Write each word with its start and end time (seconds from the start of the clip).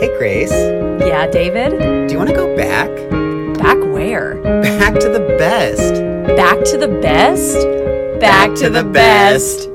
Hey, 0.00 0.08
Grace, 0.16 0.50
Yeah, 0.52 1.26
David? 1.26 1.78
do 2.08 2.12
you 2.12 2.18
want 2.18 2.30
to 2.30 2.34
go 2.34 2.56
back? 2.56 2.88
Back 3.58 3.76
where? 3.92 4.40
Back 4.62 4.94
to 5.00 5.08
the 5.10 5.20
best. 5.38 5.94
Back 6.36 6.64
to 6.64 6.78
the 6.78 6.88
best? 6.88 7.54
Back 8.18 8.54
to 8.56 8.70
the 8.70 8.82
best. 8.84 9.66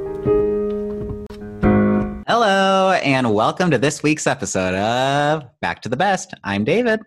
Hello, 2.27 2.91
and 3.03 3.33
welcome 3.33 3.69
to 3.71 3.77
this 3.77 4.01
week's 4.01 4.25
episode 4.25 4.73
of 4.73 5.43
Back 5.61 5.81
to 5.83 5.89
the 5.89 5.97
Best. 5.97 6.33
I'm 6.43 6.63
David. 6.63 7.01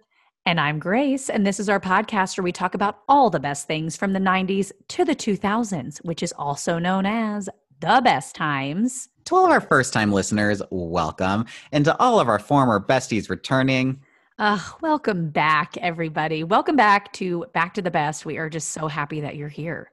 And 0.46 0.60
I'm 0.60 0.78
Grace, 0.78 1.28
and 1.28 1.46
this 1.46 1.58
is 1.58 1.68
our 1.68 1.80
podcast 1.80 2.38
where 2.38 2.44
we 2.44 2.52
talk 2.52 2.74
about 2.74 3.00
all 3.08 3.30
the 3.30 3.40
best 3.40 3.66
things 3.66 3.96
from 3.96 4.12
the 4.12 4.20
90s 4.20 4.70
to 4.88 5.04
the 5.04 5.16
2000s, 5.16 5.98
which 6.04 6.22
is 6.22 6.32
also 6.38 6.78
known 6.78 7.04
as 7.04 7.48
the 7.80 8.00
best 8.04 8.34
times. 8.36 9.08
To 9.28 9.36
all 9.36 9.44
of 9.44 9.50
our 9.50 9.60
first 9.60 9.92
time 9.92 10.10
listeners, 10.10 10.62
welcome. 10.70 11.44
And 11.70 11.84
to 11.84 11.94
all 11.98 12.18
of 12.18 12.28
our 12.28 12.38
former 12.38 12.80
besties 12.80 13.28
returning, 13.28 14.00
Uh, 14.38 14.58
welcome 14.80 15.28
back, 15.28 15.76
everybody. 15.78 16.44
Welcome 16.44 16.76
back 16.76 17.12
to 17.14 17.44
Back 17.52 17.74
to 17.74 17.82
the 17.82 17.90
Best. 17.90 18.24
We 18.24 18.38
are 18.38 18.48
just 18.48 18.70
so 18.70 18.88
happy 18.88 19.20
that 19.20 19.36
you're 19.36 19.50
here. 19.50 19.90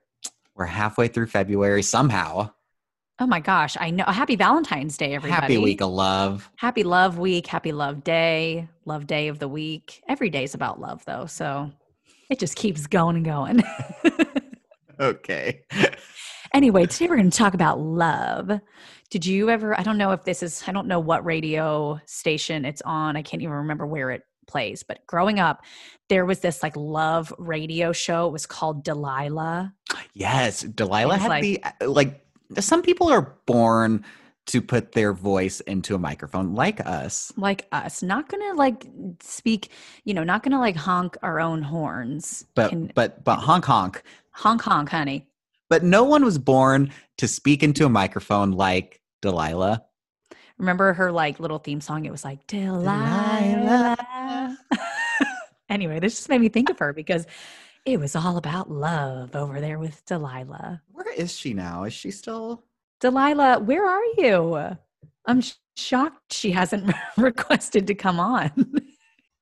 we're 0.55 0.63
halfway 0.63 1.09
through 1.09 1.27
February 1.27 1.84
somehow. 1.84 2.49
Oh 3.20 3.27
my 3.27 3.41
gosh, 3.41 3.75
I 3.77 3.89
know. 3.91 4.05
Happy 4.05 4.38
Valentine's 4.38 4.95
Day, 4.95 5.16
everybody. 5.16 5.41
Happy 5.41 5.58
week 5.58 5.81
of 5.81 5.89
love. 5.91 6.49
Happy 6.55 6.83
Love 6.83 7.17
Week. 7.17 7.45
Happy 7.45 7.73
Love 7.73 8.05
Day. 8.05 8.70
Love 8.86 9.05
Day 9.05 9.27
of 9.27 9.39
the 9.39 9.49
Week. 9.49 10.02
Every 10.08 10.30
day's 10.30 10.53
about 10.53 10.80
love, 10.80 11.03
though. 11.03 11.25
So 11.25 11.72
it 12.30 12.39
just 12.39 12.55
keeps 12.55 12.88
going 12.88 13.17
and 13.17 13.25
going. 13.25 13.63
Okay. 14.97 15.61
anyway, 16.53 16.86
today 16.86 17.08
we're 17.09 17.17
going 17.17 17.30
to 17.30 17.38
talk 17.38 17.53
about 17.53 17.81
love. 17.81 18.61
Did 19.12 19.26
you 19.26 19.50
ever? 19.50 19.80
I 19.80 19.84
don't 19.84 19.98
know 19.98 20.12
if 20.12 20.23
this 20.23 20.41
is, 20.44 20.64
I 20.68 20.72
don't 20.72 20.88
know 20.88 21.00
what 21.00 21.23
radio 21.26 22.00
station 22.05 22.66
it's 22.66 22.82
on. 22.84 23.16
I 23.16 23.22
can't 23.22 23.41
even 23.41 23.55
remember 23.55 23.86
where 23.86 24.12
it 24.12 24.23
plays. 24.48 24.84
But 24.84 25.05
growing 25.08 25.40
up, 25.40 25.64
there 26.09 26.26
was 26.26 26.39
this 26.39 26.62
like 26.64 26.75
love 26.75 27.34
radio 27.38 27.92
show. 27.92 28.28
It 28.28 28.31
was 28.31 28.45
called 28.45 28.84
Delilah. 28.84 29.73
Yes, 30.14 30.62
Delilah 30.62 31.17
had 31.17 31.30
like- 31.30 31.42
the 31.44 31.64
uh, 31.64 31.89
like 31.89 32.25
some 32.59 32.81
people 32.81 33.09
are 33.09 33.36
born 33.45 34.03
to 34.47 34.62
put 34.62 34.92
their 34.92 35.12
voice 35.12 35.59
into 35.62 35.95
a 35.95 35.97
microphone 35.97 36.53
like 36.53 36.80
us. 36.86 37.34
Like 37.36 37.67
us, 37.72 38.03
not 38.03 38.30
gonna 38.30 38.53
like 38.53 38.86
speak, 39.19 39.72
you 40.03 40.14
know, 40.14 40.23
not 40.23 40.44
gonna 40.44 40.59
like 40.59 40.75
honk 40.75 41.17
our 41.23 41.40
own 41.40 41.64
horns. 41.64 42.45
But 42.53 42.69
Can- 42.69 42.92
but 42.94 43.23
but 43.23 43.38
honk 43.38 43.66
honk. 43.66 44.03
honk 44.31 44.62
honk, 44.62 44.90
honey. 44.90 45.28
But 45.69 45.83
no 45.83 46.03
one 46.03 46.23
was 46.23 46.38
born 46.38 46.91
to 47.17 47.27
speak 47.27 47.63
into 47.63 47.85
a 47.85 47.89
microphone 47.89 48.52
like 48.52 49.02
Delilah. 49.21 49.83
Remember 50.57 50.94
her 50.94 51.11
like 51.11 51.39
little 51.39 51.59
theme 51.59 51.81
song? 51.81 52.05
It 52.05 52.11
was 52.11 52.23
like 52.23 52.45
Delilah. 52.47 53.97
anyway, 55.69 55.99
this 55.99 56.16
just 56.16 56.30
made 56.30 56.41
me 56.41 56.49
think 56.49 56.69
of 56.69 56.80
her 56.80 56.94
because 56.94 57.25
it 57.85 57.99
was 57.99 58.16
all 58.16 58.38
about 58.38 58.72
love 58.72 59.35
over 59.35 59.59
there 59.59 59.80
with 59.80 60.05
Delilah. 60.05 60.81
Where 60.91 61.13
is 61.13 61.35
she 61.35 61.53
now? 61.53 61.83
Is 61.83 61.94
she 61.94 62.11
still 62.11 62.63
Delilah, 63.02 63.59
where 63.59 63.85
are 63.85 64.03
you? 64.17 64.77
I'm 65.25 65.41
sh- 65.41 65.53
shocked 65.75 66.33
she 66.33 66.52
hasn't 66.52 66.94
requested 67.17 67.88
to 67.88 67.95
come 67.95 68.19
on. 68.19 68.52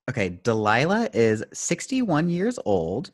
Okay, 0.10 0.40
Delilah 0.44 1.10
is 1.14 1.44
61 1.54 2.30
years 2.30 2.60
old. 2.66 3.12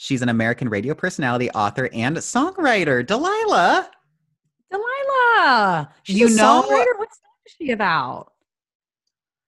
She's 0.00 0.22
an 0.22 0.28
American 0.28 0.68
radio 0.68 0.94
personality, 0.94 1.50
author, 1.50 1.90
and 1.92 2.16
songwriter. 2.18 3.04
Delilah. 3.04 3.90
Delilah, 4.70 5.88
she's 6.04 6.18
You 6.18 6.28
know- 6.36 6.62
songwriter. 6.62 6.98
What's 6.98 7.18
she 7.58 7.72
about? 7.72 8.32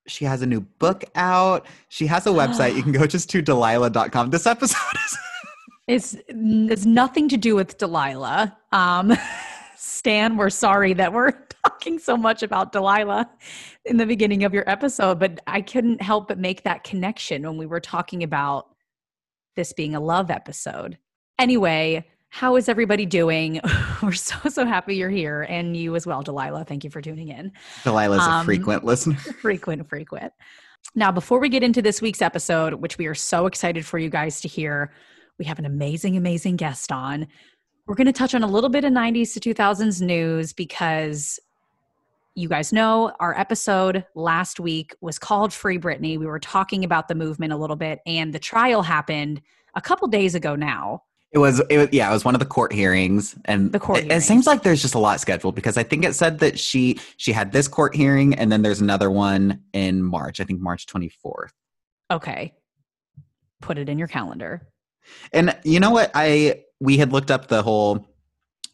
She 0.08 0.24
has 0.24 0.42
a 0.42 0.46
new 0.46 0.60
book 0.60 1.04
out. 1.14 1.66
She 1.88 2.06
has 2.08 2.26
a 2.26 2.30
website. 2.30 2.74
You 2.74 2.82
can 2.82 2.90
go 2.92 3.06
just 3.06 3.30
to 3.30 3.42
delilah.com. 3.42 4.30
This 4.30 4.46
episode 4.46 4.76
is 5.06 5.18
It's 5.86 6.16
it's 6.28 6.84
nothing 6.84 7.28
to 7.28 7.36
do 7.36 7.54
with 7.56 7.78
Delilah. 7.78 8.56
Um, 8.72 9.12
Stan, 9.76 10.36
we're 10.36 10.50
sorry 10.50 10.94
that 10.94 11.12
we're 11.12 11.32
talking 11.64 11.98
so 11.98 12.16
much 12.16 12.42
about 12.42 12.72
Delilah 12.72 13.28
in 13.84 13.96
the 13.98 14.06
beginning 14.06 14.44
of 14.44 14.52
your 14.54 14.68
episode, 14.68 15.18
but 15.20 15.40
I 15.46 15.60
couldn't 15.60 16.00
help 16.02 16.28
but 16.28 16.38
make 16.38 16.62
that 16.64 16.82
connection 16.84 17.42
when 17.42 17.56
we 17.56 17.66
were 17.66 17.80
talking 17.80 18.22
about 18.22 18.68
this 19.56 19.72
being 19.72 19.94
a 19.94 20.00
love 20.00 20.30
episode. 20.30 20.98
Anyway, 21.38 22.06
how 22.28 22.56
is 22.56 22.68
everybody 22.68 23.06
doing? 23.06 23.60
We're 24.02 24.12
so 24.12 24.36
so 24.48 24.64
happy 24.64 24.96
you're 24.96 25.10
here, 25.10 25.42
and 25.42 25.76
you 25.76 25.96
as 25.96 26.06
well, 26.06 26.22
Delilah. 26.22 26.64
Thank 26.64 26.84
you 26.84 26.90
for 26.90 27.00
tuning 27.00 27.28
in 27.28 27.52
Delilah's 27.82 28.26
a 28.26 28.30
Um, 28.30 28.44
frequent 28.44 28.84
listener. 28.84 29.16
frequent, 29.42 29.88
frequent. 29.88 30.32
Now, 30.94 31.12
before 31.12 31.38
we 31.40 31.48
get 31.48 31.62
into 31.62 31.82
this 31.82 32.00
week's 32.00 32.22
episode, 32.22 32.74
which 32.74 32.98
we 32.98 33.06
are 33.06 33.14
so 33.14 33.46
excited 33.46 33.84
for 33.84 33.98
you 33.98 34.08
guys 34.08 34.40
to 34.42 34.48
hear, 34.48 34.92
we 35.38 35.44
have 35.44 35.58
an 35.58 35.66
amazing, 35.66 36.16
amazing 36.16 36.56
guest 36.56 36.90
on. 36.90 37.26
We're 37.86 37.94
going 37.96 38.06
to 38.06 38.12
touch 38.12 38.34
on 38.34 38.42
a 38.42 38.46
little 38.46 38.70
bit 38.70 38.84
of 38.84 38.92
90s 38.92 39.34
to 39.34 39.54
2000s 39.54 40.00
news 40.00 40.52
because 40.52 41.38
you 42.40 42.48
guys 42.48 42.72
know 42.72 43.12
our 43.20 43.38
episode 43.38 44.04
last 44.14 44.58
week 44.58 44.96
was 45.00 45.18
called 45.18 45.52
Free 45.52 45.78
Britney. 45.78 46.18
We 46.18 46.26
were 46.26 46.40
talking 46.40 46.84
about 46.84 47.06
the 47.06 47.14
movement 47.14 47.52
a 47.52 47.56
little 47.56 47.76
bit, 47.76 48.00
and 48.06 48.32
the 48.32 48.38
trial 48.38 48.82
happened 48.82 49.42
a 49.74 49.80
couple 49.80 50.08
days 50.08 50.34
ago 50.34 50.56
now. 50.56 51.02
It 51.32 51.38
was, 51.38 51.60
it 51.70 51.78
was, 51.78 51.88
yeah, 51.92 52.10
it 52.10 52.12
was 52.12 52.24
one 52.24 52.34
of 52.34 52.40
the 52.40 52.46
court 52.46 52.72
hearings, 52.72 53.36
and 53.44 53.70
The 53.70 53.78
court 53.78 54.00
It, 54.00 54.10
it 54.10 54.22
seems 54.22 54.46
like 54.46 54.62
there's 54.64 54.82
just 54.82 54.94
a 54.94 54.98
lot 54.98 55.20
scheduled 55.20 55.54
because 55.54 55.76
I 55.76 55.84
think 55.84 56.04
it 56.04 56.14
said 56.14 56.40
that 56.40 56.58
she 56.58 56.98
she 57.18 57.30
had 57.30 57.52
this 57.52 57.68
court 57.68 57.94
hearing, 57.94 58.34
and 58.34 58.50
then 58.50 58.62
there's 58.62 58.80
another 58.80 59.10
one 59.10 59.60
in 59.72 60.02
March. 60.02 60.40
I 60.40 60.44
think 60.44 60.60
March 60.60 60.86
24th. 60.86 61.50
Okay. 62.10 62.54
Put 63.60 63.78
it 63.78 63.88
in 63.88 63.98
your 63.98 64.08
calendar. 64.08 64.66
And 65.32 65.56
you 65.62 65.78
know 65.78 65.90
what? 65.90 66.10
I 66.14 66.64
we 66.80 66.96
had 66.96 67.12
looked 67.12 67.30
up 67.30 67.48
the 67.48 67.62
whole 67.62 68.06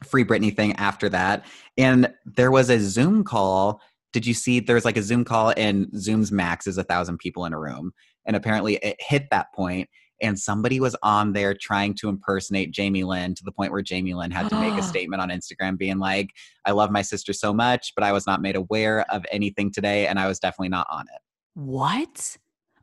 free 0.05 0.25
Britney 0.25 0.55
thing 0.55 0.75
after 0.77 1.09
that, 1.09 1.45
and 1.79 2.13
there 2.25 2.51
was 2.51 2.71
a 2.71 2.79
Zoom 2.79 3.25
call. 3.25 3.81
Did 4.13 4.27
you 4.27 4.35
see? 4.35 4.61
There's 4.61 4.85
like 4.85 4.97
a 4.97 5.03
Zoom 5.03 5.25
call, 5.25 5.53
and 5.57 5.89
Zoom's 5.99 6.33
max 6.33 6.67
is 6.67 6.79
a 6.79 6.85
thousand 6.85 7.19
people 7.19 7.45
in 7.45 7.53
a 7.53 7.59
room, 7.59 7.93
and 8.27 8.37
apparently 8.37 8.77
it 8.77 8.97
hit 9.01 9.29
that 9.31 9.53
point, 9.55 9.89
and 10.23 10.39
somebody 10.39 10.81
was 10.81 10.97
on 11.03 11.33
there 11.33 11.55
trying 11.55 11.95
to 11.95 12.09
impersonate 12.09 12.71
Jamie 12.73 13.05
Lynn 13.05 13.35
to 13.35 13.45
the 13.45 13.53
point 13.53 13.73
where 13.73 13.83
Jamie 13.83 14.15
Lynn 14.15 14.31
had 14.31 14.49
to 14.49 14.59
make 14.61 14.79
a 14.79 14.83
statement 14.83 15.21
on 15.23 15.29
Instagram, 15.31 15.77
being 15.77 15.99
like, 15.99 16.31
"I 16.65 16.73
love 16.73 16.91
my 16.91 17.03
sister 17.03 17.33
so 17.33 17.53
much, 17.53 17.93
but 17.95 18.05
I 18.05 18.13
was 18.13 18.27
not 18.27 18.41
made 18.41 18.57
aware 18.57 19.05
of 19.11 19.25
anything 19.31 19.71
today, 19.73 20.07
and 20.07 20.19
I 20.19 20.27
was 20.29 20.39
definitely 20.39 20.71
not 20.71 20.87
on 20.91 21.03
it." 21.15 21.21
What? 21.55 22.37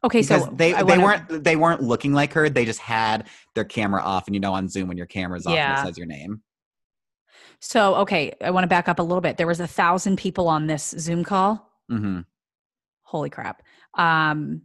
Okay, 0.04 0.20
because 0.22 0.44
so 0.44 0.52
they, 0.52 0.74
they 0.74 0.84
wanna- 0.84 1.02
weren't 1.04 1.44
they 1.44 1.56
weren't 1.56 1.82
looking 1.82 2.14
like 2.14 2.34
her. 2.34 2.50
They 2.50 2.66
just 2.66 2.80
had 2.80 3.28
their 3.56 3.64
camera 3.64 4.02
off, 4.04 4.28
and 4.28 4.36
you 4.36 4.40
know 4.42 4.54
on 4.54 4.68
Zoom 4.68 4.88
when 4.90 4.98
your 4.98 5.06
camera's 5.08 5.46
off, 5.46 5.52
and 5.52 5.58
Yeah. 5.58 5.82
it 5.82 5.86
says 5.86 5.98
your 5.98 6.08
name. 6.08 6.42
So, 7.66 7.96
okay, 7.96 8.34
I 8.44 8.52
want 8.52 8.66
to 8.66 8.68
back 8.68 8.90
up 8.90 9.00
a 9.00 9.04
little 9.04 9.22
bit. 9.22 9.38
There 9.38 9.48
was 9.48 9.62
a 9.62 9.68
thousand 9.68 10.18
people 10.18 10.50
on 10.50 10.68
this 10.68 10.94
Zoom 11.00 11.24
call. 11.24 11.72
hmm 11.90 12.20
Holy 13.04 13.30
crap! 13.30 13.64
Um, 13.94 14.64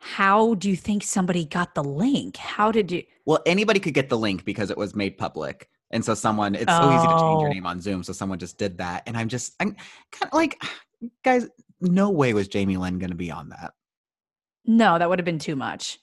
how 0.00 0.54
do 0.54 0.68
you 0.70 0.74
think 0.76 1.04
somebody 1.04 1.44
got 1.44 1.76
the 1.76 1.84
link? 1.84 2.36
How 2.36 2.72
did 2.72 2.90
you? 2.90 3.04
Well, 3.26 3.40
anybody 3.46 3.78
could 3.78 3.94
get 3.94 4.08
the 4.08 4.18
link 4.18 4.44
because 4.44 4.70
it 4.70 4.76
was 4.76 4.96
made 4.96 5.18
public, 5.18 5.68
and 5.92 6.04
so 6.04 6.14
someone 6.14 6.56
it's 6.56 6.76
so 6.76 6.90
easy 6.90 7.06
to 7.06 7.14
change 7.14 7.42
your 7.42 7.50
Oh. 7.50 7.54
name 7.54 7.66
on 7.66 7.80
Zoom, 7.80 8.02
so 8.02 8.12
someone 8.12 8.40
just 8.40 8.58
did 8.58 8.78
that, 8.78 9.04
and 9.06 9.16
I'm 9.16 9.28
just 9.28 9.54
I'm 9.60 9.76
kind 10.10 10.32
of 10.32 10.34
like, 10.34 10.60
guys, 11.24 11.46
no 11.80 12.10
way 12.10 12.34
was 12.34 12.48
Jamie 12.48 12.76
Lynn 12.76 12.98
going 12.98 13.10
to 13.10 13.16
be 13.16 13.30
on 13.30 13.50
that. 13.50 13.72
No, 14.66 14.98
that 14.98 15.08
would 15.08 15.20
have 15.20 15.26
been 15.26 15.38
too 15.38 15.54
much. 15.54 16.00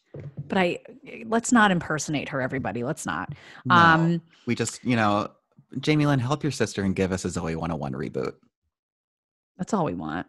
But 0.48 0.58
I 0.58 0.80
let's 1.26 1.52
not 1.52 1.72
impersonate 1.72 2.30
her. 2.30 2.40
Everybody, 2.42 2.84
let's 2.86 3.06
not. 3.06 3.34
No. 3.66 3.76
Um, 3.76 4.22
we 4.46 4.56
just 4.56 4.82
you 4.86 4.96
know, 4.96 5.32
Jamie 5.80 6.06
Lynn, 6.06 6.20
help 6.20 6.44
your 6.44 6.52
sister 6.52 6.84
and 6.84 6.96
give 6.96 7.12
us 7.12 7.26
a 7.26 7.30
Zoey 7.30 7.56
101 7.56 7.94
reboot. 7.94 8.34
that's 9.58 9.74
all 9.74 9.86
we 9.86 9.94
want. 9.94 10.28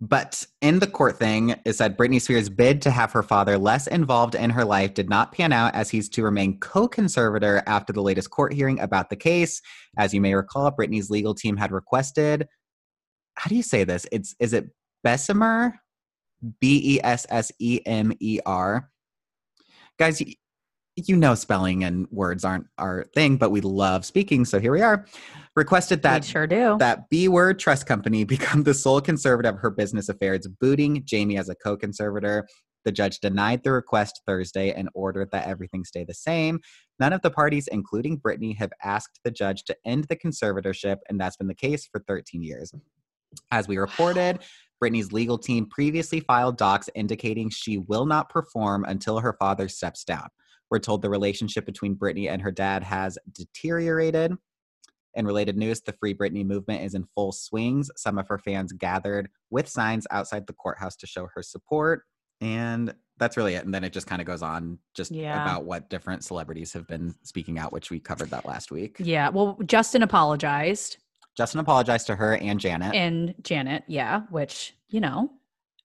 But 0.00 0.46
in 0.60 0.78
the 0.78 0.86
court 0.86 1.18
thing, 1.18 1.56
it 1.64 1.72
said 1.72 1.96
Britney 1.98 2.20
Spears' 2.20 2.48
bid 2.48 2.80
to 2.82 2.90
have 2.90 3.10
her 3.10 3.22
father 3.24 3.58
less 3.58 3.88
involved 3.88 4.36
in 4.36 4.50
her 4.50 4.64
life 4.64 4.94
did 4.94 5.08
not 5.08 5.32
pan 5.32 5.52
out 5.52 5.74
as 5.74 5.90
he's 5.90 6.08
to 6.10 6.22
remain 6.22 6.60
co 6.60 6.86
conservator 6.86 7.64
after 7.66 7.92
the 7.92 8.02
latest 8.02 8.30
court 8.30 8.52
hearing 8.52 8.78
about 8.78 9.10
the 9.10 9.16
case. 9.16 9.60
As 9.96 10.14
you 10.14 10.20
may 10.20 10.34
recall, 10.34 10.70
Britney's 10.70 11.10
legal 11.10 11.34
team 11.34 11.56
had 11.56 11.72
requested 11.72 12.46
how 13.38 13.48
do 13.48 13.54
you 13.54 13.62
say 13.62 13.84
this? 13.84 14.04
It's 14.10 14.34
is 14.40 14.52
it 14.52 14.68
Bessemer? 15.04 15.78
B 16.60 16.96
E 16.96 17.00
S 17.02 17.26
S 17.30 17.50
E 17.58 17.80
M 17.86 18.12
E 18.20 18.40
R. 18.44 18.90
Guys, 19.98 20.22
you 21.06 21.16
know 21.16 21.34
spelling 21.34 21.84
and 21.84 22.08
words 22.10 22.44
aren't 22.44 22.66
our 22.78 23.04
thing, 23.14 23.36
but 23.36 23.50
we 23.50 23.60
love 23.60 24.04
speaking, 24.04 24.44
so 24.44 24.58
here 24.58 24.72
we 24.72 24.80
are. 24.80 25.06
Requested 25.54 26.02
that 26.02 26.22
we 26.22 26.26
sure 26.26 26.46
do. 26.46 26.76
that 26.78 27.08
B 27.10 27.28
Word 27.28 27.58
Trust 27.58 27.86
Company 27.86 28.24
become 28.36 28.62
the 28.62 28.74
sole 28.74 29.00
conservative 29.00 29.54
of 29.54 29.60
her 29.60 29.70
business 29.70 30.08
affairs, 30.08 30.46
booting 30.60 31.02
Jamie 31.04 31.38
as 31.38 31.48
a 31.48 31.54
co 31.54 31.76
conservator. 31.76 32.48
The 32.84 32.92
judge 32.92 33.18
denied 33.20 33.64
the 33.64 33.72
request 33.72 34.22
Thursday 34.26 34.72
and 34.72 34.88
ordered 34.94 35.30
that 35.32 35.46
everything 35.46 35.84
stay 35.84 36.04
the 36.04 36.14
same. 36.14 36.60
None 36.98 37.12
of 37.12 37.20
the 37.22 37.30
parties, 37.30 37.68
including 37.70 38.18
Britney, 38.18 38.56
have 38.56 38.70
asked 38.82 39.20
the 39.24 39.30
judge 39.30 39.64
to 39.64 39.76
end 39.84 40.04
the 40.04 40.16
conservatorship, 40.16 40.96
and 41.08 41.20
that's 41.20 41.36
been 41.36 41.48
the 41.48 41.54
case 41.54 41.86
for 41.90 42.02
13 42.08 42.42
years. 42.42 42.72
As 43.50 43.68
we 43.68 43.76
reported, 43.76 44.38
Britney's 44.82 45.12
legal 45.12 45.38
team 45.38 45.66
previously 45.66 46.20
filed 46.20 46.56
docs 46.56 46.88
indicating 46.94 47.50
she 47.50 47.78
will 47.78 48.06
not 48.06 48.30
perform 48.30 48.84
until 48.84 49.18
her 49.20 49.36
father 49.38 49.68
steps 49.68 50.04
down. 50.04 50.28
We're 50.70 50.78
told 50.78 51.02
the 51.02 51.10
relationship 51.10 51.64
between 51.66 51.96
Britney 51.96 52.28
and 52.30 52.42
her 52.42 52.50
dad 52.50 52.82
has 52.82 53.18
deteriorated. 53.32 54.32
In 55.14 55.26
related 55.26 55.56
news, 55.56 55.80
the 55.80 55.92
Free 55.94 56.14
Britney 56.14 56.44
movement 56.44 56.82
is 56.84 56.94
in 56.94 57.04
full 57.14 57.32
swings. 57.32 57.90
Some 57.96 58.18
of 58.18 58.28
her 58.28 58.38
fans 58.38 58.72
gathered 58.72 59.30
with 59.50 59.68
signs 59.68 60.06
outside 60.10 60.46
the 60.46 60.52
courthouse 60.52 60.94
to 60.96 61.06
show 61.06 61.28
her 61.34 61.42
support. 61.42 62.02
And 62.40 62.94
that's 63.16 63.36
really 63.36 63.54
it. 63.54 63.64
And 63.64 63.74
then 63.74 63.82
it 63.82 63.92
just 63.92 64.06
kind 64.06 64.20
of 64.20 64.26
goes 64.26 64.42
on 64.42 64.78
just 64.94 65.10
Yeah. 65.10 65.42
about 65.42 65.64
what 65.64 65.90
different 65.90 66.22
celebrities 66.22 66.72
have 66.74 66.86
been 66.86 67.14
speaking 67.24 67.58
out, 67.58 67.72
which 67.72 67.90
we 67.90 67.98
covered 67.98 68.30
that 68.30 68.46
last 68.46 68.70
week. 68.70 68.96
Yeah. 69.00 69.30
Well, 69.30 69.58
Justin 69.66 70.02
apologized 70.02 70.98
Justin 71.36 71.60
apologized 71.60 72.06
to 72.08 72.16
her 72.16 72.34
and 72.36 72.58
Janet. 72.58 72.94
and 72.96 73.32
Janet, 73.44 73.84
yeah, 73.86 74.22
which, 74.30 74.74
you 74.88 75.00
know, 75.00 75.30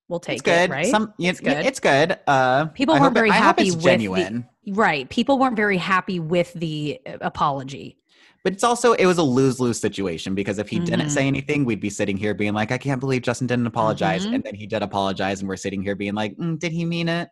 we'll 0.07 0.19
take 0.19 0.37
it's 0.39 0.41
good. 0.41 0.69
it, 0.69 0.73
right? 0.73 0.87
Some, 0.87 1.13
yeah, 1.19 1.29
It's 1.29 1.39
good. 1.39 1.63
it's 1.65 1.79
good. 1.79 2.17
Uh, 2.25 2.65
People 2.67 2.95
I 2.95 2.97
weren't 2.99 3.03
hope 3.03 3.11
it- 3.11 3.19
very 3.19 3.29
happy 3.29 3.67
it's 3.67 3.75
with 3.75 3.83
genuine. 3.85 4.47
Right. 4.67 5.09
People 5.09 5.39
weren't 5.39 5.55
very 5.55 5.77
happy 5.77 6.19
with 6.19 6.53
the 6.53 6.99
uh, 7.05 7.17
apology. 7.21 7.97
But 8.43 8.51
it's 8.53 8.63
also 8.63 8.91
it 8.93 9.05
was 9.05 9.17
a 9.17 9.23
lose 9.23 9.59
lose 9.61 9.79
situation 9.79 10.35
because 10.35 10.57
if 10.59 10.67
he 10.67 10.77
didn't 10.79 11.07
Mhm. 11.07 11.11
say 11.11 11.27
anything, 11.27 11.63
we'd 11.63 11.79
be 11.79 11.89
sitting 11.89 12.17
here 12.17 12.33
being 12.33 12.53
like, 12.53 12.71
I 12.73 12.77
can't 12.77 12.99
believe 12.99 13.21
Justin 13.21 13.47
didn't 13.47 13.67
apologize, 13.67 14.25
Mhm. 14.25 14.35
and 14.35 14.43
then 14.43 14.53
he 14.55 14.67
did 14.67 14.81
apologize, 14.83 15.39
and 15.39 15.47
we're 15.47 15.55
sitting 15.55 15.81
here 15.81 15.95
being 15.95 16.13
like, 16.13 16.35
"Mm, 16.37 16.59
did 16.59 16.73
he 16.73 16.83
mean 16.83 17.07
it? 17.07 17.29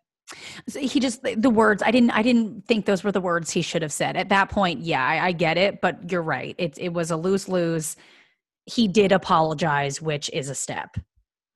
So 0.69 0.79
he 0.79 1.01
just 1.01 1.21
the 1.23 1.49
words 1.49 1.83
i 1.85 1.91
didn't 1.91 2.11
i 2.11 2.21
didn't 2.21 2.65
think 2.65 2.85
those 2.85 3.03
were 3.03 3.11
the 3.11 3.19
words 3.19 3.51
he 3.51 3.61
should 3.61 3.81
have 3.81 3.91
said 3.91 4.15
at 4.15 4.29
that 4.29 4.49
point 4.49 4.79
yeah 4.79 5.05
i, 5.05 5.27
I 5.27 5.31
get 5.33 5.57
it 5.57 5.81
but 5.81 6.09
you're 6.09 6.21
right 6.21 6.55
it, 6.57 6.77
it 6.77 6.93
was 6.93 7.11
a 7.11 7.17
lose 7.17 7.49
lose 7.49 7.97
he 8.65 8.87
did 8.87 9.11
apologize 9.11 10.01
which 10.01 10.29
is 10.31 10.47
a 10.47 10.55
step 10.55 10.95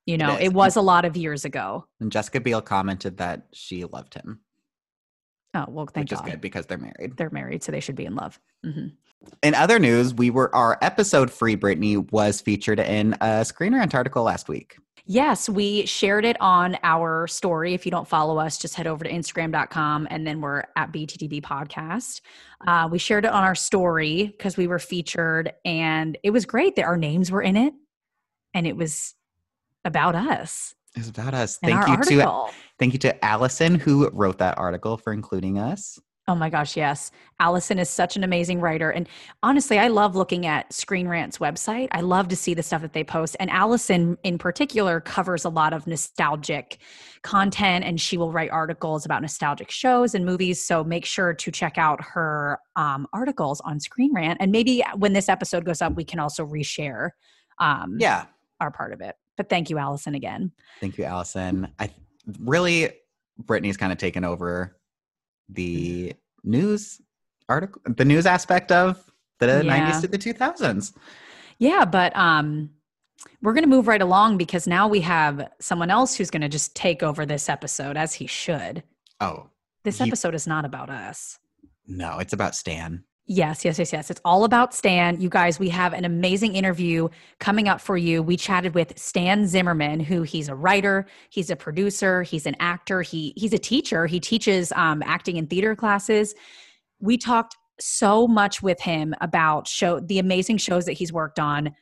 you 0.05 0.17
know 0.17 0.35
is. 0.35 0.47
it 0.47 0.53
was 0.53 0.75
a 0.75 0.81
lot 0.81 1.05
of 1.05 1.15
years 1.15 1.45
ago 1.45 1.85
And 2.01 2.11
Jessica 2.11 2.41
Biel 2.41 2.61
commented 2.61 3.15
that 3.19 3.43
she 3.53 3.85
loved 3.85 4.15
him, 4.15 4.41
oh 5.55 5.65
well 5.69 5.85
thank 5.87 6.05
which 6.09 6.17
god. 6.17 6.27
is 6.27 6.31
good 6.33 6.41
because 6.41 6.65
they're 6.67 6.77
married. 6.77 7.17
they're 7.17 7.29
married 7.31 7.63
so 7.63 7.71
they 7.71 7.79
should 7.79 7.95
be 7.95 8.05
in 8.05 8.15
love. 8.15 8.39
Hmm 8.63 8.87
In 9.41 9.55
other 9.55 9.79
news, 9.79 10.13
we 10.13 10.29
were 10.29 10.53
our 10.53 10.77
episode 10.81 11.31
Free 11.31 11.57
Britney 11.57 12.11
was 12.11 12.41
featured 12.41 12.79
in 12.79 13.15
a 13.21 13.43
Screen 13.43 13.73
Rant 13.73 13.95
article 13.95 14.23
last 14.23 14.47
week. 14.49 14.77
yes 15.05 15.47
we 15.49 15.85
shared 15.85 16.25
it 16.25 16.37
on 16.41 16.77
our 16.83 17.27
story. 17.27 17.73
If 17.73 17.85
you 17.85 17.91
don't 17.91 18.07
follow 18.07 18.37
us 18.37 18.57
just 18.57 18.75
head 18.75 18.87
over 18.87 19.03
to 19.03 19.09
instagram.com 19.11 20.07
and 20.11 20.27
then 20.27 20.41
we're 20.41 20.63
at 20.75 20.91
bttb 20.91 21.41
podcast. 21.41 22.21
Uh, 22.67 22.87
we 22.91 22.97
shared 22.97 23.25
it 23.25 23.31
on 23.31 23.43
our 23.43 23.55
story 23.55 24.25
because 24.25 24.57
we 24.57 24.67
were 24.67 24.79
featured 24.79 25.53
and 25.63 26.17
it 26.23 26.31
was 26.31 26.45
great 26.45 26.75
that 26.75 26.85
our 26.85 26.97
names 26.97 27.31
were 27.31 27.41
in 27.41 27.55
it 27.55 27.73
and 28.53 28.65
it 28.65 28.75
was 28.75 29.13
about 29.83 30.15
us 30.15 30.73
It's 30.95 31.09
about 31.09 31.33
us. 31.33 31.59
and 31.61 31.71
Thank 31.73 31.87
you 32.09 32.17
to 32.19 32.45
thank 32.79 32.93
you 32.93 32.99
to 32.99 33.25
Allison 33.25 33.75
who 33.75 34.09
wrote 34.09 34.37
that 34.39 34.57
article 34.57 34.97
for 34.97 35.13
including 35.13 35.57
us. 35.59 35.99
Oh 36.27 36.33
my 36.33 36.49
gosh, 36.49 36.75
yes. 36.75 37.11
Allison 37.39 37.77
is 37.77 37.87
such 37.87 38.15
an 38.15 38.23
amazing 38.23 38.59
writer. 38.59 38.89
And 38.89 39.07
honestly, 39.43 39.77
I 39.77 39.89
love 39.89 40.15
looking 40.15 40.47
at 40.47 40.73
Screen 40.73 41.07
Rant's 41.07 41.37
website. 41.37 41.87
I 41.91 42.01
love 42.01 42.29
to 42.29 42.35
see 42.35 42.55
the 42.55 42.63
stuff 42.63 42.81
that 42.81 42.93
they 42.93 43.03
post. 43.03 43.35
And 43.39 43.47
Allison, 43.51 44.17
in 44.23 44.39
particular, 44.39 45.01
covers 45.01 45.45
a 45.45 45.49
lot 45.49 45.71
of 45.71 45.85
nostalgic 45.85 46.79
content 47.21 47.85
and 47.85 48.01
she 48.01 48.17
will 48.17 48.31
write 48.31 48.49
articles 48.49 49.05
about 49.05 49.21
nostalgic 49.21 49.69
shows 49.69 50.15
and 50.15 50.25
movies. 50.25 50.65
So 50.65 50.83
make 50.83 51.05
sure 51.05 51.31
to 51.35 51.51
check 51.51 51.77
out 51.77 52.01
her 52.03 52.57
um, 52.75 53.05
articles 53.13 53.61
on 53.61 53.79
Screen 53.79 54.11
Rant. 54.11 54.37
And 54.41 54.51
maybe 54.51 54.83
when 54.95 55.13
this 55.13 55.29
episode 55.29 55.63
goes 55.63 55.79
up, 55.79 55.93
we 55.93 56.05
can 56.05 56.19
also 56.19 56.43
reshare 56.43 57.11
um, 57.59 57.97
Yeah. 57.99 58.25
our 58.59 58.71
part 58.71 58.93
of 58.93 59.01
it. 59.01 59.15
But 59.37 59.49
thank 59.49 59.69
you, 59.69 59.77
Allison, 59.77 60.15
again. 60.15 60.51
Thank 60.79 60.97
you, 60.97 61.03
Allison. 61.03 61.67
I 61.79 61.89
really 62.39 62.91
Britney's 63.43 63.77
kind 63.77 63.91
of 63.91 63.97
taken 63.97 64.23
over 64.23 64.77
the 65.49 66.13
news 66.43 67.01
article, 67.49 67.81
the 67.85 68.05
news 68.05 68.25
aspect 68.25 68.71
of 68.71 69.03
the 69.39 69.61
Yeah. 69.63 69.91
90s 69.91 70.01
to 70.01 70.07
the 70.07 70.17
2000s. 70.17 70.93
Yeah, 71.59 71.85
but 71.85 72.15
um 72.15 72.71
we're 73.41 73.53
going 73.53 73.63
to 73.63 73.69
move 73.69 73.87
right 73.87 74.01
along 74.01 74.37
because 74.37 74.67
now 74.67 74.87
we 74.87 74.99
have 75.01 75.49
someone 75.59 75.89
else 75.89 76.15
who's 76.15 76.29
going 76.29 76.41
to 76.41 76.49
just 76.49 76.75
take 76.75 77.01
over 77.01 77.25
this 77.25 77.47
episode 77.49 77.97
as 77.97 78.13
he 78.13 78.27
should. 78.27 78.83
Oh, 79.19 79.49
This 79.83 79.99
He- 79.99 80.07
episode 80.07 80.35
is 80.35 80.45
not 80.47 80.65
about 80.65 80.89
us. 80.89 81.39
no, 81.87 82.19
it's 82.19 82.33
about 82.33 82.55
Stan. 82.55 83.03
Yes, 83.27 83.65
yes, 83.65 83.79
yes, 83.79 83.91
yes. 83.91 84.11
It's 84.11 84.21
all 84.23 84.43
about 84.43 84.71
Stan. 84.71 85.19
You 85.19 85.29
guys, 85.29 85.57
we 85.57 85.67
have 85.69 85.93
an 85.93 86.05
amazing 86.05 86.55
interview 86.55 87.09
coming 87.39 87.67
up 87.67 87.81
for 87.81 87.97
you. 87.97 88.21
We 88.21 88.37
chatted 88.37 88.75
with 88.75 88.97
Stan 88.99 89.47
Zimmerman, 89.47 89.99
who 89.99 90.21
he's 90.21 90.47
a 90.47 90.53
writer, 90.53 91.07
he's 91.31 91.49
a 91.49 91.55
producer, 91.55 92.21
he's 92.21 92.45
an 92.45 92.55
actor, 92.59 93.01
he 93.01 93.33
he's 93.35 93.51
a 93.51 93.57
teacher. 93.57 94.05
He 94.05 94.19
teaches 94.19 94.71
um, 94.73 95.01
acting 95.03 95.39
and 95.39 95.49
theater 95.49 95.75
classes. 95.75 96.35
We 96.99 97.17
talked 97.17 97.57
so 97.79 98.27
much 98.27 98.61
with 98.61 98.79
him 98.79 99.15
about 99.21 99.67
show 99.67 99.99
the 99.99 100.19
amazing 100.19 100.57
shows 100.57 100.85
that 100.85 100.93
he's 100.93 101.11
worked 101.11 101.39
on. 101.39 101.73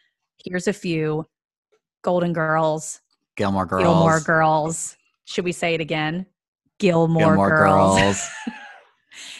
Here's 0.46 0.70
a 0.70 0.74
few: 0.74 1.26
Golden 2.04 2.32
Girls, 2.32 3.02
Gilmore 3.36 3.66
Girls. 3.66 3.84
Gilmore 3.84 4.20
Girls. 4.22 4.96
Should 5.26 5.44
we 5.44 5.52
say 5.52 5.74
it 5.74 5.82
again? 5.82 6.26
Gilmore, 6.80 7.20
Gilmore 7.20 7.50
Girls. 7.50 8.00
Girls. 8.00 8.30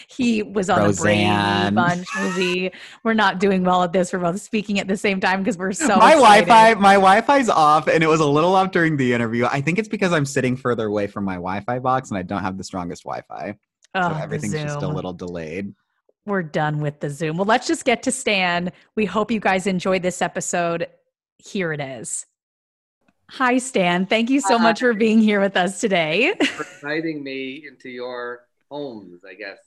he 0.08 0.42
was 0.42 0.70
on 0.70 0.90
the 0.90 0.96
Brady 0.96 1.74
Bunch 1.74 2.06
movie. 2.18 2.70
We're 3.02 3.14
not 3.14 3.40
doing 3.40 3.64
well 3.64 3.82
at 3.82 3.92
this. 3.92 4.12
We're 4.12 4.18
both 4.18 4.40
speaking 4.40 4.78
at 4.78 4.88
the 4.88 4.96
same 4.96 5.20
time 5.20 5.42
because 5.42 5.58
we're 5.58 5.72
so 5.72 5.96
my 5.96 6.12
excited. 6.12 6.46
Wi-Fi, 6.46 6.74
my 6.80 6.94
Wi-Fi's 6.94 7.48
off, 7.48 7.88
and 7.88 8.02
it 8.02 8.06
was 8.08 8.20
a 8.20 8.26
little 8.26 8.54
off 8.54 8.70
during 8.70 8.96
the 8.96 9.12
interview. 9.12 9.46
I 9.46 9.60
think 9.60 9.78
it's 9.78 9.88
because 9.88 10.12
I'm 10.12 10.26
sitting 10.26 10.56
further 10.56 10.86
away 10.86 11.06
from 11.06 11.24
my 11.24 11.34
Wi-Fi 11.34 11.78
box, 11.80 12.10
and 12.10 12.18
I 12.18 12.22
don't 12.22 12.42
have 12.42 12.58
the 12.58 12.64
strongest 12.64 13.04
Wi-Fi, 13.04 13.56
Oh, 13.94 14.08
so 14.08 14.14
the 14.14 14.20
everything's 14.20 14.54
just 14.54 14.82
a 14.82 14.88
little 14.88 15.12
delayed. 15.12 15.74
We're 16.26 16.42
done 16.42 16.80
with 16.80 17.00
the 17.00 17.10
Zoom. 17.10 17.36
Well, 17.36 17.44
let's 17.44 17.66
just 17.66 17.84
get 17.84 18.02
to 18.04 18.12
Stan. 18.12 18.72
We 18.96 19.04
hope 19.04 19.30
you 19.30 19.40
guys 19.40 19.66
enjoyed 19.66 20.02
this 20.02 20.22
episode. 20.22 20.88
Here 21.38 21.72
it 21.72 21.80
is. 21.80 22.24
Hi, 23.30 23.58
Stan. 23.58 24.06
Thank 24.06 24.30
you 24.30 24.40
so 24.40 24.58
much 24.58 24.80
for 24.80 24.94
being 24.94 25.20
here 25.20 25.40
with 25.40 25.56
us 25.56 25.80
today. 25.80 26.34
for 26.34 26.66
inviting 26.74 27.22
me 27.22 27.64
into 27.66 27.88
your 27.90 28.46
homes, 28.70 29.22
I 29.28 29.34
guess. 29.34 29.58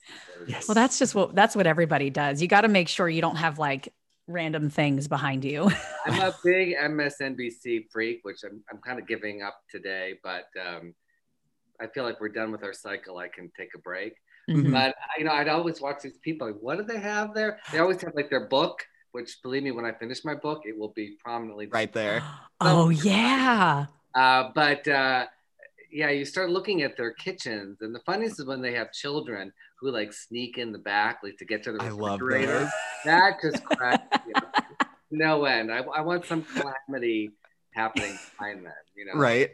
Yes. 0.48 0.68
Well, 0.68 0.76
that's 0.76 1.00
just 1.00 1.16
what 1.16 1.36
that's 1.36 1.56
what 1.56 1.68
everybody 1.68 2.10
does. 2.10 2.42
You 2.42 2.48
got 2.48 2.62
to 2.62 2.68
make 2.68 2.88
sure 2.88 3.08
you 3.10 3.22
don't 3.22 3.38
have 3.38 3.60
like 3.60 3.94
random 4.28 4.70
things 4.70 5.08
behind 5.08 5.46
you. 5.46 5.72
I'm 6.06 6.22
a 6.22 6.36
big 6.44 6.76
MSNBC 6.76 7.86
freak, 7.92 8.20
which 8.24 8.44
I'm, 8.44 8.62
I'm 8.72 8.80
kind 8.80 9.00
of 9.00 9.08
giving 9.08 9.42
up 9.42 9.58
today, 9.72 10.16
but 10.24 10.46
um, 10.62 10.94
I 11.80 11.88
feel 11.88 12.04
like 12.04 12.20
we're 12.20 12.30
done 12.30 12.52
with 12.52 12.64
our 12.64 12.74
cycle. 12.74 13.18
I 13.18 13.30
can 13.30 13.52
take 13.58 13.70
a 13.76 13.80
break. 13.80 14.14
Mhm. 14.50 14.72
But, 14.72 14.96
you 15.18 15.26
know, 15.26 15.32
I'd 15.32 15.50
always 15.50 15.82
watch 15.82 16.02
these 16.02 16.18
people. 16.18 16.48
Like, 16.48 16.58
what 16.60 16.78
do 16.78 16.84
they 16.84 17.00
have 17.00 17.34
there? 17.34 17.60
They 17.72 17.80
always 17.80 18.02
have 18.02 18.14
like 18.16 18.30
their 18.30 18.48
book, 18.48 18.86
which 19.12 19.38
believe 19.44 19.64
me, 19.64 19.72
when 19.72 19.86
I 19.86 19.92
finish 19.92 20.24
my 20.24 20.36
book, 20.36 20.62
it 20.66 20.78
will 20.78 20.94
be 20.94 21.18
prominently 21.24 21.68
Right 21.68 21.92
there. 21.92 22.24
Oh 22.60 22.90
yeah. 22.90 23.86
Uh, 24.16 24.50
but 24.56 24.88
uh, 24.88 25.28
yeah, 25.92 26.10
you 26.10 26.26
start 26.26 26.50
looking 26.50 26.82
at 26.82 26.98
their 26.98 27.12
kitchens, 27.14 27.82
and 27.82 27.94
the 27.94 28.00
funniest 28.00 28.40
is 28.40 28.46
when 28.46 28.62
they 28.62 28.74
have 28.74 28.92
children 28.92 29.52
who 29.80 29.92
like 29.92 30.14
sneak 30.14 30.58
in 30.58 30.72
the 30.72 30.80
back, 30.80 31.20
like 31.24 31.38
to 31.38 31.46
get 31.46 31.64
to 31.64 31.72
the 31.72 31.82
I 31.82 31.90
love 31.90 32.22
refrigerator. 32.22 32.70
That 33.06 33.38
just 33.42 33.64
cracks 33.64 34.26
me 34.26 34.34
up. 34.34 34.56
no 35.12 35.46
end. 35.46 35.72
I, 35.72 35.80
I 35.80 36.02
want 36.02 36.26
some 36.26 36.44
calamity 36.44 37.32
happening 37.72 38.18
behind 38.38 38.66
them. 38.66 38.74
You 38.96 39.06
know, 39.06 39.20
Right. 39.20 39.52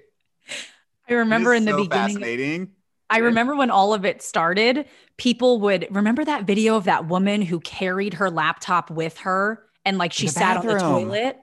I 1.10 1.13
remember 1.13 1.54
in 1.54 1.66
the 1.66 1.72
so 1.72 1.78
beginning 1.84 2.16
Fascinating. 2.16 2.72
I 3.10 3.18
remember 3.18 3.56
when 3.56 3.70
all 3.70 3.94
of 3.94 4.06
it 4.06 4.24
started, 4.24 4.88
people 5.18 5.60
would 5.60 5.88
remember 5.92 6.25
that 6.25 6.46
video 6.46 6.75
of 6.78 6.86
that 6.86 7.06
woman 7.08 7.44
who 7.44 7.60
carried 7.60 8.16
her 8.16 8.32
laptop 8.32 8.90
with 8.90 9.20
her 9.20 9.68
and 9.86 10.00
like 10.00 10.13
she 10.13 10.25
the 10.25 10.32
sat 10.32 10.58
on 10.58 10.66
the 10.66 10.80
toilet. 10.80 11.38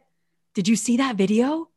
Did 0.55 0.67
you 0.67 0.75
see 0.75 0.97
that 0.97 1.15
video? 1.15 1.70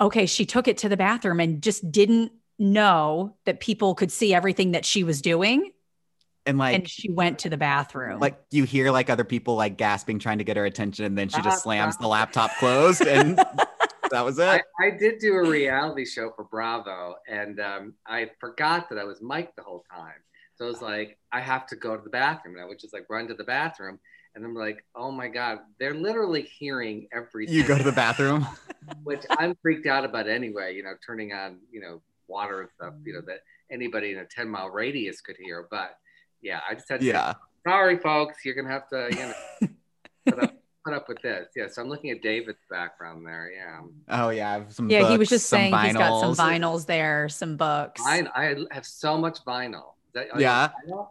Okay, 0.00 0.26
she 0.26 0.46
took 0.46 0.68
it 0.68 0.78
to 0.78 0.88
the 0.88 0.96
bathroom 0.96 1.40
and 1.40 1.62
just 1.62 1.90
didn't 1.90 2.32
know 2.58 3.36
that 3.44 3.60
people 3.60 3.94
could 3.94 4.10
see 4.10 4.34
everything 4.34 4.72
that 4.72 4.84
she 4.84 5.04
was 5.04 5.20
doing. 5.20 5.72
And 6.46 6.58
like, 6.58 6.74
and 6.74 6.88
she 6.88 7.10
went 7.10 7.40
to 7.40 7.50
the 7.50 7.58
bathroom. 7.58 8.18
like 8.18 8.40
you 8.50 8.64
hear 8.64 8.90
like 8.90 9.10
other 9.10 9.24
people 9.24 9.56
like 9.56 9.76
gasping, 9.76 10.18
trying 10.18 10.38
to 10.38 10.44
get 10.44 10.56
her 10.56 10.64
attention, 10.64 11.04
and 11.04 11.16
then 11.16 11.28
she 11.28 11.40
just 11.42 11.62
slams 11.62 11.98
the 11.98 12.08
laptop 12.08 12.50
closed, 12.58 13.02
and 13.02 13.36
that 14.10 14.24
was 14.24 14.38
it. 14.38 14.62
I 14.80 14.90
did 14.90 15.18
do 15.18 15.34
a 15.34 15.48
reality 15.48 16.06
show 16.06 16.32
for 16.34 16.44
Bravo, 16.44 17.16
and 17.28 17.60
um, 17.60 17.94
I 18.06 18.30
forgot 18.40 18.88
that 18.88 18.98
I 18.98 19.04
was 19.04 19.20
mic'd 19.20 19.52
the 19.56 19.62
whole 19.62 19.84
time. 19.92 20.14
So 20.60 20.66
it 20.66 20.68
was 20.68 20.82
like, 20.82 21.16
I 21.32 21.40
have 21.40 21.66
to 21.68 21.76
go 21.76 21.96
to 21.96 22.02
the 22.02 22.10
bathroom. 22.10 22.56
And 22.56 22.62
I 22.62 22.68
would 22.68 22.78
just 22.78 22.92
like 22.92 23.06
run 23.08 23.26
to 23.28 23.34
the 23.34 23.44
bathroom. 23.44 23.98
And 24.34 24.44
I'm 24.44 24.54
like, 24.54 24.84
oh 24.94 25.10
my 25.10 25.28
God, 25.28 25.58
they're 25.78 25.94
literally 25.94 26.42
hearing 26.42 27.08
everything. 27.12 27.54
You 27.54 27.64
go 27.64 27.76
to 27.76 27.82
the 27.84 27.92
bathroom. 27.92 28.46
which 29.04 29.22
I'm 29.30 29.56
freaked 29.60 29.86
out 29.86 30.04
about 30.04 30.28
anyway, 30.28 30.74
you 30.74 30.82
know, 30.82 30.94
turning 31.04 31.32
on, 31.32 31.58
you 31.72 31.80
know, 31.80 32.00
water 32.28 32.60
and 32.60 32.70
stuff, 32.70 32.94
you 33.04 33.12
know, 33.12 33.20
that 33.26 33.40
anybody 33.70 34.12
in 34.12 34.18
a 34.18 34.24
10 34.24 34.48
mile 34.48 34.70
radius 34.70 35.20
could 35.20 35.36
hear. 35.36 35.66
But 35.70 35.96
yeah, 36.42 36.60
I 36.68 36.74
just 36.74 36.88
had 36.88 37.00
to 37.00 37.06
say, 37.06 37.12
yeah. 37.12 37.34
sorry, 37.66 37.98
folks, 37.98 38.44
you're 38.44 38.54
going 38.54 38.66
to 38.66 38.72
have 38.72 38.88
to, 38.88 39.08
you 39.10 39.26
know, 39.26 39.68
put 40.26 40.44
up 40.44 40.54
put 40.84 40.94
up 40.94 41.08
with 41.08 41.20
this. 41.22 41.48
Yeah, 41.54 41.68
so 41.68 41.82
I'm 41.82 41.88
looking 41.88 42.10
at 42.10 42.22
David's 42.22 42.64
background 42.70 43.26
there. 43.26 43.50
Yeah, 43.54 43.80
Oh 44.08 44.30
yeah, 44.30 44.50
I 44.50 44.52
have 44.54 44.72
some. 44.72 44.90
Yeah, 44.90 45.10
he 45.10 45.18
was 45.18 45.28
just 45.28 45.46
some 45.48 45.58
saying 45.58 45.74
he's 45.86 45.92
got 45.94 46.20
some 46.20 46.34
vinyls. 46.34 46.60
vinyls 46.60 46.86
there, 46.86 47.28
some 47.28 47.56
books. 47.56 48.00
I, 48.04 48.26
I 48.34 48.56
have 48.70 48.86
so 48.86 49.18
much 49.18 49.44
vinyl. 49.44 49.94
Is 50.08 50.14
that, 50.14 50.40
Yeah. 50.40 50.70
vinyl? 50.86 51.08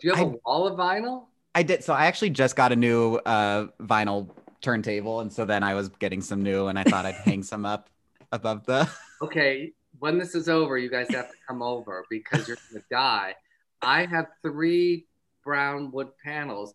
Do 0.00 0.08
you 0.08 0.14
have 0.14 0.26
a 0.26 0.30
I- 0.30 0.34
wall 0.44 0.66
of 0.66 0.78
vinyl? 0.78 1.26
I 1.58 1.64
did. 1.64 1.82
So 1.82 1.92
I 1.92 2.06
actually 2.06 2.30
just 2.30 2.54
got 2.54 2.70
a 2.70 2.76
new 2.76 3.16
uh, 3.16 3.66
vinyl 3.82 4.28
turntable, 4.60 5.22
and 5.22 5.32
so 5.32 5.44
then 5.44 5.64
I 5.64 5.74
was 5.74 5.88
getting 5.88 6.20
some 6.20 6.40
new, 6.40 6.68
and 6.68 6.78
I 6.78 6.84
thought 6.84 7.04
I'd 7.04 7.16
hang 7.16 7.42
some 7.42 7.66
up 7.66 7.90
above 8.32 8.64
the. 8.64 8.88
Okay, 9.20 9.72
when 9.98 10.16
this 10.16 10.36
is 10.36 10.48
over, 10.48 10.78
you 10.78 10.88
guys 10.88 11.08
have 11.10 11.28
to 11.28 11.34
come 11.48 11.60
over 11.60 12.04
because 12.08 12.46
you're 12.46 12.56
gonna 12.70 12.84
die. 12.88 13.34
I 13.82 14.06
have 14.06 14.26
three 14.42 15.08
brown 15.44 15.90
wood 15.90 16.10
panels 16.24 16.72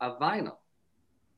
of 0.00 0.20
vinyl. 0.20 0.58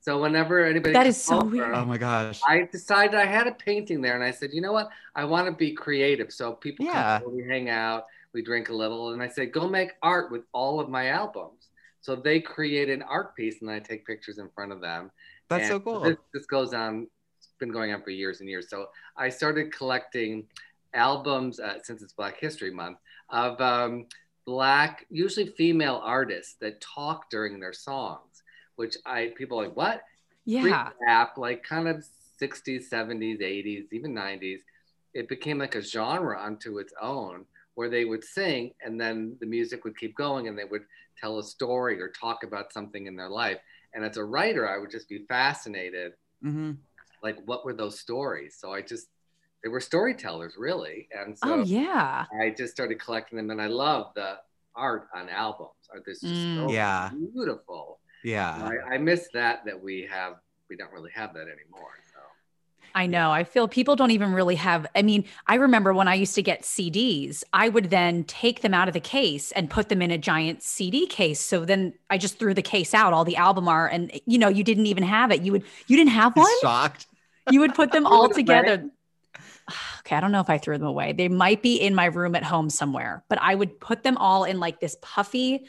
So 0.02 0.20
whenever 0.20 0.62
anybody 0.62 0.92
that 0.92 1.06
is 1.06 1.16
so 1.16 1.38
over, 1.38 1.46
weird. 1.46 1.74
Oh 1.74 1.86
my 1.86 1.96
gosh. 1.96 2.42
I 2.46 2.68
decided 2.70 3.14
I 3.18 3.24
had 3.24 3.46
a 3.46 3.52
painting 3.52 4.02
there, 4.02 4.14
and 4.14 4.22
I 4.22 4.30
said, 4.30 4.50
you 4.52 4.60
know 4.60 4.72
what? 4.74 4.90
I 5.14 5.24
want 5.24 5.46
to 5.46 5.52
be 5.52 5.72
creative. 5.72 6.30
So 6.30 6.52
people 6.52 6.84
Yeah. 6.84 7.20
come 7.20 7.28
over, 7.28 7.36
we 7.36 7.42
hang 7.48 7.70
out, 7.70 8.04
we 8.34 8.42
drink 8.42 8.68
a 8.68 8.74
little, 8.74 9.14
and 9.14 9.22
I 9.22 9.28
said, 9.28 9.54
go 9.54 9.66
make 9.66 9.92
art 10.02 10.30
with 10.30 10.42
all 10.52 10.80
of 10.80 10.90
my 10.90 11.08
albums. 11.08 11.65
So 12.06 12.14
they 12.14 12.38
create 12.38 12.88
an 12.88 13.02
art 13.02 13.34
piece, 13.34 13.62
and 13.62 13.68
I 13.68 13.80
take 13.80 14.06
pictures 14.06 14.38
in 14.38 14.48
front 14.50 14.70
of 14.70 14.80
them. 14.80 15.10
That's 15.48 15.62
And 15.62 15.70
so 15.70 15.80
cool. 15.80 16.00
This, 16.02 16.16
this 16.32 16.46
goes 16.46 16.72
on, 16.72 17.08
it's 17.36 17.48
been 17.58 17.72
going 17.72 17.92
on 17.92 18.00
for 18.00 18.10
years 18.10 18.38
and 18.38 18.48
years. 18.48 18.70
So 18.70 18.86
I 19.16 19.28
started 19.28 19.72
collecting 19.76 20.44
albums 20.94 21.58
uh, 21.58 21.78
since 21.82 22.02
it's 22.02 22.12
Black 22.12 22.38
History 22.38 22.70
Month 22.70 22.98
of 23.30 23.60
um, 23.60 24.06
black, 24.44 25.04
usually 25.10 25.46
female 25.46 26.00
artists 26.04 26.54
that 26.60 26.80
talk 26.80 27.28
during 27.28 27.58
their 27.58 27.72
songs, 27.72 28.44
which 28.76 28.96
I 29.04 29.32
people 29.36 29.60
are 29.60 29.64
like 29.66 29.76
what 29.76 30.02
yeah. 30.44 30.90
rap, 31.04 31.36
like 31.36 31.64
kind 31.64 31.88
of 31.88 32.04
60s, 32.40 32.88
70s, 32.88 33.42
80s, 33.42 33.86
even 33.90 34.14
90s. 34.14 34.60
It 35.12 35.28
became 35.28 35.58
like 35.58 35.74
a 35.74 35.82
genre 35.82 36.40
unto 36.40 36.78
its 36.78 36.92
own 37.02 37.46
where 37.76 37.90
they 37.90 38.04
would 38.06 38.24
sing 38.24 38.72
and 38.84 38.98
then 39.00 39.36
the 39.40 39.46
music 39.46 39.84
would 39.84 39.96
keep 39.98 40.16
going 40.16 40.48
and 40.48 40.58
they 40.58 40.64
would 40.64 40.82
tell 41.20 41.38
a 41.38 41.42
story 41.44 42.00
or 42.00 42.08
talk 42.10 42.42
about 42.42 42.72
something 42.72 43.06
in 43.06 43.14
their 43.16 43.28
life. 43.28 43.58
And 43.94 44.04
as 44.04 44.16
a 44.16 44.24
writer, 44.24 44.68
I 44.68 44.78
would 44.78 44.90
just 44.90 45.08
be 45.08 45.24
fascinated, 45.28 46.12
hmm 46.42 46.72
like 47.22 47.36
what 47.46 47.64
were 47.64 47.74
those 47.74 47.98
stories? 48.00 48.56
So 48.58 48.72
I 48.72 48.82
just, 48.82 49.06
they 49.62 49.68
were 49.68 49.80
storytellers 49.80 50.54
really. 50.58 51.08
And 51.12 51.38
so 51.38 51.60
Oh 51.60 51.64
yeah. 51.64 52.24
I 52.40 52.50
just 52.50 52.72
started 52.72 53.00
collecting 53.00 53.36
them 53.36 53.50
and 53.50 53.60
I 53.60 53.66
love 53.66 54.12
the 54.14 54.36
art 54.74 55.08
on 55.14 55.28
albums. 55.28 55.72
Art 55.92 56.02
that's 56.06 56.20
just 56.20 56.34
Mm. 56.34 56.54
so 56.56 56.70
Yeah. 56.70 57.10
beautiful. 57.34 58.00
Yeah. 58.24 58.70
I, 58.90 58.94
I 58.94 58.98
miss 58.98 59.28
that 59.34 59.64
that 59.66 59.80
we 59.80 60.08
have 60.10 60.34
we 60.70 60.76
don't 60.76 60.92
really 60.92 61.12
have 61.14 61.34
that 61.34 61.46
anymore. 61.48 61.92
I 62.96 63.06
know. 63.06 63.30
I 63.30 63.44
feel 63.44 63.68
people 63.68 63.94
don't 63.94 64.10
even 64.10 64.32
really 64.32 64.54
have. 64.54 64.86
I 64.94 65.02
mean, 65.02 65.26
I 65.46 65.56
remember 65.56 65.92
when 65.92 66.08
I 66.08 66.14
used 66.14 66.34
to 66.36 66.42
get 66.42 66.62
CDs, 66.62 67.44
I 67.52 67.68
would 67.68 67.90
then 67.90 68.24
take 68.24 68.62
them 68.62 68.72
out 68.72 68.88
of 68.88 68.94
the 68.94 69.00
case 69.00 69.52
and 69.52 69.68
put 69.68 69.90
them 69.90 70.00
in 70.00 70.10
a 70.10 70.16
giant 70.16 70.62
CD 70.62 71.06
case. 71.06 71.38
So 71.38 71.66
then 71.66 71.92
I 72.08 72.16
just 72.16 72.38
threw 72.38 72.54
the 72.54 72.62
case 72.62 72.94
out, 72.94 73.12
all 73.12 73.26
the 73.26 73.36
album 73.36 73.68
art, 73.68 73.92
and 73.92 74.18
you 74.24 74.38
know, 74.38 74.48
you 74.48 74.64
didn't 74.64 74.86
even 74.86 75.04
have 75.04 75.30
it. 75.30 75.42
You 75.42 75.52
would, 75.52 75.64
you 75.86 75.98
didn't 75.98 76.12
have 76.12 76.34
one. 76.34 76.50
Shocked. 76.62 77.06
You 77.50 77.60
would 77.60 77.74
put 77.74 77.92
them 77.92 78.06
all 78.06 78.30
together. 78.30 78.88
Okay, 80.00 80.14
I 80.14 80.20
don't 80.20 80.30
know 80.30 80.40
if 80.40 80.48
I 80.48 80.58
threw 80.58 80.78
them 80.78 80.86
away. 80.86 81.12
They 81.12 81.26
might 81.26 81.60
be 81.60 81.74
in 81.74 81.92
my 81.92 82.04
room 82.04 82.36
at 82.36 82.44
home 82.44 82.70
somewhere, 82.70 83.24
but 83.28 83.40
I 83.42 83.52
would 83.52 83.80
put 83.80 84.04
them 84.04 84.16
all 84.16 84.44
in 84.44 84.60
like 84.60 84.78
this 84.78 84.96
puffy, 85.02 85.66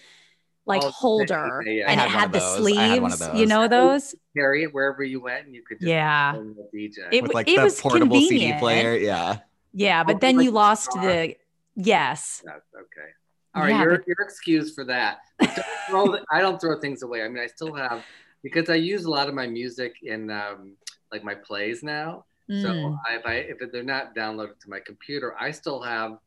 like 0.68 0.84
Oh, 0.84 0.90
holder, 0.92 1.64
yeah, 1.66 1.72
yeah. 1.72 1.92
and 1.92 2.00
it 2.02 2.04
had 2.04 2.10
one 2.10 2.12
had 2.12 2.26
of 2.26 2.32
the 2.34 2.40
those. 2.40 2.54
Had 2.56 3.12
sleeves. 3.18 3.40
You 3.40 3.46
know 3.48 3.68
those? 3.68 4.16
carry 4.36 4.64
it 4.64 4.74
wherever 4.74 5.04
you 5.04 5.22
went, 5.22 5.46
and 5.48 5.56
you 5.56 5.64
could 5.64 5.80
just 5.80 5.88
Yeah. 5.90 6.34
the 6.34 6.68
DJ. 6.78 6.98
It 7.12 7.24
With 7.24 7.34
like 7.34 7.48
it 7.50 7.56
the 7.58 7.64
was 7.64 7.80
portable 7.82 8.18
CD 8.18 8.28
convenient. 8.30 8.60
player. 8.60 8.96
Yeah. 8.98 9.38
Yeah, 9.74 10.04
but 10.04 10.16
Oh, 10.16 10.20
then 10.20 10.38
like 10.38 10.44
you 10.46 10.52
the 10.52 10.56
lost 10.56 10.92
star. 10.92 11.04
the 11.06 11.36
yes. 11.76 12.42
That's 12.46 12.66
okay. 12.76 13.10
All 13.56 13.64
right, 13.64 13.70
Yeah, 13.70 13.82
you're, 13.84 13.98
but- 13.98 14.08
you're 14.08 14.22
excused 14.22 14.76
for 14.76 14.84
that. 14.86 15.20
Don't 15.42 15.52
throw 15.90 16.06
the- 16.12 16.26
I 16.32 16.42
don't 16.42 16.60
throw 16.60 16.80
things 16.80 17.02
away. 17.04 17.24
I 17.24 17.28
mean, 17.30 17.42
I 17.42 17.48
still 17.48 17.74
have 17.74 18.04
because 18.44 18.70
I 18.70 18.76
use 18.76 19.06
a 19.06 19.10
lot 19.10 19.28
of 19.28 19.34
my 19.34 19.48
music 19.48 19.96
in 20.04 20.30
um, 20.30 20.74
like 21.12 21.24
my 21.24 21.34
plays 21.36 21.82
now. 21.84 22.26
Mm. 22.52 22.62
So 22.62 22.98
I, 23.10 23.16
if 23.16 23.26
I 23.26 23.34
if 23.34 23.72
they're 23.72 23.84
not 23.84 24.16
downloaded 24.16 24.60
to 24.62 24.70
my 24.70 24.80
computer, 24.80 25.36
I 25.40 25.52
still 25.52 25.82
have, 25.82 26.18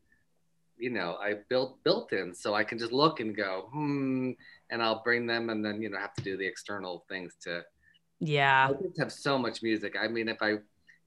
you 0.81 0.89
know, 0.89 1.17
I 1.21 1.35
built 1.49 1.83
built-in, 1.83 2.33
so 2.33 2.53
I 2.55 2.63
can 2.63 2.77
just 2.79 2.91
look 2.91 3.19
and 3.19 3.35
go, 3.35 3.69
hmm, 3.71 4.31
and 4.69 4.81
I'll 4.83 5.01
bring 5.03 5.27
them, 5.27 5.49
and 5.49 5.63
then 5.63 5.81
you 5.81 5.89
know 5.89 5.97
have 5.99 6.13
to 6.15 6.23
do 6.23 6.35
the 6.37 6.45
external 6.47 7.05
things 7.07 7.35
to. 7.43 7.61
yeah. 8.19 8.69
I 8.69 8.73
just 8.81 8.99
have 8.99 9.11
so 9.11 9.37
much 9.37 9.61
music. 9.63 9.95
I 10.01 10.07
mean, 10.07 10.27
if 10.27 10.41
I 10.41 10.55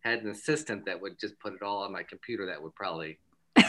had 0.01 0.21
an 0.23 0.31
assistant 0.31 0.85
that 0.87 1.01
would 1.01 1.19
just 1.19 1.39
put 1.41 1.53
it 1.55 1.63
all 1.63 1.83
on 1.83 1.93
my 1.93 2.03
computer, 2.03 2.47
that 2.47 2.63
would 2.63 2.75
probably 2.75 3.19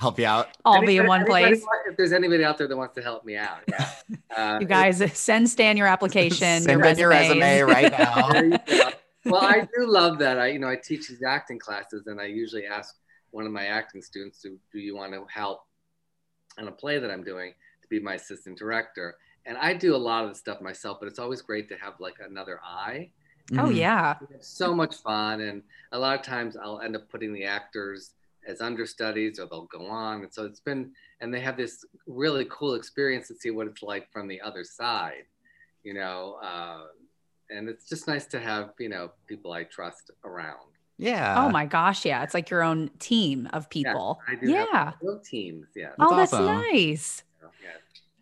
Help 0.00 0.18
you 0.18 0.26
out. 0.26 0.48
All 0.64 0.84
be 0.84 0.98
in 0.98 1.06
one 1.06 1.24
place. 1.24 1.60
want- 1.62 1.88
If 1.90 1.96
there's 1.96 2.12
anybody 2.12 2.44
out 2.44 2.58
there 2.58 2.68
that 2.68 2.76
wants 2.76 2.94
to 2.96 3.02
help 3.02 3.24
me 3.24 3.36
out, 3.36 3.60
yeah. 3.68 3.90
Uh, 4.36 4.58
You 4.60 4.66
guys 4.66 4.98
send 5.16 5.48
Stan 5.48 5.76
your 5.76 5.86
application, 5.86 6.60
Send 6.62 6.66
your 6.80 6.84
in 6.84 6.98
your 6.98 7.08
resume 7.08 7.60
right 7.60 7.90
now. 7.92 8.28
There 8.32 8.44
you 8.44 8.58
go. 8.66 8.90
well, 9.26 9.42
I 9.42 9.60
do 9.60 9.86
love 9.86 10.18
that. 10.18 10.38
I, 10.38 10.48
you 10.48 10.58
know, 10.58 10.68
I 10.68 10.76
teach 10.76 11.08
these 11.08 11.22
acting 11.26 11.58
classes, 11.58 12.06
and 12.06 12.20
I 12.20 12.24
usually 12.26 12.66
ask 12.66 12.94
one 13.34 13.46
of 13.46 13.52
my 13.52 13.66
acting 13.66 14.00
students, 14.00 14.40
"Do, 14.40 14.58
do 14.72 14.78
you 14.78 14.94
want 14.94 15.12
to 15.12 15.26
help 15.26 15.66
on 16.56 16.68
a 16.68 16.72
play 16.72 16.98
that 17.00 17.10
I'm 17.10 17.24
doing 17.24 17.52
to 17.82 17.88
be 17.88 17.98
my 17.98 18.14
assistant 18.14 18.56
director?" 18.56 19.16
And 19.44 19.58
I 19.58 19.74
do 19.74 19.94
a 19.94 20.04
lot 20.10 20.24
of 20.24 20.30
the 20.30 20.36
stuff 20.36 20.60
myself, 20.62 20.98
but 21.00 21.08
it's 21.08 21.18
always 21.18 21.42
great 21.42 21.68
to 21.68 21.76
have 21.76 21.94
like 21.98 22.14
another 22.20 22.60
eye. 22.64 23.10
Oh 23.58 23.68
Mhm. 23.68 23.76
yeah. 23.76 24.14
So 24.40 24.74
much 24.74 24.96
fun, 24.96 25.40
and 25.40 25.62
a 25.92 25.98
lot 25.98 26.18
of 26.18 26.24
times 26.24 26.56
I'll 26.56 26.80
end 26.80 26.96
up 26.96 27.10
putting 27.10 27.32
the 27.34 27.44
actors 27.44 28.14
as 28.46 28.60
understudies, 28.60 29.38
or 29.40 29.46
they'll 29.46 29.66
go 29.66 29.86
on. 29.86 30.22
And 30.22 30.32
so 30.32 30.44
it's 30.44 30.60
been, 30.60 30.94
and 31.20 31.32
they 31.32 31.40
have 31.40 31.56
this 31.56 31.84
really 32.06 32.46
cool 32.50 32.74
experience 32.74 33.26
to 33.28 33.34
see 33.34 33.50
what 33.50 33.66
it's 33.66 33.82
like 33.82 34.10
from 34.12 34.28
the 34.28 34.40
other 34.40 34.64
side, 34.64 35.26
you 35.82 35.92
know. 35.94 36.38
Uh, 36.42 36.86
and 37.50 37.68
it's 37.68 37.88
just 37.88 38.06
nice 38.06 38.26
to 38.26 38.38
have 38.38 38.72
you 38.78 38.88
know 38.88 39.10
people 39.26 39.52
I 39.52 39.64
trust 39.64 40.10
around. 40.24 40.73
Yeah. 40.98 41.34
oh 41.44 41.50
my 41.50 41.66
gosh, 41.66 42.04
yeah. 42.04 42.22
It's 42.22 42.34
like 42.34 42.50
your 42.50 42.62
own 42.62 42.90
team 42.98 43.48
of 43.52 43.68
people. 43.68 44.20
I 44.28 44.36
do 44.36 44.50
Yeah. 44.50 44.66
have 44.72 44.94
little 45.02 45.20
teams, 45.20 45.66
yeah. 45.74 45.88
That's 45.88 45.96
oh, 46.00 46.16
that's 46.16 46.32
awesome. 46.32 46.46
nice. 46.46 47.22
yeah. 47.62 47.70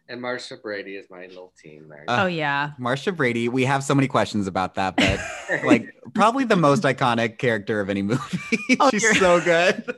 And 0.08 0.20
Marcia 0.20 0.56
Brady 0.56 0.96
is 0.96 1.08
my 1.10 1.26
little 1.26 1.52
team 1.62 1.88
there. 1.88 2.04
Uh, 2.08 2.24
oh 2.24 2.26
yeah. 2.26 2.72
Marcia 2.78 3.12
Brady. 3.12 3.48
We 3.48 3.64
have 3.64 3.84
so 3.84 3.94
many 3.94 4.08
questions 4.08 4.46
about 4.46 4.74
that, 4.76 4.96
but 4.96 5.20
like 5.64 5.94
probably 6.14 6.44
the 6.44 6.56
most 6.56 6.82
iconic 6.84 7.38
character 7.38 7.80
of 7.80 7.88
any 7.90 8.02
movie. 8.02 8.38
Oh, 8.80 8.90
She's 8.90 9.18
so 9.18 9.40
good. 9.40 9.96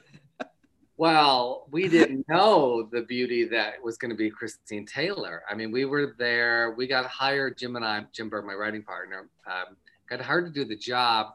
Well, 0.96 1.66
we 1.72 1.88
didn't 1.88 2.28
know 2.28 2.88
the 2.92 3.02
beauty 3.02 3.44
that 3.46 3.82
was 3.82 3.96
going 3.96 4.10
to 4.10 4.16
be 4.16 4.30
Christine 4.30 4.86
Taylor. 4.86 5.42
I 5.50 5.54
mean, 5.54 5.72
we 5.72 5.84
were 5.86 6.14
there. 6.18 6.72
We 6.76 6.86
got 6.86 7.06
hired, 7.06 7.58
Jim 7.58 7.74
and 7.74 7.84
I, 7.84 8.04
Jim 8.12 8.28
Berg, 8.28 8.44
my 8.44 8.54
writing 8.54 8.82
partner, 8.84 9.28
um, 9.46 9.76
got 10.08 10.20
hired 10.20 10.46
to 10.46 10.52
do 10.52 10.64
the 10.64 10.76
job. 10.76 11.34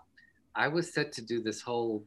I 0.59 0.67
was 0.67 0.93
set 0.93 1.13
to 1.13 1.21
do 1.21 1.41
this 1.41 1.61
whole 1.61 2.03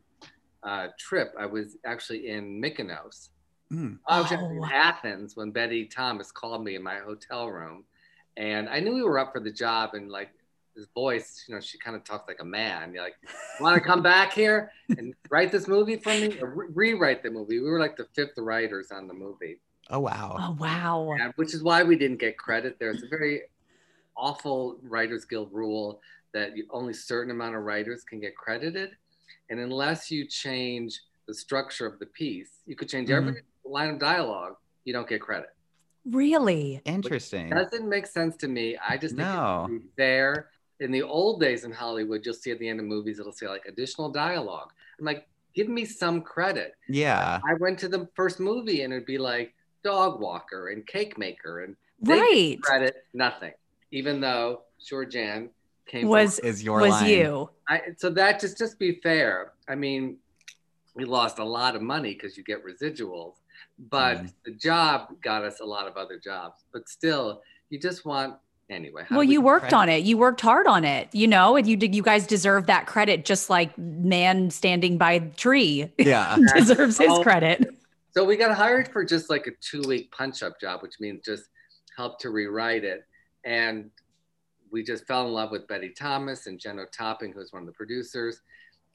uh, 0.63 0.89
trip. 0.99 1.35
I 1.39 1.47
was 1.47 1.77
actually 1.87 2.29
in 2.29 2.61
Mykonos. 2.63 3.31
Mm. 3.73 3.99
I 4.07 4.21
was 4.21 4.31
actually 4.31 4.59
Oh. 4.61 4.65
in 4.65 4.71
Athens 4.71 5.35
when 5.37 5.51
Betty 5.53 5.87
Thomas 5.87 6.31
called 6.31 6.63
me 6.63 6.75
in 6.77 6.83
my 6.83 6.99
hotel 6.99 7.49
room, 7.49 7.85
and 8.37 8.69
I 8.69 8.79
knew 8.81 8.93
we 8.95 9.03
were 9.03 9.19
up 9.19 9.33
for 9.33 9.41
the 9.41 9.51
job. 9.51 9.95
And 9.95 10.11
like 10.11 10.31
his 10.77 10.87
voice, 10.95 11.45
you 11.49 11.55
know, 11.55 11.61
she 11.63 11.79
kind 11.79 11.97
of 11.97 12.05
talks 12.05 12.29
like 12.29 12.41
a 12.41 12.45
man. 12.45 12.93
You're 12.93 13.03
like, 13.05 13.17
want 13.59 13.75
to 13.75 13.81
come 13.81 14.03
back 14.15 14.35
here 14.35 14.71
and 14.99 15.15
write 15.31 15.51
this 15.51 15.67
movie 15.67 15.97
for 15.97 16.11
me, 16.11 16.39
or 16.43 16.49
re- 16.55 16.67
rewrite 16.75 17.23
the 17.23 17.31
movie? 17.31 17.59
We 17.59 17.71
were 17.71 17.81
like 17.81 17.97
the 17.97 18.07
fifth 18.15 18.37
writers 18.37 18.91
on 18.93 19.09
the 19.09 19.15
movie, 19.15 19.61
Oh 19.89 20.01
wow. 20.01 20.37
Oh 20.39 20.57
wow. 20.61 21.17
and, 21.19 21.33
which 21.37 21.55
is 21.55 21.63
why 21.63 21.83
we 21.83 21.97
didn't 21.97 22.21
get 22.21 22.37
credit. 22.37 22.77
There's 22.79 23.03
a 23.03 23.09
very 23.09 23.41
awful 24.15 24.77
Writers 24.83 25.25
Guild 25.25 25.49
rule 25.53 26.01
that 26.33 26.51
only 26.71 26.93
certain 26.93 27.31
amount 27.31 27.57
of 27.57 27.63
writers 27.63 28.05
can 28.05 28.21
get 28.21 28.37
credited, 28.37 28.91
and 29.51 29.61
unless 29.61 30.11
you 30.11 30.27
change 30.27 31.01
the 31.27 31.35
structure 31.35 31.87
of 31.87 31.99
the 31.99 32.07
piece, 32.07 32.51
you 32.67 32.77
could 32.77 32.89
change 32.89 33.11
every 33.11 33.33
mm-hmm. 33.33 33.73
line 33.73 33.91
of 33.91 33.99
dialogue, 33.99 34.57
you 34.85 34.93
don't 34.93 35.09
get 35.09 35.21
credit. 35.21 35.51
Really? 36.05 36.81
Interesting. 36.85 37.51
Doesn't 37.51 37.89
make 37.89 38.07
sense 38.07 38.37
to 38.39 38.49
me. 38.49 38.77
I 38.77 38.97
just 38.97 39.15
think 39.15 39.29
No. 39.29 39.67
it 39.69 39.73
would 39.73 39.89
fair. 39.97 40.51
In 40.81 40.91
the 40.91 41.03
old 41.03 41.41
days 41.41 41.65
in 41.65 41.71
Hollywood, 41.71 42.23
you'll 42.25 42.35
see 42.35 42.51
at 42.51 42.59
the 42.59 42.69
end 42.69 42.81
of 42.81 42.87
movies, 42.87 43.21
it'll 43.21 43.33
say 43.33 43.47
like 43.47 43.67
additional 43.67 44.11
dialogue. 44.11 44.73
I'm 44.99 45.05
like, 45.05 45.29
give 45.55 45.69
me 45.69 45.85
some 45.85 46.23
credit. 46.23 46.75
Yeah. 46.89 47.41
I 47.49 47.55
went 47.55 47.79
to 47.81 47.89
the 47.89 48.09
first 48.15 48.41
movie 48.41 48.83
and 48.83 48.93
it'd 48.93 49.07
be 49.07 49.19
like 49.19 49.55
dog 49.85 50.21
walker 50.21 50.69
and 50.69 50.87
cake 50.87 51.19
maker 51.19 51.61
and 51.61 51.77
Right. 52.05 52.59
credit 52.61 53.05
nothing. 53.15 53.53
Even 53.93 54.21
though 54.21 54.63
sure 54.79 55.05
Jan 55.05 55.51
came 55.87 56.03
from- 56.03 56.11
Was 56.11 56.39
Is 56.41 56.63
your 56.63 56.81
was 56.81 56.91
line. 56.91 57.09
you? 57.11 57.51
I, 57.69 57.81
so 57.97 58.11
that 58.11 58.41
just 58.41 58.59
just 58.59 58.79
be 58.79 59.01
fair. 59.03 59.53
I 59.69 59.75
mean, 59.75 60.19
we 60.95 61.05
lost 61.05 61.39
a 61.39 61.45
lot 61.45 61.75
of 61.77 61.83
money 61.83 62.13
because 62.15 62.37
you 62.37 62.45
get 62.45 62.65
residuals, 62.65 63.35
but 63.79 64.19
Mhm. 64.19 64.33
the 64.45 64.51
job 64.53 65.09
got 65.23 65.45
us 65.45 65.61
a 65.61 65.65
lot 65.65 65.87
of 65.87 65.97
other 65.97 66.19
jobs. 66.19 66.65
But 66.73 66.89
still, 66.89 67.43
you 67.71 67.79
just 67.79 68.05
want 68.05 68.37
anyway. 68.71 69.05
Well, 69.11 69.21
we- 69.21 69.29
you 69.29 69.41
worked 69.41 69.63
credit- 69.71 69.77
on 69.77 69.89
it. 69.89 70.03
You 70.05 70.17
worked 70.19 70.41
hard 70.41 70.67
on 70.67 70.85
it, 70.85 71.09
you 71.13 71.27
know, 71.27 71.57
and 71.57 71.67
you 71.67 71.77
did. 71.77 71.95
You 71.95 72.03
guys 72.03 72.27
deserve 72.27 72.67
that 72.67 72.87
credit, 72.87 73.25
just 73.25 73.49
like 73.51 73.77
man 73.79 74.51
standing 74.51 74.99
by 74.99 75.19
the 75.19 75.31
tree 75.31 75.91
Yeah. 75.99 76.37
deserves 76.55 76.99
his 76.99 77.09
Oh. 77.11 77.23
credit. 77.23 77.75
So 78.15 78.25
we 78.25 78.37
got 78.37 78.55
hired 78.55 78.89
for 78.89 79.05
just 79.05 79.31
like 79.31 79.47
a 79.47 79.53
two 79.63 79.81
week 79.83 80.11
punch 80.13 80.43
up 80.43 80.61
job, 80.61 80.83
which 80.83 81.01
means 81.01 81.25
just 81.25 81.49
help 81.97 82.19
to 82.21 82.31
rewrite 82.31 82.85
it. 82.85 83.05
And 83.45 83.91
we 84.73 84.83
just 84.83 85.07
fell 85.07 85.27
in 85.27 85.33
love 85.33 85.51
with 85.51 85.69
Betty 85.69 85.91
Thomas 85.91 86.47
and 86.47 86.59
Jenno 86.59 86.87
Topping, 86.91 87.33
who's 87.33 87.53
one 87.53 87.63
of 87.63 87.67
the 87.67 87.73
producers. 87.73 88.41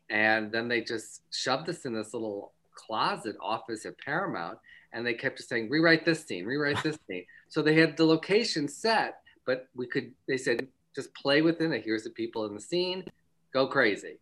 And 0.10 0.52
then 0.52 0.68
they 0.68 0.82
just 0.82 1.22
shoved 1.32 1.70
us 1.70 1.86
in 1.86 1.94
this 1.94 2.14
little 2.14 2.54
closet 2.76 3.36
office 3.42 3.86
at 3.86 3.98
Paramount. 4.00 4.58
And 4.94 5.06
they 5.06 5.14
kept 5.14 5.38
just 5.38 5.50
saying, 5.50 5.70
rewrite 5.70 6.06
this 6.06 6.26
scene, 6.26 6.46
rewrite 6.46 6.82
this 6.84 6.98
scene. 7.08 7.26
So 7.50 7.62
they 7.62 7.76
had 7.76 7.96
the 7.96 8.04
location 8.04 8.68
set, 8.68 9.22
but 9.46 9.70
we 9.74 9.88
could, 9.88 10.12
they 10.28 10.36
said, 10.36 10.68
just 10.94 11.14
play 11.16 11.42
within 11.42 11.72
it. 11.72 11.86
Here's 11.86 12.04
the 12.04 12.10
people 12.10 12.46
in 12.46 12.54
the 12.54 12.60
scene, 12.60 13.06
go 13.54 13.68
crazy. 13.68 14.18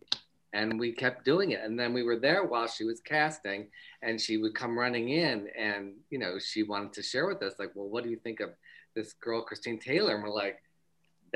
And 0.52 0.78
we 0.78 0.92
kept 0.92 1.24
doing 1.24 1.50
it. 1.50 1.62
And 1.64 1.76
then 1.76 1.92
we 1.92 2.04
were 2.04 2.20
there 2.20 2.44
while 2.44 2.68
she 2.68 2.84
was 2.84 3.00
casting 3.00 3.66
and 4.02 4.20
she 4.20 4.36
would 4.36 4.54
come 4.54 4.78
running 4.78 5.08
in 5.08 5.48
and 5.58 5.92
you 6.10 6.18
know 6.18 6.38
she 6.38 6.62
wanted 6.62 6.92
to 6.92 7.02
share 7.02 7.26
with 7.26 7.42
us 7.42 7.54
like 7.58 7.72
well 7.74 7.88
what 7.88 8.04
do 8.04 8.10
you 8.10 8.16
think 8.16 8.40
of 8.40 8.50
this 8.94 9.12
girl 9.14 9.42
christine 9.42 9.78
taylor 9.78 10.14
and 10.14 10.22
we're 10.22 10.30
like 10.30 10.62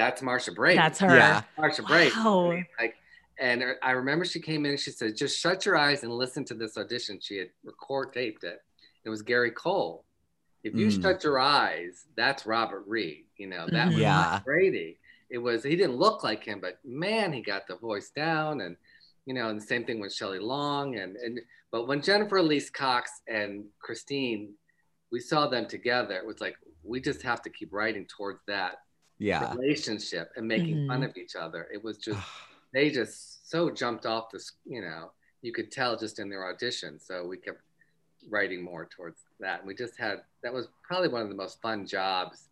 that's 0.01 0.23
marcia 0.23 0.53
brady 0.53 0.77
That's 0.79 0.99
her. 1.01 1.15
Yeah. 1.17 1.43
marcia 1.59 1.83
brady 1.83 2.11
Wow. 2.17 2.57
like 2.81 2.95
and 3.39 3.63
i 3.83 3.91
remember 3.91 4.25
she 4.25 4.41
came 4.41 4.65
in 4.65 4.71
and 4.73 4.81
she 4.81 4.91
said 4.93 5.15
just 5.17 5.39
shut 5.39 5.67
your 5.67 5.77
eyes 5.77 6.03
and 6.05 6.11
listen 6.13 6.43
to 6.47 6.55
this 6.55 6.79
audition 6.79 7.19
she 7.21 7.37
had 7.37 7.51
record 7.65 8.13
taped 8.15 8.43
it 8.45 8.61
it 9.05 9.11
was 9.11 9.21
gary 9.23 9.51
cole 9.51 10.05
if 10.65 10.75
you 10.75 10.87
Mm. 10.89 11.03
shut 11.03 11.23
your 11.25 11.39
eyes 11.39 12.07
that's 12.17 12.47
robert 12.47 12.85
reed 12.87 13.25
you 13.37 13.47
know 13.47 13.67
that 13.77 13.89
was 13.89 13.99
Yeah. 13.99 14.41
brady 14.45 14.99
it 15.29 15.39
was 15.39 15.63
he 15.63 15.77
didn't 15.77 15.97
look 16.05 16.25
like 16.25 16.43
him 16.51 16.59
but 16.61 16.79
man 16.85 17.33
he 17.33 17.43
got 17.43 17.67
the 17.69 17.77
voice 17.77 18.11
down 18.25 18.63
and 18.63 18.77
you 19.27 19.35
know 19.35 19.49
and 19.51 19.61
the 19.61 19.67
same 19.73 19.85
thing 19.85 20.01
with 20.01 20.13
shelley 20.15 20.39
long 20.39 20.97
and 21.03 21.17
and 21.17 21.41
but 21.73 21.87
when 21.87 22.03
Jennifer 22.03 22.39
Elise 22.39 22.69
Cox 22.69 23.05
and 23.29 23.65
Christine, 23.79 24.55
we 25.13 25.21
saw 25.21 25.47
them 25.47 25.67
together, 25.69 26.17
it 26.17 26.27
was 26.27 26.41
like 26.41 26.57
we 26.83 27.01
just 27.01 27.23
have 27.23 27.41
to 27.43 27.51
keep 27.59 27.73
writing 27.73 28.07
towards 28.07 28.41
that 28.49 28.73
Yeah. 29.21 29.55
relationship 29.55 30.33
and 30.37 30.49
making 30.49 30.89
fun 30.89 31.03
Mhm. 31.03 31.11
of 31.11 31.17
each 31.17 31.37
other. 31.37 31.69
It 31.73 31.85
was 31.85 31.99
just 31.99 32.19
they 32.73 32.91
just 32.91 33.49
so 33.51 33.69
jumped 33.69 34.07
off 34.07 34.31
this, 34.31 34.53
you 34.65 34.81
know, 34.81 35.13
you 35.43 35.53
could 35.53 35.71
tell 35.71 35.97
just 35.97 36.19
in 36.19 36.29
their 36.31 36.47
audition. 36.49 36.99
So 36.99 37.27
we 37.27 37.37
kept 37.37 37.61
writing 38.29 38.63
more 38.63 38.87
towards 38.87 39.25
that. 39.41 39.59
And 39.61 39.69
we 39.69 39.75
just 39.75 39.99
had 39.99 40.23
that 40.43 40.53
was 40.55 40.69
probably 40.83 41.09
one 41.09 41.23
of 41.23 41.29
the 41.29 41.35
most 41.35 41.61
fun 41.61 41.87
jobs. 41.87 42.49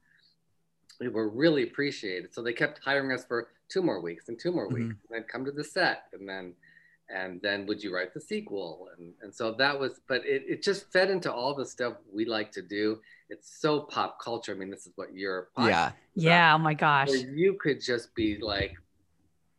We 1.01 1.09
were 1.09 1.29
really 1.31 1.63
appreciated. 1.63 2.35
So 2.35 2.43
they 2.43 2.53
kept 2.53 2.81
hiring 2.81 3.13
us 3.13 3.25
for 3.25 3.51
two 3.69 3.81
more 3.83 4.01
weeks 4.01 4.29
and 4.29 4.39
two 4.39 4.53
more 4.53 4.69
weeks, 4.69 4.97
and 5.09 5.09
then 5.11 5.23
come 5.25 5.45
to 5.47 5.53
the 5.53 5.65
set, 5.65 6.09
and 6.13 6.29
then 6.29 6.55
and 7.11 7.41
then 7.41 7.65
would 7.65 7.83
you 7.83 7.95
write 7.95 8.13
the 8.13 8.21
sequel? 8.21 8.91
And 8.99 9.15
and 9.23 9.35
so 9.35 9.53
that 9.53 9.79
was, 9.79 10.01
but 10.07 10.27
it, 10.27 10.45
it 10.47 10.63
just 10.63 10.93
fed 10.93 11.09
into 11.11 11.33
all 11.33 11.55
the 11.55 11.65
stuff 11.65 11.95
we 12.13 12.27
like 12.27 12.53
to 12.53 12.61
do. 12.63 13.01
It's 13.31 13.61
so 13.61 13.81
pop 13.81 14.19
culture. 14.23 14.53
I 14.53 14.55
mean, 14.55 14.71
this 14.71 14.87
is 14.87 14.93
what 14.97 15.15
your 15.15 15.49
podcast 15.57 15.69
Yeah. 15.69 15.93
Yeah. 16.15 16.55
Oh 16.55 16.59
my 16.59 16.75
gosh. 16.75 17.09
where 17.09 17.17
you 17.19 17.55
could 17.61 17.81
just 17.81 18.15
be 18.15 18.39
like 18.41 18.75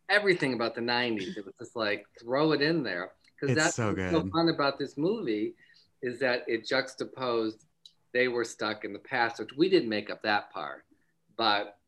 everything 0.08 0.54
about 0.54 0.74
the 0.74 0.80
90s 0.80 1.36
it 1.36 1.44
was 1.44 1.54
just 1.58 1.76
like 1.76 2.04
throw 2.20 2.50
it 2.50 2.60
in 2.60 2.82
there 2.82 3.12
because 3.40 3.54
that's 3.56 3.76
so 3.76 3.92
what's 3.94 4.10
so 4.10 4.28
fun 4.32 4.48
about 4.48 4.76
this 4.76 4.96
movie 4.98 5.54
is 6.02 6.18
that 6.18 6.42
it 6.48 6.66
juxtaposed 6.66 7.64
they 8.12 8.26
were 8.26 8.42
stuck 8.42 8.84
in 8.84 8.92
the 8.92 8.98
past 8.98 9.38
which 9.38 9.50
we 9.56 9.68
didn't 9.68 9.88
make 9.88 10.10
up 10.10 10.20
that 10.24 10.50
part 10.50 10.84
but 11.36 11.78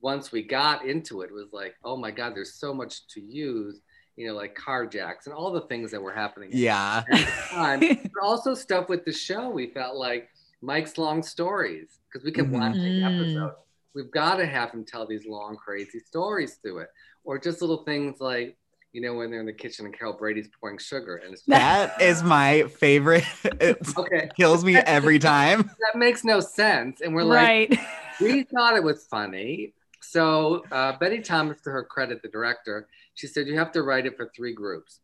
once 0.00 0.32
we 0.32 0.42
got 0.42 0.86
into 0.86 1.20
it 1.20 1.26
it 1.26 1.34
was 1.34 1.52
like 1.52 1.74
oh 1.84 1.98
my 1.98 2.10
god 2.10 2.34
there's 2.34 2.54
so 2.54 2.72
much 2.72 3.06
to 3.08 3.20
use 3.20 3.82
you 4.16 4.26
know 4.26 4.34
like 4.34 4.56
carjacks 4.56 5.26
and 5.26 5.34
all 5.34 5.52
the 5.52 5.60
things 5.62 5.90
that 5.90 6.00
were 6.00 6.14
happening 6.14 6.48
Yeah. 6.52 7.02
at 7.10 7.18
the 7.18 7.24
time 7.50 7.80
but 7.80 8.22
also 8.22 8.54
stuff 8.54 8.88
with 8.88 9.04
the 9.04 9.12
show 9.12 9.50
we 9.50 9.66
felt 9.66 9.96
like 9.96 10.30
mike's 10.62 10.96
long 10.96 11.22
stories 11.22 11.98
because 12.08 12.24
we 12.24 12.30
kept 12.32 12.48
Mhm. 12.48 12.60
watching 12.60 12.94
Mm. 13.00 13.06
episodes 13.14 13.56
we've 13.94 14.10
got 14.10 14.36
to 14.36 14.46
have 14.46 14.70
him 14.70 14.84
tell 14.84 15.06
these 15.06 15.26
long 15.26 15.56
crazy 15.56 15.98
stories 15.98 16.54
through 16.62 16.78
it 16.78 16.88
or 17.24 17.38
just 17.38 17.60
little 17.60 17.84
things 17.84 18.20
like 18.20 18.56
you 18.92 19.00
know 19.02 19.14
when 19.14 19.30
they're 19.30 19.40
in 19.40 19.46
the 19.46 19.52
kitchen 19.52 19.84
and 19.86 19.96
carol 19.98 20.14
brady's 20.14 20.48
pouring 20.58 20.78
sugar 20.78 21.16
and 21.16 21.32
it's 21.34 21.42
That 21.46 22.00
is 22.00 22.22
my 22.22 22.64
favorite. 22.78 23.24
It 23.60 23.78
okay 23.98 24.30
kills 24.36 24.64
me 24.64 24.76
every 24.76 25.18
time. 25.18 25.62
that 25.92 25.98
makes 25.98 26.24
no 26.24 26.40
sense 26.40 27.00
and 27.00 27.14
we're 27.14 27.24
like 27.24 27.78
we 28.20 28.44
thought 28.44 28.76
it 28.76 28.84
was 28.84 29.04
funny. 29.06 29.74
So 30.00 30.64
uh, 30.70 30.96
Betty 30.98 31.20
Thomas, 31.20 31.60
to 31.62 31.70
her 31.70 31.84
credit, 31.84 32.22
the 32.22 32.28
director, 32.28 32.88
she 33.14 33.26
said 33.26 33.46
you 33.46 33.56
have 33.58 33.72
to 33.72 33.82
write 33.82 34.04
it 34.06 34.16
for 34.16 34.30
three 34.34 34.52
groups: 34.52 35.00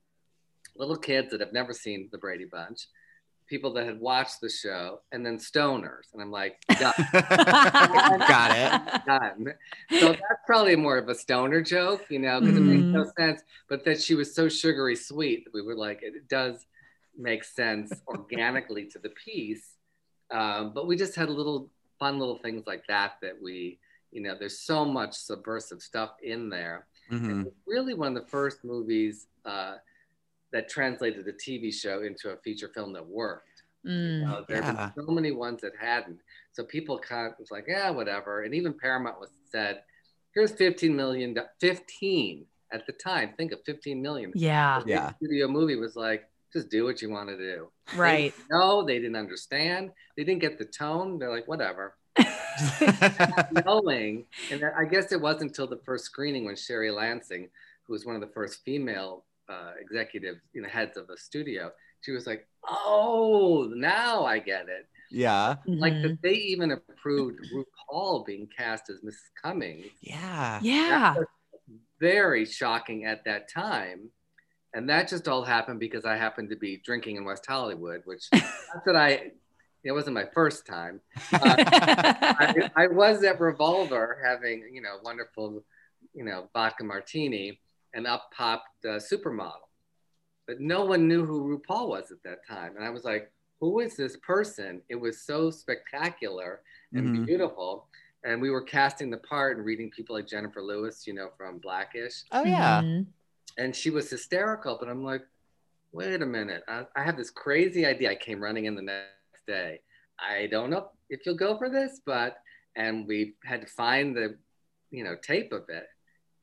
little 0.77 0.97
kids 0.97 1.31
that 1.31 1.41
have 1.41 1.53
never 1.53 1.73
seen 1.73 2.09
the 2.13 2.19
Brady 2.19 2.47
Bunch, 2.51 2.87
people 3.49 3.73
that 3.75 3.87
had 3.87 4.01
watched 4.01 4.41
the 4.41 4.49
show, 4.51 5.01
and 5.13 5.25
then 5.25 5.39
stoners. 5.39 6.13
And 6.13 6.23
I'm 6.23 6.31
like, 6.31 6.59
done, 6.79 6.93
Got 8.27 8.53
it. 8.53 8.73
done. 9.07 9.47
So 9.99 10.09
that's 10.13 10.41
probably 10.47 10.77
more 10.77 10.99
of 10.99 11.09
a 11.09 11.15
stoner 11.15 11.63
joke, 11.63 12.07
you 12.11 12.19
know, 12.19 12.41
because 12.41 12.57
it 12.57 12.63
makes 12.63 12.89
no 12.93 13.05
Mm-hmm. 13.05 13.23
sense. 13.23 13.43
But 13.69 13.85
that 13.85 14.01
she 14.01 14.15
was 14.15 14.35
so 14.35 14.49
sugary 14.49 14.97
sweet 14.97 15.45
that 15.45 15.55
we 15.55 15.63
were 15.63 15.75
like, 15.77 16.01
it 16.03 16.29
does 16.29 16.67
make 17.17 17.45
sense 17.45 18.03
organically 18.07 18.87
to 18.87 18.99
the 18.99 19.11
piece. 19.11 19.75
Um, 20.31 20.73
but 20.75 20.87
we 20.87 20.97
just 20.97 21.15
had 21.15 21.31
little 21.31 21.71
fun 21.99 22.19
little 22.19 22.39
things 22.39 22.65
like 22.67 22.85
that 22.89 23.15
that 23.23 23.41
we, 23.43 23.79
you 24.13 24.21
know, 24.23 24.35
there's 24.39 24.61
so 24.61 24.85
much 24.85 25.15
subversive 25.15 25.83
stuff 25.83 26.11
in 26.23 26.49
there. 26.51 26.87
Mhm. 27.11 27.47
It's 27.47 27.57
really 27.67 27.95
one 27.95 28.17
of 28.17 28.23
the 28.23 28.29
first 28.31 28.65
movies 28.65 29.27
uh, 29.45 29.77
that 30.53 30.69
translated 30.69 31.27
a 31.29 31.33
TV 31.33 31.73
show 31.73 32.03
into 32.03 32.31
a 32.31 32.37
feature 32.39 32.71
film 32.75 32.93
that 32.95 33.07
worked. 33.07 33.63
Mm. 33.87 34.29
Uh, 34.31 34.43
there 34.49 34.63
have 34.63 34.75
Yeah. 34.75 34.91
been 34.97 35.05
so 35.07 35.13
many 35.13 35.31
ones 35.33 35.61
that 35.63 35.73
hadn't. 35.79 36.19
So 36.53 36.65
people 36.65 36.99
kind 36.99 37.27
of 37.33 37.39
was 37.39 37.51
like, 37.51 37.67
yeah, 37.69 37.91
whatever. 37.91 38.43
And 38.43 38.55
even 38.55 38.73
Paramount 38.75 39.21
was 39.21 39.31
said, 39.51 39.83
here's 40.35 40.51
15 40.53 40.95
million, 40.97 41.35
do- 41.35 41.43
15 41.61 42.47
at 42.73 42.87
the 42.87 42.93
time. 42.93 43.35
Think 43.37 43.53
of 43.53 43.61
15 43.65 44.01
million. 44.03 44.33
Yeah. 44.35 44.81
The 44.85 44.91
Yeah. 44.91 45.13
Studio 45.17 45.49
movie 45.49 45.77
was 45.77 45.97
like, 45.97 46.29
just 46.53 46.71
do 46.71 46.85
what 46.85 47.03
you 47.03 47.11
want 47.11 47.29
to 47.29 47.37
do. 47.37 47.71
Right. 47.95 48.35
No, 48.51 48.83
they 48.85 48.99
didn't 48.99 49.17
understand. 49.17 49.91
They 50.17 50.25
didn't 50.25 50.41
get 50.41 50.59
the 50.59 50.65
tone. 50.65 51.19
They're 51.19 51.31
like, 51.31 51.47
whatever. 51.47 51.95
knowing, 53.65 54.25
and 54.51 54.65
I 54.77 54.85
guess 54.85 55.13
it 55.13 55.21
wasn't 55.21 55.51
until 55.51 55.67
the 55.67 55.81
first 55.85 56.05
screening 56.07 56.45
when 56.45 56.57
Sherry 56.57 56.91
Lansing, 56.91 57.49
who 57.85 57.93
was 57.93 58.05
one 58.05 58.15
of 58.15 58.21
the 58.21 58.33
first 58.35 58.65
female 58.65 59.25
uh, 59.49 59.73
executive, 59.81 60.37
you 60.53 60.63
know, 60.63 60.69
heads 60.69 60.97
of 60.97 61.09
a 61.11 61.17
studio, 61.17 61.71
she 62.03 62.13
was 62.13 62.27
like, 62.27 62.47
"Oh, 62.69 63.71
now 63.75 64.25
I 64.25 64.39
get 64.39 64.69
it." 64.69 64.87
yeah. 65.11 65.57
Like 65.67 65.95
Mhm. 65.95 66.03
that, 66.03 66.23
they 66.23 66.35
even 66.35 66.71
approved 66.73 67.41
RuPaul 67.53 68.25
being 68.27 68.47
cast 68.55 68.91
as 68.91 69.01
Mrs. 69.01 69.31
Cummings. 69.43 69.87
Yeah. 70.03 70.61
Yeah. 70.63 71.15
Very 72.01 72.45
shocking 72.45 73.05
at 73.07 73.25
that 73.25 73.49
time. 73.51 74.11
And 74.75 74.89
that 74.91 75.09
just 75.09 75.27
all 75.27 75.45
happened 75.45 75.81
because 75.81 76.05
I 76.05 76.17
happened 76.17 76.51
to 76.51 76.57
be 76.57 76.77
drinking 76.85 77.17
in 77.17 77.25
West 77.25 77.47
Hollywood, 77.47 78.03
which 78.05 78.29
not 78.33 78.85
that 78.85 78.97
I, 78.97 79.33
it 79.83 79.93
wasn't 79.93 80.15
my 80.15 80.27
first 80.35 80.67
time. 80.67 81.01
I, 81.33 82.71
I 82.77 82.87
was 82.89 83.25
at 83.25 83.41
Revolver 83.41 84.19
having, 84.25 84.71
you 84.73 84.83
know, 84.83 84.99
wonderful, 85.03 85.65
you 86.15 86.25
know, 86.25 86.49
vodka 86.53 86.85
martini, 86.85 87.61
and 87.95 88.07
up 88.07 88.31
popped 88.33 88.85
uh, 88.85 88.99
Supermodel. 88.99 89.53
But 90.47 90.61
no 90.61 90.85
one 90.85 91.07
knew 91.09 91.25
who 91.25 91.59
RuPaul 91.59 91.89
was 91.89 92.11
at 92.11 92.23
that 92.25 92.47
time. 92.47 92.77
And 92.77 92.85
I 92.85 92.91
was 92.91 93.05
like, 93.05 93.31
who 93.61 93.81
is 93.81 93.97
this 93.97 94.17
person? 94.19 94.81
It 94.89 94.95
was 94.95 95.21
so 95.23 95.51
spectacular 95.51 96.63
and 96.95 97.09
Mhm. 97.09 97.27
beautiful. 97.27 97.89
And 98.25 98.41
we 98.41 98.51
were 98.51 98.63
casting 98.63 99.11
the 99.11 99.19
part 99.19 99.57
and 99.57 99.67
reading 99.67 99.91
people 99.91 100.17
like 100.17 100.27
Jennifer 100.27 100.63
Lewis, 100.63 101.07
you 101.07 101.13
know, 101.13 101.31
from 101.37 101.59
Blackish. 101.59 102.25
Oh 102.33 102.45
yeah. 102.45 102.83
Mhm. 102.83 103.07
And 103.59 103.75
she 103.75 103.91
was 103.91 104.09
hysterical, 104.11 104.77
but 104.79 104.89
I'm 104.89 105.05
like, 105.05 105.27
wait 105.93 106.23
a 106.23 106.27
minute. 106.27 106.63
I, 106.69 106.87
I 106.97 107.03
have 107.03 107.17
this 107.17 107.31
crazy 107.31 107.85
idea. 107.87 108.11
I 108.11 108.15
came 108.15 108.43
running 108.43 108.67
in 108.67 108.75
the 108.75 108.83
next 108.83 109.47
day. 109.47 109.81
I 110.19 110.47
don't 110.47 110.71
know 110.71 110.91
if 111.11 111.25
you'll 111.27 111.37
go 111.37 111.57
for 111.59 111.69
this, 111.69 112.01
but, 112.05 112.39
and 112.77 113.07
we 113.07 113.35
had 113.45 113.61
to 113.61 113.67
find 113.67 114.17
the, 114.17 114.37
you 114.91 115.05
know, 115.05 115.17
tape 115.17 115.53
of 115.53 115.69
it, 115.69 115.87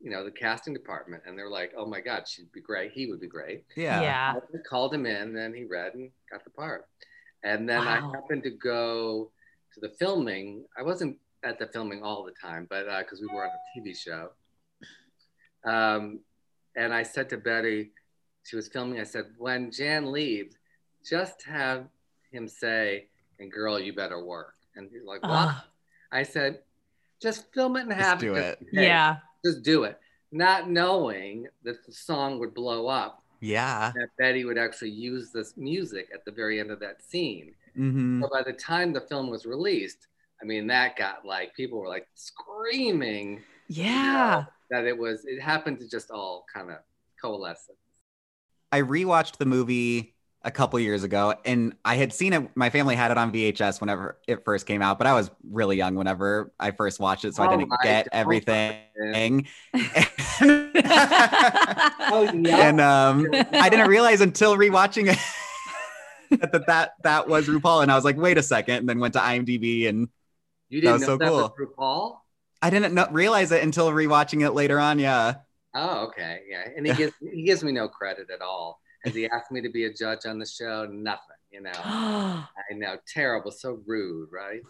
you 0.00 0.10
know, 0.10 0.24
the 0.24 0.30
casting 0.30 0.72
department. 0.74 1.22
And 1.26 1.38
they're 1.38 1.48
like, 1.50 1.72
oh 1.76 1.86
my 1.86 2.00
God, 2.00 2.28
she'd 2.28 2.52
be 2.52 2.60
great. 2.60 2.92
He 2.92 3.06
would 3.06 3.20
be 3.20 3.26
great. 3.28 3.64
Yeah. 3.76 4.00
Yeah. 4.02 4.34
I 4.36 4.58
called 4.68 4.92
him 4.94 5.06
in, 5.06 5.16
and 5.16 5.36
then 5.36 5.54
he 5.54 5.64
read 5.64 5.94
and 5.94 6.10
got 6.30 6.44
the 6.44 6.50
part. 6.50 6.86
And 7.44 7.68
then 7.68 7.84
Wow. 7.84 7.88
I 8.12 8.16
happened 8.16 8.42
to 8.44 8.50
go 8.50 9.30
to 9.74 9.80
the 9.80 9.90
filming. 9.98 10.64
I 10.78 10.82
wasn't 10.82 11.18
at 11.44 11.58
the 11.58 11.66
filming 11.66 12.02
all 12.02 12.24
the 12.24 12.32
time, 12.40 12.66
but 12.68 12.84
because 13.00 13.20
we 13.20 13.26
were 13.28 13.44
on 13.44 13.50
a 13.50 13.78
TV 13.80 13.96
show. 13.96 14.30
Um, 15.64 16.20
and 16.76 16.92
I 16.92 17.02
said 17.02 17.28
to 17.30 17.36
Betty, 17.38 17.90
she 18.44 18.56
was 18.56 18.68
filming, 18.68 19.00
I 19.00 19.04
said, 19.04 19.26
when 19.38 19.70
Jan 19.70 20.12
leaves, 20.12 20.56
just 21.04 21.42
have 21.44 21.86
him 22.30 22.46
say, 22.48 23.06
and 23.38 23.50
girl, 23.50 23.78
you 23.78 23.92
better 23.92 24.22
work. 24.24 24.54
And 24.76 24.88
he's 24.92 25.04
like, 25.04 25.22
what? 25.22 25.30
Ah. 25.32 25.66
I 26.12 26.22
said, 26.22 26.60
just 27.20 27.52
film 27.52 27.76
it 27.76 27.82
and 27.82 27.90
Just 27.90 28.02
have 28.02 28.18
do 28.18 28.34
it. 28.34 28.38
it. 28.44 28.58
Just, 28.60 28.74
hey, 28.74 28.86
Yeah. 28.86 29.16
Just 29.46 29.62
do 29.62 29.84
it. 29.84 29.98
Not 30.32 30.68
knowing 30.68 31.46
that 31.62 31.84
the 31.86 31.92
song 31.92 32.38
would 32.40 32.52
blow 32.54 32.86
up, 32.88 33.22
Yeah. 33.40 33.92
that 33.94 34.08
Betty 34.18 34.44
would 34.44 34.58
actually 34.58 34.90
use 34.90 35.30
this 35.32 35.56
music 35.56 36.08
at 36.12 36.24
the 36.24 36.32
very 36.32 36.58
end 36.60 36.70
of 36.70 36.80
that 36.80 37.02
scene. 37.02 37.54
hmm 37.74 38.20
So 38.22 38.28
by 38.32 38.42
the 38.42 38.52
time 38.52 38.92
the 38.92 39.00
film 39.00 39.30
was 39.30 39.46
released, 39.46 40.08
I 40.42 40.44
mean, 40.44 40.66
that 40.66 40.96
got 40.96 41.24
like 41.24 41.54
people 41.54 41.78
were 41.78 41.88
like 41.88 42.08
screaming 42.14 43.42
Yeah. 43.68 44.44
that 44.70 44.84
it 44.84 44.96
was, 44.98 45.24
it 45.24 45.40
happened 45.40 45.78
to 45.80 45.88
just 45.88 46.10
all 46.10 46.44
kind 46.52 46.70
of 46.70 46.78
coalesce. 47.22 47.70
I 48.72 48.82
rewatched 48.82 49.36
the 49.38 49.46
movie 49.46 50.15
a 50.46 50.50
couple 50.50 50.78
years 50.80 51.02
ago 51.04 51.34
and 51.44 51.74
I 51.84 51.96
had 51.96 52.12
seen 52.12 52.32
it 52.32 52.56
my 52.56 52.70
family 52.70 52.94
had 52.96 53.10
it 53.10 53.18
on 53.18 53.32
VHS 53.32 53.80
whenever 53.80 54.16
it 54.28 54.44
first 54.44 54.64
came 54.66 54.80
out 54.80 54.96
but 54.96 55.06
I 55.08 55.12
was 55.12 55.30
really 55.50 55.76
young 55.76 55.96
whenever 55.96 56.52
I 56.60 56.70
first 56.70 57.00
watched 57.00 57.24
it 57.26 57.34
so 57.34 57.42
I 57.42 57.48
Oh 57.48 57.50
didn't 57.50 57.72
get 57.82 58.04
God. 58.04 58.10
everything 58.12 59.48
Oh, 62.08 62.30
yeah. 62.32 62.68
and 62.68 62.80
um 62.80 63.26
I 63.52 63.68
didn't 63.68 63.88
realize 63.88 64.20
until 64.20 64.56
rewatching 64.56 65.12
it 65.12 65.18
that, 66.40 66.52
that 66.52 66.66
that 66.66 66.90
that 67.02 67.28
was 67.28 67.48
RuPaul 67.48 67.82
and 67.82 67.90
I 67.90 67.96
was 67.96 68.04
like 68.04 68.16
wait 68.16 68.38
a 68.38 68.42
second 68.42 68.76
and 68.76 68.88
then 68.88 69.00
went 69.00 69.14
to 69.14 69.20
IMDb 69.20 69.88
and 69.88 70.08
you 70.68 70.80
didn't 70.80 70.92
was 70.94 71.02
know 71.02 71.06
so 71.06 71.16
that 71.18 71.32
was 71.32 71.50
cool. 71.56 71.66
RuPaul? 71.76 72.18
I 72.62 72.70
didn't 72.70 72.94
know, 72.94 73.08
realize 73.10 73.52
it 73.52 73.62
until 73.62 73.90
rewatching 73.90 74.46
it 74.46 74.52
later 74.52 74.78
on 74.78 74.98
yeah 75.00 75.34
Oh, 75.78 76.06
okay. 76.06 76.40
Yeah. 76.48 76.64
And 76.74 76.86
he 76.86 76.94
gives, 76.94 77.12
he 77.20 77.42
gives 77.42 77.62
me 77.62 77.70
no 77.70 77.86
credit 77.86 78.30
at 78.30 78.40
all. 78.40 78.80
He 79.14 79.26
asked 79.28 79.50
me 79.50 79.60
to 79.62 79.68
be 79.68 79.84
a 79.84 79.92
judge 79.92 80.26
on 80.26 80.38
the 80.38 80.46
show? 80.46 80.86
Nothing, 80.90 81.36
you 81.50 81.60
know. 81.60 81.72
I 81.84 82.48
know. 82.72 82.96
Terrible. 83.06 83.50
So 83.50 83.80
rude, 83.86 84.28
right? 84.32 84.60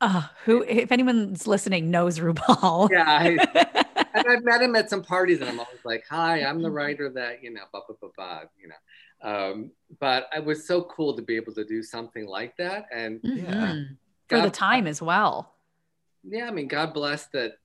Uh, 0.00 0.22
who, 0.44 0.62
if 0.62 0.90
anyone's 0.90 1.46
listening, 1.46 1.90
knows 1.90 2.18
RuPaul. 2.18 2.90
Yeah. 2.92 3.04
I, 3.06 3.84
and 4.14 4.26
I've 4.28 4.44
met 4.44 4.60
him 4.60 4.74
at 4.76 4.90
some 4.90 5.02
parties, 5.02 5.40
and 5.40 5.48
I'm 5.48 5.60
always 5.60 5.80
like, 5.84 6.04
"Hi, 6.10 6.44
I'm 6.44 6.60
the 6.60 6.70
writer 6.70 7.08
that 7.10 7.42
you 7.42 7.52
know, 7.52 7.62
blah 7.72 7.82
blah 7.86 7.96
blah 8.00 8.10
blah." 8.16 8.40
You 8.60 8.68
know, 8.68 9.30
um, 9.30 9.70
but 10.00 10.28
it 10.36 10.44
was 10.44 10.66
so 10.66 10.82
cool 10.82 11.16
to 11.16 11.22
be 11.22 11.36
able 11.36 11.54
to 11.54 11.64
do 11.64 11.82
something 11.82 12.26
like 12.26 12.56
that, 12.58 12.86
and 12.92 13.22
Mhm. 13.22 13.96
For 14.28 14.40
the 14.40 14.50
time 14.50 14.86
as 14.86 15.00
well. 15.00 15.54
yeah, 16.24 16.46
I 16.46 16.50
mean, 16.50 16.68
God 16.68 16.92
bless 16.94 17.26
that 17.28 17.58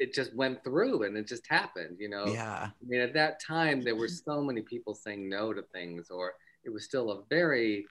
it 0.00 0.14
just 0.14 0.34
went 0.34 0.64
through 0.64 1.02
and 1.04 1.16
it 1.16 1.28
just 1.28 1.46
happened. 1.46 1.96
You 2.00 2.08
know, 2.08 2.26
yeah 2.26 2.70
I 2.72 2.84
mean, 2.88 3.00
at 3.00 3.14
that 3.14 3.40
time, 3.40 3.82
there 3.82 3.94
were 3.94 4.08
so 4.08 4.40
many 4.42 4.62
people 4.62 4.94
saying 4.94 5.28
no 5.28 5.52
to 5.52 5.62
things, 5.74 6.10
or 6.10 6.32
it 6.64 6.70
was 6.70 6.84
still 6.84 7.10
a 7.12 7.22
very, 7.28 7.86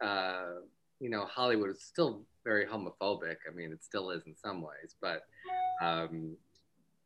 uh, 0.00 0.54
you 1.00 1.10
know, 1.10 1.26
Hollywood 1.26 1.70
is 1.70 1.82
still 1.82 2.22
very 2.44 2.66
homophobic. 2.66 3.36
I 3.48 3.54
mean, 3.54 3.70
it 3.72 3.84
still 3.84 4.10
is 4.10 4.22
in 4.26 4.34
some 4.34 4.62
ways, 4.62 4.96
but 5.00 5.22
um, 5.82 6.36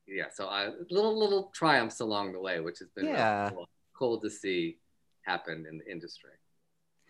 yeah. 0.06 0.26
So 0.32 0.46
I 0.46 0.68
little 0.90 1.18
little 1.18 1.50
triumphs 1.52 2.00
along 2.00 2.32
the 2.32 2.40
way, 2.40 2.60
which 2.60 2.78
has 2.78 2.88
been 2.94 3.06
really 3.06 3.18
Yeah. 3.18 3.50
cool, 3.50 3.68
cool 3.98 4.20
to 4.20 4.30
see 4.30 4.78
happen 5.22 5.66
in 5.68 5.78
the 5.78 5.90
industry. 5.90 6.30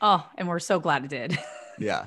Oh, 0.00 0.26
and 0.38 0.48
we're 0.48 0.58
so 0.60 0.80
glad 0.80 1.04
it 1.04 1.10
did. 1.10 1.38
yeah 1.78 2.06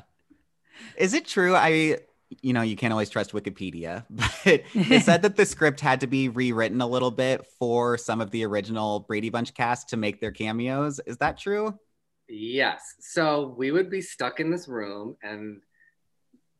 is 0.97 1.13
it 1.13 1.25
true 1.25 1.53
I 1.55 1.99
you 2.41 2.53
know 2.53 2.61
you 2.61 2.75
can't 2.75 2.93
always 2.93 3.09
trust 3.09 3.33
Wikipedia 3.33 4.05
but 4.09 4.63
it 4.73 5.03
said 5.03 5.21
that 5.23 5.35
the 5.35 5.45
script 5.45 5.79
had 5.79 5.99
to 5.99 6.07
be 6.07 6.29
rewritten 6.29 6.81
a 6.81 6.87
little 6.87 7.11
bit 7.11 7.45
for 7.59 7.97
some 7.97 8.21
of 8.21 8.31
the 8.31 8.45
original 8.45 9.01
Brady 9.01 9.29
Bunch 9.29 9.53
cast 9.53 9.89
to 9.89 9.97
make 9.97 10.21
their 10.21 10.31
cameos. 10.31 10.99
Is 11.05 11.17
that 11.17 11.37
true? 11.37 11.77
Yes. 12.27 12.81
So 12.99 13.53
we 13.57 13.71
would 13.71 13.89
be 13.89 14.01
stuck 14.01 14.39
in 14.39 14.49
this 14.49 14.67
room, 14.67 15.17
and 15.21 15.61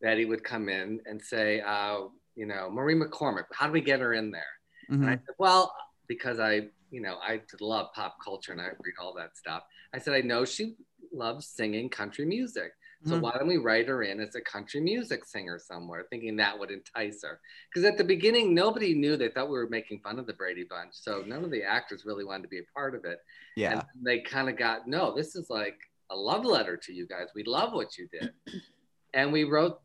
Betty 0.02 0.26
would 0.26 0.44
come 0.44 0.68
in 0.68 1.00
and 1.06 1.22
say, 1.22 1.62
uh, 1.62 2.00
you 2.36 2.46
know, 2.46 2.70
Maureen 2.70 3.02
McCormick, 3.02 3.46
how 3.54 3.68
do 3.68 3.72
we 3.72 3.82
get 3.82 4.00
her 4.02 4.14
in 4.14 4.32
there? 4.32 4.44
And 4.90 5.06
I 5.06 5.14
Mhm. 5.16 5.26
said, 5.26 5.36
well, 5.38 5.74
because 6.08 6.40
I, 6.40 6.70
you 6.90 7.02
know, 7.02 7.18
I 7.22 7.42
love 7.62 7.94
pop 7.94 8.18
culture 8.24 8.52
and 8.52 8.60
I 8.60 8.66
read 8.66 8.96
all 9.00 9.14
that 9.14 9.38
stuff. 9.38 9.64
I 9.94 10.00
said, 10.00 10.14
I 10.14 10.22
know 10.22 10.44
she 10.44 10.76
loves 11.14 11.48
singing 11.48 11.90
country 11.90 12.26
music. 12.26 12.74
So 13.04 13.16
Mhm. 13.16 13.22
why 13.22 13.32
don't 13.32 13.48
we 13.48 13.58
write 13.58 13.88
her 13.88 14.04
in 14.04 14.20
as 14.20 14.36
a 14.36 14.42
country 14.42 14.80
music 14.80 15.26
singer 15.26 15.58
somewhere, 15.58 16.06
thinking 16.10 16.36
that 16.36 16.58
would 16.58 16.70
entice 16.70 17.24
her? 17.24 17.42
Because 17.70 17.84
at 17.84 17.98
the 17.98 18.04
beginning, 18.04 18.54
nobody 18.54 18.94
knew. 18.94 19.18
They 19.18 19.30
thought 19.30 19.50
we 19.50 19.58
were 19.58 19.70
making 19.70 20.02
fun 20.02 20.20
of 20.20 20.28
the 20.28 20.34
Brady 20.34 20.64
Bunch. 20.64 20.94
So 20.94 21.22
none 21.22 21.44
of 21.44 21.50
the 21.50 21.64
actors 21.64 22.06
really 22.06 22.24
wanted 22.26 22.44
to 22.44 22.50
be 22.50 22.60
a 22.60 22.64
part 22.76 22.94
of 22.94 23.06
it. 23.06 23.20
Yeah. 23.56 23.80
And 23.96 24.06
they 24.06 24.20
kind 24.22 24.50
of 24.50 24.58
got, 24.58 24.88
no, 24.88 25.16
this 25.16 25.36
is 25.36 25.50
like 25.50 25.80
a 26.12 26.16
love 26.16 26.46
letter 26.46 26.78
to 26.78 26.94
you 26.94 27.08
guys. 27.08 27.30
We 27.34 27.44
love 27.44 27.74
what 27.74 27.98
you 27.98 28.08
did. 28.08 28.34
and 29.14 29.34
we 29.34 29.46
wrote 29.46 29.82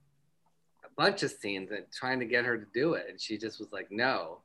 a 0.85 0.89
bunch 0.97 1.23
of 1.23 1.31
scenes 1.31 1.71
and 1.71 1.91
trying 1.93 2.21
to 2.21 2.27
get 2.27 2.45
her 2.45 2.59
to 2.59 2.67
do 2.75 2.95
it. 2.95 3.07
And 3.09 3.21
she 3.21 3.39
just 3.39 3.59
was 3.59 3.73
like, 3.73 3.91
no. 3.91 4.43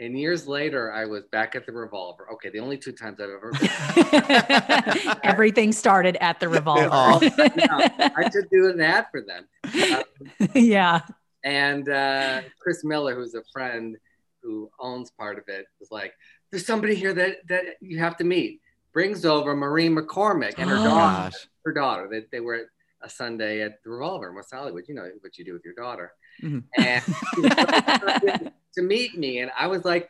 And 0.00 0.16
years 0.18 0.46
later, 0.46 0.92
I 0.92 1.06
was 1.06 1.24
back 1.26 1.56
at 1.56 1.66
the 1.66 1.72
Revolver. 1.72 2.28
Okay, 2.34 2.50
the 2.50 2.60
only 2.60 2.78
two 2.78 2.92
times 2.92 3.18
I've 3.20 3.30
ever 3.30 3.52
Everything 5.24 5.72
started 5.72 6.16
at 6.20 6.38
the 6.40 6.48
revolver. 6.48 6.88
all- 6.92 7.20
I 7.22 8.30
should 8.32 8.48
do 8.50 8.68
an 8.70 8.80
ad 8.80 9.06
for 9.10 9.22
them. 9.22 9.46
Uh, 9.64 10.02
yeah. 10.54 11.00
and 11.44 11.88
uh, 11.88 12.42
Chris 12.60 12.84
Miller, 12.84 13.14
who's 13.16 13.34
a 13.34 13.42
friend 13.52 13.96
who 14.42 14.70
owns 14.78 15.10
part 15.10 15.36
of 15.38 15.44
it, 15.48 15.66
was 15.80 15.90
like, 15.90 16.14
"There's 16.50 16.64
somebody 16.66 16.94
here 16.94 17.12
that 17.14 17.38
that 17.48 17.64
you 17.80 17.98
have 17.98 18.16
to 18.18 18.24
meet." 18.24 18.60
Brings 18.92 19.24
over 19.24 19.54
Maureen 19.54 19.94
McCormick 19.96 20.54
and 20.58 20.70
her 20.70 20.76
Oh, 20.78 20.84
daughter. 20.84 21.30
Gosh. 21.30 21.46
Her 21.64 21.72
daughter. 21.72 22.08
They, 22.10 22.24
they 22.32 22.40
were 22.40 22.70
a 23.02 23.08
Sunday 23.08 23.60
at 23.62 23.82
the 23.84 23.90
Revolver 23.90 24.30
in 24.30 24.34
West 24.34 24.52
Hollywood. 24.52 24.84
You 24.88 24.94
know 24.94 25.08
what 25.20 25.36
you 25.38 25.44
do 25.44 25.52
with 25.52 25.64
your 25.64 25.74
daughter. 25.74 26.12
Mhm. 26.42 26.64
And 26.78 28.52
she 28.78 28.86
was 28.86 28.92
so 28.92 29.04
excited 29.04 29.14
to 29.14 29.16
meet 29.16 29.18
me, 29.18 29.38
and 29.40 29.50
I 29.58 29.66
was 29.66 29.84
like. 29.84 30.08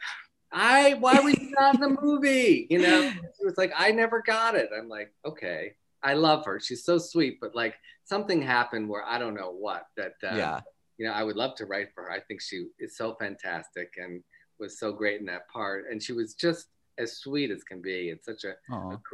I 0.50 0.94
why 0.94 1.20
was 1.20 1.38
you 1.38 1.50
not 1.59 1.74
in 1.74 1.81
the 1.83 2.00
movie? 2.00 2.66
You 2.70 2.78
know, 2.78 3.02
she 3.38 3.44
was 3.44 3.59
like, 3.59 3.70
I 3.76 3.90
never 3.90 4.22
got 4.22 4.54
it. 4.54 4.70
I'm 4.74 4.88
like, 4.88 5.12
okay, 5.26 5.74
I 6.02 6.14
love 6.14 6.46
her. 6.46 6.59
She's 6.59 6.85
so 6.85 6.96
sweet, 6.96 7.38
but 7.38 7.54
like 7.54 7.74
something 8.04 8.40
happened 8.40 8.88
where 8.88 9.04
I 9.04 9.18
don't 9.18 9.35
know 9.35 9.50
what 9.52 9.88
that. 9.98 10.14
Uh, 10.24 10.37
Yeah. 10.37 10.61
you 10.96 11.07
know, 11.07 11.12
I 11.12 11.22
would 11.22 11.37
love 11.37 11.54
to 11.57 11.66
write 11.66 11.92
for 11.94 12.04
her. 12.04 12.11
I 12.11 12.20
think 12.20 12.40
she 12.40 12.68
is 12.78 12.96
so 12.96 13.14
fantastic 13.20 13.92
and 13.98 14.24
was 14.59 14.78
so 14.78 14.90
great 14.90 15.20
in 15.20 15.26
that 15.26 15.48
part. 15.48 15.87
And 15.90 16.02
she 16.02 16.12
was 16.14 16.33
just 16.33 16.68
as 16.96 17.18
sweet 17.18 17.50
as 17.50 17.62
can 17.62 17.83
be 17.83 18.11
and 18.11 18.20
such 18.22 18.44
a, 18.44 18.54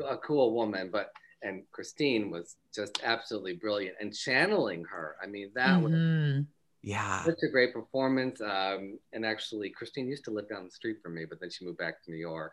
a, 0.03 0.15
a 0.15 0.19
cool 0.19 0.55
woman. 0.55 0.91
But, 0.93 1.11
and 1.43 1.65
Christine 1.73 2.31
was 2.31 2.57
just 2.75 3.01
absolutely 3.05 3.55
brilliant 3.55 3.97
and 4.01 4.15
channeling 4.15 4.85
her. 4.85 5.17
I 5.21 5.27
mean, 5.27 5.51
that 5.57 5.83
was 5.83 5.93
Mhm. 5.93 6.47
Yeah. 6.85 7.25
such 7.25 7.39
a 7.43 7.49
great 7.49 7.73
performance. 7.73 8.41
Um, 8.41 8.99
and 9.13 9.25
actually, 9.25 9.71
Christine 9.71 10.07
used 10.07 10.25
to 10.27 10.31
live 10.31 10.49
down 10.49 10.65
the 10.65 10.71
street 10.71 10.99
from 11.03 11.15
me, 11.15 11.25
but 11.25 11.41
then 11.41 11.51
she 11.51 11.65
moved 11.65 11.79
back 11.79 12.03
to 12.05 12.11
New 12.11 12.19
York. 12.19 12.53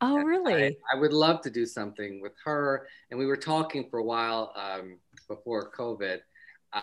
Oh, 0.00 0.18
I, 0.18 0.22
really? 0.22 0.76
I 0.94 0.98
would 0.98 1.12
love 1.12 1.40
to 1.42 1.50
do 1.50 1.64
something 1.64 2.20
with 2.20 2.32
her. 2.44 2.86
And 3.10 3.18
we 3.18 3.24
were 3.26 3.36
talking 3.36 3.88
for 3.90 3.98
a 4.00 4.04
while 4.04 4.52
um, 4.56 4.98
before 5.28 5.70
COVID 5.70 6.18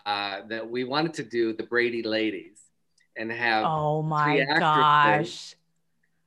uh, 0.05 0.41
that 0.49 0.69
we 0.69 0.83
wanted 0.83 1.13
to 1.15 1.23
do 1.23 1.53
the 1.53 1.63
Brady 1.63 2.01
Ladies 2.01 2.61
and 3.17 3.31
have 3.31 3.65
Oh 3.65 4.01
my 4.01 4.39
actresses. 4.39 4.59
gosh. 4.59 5.55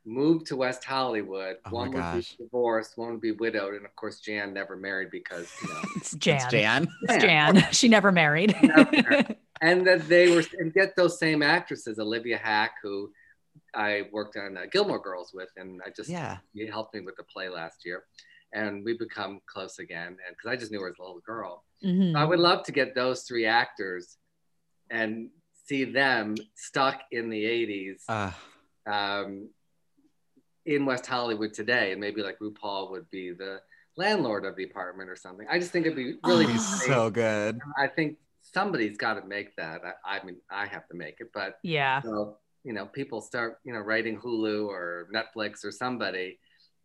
moved 0.05 0.46
to 0.46 0.57
West 0.57 0.85
Hollywood. 0.85 1.57
Oh 1.66 1.70
my 1.70 1.79
one 1.79 1.88
would 1.92 1.98
gosh. 2.01 2.37
be 2.37 2.44
divorced, 2.44 2.98
one 2.98 3.12
would 3.12 3.20
be 3.20 3.33
widowed, 3.33 3.75
and 3.75 3.85
of 3.87 3.94
course 3.96 4.20
Jan 4.20 4.53
never 4.53 4.77
married 4.77 5.11
because 5.11 5.48
you 5.62 5.68
know. 5.68 5.81
It's 5.96 6.14
Jan. 6.16 6.37
It's 6.42 6.51
Jan. 6.53 6.88
It's 7.09 7.25
Jan. 7.25 7.66
She 7.72 7.88
never 7.88 8.12
married. 8.12 8.55
Never 8.62 8.90
married. 8.92 9.37
And 9.62 9.87
that 9.87 10.09
they 10.09 10.35
were 10.35 10.42
and 10.59 10.75
get 10.75 10.94
those 10.96 11.18
same 11.18 11.42
actresses, 11.42 11.98
Olivia 11.98 12.37
Hack, 12.37 12.72
who 12.83 13.11
I 13.75 14.03
worked 14.12 14.37
on 14.37 14.57
uh, 14.59 14.62
Gilmore 14.70 14.98
Girls 15.01 15.31
with, 15.33 15.48
and 15.57 15.81
I 15.87 15.90
just 15.96 16.11
Yeah. 16.11 16.38
he 16.53 16.66
helped 16.66 16.94
me 16.94 17.01
with 17.01 17.16
the 17.16 17.22
play 17.25 17.48
last 17.48 17.85
year, 17.87 18.05
and 18.53 18.85
we 18.85 18.98
become 18.98 19.40
close 19.46 19.79
again. 19.79 20.09
And 20.27 20.37
because 20.37 20.51
I 20.51 20.57
just 20.57 20.72
knew 20.72 20.81
her 20.81 20.88
as 20.88 20.96
a 20.98 21.03
little 21.03 21.20
girl, 21.20 21.64
Mhm. 21.83 22.16
I 22.16 22.25
would 22.25 22.40
love 22.40 22.64
to 22.64 22.72
get 22.72 22.94
those 22.94 23.22
three 23.22 23.46
actors 23.46 24.18
and 24.90 25.31
see 25.66 25.85
them 25.85 26.35
stuck 26.55 27.01
in 27.12 27.31
the 27.31 27.44
'80s 27.46 28.05
Uh, 28.09 28.33
um, 28.87 29.48
in 30.66 30.85
West 30.87 31.07
Hollywood 31.07 31.55
today, 31.55 31.92
and 31.92 32.01
maybe 32.01 32.22
like 32.22 32.38
RuPaul 32.40 32.90
would 32.90 33.09
be 33.11 33.33
the 33.33 33.62
landlord 33.96 34.44
of 34.44 34.57
the 34.57 34.64
apartment 34.64 35.09
or 35.11 35.16
something. 35.16 35.46
I 35.48 35.59
just 35.59 35.70
think 35.72 35.87
it'd 35.87 35.96
be 35.96 36.16
really. 36.25 36.46
Oh. 36.55 36.57
so 36.87 37.11
good. 37.11 37.61
I 37.77 37.87
think 37.87 38.18
somebody's 38.55 38.97
got 38.97 39.15
to 39.15 39.27
make 39.27 39.57
that. 39.57 39.81
I, 40.05 40.19
I 40.19 40.25
mean, 40.25 40.37
I 40.51 40.67
have 40.67 40.87
to 40.88 40.95
make 40.97 41.17
it, 41.21 41.31
but 41.33 41.59
yeah. 41.62 42.01
so 42.03 42.37
you 42.65 42.73
know, 42.73 42.87
people 42.87 43.21
start 43.21 43.59
you 43.65 43.73
know 43.73 43.81
writing 43.81 44.19
Hulu 44.21 44.67
or 44.69 45.09
Netflix 45.15 45.65
or 45.65 45.71
somebody 45.73 46.38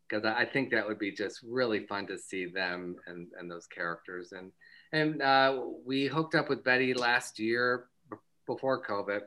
because 0.10 0.26
I 0.26 0.42
I 0.42 0.46
think 0.46 0.72
that 0.72 0.88
would 0.88 1.00
be 1.00 1.12
just 1.12 1.40
really 1.44 1.86
fun 1.86 2.08
to 2.08 2.18
see 2.18 2.46
them 2.46 2.96
and 3.08 3.28
and 3.40 3.50
those 3.52 3.68
characters 3.68 4.32
and 4.32 4.52
and 4.94 5.22
uh, 5.22 5.62
we 5.86 6.06
hooked 6.08 6.34
up 6.36 6.50
with 6.50 6.64
Betty 6.64 6.94
last 6.94 7.40
year 7.40 7.88
b- 8.10 8.18
before 8.46 8.82
COVID 8.84 9.22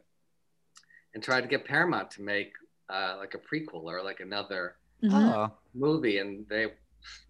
and 1.14 1.22
tried 1.22 1.42
to 1.42 1.48
get 1.48 1.64
Paramount 1.66 2.11
to 2.12 2.22
make 2.22 2.53
uh, 2.88 3.16
like 3.18 3.35
a 3.35 3.38
prequel 3.38 3.85
or 3.85 4.03
like 4.03 4.20
another 4.20 4.76
Mhm. 5.03 5.12
Oh. 5.35 5.50
movie 5.74 6.18
and 6.18 6.46
they 6.48 6.66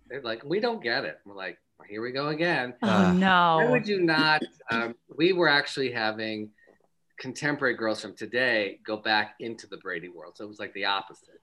they're 0.08 0.22
like 0.22 0.42
we 0.44 0.58
don't 0.58 0.82
get 0.82 1.04
it 1.04 1.20
we're 1.24 1.36
like 1.36 1.56
well, 1.60 1.69
here 1.88 2.02
we 2.02 2.12
go 2.12 2.28
again 2.28 2.74
Oh 2.82 2.88
Uh, 2.88 3.12
why 3.12 3.64
no. 3.64 3.70
would 3.70 3.86
you 3.86 4.00
not 4.00 4.42
um, 4.70 4.94
we 5.16 5.32
were 5.32 5.48
actually 5.48 5.90
having 5.90 6.50
contemporary 7.18 7.74
girls 7.74 8.00
from 8.00 8.14
today 8.16 8.80
go 8.86 8.96
back 8.96 9.34
into 9.40 9.66
the 9.66 9.76
Brady 9.76 10.08
world. 10.08 10.36
So 10.36 10.44
it 10.44 10.48
was 10.48 10.58
like 10.58 10.72
the 10.72 10.86
opposite. 10.86 11.40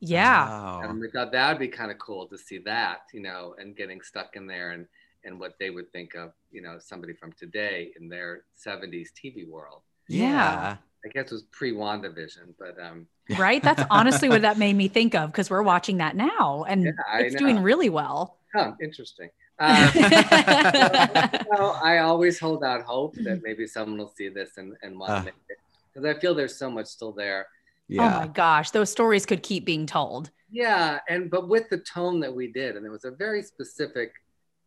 Yeah. 0.00 0.48
Oh. 0.50 0.80
And 0.90 1.00
we 1.00 1.08
thought 1.10 1.30
that 1.32 1.48
would 1.50 1.60
be 1.60 1.68
kind 1.68 1.90
of 1.90 1.98
cool 1.98 2.26
to 2.26 2.36
see 2.36 2.58
that, 2.66 3.02
you 3.14 3.20
know, 3.20 3.54
and 3.58 3.76
getting 3.76 4.00
stuck 4.02 4.34
in 4.36 4.46
there 4.46 4.72
and 4.72 4.86
and 5.24 5.40
what 5.40 5.54
they 5.58 5.70
would 5.70 5.90
think 5.92 6.14
of, 6.14 6.32
you 6.50 6.60
know, 6.62 6.78
somebody 6.78 7.12
from 7.14 7.32
today 7.32 7.92
in 7.98 8.08
their 8.08 8.42
70s 8.64 9.08
TV 9.12 9.48
world. 9.48 9.82
Yeah. 10.08 10.76
I 11.04 11.08
guess 11.08 11.26
it 11.30 11.32
was 11.32 11.44
pre 11.52 11.72
WandaVision, 11.72 12.54
but 12.58 12.76
um 12.84 13.06
Right? 13.38 13.62
That's 13.62 13.82
honestly 13.90 14.28
what 14.28 14.42
that 14.42 14.58
made 14.58 14.74
me 14.76 14.88
think 14.88 15.14
of 15.14 15.30
because 15.30 15.50
we're 15.50 15.62
watching 15.62 15.98
that 15.98 16.16
now 16.16 16.64
and 16.68 16.84
Yeah, 16.84 17.18
it's 17.20 17.34
doing 17.36 17.60
really 17.62 17.90
well. 17.90 18.38
huh, 18.54 18.72
interesting. 18.82 19.30
Uh, 19.58 19.90
you 19.94 21.38
know, 21.56 21.76
I 21.82 21.98
always 21.98 22.38
hold 22.38 22.62
out 22.64 22.82
hope 22.82 23.14
that 23.24 23.40
maybe 23.42 23.66
someone 23.66 23.98
will 23.98 24.12
see 24.16 24.28
this 24.28 24.58
and, 24.58 24.74
and 24.82 24.98
want 24.98 25.12
to 25.12 25.16
Uh. 25.20 25.22
make 25.24 25.34
it. 25.48 25.58
Because 25.94 26.14
I 26.14 26.20
feel 26.20 26.34
there's 26.34 26.56
so 26.58 26.70
much 26.70 26.86
still 26.86 27.12
there. 27.12 27.46
Oh 27.92 27.94
my 27.96 28.24
Yeah. 28.24 28.26
gosh, 28.26 28.70
those 28.70 28.90
stories 28.90 29.24
could 29.24 29.42
keep 29.42 29.64
being 29.64 29.86
told. 29.86 30.30
Yeah, 30.50 30.98
and 31.08 31.30
but 31.30 31.48
with 31.48 31.70
the 31.70 31.78
tone 31.78 32.20
that 32.20 32.34
we 32.34 32.52
did, 32.52 32.76
and 32.76 32.84
it 32.84 32.90
was 32.90 33.04
a 33.06 33.10
very 33.10 33.42
specific 33.42 34.12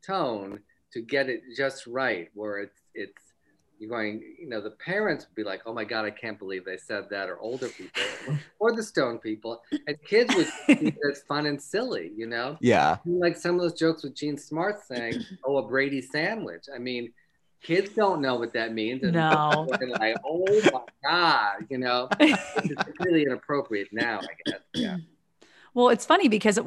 tone 0.04 0.60
to 0.94 1.02
get 1.02 1.30
it 1.30 1.42
just 1.56 1.86
right, 1.86 2.30
where 2.34 2.58
it's 2.58 2.82
it's 2.96 3.29
you're 3.80 3.90
going, 3.90 4.22
you 4.40 4.48
know, 4.48 4.62
the 4.62 4.72
parents 4.72 5.26
would 5.26 5.36
be 5.36 5.44
like, 5.44 5.62
"Oh 5.66 5.74
my 5.74 5.84
God, 5.86 6.06
I 6.06 6.12
can't 6.12 6.38
believe 6.38 6.66
they 6.66 6.78
said 6.78 7.10
that," 7.10 7.30
or 7.30 7.40
older 7.40 7.70
people, 7.70 8.02
or 8.60 8.76
the 8.76 8.84
stone 8.84 9.18
people, 9.20 9.62
and 9.88 9.98
kids 10.04 10.36
would 10.36 10.48
think 10.68 10.96
it's 11.04 11.22
fun 11.24 11.46
and 11.46 11.62
silly, 11.62 12.12
you 12.16 12.28
know. 12.28 12.58
Yeah. 12.60 12.98
Like 13.06 13.38
some 13.38 13.56
of 13.56 13.62
those 13.62 13.74
jokes 13.74 14.04
with 14.04 14.16
Jean 14.16 14.38
Smart 14.38 14.84
saying, 14.86 15.24
"Oh, 15.46 15.58
a 15.58 15.68
Brady 15.68 16.02
sandwich." 16.02 16.66
I 16.74 16.78
mean, 16.78 17.14
kids 17.64 17.92
don't 17.96 18.22
know 18.22 18.36
what 18.36 18.54
that 18.54 18.74
means, 18.74 19.04
and 19.04 19.14
No. 19.14 19.68
they're 19.80 19.90
like, 19.90 20.18
"Oh 20.26 20.46
my 20.74 20.82
God," 21.04 21.66
you 21.70 21.78
know. 21.78 22.10
It's 22.20 23.00
really 23.00 23.24
inappropriate 23.24 23.88
now, 23.92 24.20
I 24.20 24.34
guess. 24.46 24.60
Yeah. 24.74 24.98
Well, 25.76 25.90
it's 25.90 26.06
funny 26.06 26.28
because 26.28 26.60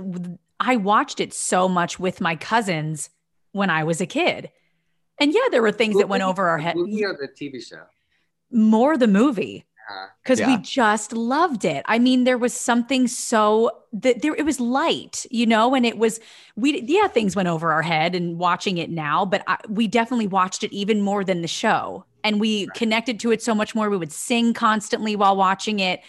I 0.60 0.76
watched 0.76 1.18
it 1.18 1.34
so 1.34 1.68
much 1.68 1.98
with 1.98 2.20
my 2.20 2.36
cousins 2.36 3.10
when 3.50 3.68
I 3.68 3.82
was 3.82 4.00
a 4.00 4.06
kid. 4.06 4.50
And 5.22 5.32
yeah, 5.32 5.48
there 5.52 5.62
were 5.62 5.70
things 5.72 5.96
that 5.98 6.08
went 6.08 6.24
over 6.24 6.48
our 6.48 6.58
head. 6.58 6.74
Movie 6.76 7.04
or 7.04 7.12
the 7.14 7.28
TV 7.28 7.60
show? 7.60 7.84
More 8.50 8.96
the 8.98 9.06
movie 9.06 9.64
uh-huh. 9.88 10.08
because 10.22 10.40
we 10.40 10.52
Yeah. 10.52 10.58
just 10.62 11.12
loved 11.12 11.64
it. 11.64 11.84
I 11.86 12.00
mean, 12.00 12.24
there 12.24 12.36
was 12.36 12.52
something 12.52 13.06
so 13.06 13.70
that 13.92 14.20
there 14.22 14.34
it 14.34 14.44
was 14.44 14.58
light, 14.58 15.24
you 15.30 15.46
know, 15.46 15.74
and 15.76 15.86
it 15.86 15.96
was 15.96 16.18
we 16.56 16.82
yeah 16.82 17.06
things 17.06 17.36
went 17.36 17.48
over 17.48 17.72
our 17.72 17.82
head 17.82 18.14
and 18.16 18.36
watching 18.38 18.78
it 18.78 18.90
now, 18.90 19.24
but 19.24 19.44
I, 19.46 19.58
we 19.68 19.86
definitely 19.86 20.26
watched 20.26 20.64
it 20.64 20.72
even 20.72 21.00
more 21.00 21.22
than 21.24 21.40
the 21.40 21.48
show, 21.48 22.04
and 22.24 22.40
we 22.40 22.66
connected 22.70 23.20
to 23.20 23.30
it 23.30 23.42
so 23.42 23.54
much 23.54 23.74
more. 23.76 23.88
We 23.90 23.96
would 23.96 24.12
sing 24.12 24.54
constantly 24.54 25.14
while 25.16 25.36
watching 25.36 25.78
it. 25.78 26.00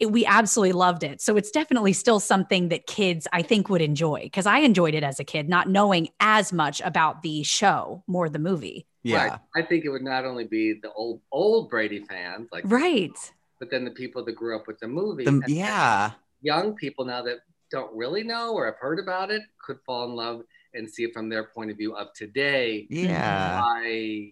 It, 0.00 0.10
we 0.10 0.26
absolutely 0.26 0.72
loved 0.72 1.04
it. 1.04 1.20
So 1.20 1.36
it's 1.36 1.50
definitely 1.52 1.92
still 1.92 2.18
something 2.18 2.68
that 2.70 2.86
kids 2.86 3.28
I 3.32 3.42
think 3.42 3.68
would 3.68 3.80
enjoy 3.80 4.22
because 4.24 4.44
I 4.46 4.58
enjoyed 4.58 4.94
it 4.94 5.04
as 5.04 5.20
a 5.20 5.24
kid, 5.24 5.48
not 5.48 5.68
knowing 5.68 6.08
as 6.18 6.52
much 6.52 6.80
about 6.80 7.22
the 7.22 7.42
show, 7.44 8.02
more 8.08 8.28
the 8.28 8.40
movie. 8.40 8.86
Yeah. 9.04 9.28
Right. 9.28 9.38
I 9.54 9.62
think 9.62 9.84
it 9.84 9.90
would 9.90 10.02
not 10.02 10.24
only 10.24 10.44
be 10.44 10.72
the 10.82 10.90
old 10.92 11.20
old 11.30 11.70
Brady 11.70 12.00
fans, 12.00 12.48
like, 12.50 12.64
Right. 12.66 13.12
but 13.60 13.70
then 13.70 13.84
the 13.84 13.90
people 13.92 14.24
that 14.24 14.32
grew 14.32 14.56
up 14.56 14.66
with 14.66 14.80
the 14.80 14.88
movie. 14.88 15.24
The- 15.24 15.30
And 15.30 15.44
yeah. 15.46 16.12
Young 16.42 16.74
people 16.74 17.04
now 17.04 17.22
that 17.22 17.38
don't 17.70 17.94
really 17.94 18.24
know 18.24 18.52
or 18.52 18.66
have 18.66 18.76
heard 18.76 18.98
about 18.98 19.30
it 19.30 19.42
could 19.64 19.78
fall 19.86 20.04
in 20.08 20.14
love 20.16 20.42
and 20.74 20.90
see 20.90 21.04
it 21.04 21.12
from 21.14 21.28
their 21.28 21.44
point 21.44 21.70
of 21.70 21.76
view 21.76 21.94
of 21.94 22.12
today. 22.14 22.86
Yeah. 22.90 23.60
Why, 23.60 24.30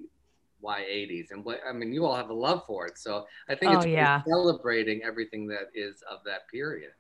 why 0.63 0.81
80s 0.81 1.31
and 1.31 1.45
what? 1.45 1.61
I 1.69 1.73
mean, 1.73 1.93
you 1.93 2.07
all 2.07 2.17
have 2.17 2.31
a 2.31 2.35
love 2.35 2.63
for 2.67 2.87
it, 2.87 2.97
so 2.97 3.27
I 3.49 3.55
think 3.55 3.73
Oh, 3.73 3.77
it's 3.77 3.85
really 3.85 3.97
yeah. 3.97 4.23
celebrating 4.23 5.03
everything 5.05 5.47
that 5.49 5.69
is 5.75 6.03
of 6.11 6.21
that 6.25 6.49
period. 6.51 6.93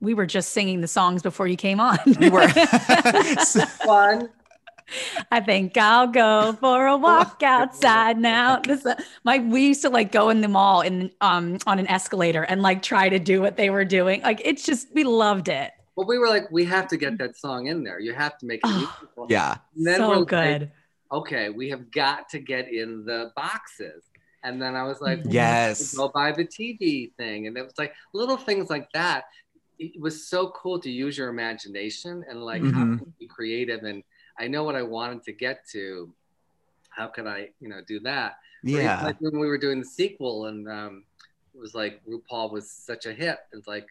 We 0.00 0.14
were 0.14 0.26
just 0.26 0.50
singing 0.50 0.82
the 0.82 0.88
songs 0.88 1.22
before 1.22 1.48
you 1.48 1.56
came 1.56 1.80
on. 1.80 1.98
We 2.20 2.28
were. 2.30 2.46
Fun. 3.84 4.28
I 5.32 5.40
think 5.40 5.76
I'll 5.76 6.06
go 6.06 6.52
for 6.60 6.86
a 6.86 6.96
walk 6.96 7.42
outside 7.42 8.18
now. 8.18 8.60
This 8.60 8.86
uh, 8.86 8.94
my 9.24 9.38
we 9.38 9.68
used 9.68 9.82
to 9.82 9.88
like 9.90 10.12
go 10.12 10.28
in 10.28 10.42
the 10.42 10.48
mall 10.48 10.82
in 10.82 11.10
um 11.20 11.58
on 11.66 11.78
an 11.80 11.88
escalator 11.88 12.44
and 12.44 12.62
like 12.62 12.82
try 12.82 13.08
to 13.08 13.18
do 13.18 13.40
what 13.40 13.56
they 13.56 13.70
were 13.70 13.84
doing. 13.84 14.22
Like 14.22 14.40
it's 14.44 14.64
just 14.64 14.88
we 14.94 15.02
loved 15.02 15.48
it. 15.48 15.72
Well, 15.96 16.06
we 16.06 16.18
were 16.18 16.28
like, 16.28 16.50
we 16.50 16.66
have 16.66 16.86
to 16.88 16.98
get 16.98 17.16
that 17.18 17.36
song 17.38 17.66
in 17.68 17.82
there. 17.82 17.98
You 17.98 18.12
have 18.12 18.36
to 18.38 18.46
make 18.46 18.60
it 18.62 18.88
Oh, 19.16 19.26
yeah. 19.30 19.56
And 19.74 19.86
then 19.86 20.00
we're 20.06 20.14
so 20.14 20.18
like, 20.20 20.28
good. 20.28 20.70
Okay, 21.12 21.50
we 21.50 21.68
have 21.70 21.90
got 21.90 22.28
to 22.30 22.38
get 22.38 22.72
in 22.72 23.04
the 23.04 23.32
boxes. 23.36 24.04
And 24.42 24.60
then 24.62 24.76
I 24.76 24.84
was 24.84 25.00
like. 25.00 25.20
Yes. 25.24 25.94
go 25.94 26.08
buy 26.08 26.32
the 26.32 26.44
TV 26.44 27.12
thing. 27.16 27.46
And 27.46 27.56
it 27.56 27.62
was 27.62 27.74
like 27.78 27.94
little 28.14 28.36
things 28.36 28.70
like 28.70 28.88
that. 28.92 29.24
It 29.78 30.00
was 30.00 30.28
so 30.28 30.50
cool 30.50 30.78
to 30.80 30.90
use 30.90 31.18
your 31.18 31.28
imagination 31.28 32.24
and 32.28 32.42
like 32.42 32.62
Mhm. 32.62 33.00
you 33.00 33.12
be 33.18 33.26
creative. 33.26 33.82
And 33.82 34.02
I 34.38 34.48
know 34.48 34.64
what 34.64 34.74
I 34.76 34.82
wanted 34.82 35.22
to 35.24 35.32
get 35.32 35.66
to. 35.72 36.12
How 36.90 37.08
could 37.08 37.26
I, 37.26 37.50
you 37.60 37.68
know, 37.68 37.80
do 37.86 38.00
that? 38.00 38.38
Yeah. 38.62 39.02
Like 39.04 39.20
when 39.20 39.38
we 39.38 39.46
were 39.48 39.58
doing 39.58 39.80
the 39.80 39.86
sequel 39.86 40.46
and 40.46 40.68
um, 40.68 41.04
it 41.54 41.58
was 41.58 41.74
like 41.74 42.00
RuPaul 42.06 42.52
was 42.52 42.70
such 42.70 43.06
a 43.06 43.12
hit. 43.12 43.38
It's 43.52 43.66
like, 43.68 43.86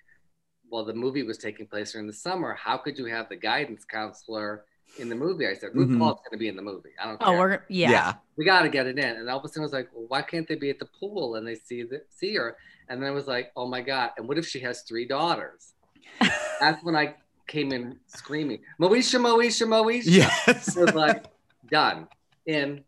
well, 0.69 0.85
the 0.85 0.93
movie 0.93 1.23
was 1.23 1.37
taking 1.37 1.67
place 1.67 1.91
during 1.91 2.07
the 2.07 2.13
summer. 2.13 2.53
How 2.55 2.77
could 2.77 2.97
you 2.97 3.05
have 3.05 3.29
the 3.29 3.35
guidance 3.35 3.85
counselor 3.85 4.65
in 4.99 5.09
the 5.09 5.15
movie? 5.15 5.47
I 5.47 5.53
said. 5.53 5.71
RuPaul's 5.73 6.19
going 6.21 6.31
to 6.31 6.37
be 6.37 6.47
in 6.47 6.55
the 6.55 6.61
movie. 6.61 6.89
I 7.01 7.05
don't 7.05 7.19
care 7.19 7.27
Oh, 7.27 7.37
we're 7.37 7.63
yeah. 7.69 7.89
Yeah. 7.91 8.13
we 8.37 8.45
got 8.45 8.61
to 8.63 8.69
get 8.69 8.87
it 8.87 8.97
in. 8.97 9.05
And 9.17 9.29
all 9.29 9.39
of 9.39 9.45
a 9.45 9.47
sudden 9.47 9.63
I 9.63 9.65
was 9.65 9.73
like, 9.73 9.89
well, 9.93 10.05
why 10.07 10.21
can't 10.21 10.47
they 10.47 10.55
be 10.55 10.69
at 10.69 10.79
the 10.79 10.85
pool 10.85 11.35
and 11.35 11.47
they 11.47 11.55
see 11.55 11.83
the, 11.83 12.01
see 12.09 12.35
her? 12.35 12.57
And 12.89 13.01
then 13.01 13.09
I 13.09 13.11
was 13.11 13.27
like, 13.27 13.51
oh 13.55 13.67
my 13.67 13.81
God. 13.81 14.11
And 14.17 14.27
what 14.27 14.37
if 14.37 14.47
she 14.47 14.59
has 14.61 14.81
three 14.81 15.05
daughters? 15.07 15.73
That's 16.59 16.83
when 16.83 16.95
I 16.95 17.15
came 17.47 17.71
in 17.71 17.97
screaming, 18.07 18.59
Moesha, 18.79 19.19
Moesha, 19.19 19.67
Moesha. 19.67 20.03
Yes. 20.05 20.77
I 20.77 20.81
was 20.81 20.93
like, 20.95 21.25
done, 21.69 22.07
in, 22.45 22.83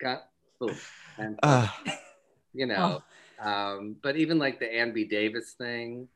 got, 0.00 0.24
boom. 0.58 0.74
And, 1.18 1.38
Uh, 1.42 1.68
you 2.54 2.66
know, 2.66 3.02
um, 3.40 3.96
but 4.02 4.16
even 4.16 4.38
like 4.38 4.58
the 4.58 4.72
Ann 4.72 4.92
B. 4.92 5.04
Davis 5.04 5.52
thing, 5.52 6.08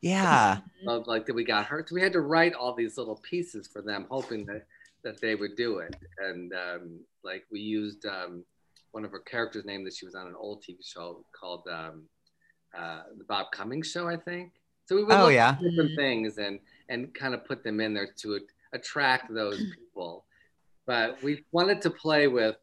yeah. 0.00 0.58
of 0.86 1.06
like 1.06 1.26
that 1.26 1.34
we 1.34 1.44
got 1.44 1.66
her. 1.66 1.84
So 1.88 1.94
we 1.94 2.02
had 2.02 2.12
to 2.12 2.20
write 2.20 2.54
all 2.54 2.74
these 2.74 2.96
little 2.98 3.16
pieces 3.16 3.66
for 3.66 3.82
them, 3.82 4.06
hoping 4.10 4.46
that 4.46 4.66
that 5.04 5.20
they 5.20 5.34
would 5.34 5.56
do 5.56 5.78
it. 5.78 5.94
And 6.18 6.52
um, 6.52 7.00
like 7.24 7.44
we 7.50 7.60
used 7.60 8.06
um, 8.06 8.44
one 8.92 9.04
of 9.04 9.10
her 9.12 9.20
characters' 9.20 9.64
name 9.64 9.84
that 9.84 9.94
she 9.94 10.04
was 10.06 10.14
on 10.14 10.26
an 10.26 10.34
old 10.38 10.62
TV 10.62 10.76
show 10.84 11.24
called 11.38 11.66
um, 11.70 12.02
uh, 12.76 13.02
the 13.16 13.24
Bob 13.24 13.46
Cummings 13.52 13.90
Show, 13.90 14.08
I 14.08 14.16
think. 14.16 14.52
So 14.86 14.96
we 14.96 15.04
would 15.04 15.14
Oh, 15.16 15.24
look 15.24 15.32
yeah. 15.34 15.50
at 15.50 15.60
different 15.62 15.96
things 15.96 16.38
and 16.38 16.58
and 16.88 17.14
kind 17.14 17.34
of 17.34 17.44
put 17.44 17.62
them 17.62 17.80
in 17.80 17.94
there 17.94 18.08
to 18.22 18.40
attract 18.72 19.32
those 19.32 19.58
people. 19.78 20.24
But 20.86 21.22
we 21.22 21.44
wanted 21.52 21.80
to 21.82 21.90
play 21.90 22.26
with 22.26 22.56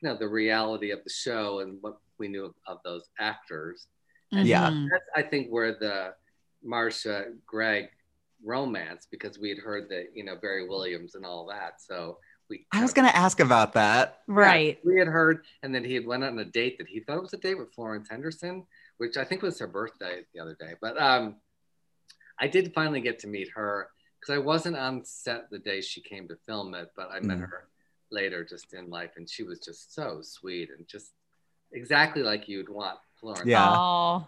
you 0.00 0.08
know 0.08 0.16
the 0.16 0.28
reality 0.28 0.90
of 0.90 1.00
the 1.04 1.10
show 1.10 1.60
and 1.60 1.76
what 1.82 1.98
we 2.18 2.28
knew 2.28 2.44
of, 2.46 2.54
of 2.66 2.78
those 2.84 3.04
actors. 3.18 3.88
Yeah. 4.32 4.70
Mhm. 4.70 4.88
That's 4.90 5.04
I 5.16 5.22
think 5.28 5.48
where 5.50 5.72
the 5.78 6.14
Marcia 6.62 7.26
Greg 7.46 7.88
romance 8.44 9.06
because 9.10 9.38
we 9.38 9.48
had 9.48 9.58
heard 9.58 9.88
that 9.90 10.06
you 10.14 10.24
know 10.24 10.36
Barry 10.36 10.66
Williams 10.68 11.14
and 11.14 11.24
all 11.26 11.46
that. 11.46 11.80
So 11.80 12.18
we 12.48 12.66
I 12.72 12.80
was 12.82 12.92
gonna 12.92 13.08
ask 13.08 13.40
about 13.40 13.72
that. 13.74 14.20
Right. 14.26 14.78
we 14.84 14.98
had 14.98 15.08
heard, 15.08 15.44
and 15.62 15.74
then 15.74 15.84
he 15.84 15.94
had 15.94 16.06
went 16.06 16.24
on 16.24 16.38
a 16.38 16.44
date 16.44 16.78
that 16.78 16.88
he 16.88 17.00
thought 17.00 17.20
was 17.22 17.32
a 17.34 17.38
date 17.38 17.58
with 17.58 17.72
Florence 17.74 18.08
Henderson, 18.08 18.64
which 18.98 19.16
I 19.16 19.24
think 19.24 19.42
was 19.42 19.58
her 19.58 19.66
birthday 19.66 20.22
the 20.34 20.40
other 20.40 20.56
day. 20.58 20.74
But 20.80 21.00
um, 21.00 21.36
I 22.40 22.46
did 22.48 22.72
finally 22.74 23.00
get 23.00 23.18
to 23.20 23.26
meet 23.26 23.50
her 23.54 23.88
because 24.20 24.34
I 24.34 24.38
wasn't 24.38 24.76
on 24.76 25.04
set 25.04 25.50
the 25.50 25.58
day 25.58 25.80
she 25.80 26.00
came 26.00 26.26
to 26.28 26.36
film 26.46 26.74
it, 26.74 26.90
but 26.96 27.10
I 27.12 27.20
met 27.20 27.38
Mm. 27.38 27.50
her 27.50 27.68
later 28.10 28.44
just 28.44 28.72
in 28.72 28.88
life, 28.88 29.10
and 29.16 29.28
she 29.28 29.42
was 29.42 29.58
just 29.60 29.94
so 29.94 30.20
sweet 30.22 30.70
and 30.76 30.86
just 30.88 31.12
exactly 31.72 32.22
like 32.22 32.48
you'd 32.48 32.68
want 32.70 32.98
Florence. 33.20 33.44
Yeah. 33.46 33.76
Oh, 33.76 34.26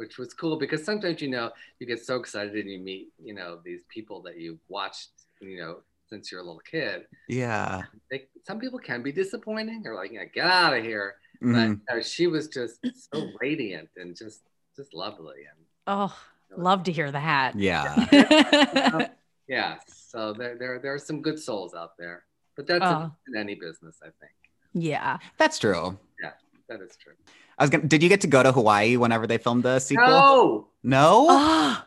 Which 0.00 0.16
was 0.16 0.32
cool 0.32 0.56
because 0.56 0.82
sometimes 0.82 1.20
you 1.20 1.28
know 1.28 1.50
you 1.78 1.86
get 1.86 2.00
so 2.04 2.16
excited 2.16 2.54
and 2.56 2.70
you 2.70 2.78
meet 2.78 3.08
you 3.22 3.34
know 3.34 3.58
these 3.62 3.82
people 3.94 4.22
that 4.22 4.38
you've 4.38 4.64
watched 4.68 5.10
you 5.40 5.58
know 5.60 5.72
since 6.08 6.32
you're 6.32 6.40
a 6.40 6.44
little 6.44 6.60
kid. 6.60 7.02
Yeah. 7.28 7.82
They, 8.10 8.26
some 8.46 8.58
people 8.58 8.78
can 8.78 9.02
be 9.02 9.12
disappointing 9.12 9.82
or 9.86 9.94
like, 9.94 10.10
yeah, 10.12 10.24
get 10.24 10.46
out 10.46 10.76
of 10.76 10.82
here. 10.82 11.14
But 11.42 11.76
uh, 11.90 12.02
she 12.02 12.26
was 12.26 12.48
just 12.48 12.80
so 13.12 13.28
radiant 13.40 13.88
and 13.96 14.16
just 14.16 14.40
just 14.76 14.92
lovely 14.94 15.42
and 15.50 15.58
oh, 15.86 16.14
love 16.56 16.82
to 16.84 16.92
hear 16.92 17.10
that. 17.12 17.54
Yeah. 17.56 17.88
yeah. 19.48 19.76
So 19.86 20.32
there 20.32 20.56
there 20.58 20.78
there 20.80 20.94
are 20.94 20.98
some 20.98 21.20
good 21.22 21.38
souls 21.38 21.74
out 21.74 21.92
there, 21.98 22.24
but 22.56 22.66
that's 22.66 22.84
Oh. 22.84 23.10
in, 23.28 23.34
in 23.34 23.40
any 23.40 23.54
business, 23.54 23.96
I 24.02 24.10
think. 24.20 24.32
yeah. 24.74 25.18
That's 25.38 25.58
true. 25.58 25.98
Yeah, 26.22 26.32
that 26.68 26.80
is 26.82 26.96
true. 26.96 27.14
I 27.60 27.64
was 27.64 27.70
gonna. 27.70 27.86
Did 27.86 28.02
you 28.02 28.08
get 28.08 28.22
to 28.22 28.26
go 28.26 28.42
to 28.42 28.52
Hawaii 28.52 28.96
whenever 28.96 29.26
they 29.26 29.36
filmed 29.36 29.62
the 29.64 29.78
sequel? 29.78 30.06
No, 30.06 30.68
No. 30.82 31.26
Oh, 31.28 31.84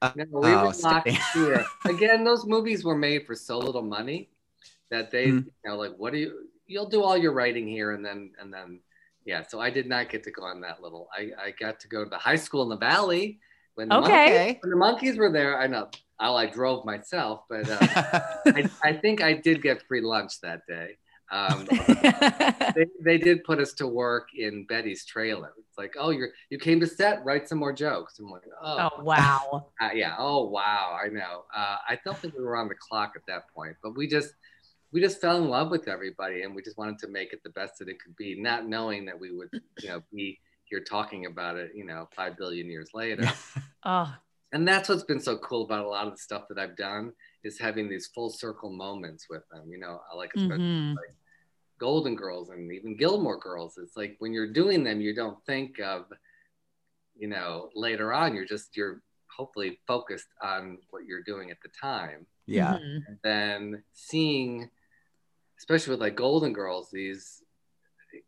no, 0.14 0.24
we 0.30 0.54
Oh, 0.54 0.66
were 0.68 0.72
locked 0.80 1.08
here. 1.34 1.66
Again, 1.84 2.22
those 2.22 2.46
movies 2.46 2.84
were 2.84 2.96
made 2.96 3.26
for 3.26 3.34
so 3.34 3.58
little 3.58 3.82
money 3.82 4.28
that 4.90 5.10
they, 5.10 5.30
Hmm. 5.30 5.38
you 5.38 5.52
know, 5.64 5.76
like, 5.76 5.94
what 5.96 6.12
do 6.12 6.20
you? 6.20 6.48
You'll 6.68 6.88
do 6.88 7.02
all 7.02 7.16
your 7.16 7.32
writing 7.32 7.66
here, 7.66 7.92
and 7.92 8.04
then 8.04 8.30
and 8.40 8.54
then 8.54 8.78
yeah, 9.24 9.42
so 9.42 9.60
I 9.60 9.70
did 9.70 9.88
not 9.88 10.08
get 10.08 10.22
to 10.22 10.30
go 10.30 10.44
on 10.44 10.60
that 10.60 10.80
little. 10.80 11.08
I, 11.12 11.30
I 11.46 11.50
got 11.58 11.80
to 11.80 11.88
go 11.88 12.04
to 12.04 12.10
the 12.10 12.18
high 12.18 12.36
school 12.36 12.62
in 12.62 12.68
the 12.68 12.76
valley 12.76 13.40
when 13.74 13.88
the, 13.88 13.96
Okay. 13.96 14.06
monkeys, 14.06 14.30
Okay. 14.30 14.58
when 14.62 14.70
the 14.70 14.76
monkeys 14.76 15.18
were 15.18 15.32
there. 15.32 15.58
I 15.60 15.66
know, 15.66 15.88
I, 16.20 16.30
I 16.30 16.46
drove 16.46 16.84
myself, 16.84 17.40
but 17.50 17.68
uh, 17.68 17.78
I, 18.46 18.70
I 18.84 18.92
think 18.92 19.20
I 19.20 19.32
did 19.32 19.62
get 19.62 19.82
free 19.88 20.00
lunch 20.00 20.40
that 20.42 20.60
day. 20.68 20.96
Um, 21.30 21.66
they, 22.76 22.86
they 23.00 23.18
did 23.18 23.44
put 23.44 23.58
us 23.58 23.72
to 23.74 23.86
work 23.86 24.28
in 24.34 24.64
Betty's 24.66 25.04
trailer. 25.04 25.52
It's 25.58 25.78
like, 25.78 25.94
oh, 25.98 26.10
you're 26.10 26.30
you 26.50 26.58
came 26.58 26.80
to 26.80 26.86
set, 26.86 27.24
write 27.24 27.48
some 27.48 27.58
more 27.58 27.72
jokes. 27.72 28.18
I'm 28.18 28.30
like, 28.30 28.42
oh, 28.62 28.90
oh 28.92 29.02
wow. 29.02 29.66
uh, 29.80 29.90
yeah, 29.94 30.14
oh 30.18 30.48
wow, 30.48 30.98
I 31.02 31.08
know. 31.08 31.44
Uh, 31.54 31.76
I 31.88 31.98
don't 32.04 32.16
think 32.18 32.34
we 32.36 32.44
were 32.44 32.56
on 32.56 32.68
the 32.68 32.74
clock 32.74 33.12
at 33.16 33.22
that 33.26 33.48
point, 33.54 33.76
but 33.82 33.96
we 33.96 34.06
just 34.06 34.34
we 34.92 35.00
just 35.00 35.20
fell 35.20 35.36
in 35.36 35.48
love 35.48 35.70
with 35.70 35.88
everybody, 35.88 36.42
and 36.42 36.54
we 36.54 36.62
just 36.62 36.78
wanted 36.78 36.98
to 37.00 37.08
make 37.08 37.32
it 37.32 37.42
the 37.42 37.50
best 37.50 37.78
that 37.78 37.88
it 37.88 38.00
could 38.02 38.16
be, 38.16 38.40
not 38.40 38.68
knowing 38.68 39.04
that 39.06 39.18
we 39.18 39.32
would, 39.32 39.48
you 39.80 39.88
know, 39.88 40.02
be 40.12 40.38
here 40.64 40.80
talking 40.80 41.26
about 41.26 41.56
it, 41.56 41.72
you 41.74 41.84
know, 41.84 42.08
five 42.14 42.36
billion 42.36 42.70
years 42.70 42.90
later. 42.94 43.30
Oh, 43.88 44.12
and 44.50 44.66
that's 44.66 44.88
what's 44.88 45.04
been 45.04 45.20
so 45.20 45.38
cool 45.38 45.64
about 45.64 45.84
a 45.84 45.88
lot 45.88 46.08
of 46.08 46.14
the 46.14 46.18
stuff 46.18 46.48
that 46.48 46.58
I've 46.58 46.76
done 46.76 47.12
is 47.46 47.58
having 47.58 47.88
these 47.88 48.08
full 48.14 48.30
circle 48.30 48.70
moments 48.70 49.26
with 49.30 49.42
them. 49.50 49.70
You 49.70 49.78
know, 49.78 50.00
I 50.10 50.16
like 50.16 50.32
especially 50.36 50.64
mhm. 50.64 50.94
Golden 51.78 52.14
Girls 52.16 52.50
and 52.50 52.70
even 52.72 52.96
Gilmore 52.96 53.38
Girls. 53.38 53.78
It's 53.78 53.96
like 53.96 54.16
when 54.18 54.32
you're 54.32 54.52
doing 54.52 54.82
them, 54.84 55.00
you 55.00 55.14
don't 55.14 55.38
think 55.46 55.78
of, 55.80 56.06
you 57.16 57.28
know, 57.28 57.70
later 57.74 58.12
on. 58.12 58.34
You're 58.34 58.44
just 58.56 58.76
you're 58.76 59.02
hopefully 59.34 59.78
focused 59.86 60.28
on 60.42 60.78
what 60.90 61.04
you're 61.06 61.22
doing 61.22 61.50
at 61.50 61.58
the 61.62 61.68
time. 61.80 62.26
yeah. 62.46 62.74
Mhm. 62.74 63.00
And 63.08 63.18
then 63.22 63.82
seeing, 63.92 64.70
especially 65.58 65.92
with 65.92 66.00
like 66.00 66.16
Golden 66.16 66.52
Girls, 66.52 66.90
these 66.90 67.42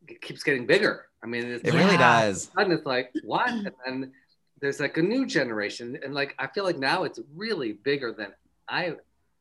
it 0.06 0.20
keeps 0.20 0.42
getting 0.42 0.66
bigger. 0.66 1.06
I 1.22 1.26
mean, 1.26 1.46
it's 1.46 1.64
It 1.64 1.72
like, 1.72 1.82
really 1.82 1.96
does. 1.96 2.50
And 2.56 2.72
it's 2.72 2.84
like 2.86 3.10
what 3.24 3.48
and 3.48 3.70
then 3.84 4.12
there's 4.60 4.80
like 4.80 4.96
a 4.96 5.02
new 5.02 5.24
generation 5.24 5.98
and 6.04 6.12
like 6.14 6.34
i 6.38 6.46
feel 6.48 6.64
like 6.64 6.78
now 6.78 7.04
it's 7.04 7.20
really 7.34 7.72
bigger 7.72 8.12
than 8.12 8.32
i 8.68 8.92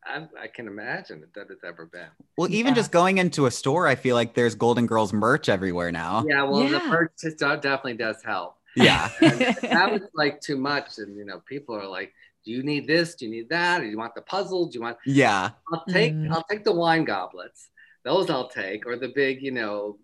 i, 0.08 0.28
I 0.43 0.48
can 0.48 0.67
imagine 0.67 1.24
that 1.36 1.48
it's 1.50 1.63
ever 1.63 1.86
been 1.86 2.08
Well, 2.38 2.50
even 2.52 2.72
Yeah. 2.72 2.76
just 2.82 2.91
going 2.91 3.17
into 3.17 3.46
a 3.46 3.52
store, 3.52 3.88
I 3.88 3.96
feel 3.96 4.15
like 4.15 4.34
there's 4.34 4.56
Golden 4.56 4.86
Girls 4.88 5.12
merch 5.13 5.50
everywhere 5.50 5.91
now. 5.91 6.26
yeah 6.28 6.43
well 6.43 6.63
the 6.67 6.78
Yeah. 6.84 6.89
merch 6.89 7.12
just 7.22 7.38
do- 7.38 7.56
definitely 7.58 7.96
does 7.96 8.24
help 8.24 8.58
Yeah. 8.76 9.10
now 9.63 9.93
it's 9.93 10.10
like 10.13 10.39
too 10.41 10.58
much 10.58 10.98
and 11.00 11.15
you 11.17 11.26
know 11.26 11.39
people 11.54 11.76
are 11.76 11.88
like 11.88 12.13
do 12.46 12.52
you 12.52 12.63
need 12.63 12.88
this 12.88 13.15
do 13.15 13.26
you 13.26 13.32
need 13.32 13.50
that 13.50 13.82
or 13.82 13.86
do 13.86 13.89
you 13.91 13.98
want 13.98 14.15
the 14.15 14.22
puzzle 14.22 14.67
do 14.67 14.74
you 14.78 14.82
want 14.82 14.98
Yeah. 15.06 15.50
i'll 15.74 15.84
take 15.89 16.13
Mm. 16.13 16.32
i'll 16.34 16.43
take 16.50 16.63
the 16.63 16.72
wine 16.84 17.04
goblets 17.04 17.70
those 18.04 18.30
i'll 18.30 18.50
take 18.50 18.86
or 18.86 18.96
the 18.96 19.10
big 19.10 19.41
you 19.41 19.52
know 19.52 19.98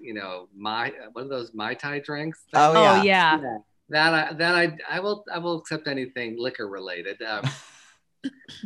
you 0.00 0.14
know 0.14 0.48
my 0.56 0.92
what 1.12 1.24
are 1.24 1.28
those 1.28 1.52
mai 1.54 1.74
tai 1.74 1.98
drinks 2.00 2.40
Oh, 2.54 2.72
oh 2.76 2.82
yeah. 2.82 3.02
yeah. 3.02 3.38
Yeah, 3.40 3.58
that 3.88 4.14
I 4.14 4.32
that 4.34 4.54
I 4.54 4.64
I 4.96 5.00
will 5.00 5.24
I 5.32 5.38
will 5.38 5.58
accept 5.58 5.86
anything 5.88 6.36
liquor 6.38 6.66
related, 6.68 7.20
um, 7.22 7.44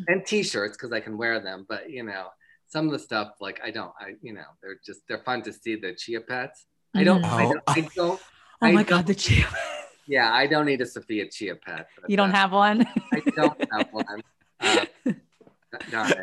and 0.09 0.25
T-shirts 0.27 0.77
because 0.77 0.93
I 0.93 1.01
can 1.01 1.17
wear 1.19 1.41
them. 1.41 1.67
But 1.69 1.91
you 1.91 2.03
know, 2.03 2.29
some 2.69 2.87
of 2.87 2.93
the 2.93 2.99
stuff 2.99 3.33
like 3.41 3.61
I 3.65 3.71
don't 3.71 3.93
I 4.01 4.15
you 4.23 4.33
know 4.35 4.43
they're 4.63 4.79
just 4.85 5.01
they're 5.09 5.23
fun 5.25 5.43
to 5.43 5.53
see 5.53 5.77
the 5.77 5.95
chia 5.95 6.21
pets. 6.21 6.67
I 6.95 7.05
don't, 7.05 7.23
Mhm. 7.23 7.33
I 7.33 7.43
don't 7.45 7.63
I 7.67 7.89
don't 7.95 8.21
Oh 8.21 8.67
I 8.67 8.73
my 8.73 8.83
don't- 8.83 8.89
god, 8.89 9.07
the 9.07 9.15
chia. 9.15 9.47
yeah 10.07 10.33
I 10.33 10.47
don't 10.47 10.67
need 10.67 10.81
a 10.81 10.87
Sophia 10.87 11.29
chia 11.31 11.57
pet. 11.57 11.87
You 12.09 12.17
don't 12.17 12.31
uh, 12.31 12.35
have 12.37 12.53
one, 12.53 12.87
I 13.13 13.21
don't 13.37 13.65
have 13.73 13.89
one. 13.93 14.23
Uh. 14.61 14.85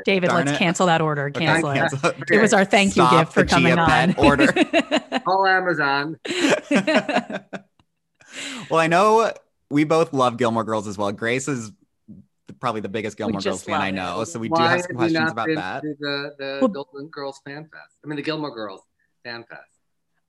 David. 0.04 0.30
Darn 0.30 0.46
let's 0.48 0.52
it. 0.54 0.58
cancel 0.58 0.88
that 0.88 1.00
order. 1.02 1.28
Okay, 1.28 1.46
Cancel 1.46 1.70
it. 1.72 1.76
cancel 1.76 2.10
it. 2.10 2.16
It 2.32 2.42
was 2.42 2.54
our 2.54 2.66
thank 2.66 2.96
you 2.96 3.08
gift 3.12 3.34
for 3.34 3.46
coming 3.46 3.76
chia 3.76 3.82
on. 3.82 4.16
order. 4.16 4.48
Call 5.26 5.46
Amazon. 5.46 6.18
well, 8.70 8.80
I 8.80 8.88
know 8.88 9.32
we 9.70 9.84
both 9.84 10.12
love 10.14 10.38
Gilmore 10.38 10.64
Girls 10.64 10.88
as 10.88 10.98
well. 10.98 11.12
Grace 11.12 11.48
is 11.48 11.72
probably 12.60 12.82
the 12.82 12.90
biggest 12.90 13.18
Gilmore 13.18 13.42
Girls 13.42 13.44
just 13.60 13.66
fan 13.66 13.76
I 13.76 13.78
love 13.80 13.88
it. 13.90 13.92
know, 14.18 14.24
so 14.24 14.40
we 14.40 14.50
do 14.50 14.62
have 14.62 14.82
some 14.82 14.92
you 14.92 14.98
questions 14.98 15.20
not 15.20 15.32
about 15.32 15.46
been 15.48 15.56
that. 15.56 15.84
The 15.84 16.36
the 16.38 16.58
Well- 16.62 16.68
Golden 16.70 17.08
Girls 17.08 17.40
Fan 17.46 17.64
Fest. 17.64 17.98
I 18.04 18.08
mean 18.08 18.16
the 18.18 18.22
Gilmore 18.24 18.54
Girls 18.54 18.82
Fan 19.24 19.44
Fest. 19.50 19.62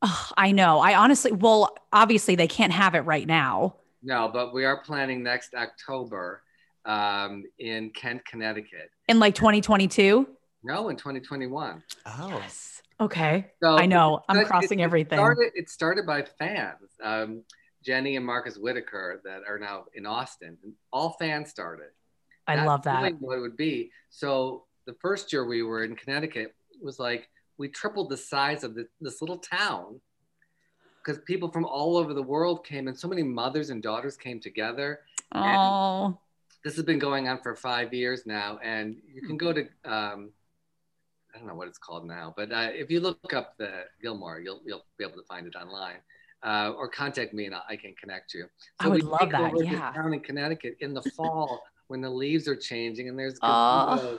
Oh, 0.03 0.31
I 0.37 0.53
know. 0.53 0.81
I 0.81 0.97
honestly, 0.97 1.33
well, 1.33 1.75
obviously 1.93 2.35
they 2.35 2.47
can't 2.49 2.73
have 2.73 2.95
it 2.95 3.01
right 3.01 3.27
now. 3.27 3.77
No, 4.03 4.29
but 4.31 4.53
we 4.53 4.67
are 4.67 4.83
planning 4.83 5.23
next 5.23 5.55
October 5.55 6.43
um, 6.85 7.45
in 7.59 7.89
Kent, 7.91 8.23
Connecticut. 8.27 8.91
In 9.09 9.19
like 9.19 9.35
2022. 9.35 10.29
No, 10.63 10.89
in 10.91 10.97
2021. 10.97 11.83
Oh, 12.07 12.43
Okay. 13.01 13.51
So 13.63 13.77
I 13.77 13.87
know. 13.87 14.21
I'm 14.29 14.37
it- 14.39 14.47
crossing 14.47 14.81
it 14.81 14.85
everything. 14.85 15.19
Started, 15.19 15.53
it 15.55 15.69
started 15.71 16.07
by 16.07 16.23
fans, 16.39 16.91
um, 17.03 17.43
Jenny 17.85 18.17
and 18.17 18.25
Marcus 18.25 18.57
Whitaker, 18.57 19.21
that 19.25 19.41
are 19.49 19.59
now 19.59 19.85
in 19.95 20.05
Austin. 20.07 20.57
And 20.63 20.75
all 20.93 21.17
fans 21.19 21.51
started. 21.51 21.89
I 22.47 22.65
love 22.65 22.83
that. 22.83 23.15
What 23.21 23.39
it 23.39 23.41
would 23.41 23.57
be. 23.57 23.91
So 24.11 24.65
the 24.87 24.95
first 25.01 25.33
year 25.33 25.45
we 25.47 25.63
were 25.63 25.85
in 25.85 25.97
Connecticut 25.97 26.55
was 26.83 26.99
like 26.99 27.29
we 27.59 27.69
tripled 27.69 28.11
the 28.11 28.17
size 28.17 28.65
of 28.65 28.75
the, 28.75 28.87
this 29.01 29.21
little 29.21 29.39
town 29.39 30.01
because 31.05 31.23
people 31.27 31.51
from 31.51 31.65
all 31.65 31.97
over 31.97 32.15
the 32.15 32.23
world 32.23 32.65
came 32.65 32.89
and 32.89 32.99
so 32.99 33.09
many 33.09 33.23
mothers 33.23 33.71
and 33.71 33.83
daughters 33.83 34.17
came 34.17 34.41
together. 34.41 35.01
Oh, 35.33 36.19
this 36.65 36.77
has 36.77 36.85
been 36.85 36.99
going 36.99 37.29
on 37.29 37.41
for 37.43 37.55
five 37.55 37.93
years 37.93 38.25
now, 38.25 38.59
and 38.63 38.97
you 39.13 39.23
can 39.23 39.37
go 39.37 39.53
to 39.53 39.61
um, 39.85 40.31
I 41.35 41.39
don't 41.39 41.47
know 41.47 41.55
what 41.55 41.69
it's 41.69 41.79
called 41.79 42.07
now, 42.07 42.33
but 42.37 42.53
uh, 42.53 42.69
if 42.73 42.91
you 42.91 43.01
look 43.01 43.35
up 43.35 43.57
the 43.59 43.85
Gilmore, 44.01 44.41
you'll 44.41 44.61
you'll 44.65 44.85
be 44.99 45.05
able 45.05 45.17
to 45.17 45.27
find 45.29 45.47
it 45.47 45.55
online, 45.57 45.97
uh, 46.43 46.73
or 46.77 46.89
contact 46.89 47.35
me 47.35 47.47
and 47.47 47.55
I 47.55 47.77
can 47.77 47.95
connect 48.01 48.35
you. 48.35 48.47
I 48.81 48.89
would 48.89 49.03
love 49.03 49.31
that, 49.31 49.53
yeah. 49.63 49.93
Town 49.93 50.15
in 50.15 50.21
Connecticut 50.21 50.77
in 50.81 50.95
the 50.95 51.03
fall 51.03 51.63
when 51.89 52.01
the 52.01 52.11
leaves 52.11 52.49
are 52.49 52.57
changing 52.57 53.09
and 53.09 53.19
there's 53.19 53.39
Oh. 53.43 54.19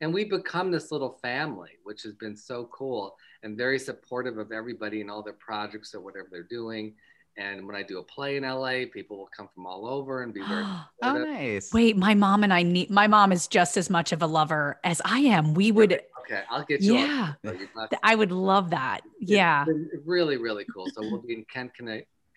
and 0.00 0.12
we 0.12 0.24
become 0.24 0.70
this 0.70 0.90
little 0.90 1.18
family, 1.22 1.70
which 1.84 2.02
has 2.02 2.14
been 2.14 2.36
so 2.36 2.68
cool 2.72 3.16
and 3.42 3.56
very 3.56 3.78
supportive 3.78 4.38
of 4.38 4.50
everybody 4.52 5.00
and 5.00 5.10
all 5.10 5.22
their 5.22 5.34
projects 5.34 5.94
or 5.94 6.00
whatever 6.00 6.28
they're 6.30 6.42
doing. 6.42 6.94
And 7.38 7.66
when 7.66 7.74
I 7.76 7.82
do 7.82 7.98
a 7.98 8.02
play 8.02 8.36
in 8.36 8.44
LA, 8.44 8.84
people 8.92 9.16
will 9.16 9.30
come 9.34 9.48
from 9.54 9.66
all 9.66 9.86
over 9.86 10.22
and 10.22 10.34
be 10.34 10.40
very 10.46 10.64
oh, 10.64 10.84
nice. 11.02 11.72
wait. 11.72 11.96
My 11.96 12.14
mom 12.14 12.44
and 12.44 12.52
I 12.52 12.62
need. 12.62 12.90
My 12.90 13.06
mom 13.06 13.32
is 13.32 13.46
just 13.46 13.76
as 13.76 13.88
much 13.88 14.12
of 14.12 14.22
a 14.22 14.26
lover 14.26 14.78
as 14.84 15.00
I 15.04 15.20
am. 15.20 15.54
We 15.54 15.72
would. 15.72 15.92
Okay, 16.22 16.42
I'll 16.50 16.64
get 16.64 16.82
you. 16.82 16.94
Yeah. 16.94 17.32
So 17.44 17.52
you 17.52 17.68
must- 17.74 17.90
th- 17.90 18.00
I 18.02 18.14
would 18.14 18.32
love 18.32 18.70
that. 18.70 19.00
it's 19.20 19.30
Yeah. 19.30 19.64
been 19.64 19.88
really, 20.04 20.36
really 20.36 20.64
cool. 20.74 20.86
So 20.92 21.00
we'll 21.00 21.22
be 21.26 21.34
in 21.34 21.44
Kent, 21.46 21.72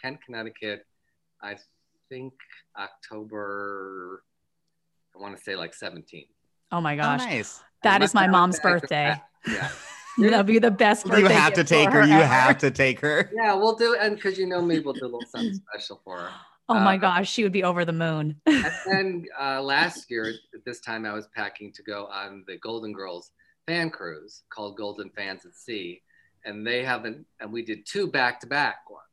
Kent, 0.02 0.20
Connecticut. 0.26 0.86
I 1.42 1.58
think 2.10 2.34
October. 2.78 4.24
I 5.16 5.22
want 5.22 5.38
to 5.38 5.44
say 5.44 5.56
like 5.56 5.74
17. 5.74 6.26
Oh 6.72 6.82
my 6.82 6.94
Oh, 6.96 6.98
gosh. 6.98 7.20
nice. 7.20 7.62
That 7.84 7.96
And 7.96 8.04
is 8.04 8.14
my 8.14 8.28
mom's 8.28 8.58
said 8.58 8.66
I 8.66 8.72
could- 8.74 8.82
birthday. 8.82 9.22
Yeah, 9.48 9.70
That'll 10.18 10.44
be 10.44 10.60
the 10.60 10.72
best 10.72 11.06
birthday. 11.06 11.22
You 11.22 11.28
have 11.28 11.54
to 11.54 11.64
take 11.64 11.90
for 11.92 12.02
her. 12.02 12.08
You 12.08 12.14
have 12.14 12.58
to 12.60 12.72
take 12.72 13.00
her. 13.02 13.30
yeah, 13.36 13.54
we'll 13.54 13.76
do, 13.76 13.94
it. 13.94 14.00
and 14.02 14.16
because 14.16 14.38
you 14.38 14.48
know 14.48 14.62
me, 14.62 14.80
we'll 14.80 14.94
do 14.94 15.04
a 15.04 15.06
little 15.06 15.22
something 15.28 15.54
special 15.54 16.02
for 16.04 16.20
her. 16.20 16.30
Oh 16.68 16.74
my 16.80 16.96
Uh, 16.96 16.98
gosh, 16.98 17.30
she 17.30 17.44
would 17.44 17.52
be 17.52 17.64
over 17.64 17.86
the 17.86 17.94
moon. 17.94 18.42
And 18.48 18.66
then 18.88 19.26
uh, 19.40 19.62
last 19.62 20.10
year, 20.10 20.34
at 20.56 20.66
this 20.66 20.80
time, 20.80 21.06
I 21.06 21.14
was 21.14 21.28
packing 21.28 21.72
to 21.74 21.84
go 21.84 22.08
on 22.08 22.44
the 22.48 22.58
Golden 22.58 22.92
Girls 22.92 23.30
fan 23.68 23.92
cruise 23.92 24.42
called 24.50 24.76
Golden 24.76 25.12
Fans 25.12 25.46
at 25.46 25.54
Sea, 25.56 26.02
and 26.44 26.66
they 26.66 26.84
haven't, 26.84 27.24
and 27.40 27.54
we 27.54 27.64
did 27.64 27.86
two 27.86 28.08
back-to-back 28.08 28.90
ones. 28.90 29.04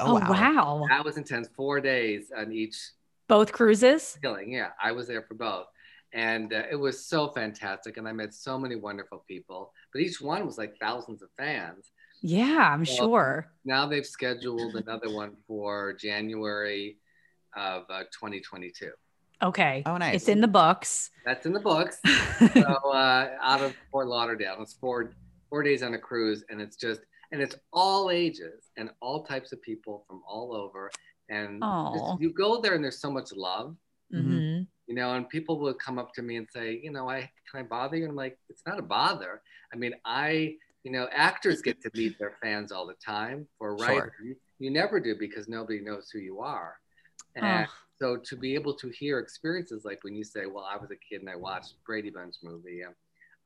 Oh, 0.00 0.14
wow. 0.14 0.84
That 0.88 1.04
was 1.04 1.16
intense. 1.16 1.48
Four 1.54 1.80
days 1.80 2.32
on 2.36 2.50
each 2.52 2.76
Both 3.30 3.52
cruises? 3.52 4.18
feeling. 4.20 4.52
Yeah, 4.52 4.70
I 4.82 4.92
was 4.92 5.06
there 5.06 5.22
for 5.22 5.34
both. 5.34 5.66
And 6.12 6.52
uh, 6.52 6.64
it 6.70 6.74
was 6.74 7.06
so 7.06 7.28
fantastic. 7.28 7.96
And 7.96 8.08
I 8.08 8.12
met 8.12 8.34
so 8.34 8.58
many 8.58 8.74
wonderful 8.74 9.24
people. 9.28 9.72
But 9.92 10.02
each 10.02 10.20
one 10.20 10.44
was 10.44 10.58
like 10.58 10.74
thousands 10.80 11.22
of 11.22 11.28
fans. 11.38 11.92
Yeah, 12.22 12.72
I'm 12.72 12.80
Well, 12.80 12.96
sure. 12.96 13.46
Now 13.64 13.86
they've 13.86 14.04
scheduled 14.04 14.74
another 14.74 15.10
one 15.10 15.36
for 15.46 15.92
January 15.92 16.98
of 17.56 17.84
uh, 17.88 18.02
2022. 18.12 18.90
Okay. 19.42 19.82
Oh, 19.86 19.96
nice. 19.96 20.16
It's 20.16 20.28
in 20.28 20.40
the 20.40 20.48
books. 20.48 21.10
That's 21.24 21.46
in 21.46 21.52
the 21.52 21.60
books. 21.60 21.98
so 22.52 22.90
uh, 22.92 23.30
out 23.40 23.62
of 23.62 23.74
Fort 23.90 24.08
Lauderdale, 24.08 24.56
it's 24.60 24.74
four 24.74 25.12
four 25.48 25.62
days 25.62 25.82
on 25.82 25.94
a 25.94 25.98
cruise, 25.98 26.44
and 26.50 26.60
it's 26.60 26.76
just 26.76 27.00
and 27.32 27.40
it's 27.40 27.56
all 27.72 28.10
ages 28.10 28.70
and 28.76 28.90
all 29.00 29.24
types 29.24 29.52
of 29.52 29.62
people 29.62 30.04
from 30.06 30.20
all 30.28 30.54
over. 30.54 30.90
And 31.30 31.62
just- 31.62 32.20
you 32.20 32.30
go 32.32 32.60
there, 32.60 32.74
and 32.74 32.82
there's 32.84 32.98
so 33.00 33.10
much 33.10 33.32
love. 33.32 33.76
Mhm. 34.12 34.66
you 34.88 34.96
know, 34.96 35.14
and 35.14 35.28
people 35.28 35.56
will 35.60 35.72
come 35.72 36.00
up 36.00 36.12
to 36.14 36.20
me 36.20 36.34
and 36.34 36.50
say, 36.50 36.80
you 36.82 36.90
know, 36.90 37.08
I 37.08 37.30
can 37.48 37.60
I 37.60 37.62
bother 37.62 37.96
you? 37.96 38.02
And 38.02 38.10
I'm 38.10 38.16
like, 38.16 38.36
it's 38.48 38.66
not 38.66 38.76
a 38.76 38.82
bother. 38.82 39.40
I 39.72 39.76
mean, 39.76 39.94
I, 40.04 40.58
you 40.82 40.90
know, 40.90 41.06
actors 41.12 41.62
get 41.62 41.80
to 41.82 41.90
meet 41.94 42.18
their 42.18 42.32
fans 42.42 42.72
all 42.72 42.88
the 42.88 42.94
time. 42.94 43.46
For 43.58 43.76
a 43.76 43.78
Sure. 43.78 44.12
you, 44.20 44.34
you 44.58 44.70
never 44.72 44.98
do 44.98 45.14
because 45.16 45.46
nobody 45.48 45.78
knows 45.80 46.10
who 46.10 46.18
you 46.18 46.40
are. 46.40 46.80
And 47.36 47.66
Oh. 47.68 47.72
so 48.00 48.16
to 48.16 48.36
be 48.36 48.56
able 48.56 48.74
to 48.78 48.88
hear 48.88 49.20
experiences 49.20 49.84
like 49.84 50.02
when 50.02 50.16
you 50.16 50.24
say, 50.24 50.46
well, 50.46 50.64
I 50.64 50.76
was 50.76 50.90
a 50.90 50.96
kid 50.96 51.20
and 51.20 51.30
I 51.30 51.36
watched 51.36 51.74
Brady 51.84 52.10
Bunch 52.10 52.34
movie, 52.42 52.82
um, 52.82 52.96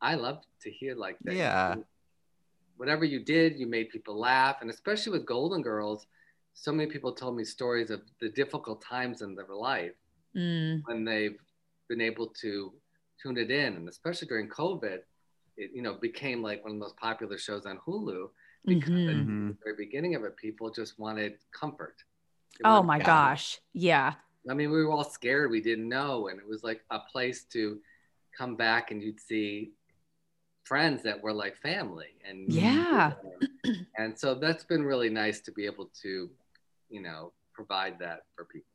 I 0.01 0.15
love 0.15 0.43
to 0.63 0.71
hear 0.71 0.95
like 0.95 1.19
that. 1.25 1.35
Yeah. 1.35 1.75
whatever 2.79 3.05
you 3.05 3.21
did, 3.23 3.57
you 3.59 3.67
made 3.67 3.91
people 3.91 4.19
laugh, 4.19 4.57
and 4.63 4.71
especially 4.71 5.13
with 5.13 5.27
Golden 5.27 5.61
Girls, 5.63 6.07
so 6.55 6.73
many 6.73 6.89
people 6.91 7.13
told 7.13 7.37
me 7.37 7.45
stories 7.45 7.91
of 7.91 8.03
the 8.21 8.31
difficult 8.31 8.81
times 8.83 9.23
in 9.23 9.35
their 9.35 9.55
life 9.55 9.93
Mm. 10.37 10.83
when 10.87 11.05
they've 11.05 11.39
been 11.89 12.01
able 12.01 12.27
to 12.29 12.73
tune 13.23 13.37
it 13.37 13.51
in, 13.53 13.77
and 13.77 13.89
especially 13.89 14.27
during 14.27 14.49
COVID, 14.49 14.99
it 15.57 15.71
you 15.73 15.81
know 15.83 15.95
became 15.95 16.43
like 16.43 16.63
one 16.65 16.73
of 16.73 16.79
the 16.79 16.85
most 16.85 16.97
popular 16.97 17.39
shows 17.39 17.67
on 17.67 17.79
Hulu 17.87 18.31
because 18.67 18.91
Mhm. 18.91 19.51
at 19.51 19.57
the 19.59 19.65
very 19.65 19.77
beginning 19.77 20.15
of 20.17 20.25
it, 20.25 20.37
people 20.37 20.71
just 20.71 20.99
wanted 20.99 21.39
comfort. 21.53 22.03
They 22.59 22.65
Oh 22.65 22.73
wanted 22.73 22.87
my 22.87 22.99
Yeah. 22.99 23.05
gosh. 23.05 23.61
Yeah. 23.75 24.15
I 24.51 24.55
mean, 24.55 24.71
we 24.73 24.85
were 24.85 24.91
all 24.91 25.05
scared. 25.05 25.51
We 25.53 25.61
didn't 25.61 25.89
know. 25.89 26.29
And 26.29 26.41
it 26.41 26.47
was 26.47 26.65
like 26.65 26.85
a 26.91 26.99
place 26.99 27.45
to 27.47 27.81
come 28.37 28.57
back 28.57 28.91
and 28.91 29.01
you'd 29.03 29.21
see 29.21 29.73
friends 30.65 31.03
that 31.05 31.23
were 31.23 31.33
like 31.33 31.57
family. 31.59 32.17
And 32.25 32.53
Yeah. 32.53 33.15
And 33.97 34.19
so 34.19 34.35
that's 34.35 34.65
been 34.65 34.83
really 34.83 35.09
nice 35.09 35.41
to 35.43 35.53
be 35.53 35.65
able 35.67 35.87
to, 36.03 36.29
you 36.89 37.03
know, 37.03 37.33
provide 37.53 37.99
that 38.01 38.21
for 38.37 38.45
people. 38.45 38.67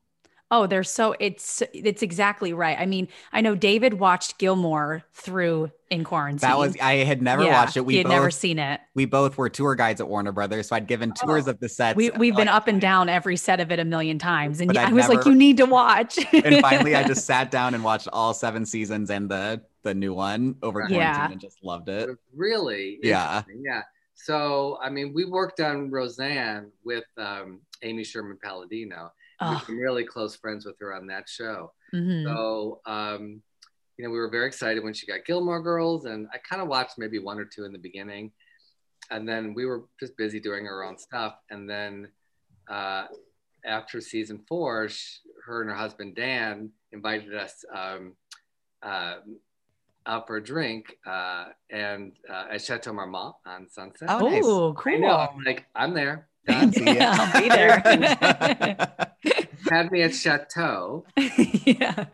Oh, 0.51 0.65
they're 0.65 0.83
so 0.83 1.15
it's 1.19 1.61
it's 1.73 2.01
exactly 2.01 2.53
right. 2.53 2.75
I 2.79 2.87
mean, 2.87 3.07
I 3.31 3.41
know 3.41 3.53
David 3.53 3.93
watched 3.95 4.39
Gilmore 4.39 5.03
through 5.13 5.71
in 5.91 6.03
quarantine. 6.03 6.39
That 6.39 6.57
was 6.57 6.75
I 6.81 6.95
had 7.05 7.21
never 7.21 7.43
Yeah, 7.43 7.53
watched 7.53 7.77
it. 7.77 7.85
We 7.85 7.97
had 7.97 8.05
both 8.05 8.13
never 8.13 8.31
seen 8.31 8.57
it. 8.57 8.79
we 8.95 9.05
both 9.05 9.37
were 9.37 9.47
tour 9.49 9.75
guides 9.75 10.01
at 10.01 10.07
Warner 10.07 10.31
Brothers, 10.31 10.69
so 10.69 10.75
I'd 10.75 10.87
given 10.87 11.13
tours 11.13 11.47
of 11.47 11.59
the 11.59 11.69
sets. 11.69 11.95
We 11.95 12.09
we've 12.09 12.35
been 12.35 12.47
like, 12.47 12.55
up 12.55 12.67
and 12.67 12.81
down 12.81 13.09
every 13.09 13.37
set 13.37 13.59
of 13.59 13.71
it 13.71 13.77
a 13.77 13.85
million 13.85 14.17
times, 14.17 14.59
and 14.59 14.67
But 14.69 14.77
I 14.77 14.85
I'd 14.85 14.93
was 14.93 15.07
like, 15.07 15.23
"You 15.25 15.35
need 15.35 15.57
to 15.57 15.65
watch." 15.67 16.17
and 16.33 16.59
finally 16.61 16.95
I 16.95 17.03
just 17.03 17.25
sat 17.27 17.51
down 17.51 17.75
and 17.75 17.83
watched 17.83 18.07
all 18.11 18.33
seven 18.33 18.65
seasons 18.65 19.11
and 19.11 19.29
the 19.29 19.61
the 19.83 19.93
new 19.93 20.15
one 20.15 20.55
over 20.63 20.79
quarantine 20.81 20.97
Yeah. 20.99 21.31
and 21.31 21.39
just 21.39 21.63
loved 21.63 21.89
It 21.89 22.09
it. 22.09 22.17
really 22.35 22.97
Yeah. 23.03 23.43
Yeah. 23.63 23.83
So, 24.15 24.77
I 24.81 24.89
mean, 24.89 25.13
we 25.13 25.23
worked 25.25 25.61
on 25.61 25.89
Roseanne 25.91 26.71
with 26.83 27.05
um, 27.17 27.61
Amy 27.81 28.03
Sherman 28.03 28.37
Palladino. 28.41 29.11
oh, 29.41 29.51
We've 29.51 29.67
been 29.67 29.77
really 29.77 30.03
close 30.05 30.35
friends 30.35 30.65
with 30.65 30.77
her 30.79 30.93
on 30.93 31.07
that 31.07 31.27
show. 31.29 31.71
mhm. 31.93 32.23
So, 32.25 32.81
um, 32.85 33.41
you 33.97 34.05
know, 34.05 34.11
we 34.11 34.17
were 34.19 34.29
very 34.29 34.47
excited 34.47 34.83
when 34.83 34.93
she 34.93 35.05
got 35.05 35.25
Gilmore 35.25 35.61
Girls, 35.61 36.05
and 36.05 36.27
I 36.33 36.37
kind 36.37 36.61
of 36.61 36.67
watched 36.69 36.97
maybe 36.97 37.19
one 37.19 37.37
or 37.39 37.45
two 37.45 37.65
in 37.65 37.73
the 37.73 37.79
beginning, 37.79 38.31
and 39.11 39.27
then 39.27 39.53
we 39.53 39.65
were 39.65 39.83
just 39.99 40.15
busy 40.17 40.39
doing 40.39 40.67
our 40.67 40.83
own 40.83 40.97
stuff. 40.97 41.35
And 41.49 41.69
then 41.69 42.07
uh, 42.69 43.05
after 43.65 43.99
season 43.99 44.39
four, 44.47 44.87
sh 44.89 45.19
her 45.45 45.61
and 45.61 45.69
her 45.69 45.75
husband 45.75 46.15
Dan 46.15 46.69
invited 46.91 47.33
us 47.35 47.65
um, 47.73 48.13
uh, 48.83 49.15
out 50.05 50.27
for 50.27 50.37
a 50.37 50.43
drink 50.43 50.95
uh, 51.05 51.45
and 51.69 52.13
uh, 52.29 52.45
at 52.51 52.61
Chateau 52.61 52.93
Marmont 52.93 53.35
on 53.45 53.67
Sunset. 53.69 54.09
Oh, 54.09 54.19
nice. 54.29 54.43
Oh, 54.45 54.71
I 54.71 54.81
cool. 54.81 54.99
know. 54.99 55.17
I'm 55.17 55.43
like, 55.43 55.65
I'm 55.75 55.93
there. 55.93 56.27
Done. 56.51 56.73
See. 56.73 56.83
Yeah, 56.85 57.15
I'll 57.17 57.41
be 57.41 57.49
there. 57.49 59.05
Had 59.69 59.91
me 59.91 60.01
at 60.03 60.13
Chateau. 60.15 61.05
yeah. 61.65 62.05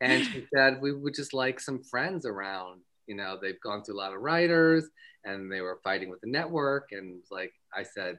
and 0.00 0.24
she 0.24 0.46
said 0.54 0.80
we 0.80 0.92
would 0.92 1.14
just 1.14 1.32
like 1.32 1.58
some 1.60 1.82
friends 1.82 2.26
around 2.26 2.80
you 3.06 3.14
know 3.14 3.38
they've 3.40 3.60
gone 3.62 3.82
through 3.82 3.94
a 3.94 4.02
lot 4.04 4.12
of 4.12 4.20
writers 4.20 4.84
and 5.24 5.50
they 5.50 5.60
were 5.62 5.78
fighting 5.82 6.10
with 6.10 6.20
the 6.20 6.28
network 6.28 6.88
and 6.92 7.22
like 7.30 7.52
i 7.74 7.82
said 7.82 8.18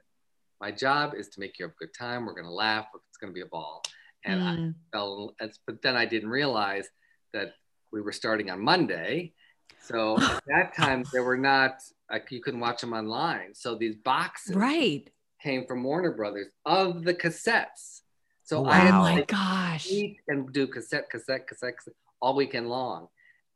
my 0.59 0.71
job 0.71 1.13
is 1.13 1.27
to 1.27 1.39
make 1.39 1.59
you 1.59 1.65
have 1.65 1.73
a 1.73 1.85
good 1.85 1.93
time 1.93 2.25
we're 2.25 2.33
going 2.33 2.45
to 2.45 2.51
laugh 2.51 2.87
it's 3.09 3.17
going 3.17 3.31
to 3.31 3.33
be 3.35 3.41
a 3.41 3.45
ball 3.45 3.83
and 4.25 4.41
i 4.43 4.55
Mm. 4.55 4.73
fell 4.91 5.35
but 5.67 5.81
then 5.83 5.95
i 5.95 6.05
didn't 6.05 6.29
realize 6.29 6.87
that 7.33 7.53
we 7.91 8.01
were 8.01 8.13
starting 8.13 8.49
on 8.49 8.59
monday 8.59 9.33
so 9.79 10.17
at 10.19 10.41
that 10.47 10.73
time 10.75 11.03
there 11.13 11.23
were 11.23 11.37
not 11.37 11.73
like 12.09 12.31
you 12.31 12.41
couldn't 12.41 12.59
watch 12.61 12.81
them 12.81 12.93
online 12.93 13.53
so 13.53 13.75
these 13.75 13.95
boxes 13.97 14.55
right. 14.55 15.09
Came 15.41 15.65
from 15.67 15.83
warner 15.83 16.11
brothers 16.11 16.47
of 16.65 17.03
the 17.03 17.13
cassettes 17.13 18.01
so 18.43 18.65
Oh, 18.65 18.69
i 18.69 18.77
had 18.77 18.93
Oh 18.93 18.99
my 18.99 19.23
gosh. 19.27 19.91
and 20.27 20.51
do 20.53 20.67
cassette, 20.67 21.09
cassette, 21.09 21.47
cassette, 21.47 21.77
cassette 21.77 21.93
all 22.21 22.35
weekend 22.35 22.67
long, 22.69 23.07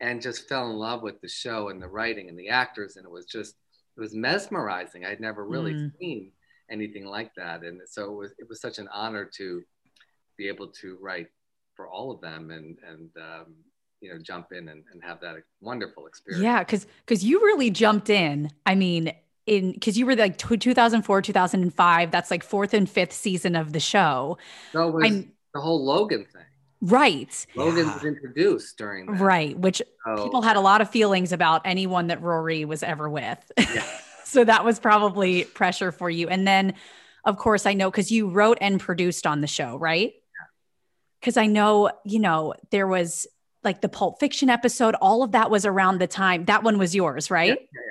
and 0.01 0.21
just 0.21 0.47
fell 0.49 0.69
in 0.69 0.75
love 0.75 1.01
with 1.01 1.19
the 1.21 1.27
show 1.29 1.69
and 1.69 1.81
the 1.81 1.87
writing 1.87 2.29
and 2.29 2.37
the 2.37 2.49
actors, 2.49 2.95
and 2.97 3.05
it 3.05 3.11
was 3.11 3.25
just 3.25 3.55
it 3.97 4.01
was 4.01 4.13
mesmerizing. 4.13 5.05
I'd 5.05 5.19
never 5.19 5.45
really 5.45 5.73
Mm. 5.73 5.91
seen 5.99 6.31
anything 6.69 7.05
like 7.05 7.33
that, 7.35 7.63
and 7.63 7.81
so 7.87 8.11
it 8.11 8.15
was 8.17 8.31
it 8.37 8.47
was 8.49 8.59
such 8.61 8.77
an 8.79 8.87
honor 8.93 9.25
to 9.37 9.63
be 10.37 10.47
able 10.47 10.67
to 10.81 10.97
write 11.01 11.27
for 11.75 11.87
all 11.87 12.11
of 12.11 12.21
them 12.21 12.51
and 12.51 12.77
and 12.87 13.09
um, 13.17 13.55
you 14.01 14.11
know 14.13 14.19
jump 14.21 14.47
in 14.51 14.69
and, 14.69 14.83
and 14.91 15.03
have 15.03 15.19
that 15.21 15.35
wonderful 15.61 16.05
experience. 16.05 16.43
Yeah, 16.43 16.59
because 16.59 16.85
because 17.05 17.23
you 17.23 17.39
really 17.39 17.69
jumped 17.71 18.09
in. 18.09 18.49
I 18.65 18.75
mean, 18.75 19.11
in 19.51 19.73
because 19.73 19.97
you 19.97 20.05
were 20.05 20.15
like 20.15 20.37
tw 20.37 20.59
2004, 20.59 21.21
2005. 21.21 22.11
That's 22.11 22.31
like 22.31 22.43
fourth 22.43 22.73
and 22.73 22.89
fifth 22.89 23.13
season 23.13 23.55
of 23.55 23.73
the 23.73 23.79
show. 23.79 24.37
So 24.71 24.89
was 24.89 25.03
I'm 25.05 25.31
the 25.53 25.59
whole 25.61 25.83
Logan 25.85 26.25
thing. 26.31 26.43
right, 26.81 27.45
Logan 27.55 27.85
Yeah. 27.85 27.93
was 27.93 28.03
introduced 28.05 28.77
during 28.77 29.05
that. 29.07 29.19
right. 29.19 29.57
Which 29.59 29.81
So, 30.05 30.23
people 30.23 30.41
had 30.41 30.55
a 30.55 30.61
lot 30.61 30.81
of 30.81 30.89
feelings 30.89 31.31
about 31.33 31.61
anyone 31.65 32.07
that 32.07 32.21
Rory 32.21 32.63
was 32.65 32.81
ever 32.83 33.09
with. 33.09 33.39
Yeah. 33.57 33.83
so 34.23 34.43
that 34.45 34.63
was 34.63 34.79
probably 34.79 35.43
pressure 35.43 35.91
for 35.91 36.09
you. 36.09 36.29
And 36.29 36.47
then, 36.47 36.73
of 37.25 37.37
course, 37.37 37.65
I 37.65 37.73
know 37.73 37.91
because 37.91 38.11
you 38.11 38.29
wrote 38.29 38.57
and 38.61 38.79
produced 38.79 39.27
on 39.27 39.41
the 39.41 39.47
show, 39.47 39.77
right? 39.77 40.13
Because 41.19 41.35
I 41.37 41.45
know, 41.47 41.91
you 42.05 42.19
know, 42.19 42.53
there 42.71 42.87
was 42.87 43.27
like 43.63 43.81
the 43.81 43.89
Pulp 43.89 44.19
Fiction 44.19 44.49
episode, 44.49 44.95
all 45.01 45.21
of 45.21 45.33
that 45.33 45.51
was 45.51 45.65
around 45.67 45.99
the 45.99 46.07
time 46.07 46.45
that 46.45 46.63
one 46.63 46.79
was 46.79 46.95
yours, 46.95 47.29
right? 47.29 47.49
yeah, 47.49 47.53
yeah, 47.53 47.81
yeah, 47.87 47.90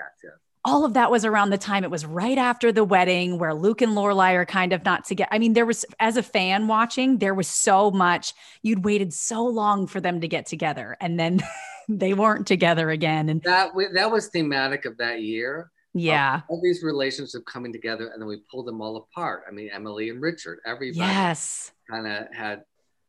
all 0.64 0.84
of 0.84 0.94
that 0.94 1.10
was 1.10 1.24
around 1.24 1.50
the 1.50 1.58
time 1.58 1.84
it 1.84 1.90
was 1.90 2.04
right 2.04 2.36
after 2.36 2.70
the 2.70 2.84
wedding 2.84 3.38
where 3.38 3.54
Luke 3.54 3.80
and 3.80 3.92
Lorelai 3.92 4.34
are 4.34 4.44
kind 4.44 4.72
of 4.72 4.84
not 4.84 5.04
together. 5.04 5.28
I 5.32 5.38
mean, 5.38 5.54
there 5.54 5.66
was 5.66 5.84
as 5.98 6.16
a 6.16 6.22
fan 6.22 6.66
watching, 6.66 7.18
there 7.18 7.34
was 7.34 7.48
so 7.48 7.90
much 7.90 8.34
you'd 8.62 8.84
waited 8.84 9.12
so 9.14 9.44
long 9.44 9.86
for 9.86 10.00
them 10.00 10.20
to 10.20 10.28
get 10.28 10.46
together, 10.46 10.96
and 11.00 11.18
then 11.18 11.40
they 11.88 12.14
weren't 12.14 12.46
together 12.46 12.90
again. 12.90 13.28
And 13.28 13.42
That 13.42 13.70
that 13.94 14.10
was 14.10 14.28
thematic 14.28 14.84
of 14.84 14.96
that 14.98 15.22
year. 15.22 15.70
yeah, 15.94 16.42
all 16.48 16.60
these 16.62 16.82
relationships 16.82 17.44
coming 17.46 17.72
together 17.72 18.08
and 18.08 18.20
then 18.20 18.28
we 18.28 18.42
pulled 18.50 18.66
them 18.66 18.80
all 18.80 18.96
apart. 18.96 19.44
I 19.48 19.50
mean, 19.50 19.70
Emily 19.72 20.10
and 20.10 20.20
Richard, 20.20 20.60
everybody 20.66 20.98
yes, 20.98 21.72
kind 21.90 22.06
of 22.06 22.32
had 22.34 22.62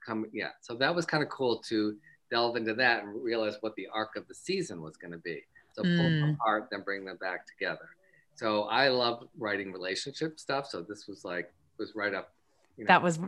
come. 0.05 0.25
Yeah. 0.33 0.49
So 0.61 0.75
that 0.75 0.95
was 0.95 1.05
kind 1.05 1.21
of 1.21 1.29
cool 1.29 1.61
to 1.69 1.95
delve 2.31 2.55
into 2.55 2.73
that 2.75 3.03
and 3.03 3.23
realize 3.23 3.57
what 3.59 3.75
the 3.75 3.87
arc 3.93 4.15
of 4.15 4.27
the 4.27 4.33
season 4.33 4.81
was 4.81 4.95
going 4.97 5.11
to 5.11 5.19
be. 5.19 5.43
So 5.73 5.83
pull 5.83 6.09
them 6.09 6.21
Mm. 6.21 6.33
apart, 6.35 6.67
then 6.71 6.81
bring 6.81 7.05
them 7.05 7.17
back 7.17 7.45
together. 7.47 7.89
So 8.35 8.63
I 8.63 8.89
love 8.89 9.27
writing 9.37 9.71
relationship 9.71 10.39
stuff. 10.39 10.67
So 10.67 10.81
this 10.81 11.07
was 11.07 11.23
like, 11.23 11.53
was 11.77 11.95
right 11.95 12.13
up. 12.13 12.33
You 12.77 12.85
know, 12.85 12.87
that 12.89 13.03
was 13.03 13.19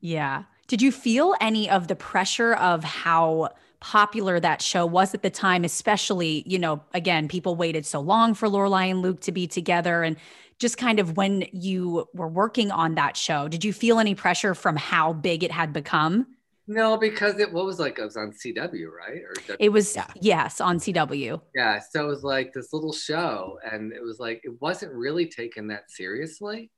yeah. 0.00 0.44
Did 0.66 0.80
you 0.80 0.92
feel 0.92 1.34
any 1.40 1.68
of 1.68 1.88
the 1.88 1.96
pressure 1.96 2.54
of 2.54 2.82
how 2.84 3.50
popular 3.80 4.38
that 4.40 4.62
show 4.62 4.86
was 4.86 5.14
at 5.14 5.22
the 5.22 5.30
time, 5.30 5.64
especially, 5.64 6.42
you 6.46 6.58
know, 6.58 6.82
again, 6.94 7.28
people 7.28 7.56
waited 7.56 7.84
so 7.84 8.00
long 8.00 8.34
for 8.34 8.48
Lorelai 8.48 8.90
and 8.90 9.02
Luke 9.02 9.20
to 9.22 9.32
be 9.32 9.46
together 9.46 10.02
and 10.02 10.16
just 10.58 10.76
kind 10.76 11.00
of 11.00 11.16
when 11.16 11.46
you 11.52 12.06
were 12.12 12.28
working 12.28 12.70
on 12.70 12.94
that 12.94 13.16
show, 13.16 13.48
did 13.48 13.64
you 13.64 13.72
feel 13.72 13.98
any 13.98 14.14
pressure 14.14 14.54
from 14.54 14.76
how 14.76 15.12
big 15.12 15.42
it 15.42 15.50
had 15.50 15.72
become? 15.72 16.26
No, 16.70 16.96
because 16.96 17.40
it 17.40 17.52
what 17.52 17.66
was 17.66 17.80
like 17.80 17.98
it 17.98 18.04
was 18.04 18.16
on 18.16 18.30
CW, 18.30 18.86
right? 18.92 19.22
Or 19.24 19.34
W- 19.34 19.56
It 19.58 19.70
was 19.70 19.96
Yeah. 19.96 20.06
yes, 20.20 20.60
on 20.60 20.78
CW. 20.78 21.40
yeah. 21.52 21.80
So 21.80 22.04
it 22.04 22.06
was 22.06 22.22
like 22.22 22.52
this 22.52 22.72
little 22.72 22.92
show, 22.92 23.58
and 23.70 23.92
it 23.92 24.00
was 24.00 24.20
like 24.20 24.40
it 24.44 24.52
wasn't 24.62 24.92
really 24.94 25.26
taken 25.26 25.66
that 25.66 25.90
seriously. 25.90 26.70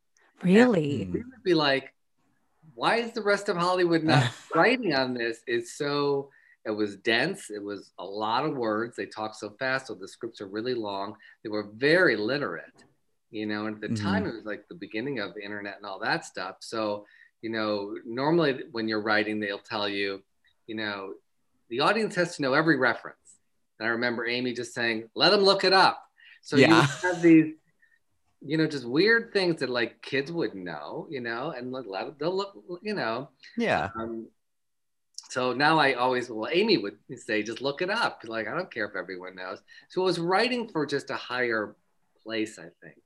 Really? 0.42 1.04
Mm. 1.04 1.12
we 1.12 1.18
would 1.18 1.42
be 1.44 1.52
like, 1.52 1.92
why 2.74 2.96
is 2.96 3.12
the 3.12 3.20
rest 3.22 3.50
of 3.50 3.56
Hollywood 3.58 4.02
not 4.02 4.32
writing 4.54 4.94
on 4.94 5.12
this? 5.12 5.40
It's 5.46 5.76
so, 5.76 6.30
it 6.64 6.70
was 6.70 6.96
dense. 6.96 7.50
It 7.50 7.62
was 7.62 7.92
a 7.98 8.04
lot 8.04 8.46
of 8.46 8.56
words. 8.56 8.96
They 8.96 9.04
talk 9.06 9.34
so 9.34 9.50
fast, 9.58 9.88
so 9.88 9.94
the 9.94 10.08
scripts 10.08 10.40
are 10.40 10.48
really 10.48 10.74
long. 10.74 11.16
They 11.44 11.50
were 11.50 11.68
very 11.76 12.16
literate, 12.16 12.78
you 13.30 13.44
know, 13.44 13.66
and 13.66 13.74
at 13.76 13.82
the 13.82 13.94
Mhm. 13.94 14.02
time 14.02 14.26
it 14.26 14.34
was 14.34 14.46
like 14.46 14.66
the 14.68 14.74
beginning 14.74 15.18
of 15.20 15.34
the 15.34 15.42
internet 15.44 15.76
and 15.76 15.84
all 15.84 15.98
that 16.00 16.24
stuff. 16.24 16.56
So, 16.60 17.04
you 17.42 17.50
know, 17.50 17.94
normally 18.06 18.62
when 18.72 18.88
you're 18.88 19.02
writing, 19.02 19.40
they'll 19.40 19.58
tell 19.58 19.88
you, 19.88 20.22
you 20.66 20.74
know, 20.74 21.12
the 21.68 21.80
audience 21.80 22.14
has 22.14 22.36
to 22.36 22.42
know 22.42 22.54
every 22.54 22.78
reference. 22.78 23.16
And 23.78 23.86
I 23.88 23.92
remember 23.92 24.26
Amy 24.26 24.52
just 24.52 24.74
saying, 24.74 25.10
let 25.14 25.30
them 25.30 25.42
look 25.42 25.64
it 25.64 25.72
up. 25.72 26.02
So 26.40 26.56
you 26.56 26.66
have 26.66 27.22
these 27.22 27.54
you 28.44 28.56
know, 28.56 28.66
just 28.66 28.84
weird 28.84 29.32
things 29.32 29.60
that 29.60 29.70
like 29.70 30.02
kids 30.02 30.32
would 30.32 30.54
know, 30.54 31.06
you 31.08 31.20
know, 31.20 31.54
and 31.56 31.72
let, 31.72 31.86
let 31.86 32.18
they'll 32.18 32.36
look, 32.36 32.54
you 32.82 32.94
know. 32.94 33.28
Yeah. 33.56 33.90
Um, 33.98 34.26
so 35.30 35.52
now 35.52 35.78
I 35.78 35.94
always, 35.94 36.28
well, 36.28 36.50
Amy 36.52 36.76
would 36.76 36.98
say, 37.16 37.42
just 37.42 37.62
look 37.62 37.80
it 37.80 37.88
up. 37.88 38.22
Like, 38.24 38.48
I 38.48 38.54
don't 38.54 38.70
care 38.70 38.86
if 38.86 38.96
everyone 38.96 39.36
knows. 39.36 39.62
So 39.88 40.02
it 40.02 40.04
was 40.04 40.18
writing 40.18 40.68
for 40.68 40.84
just 40.84 41.10
a 41.10 41.16
higher 41.16 41.74
place, 42.22 42.58
I 42.58 42.68
think, 42.82 43.00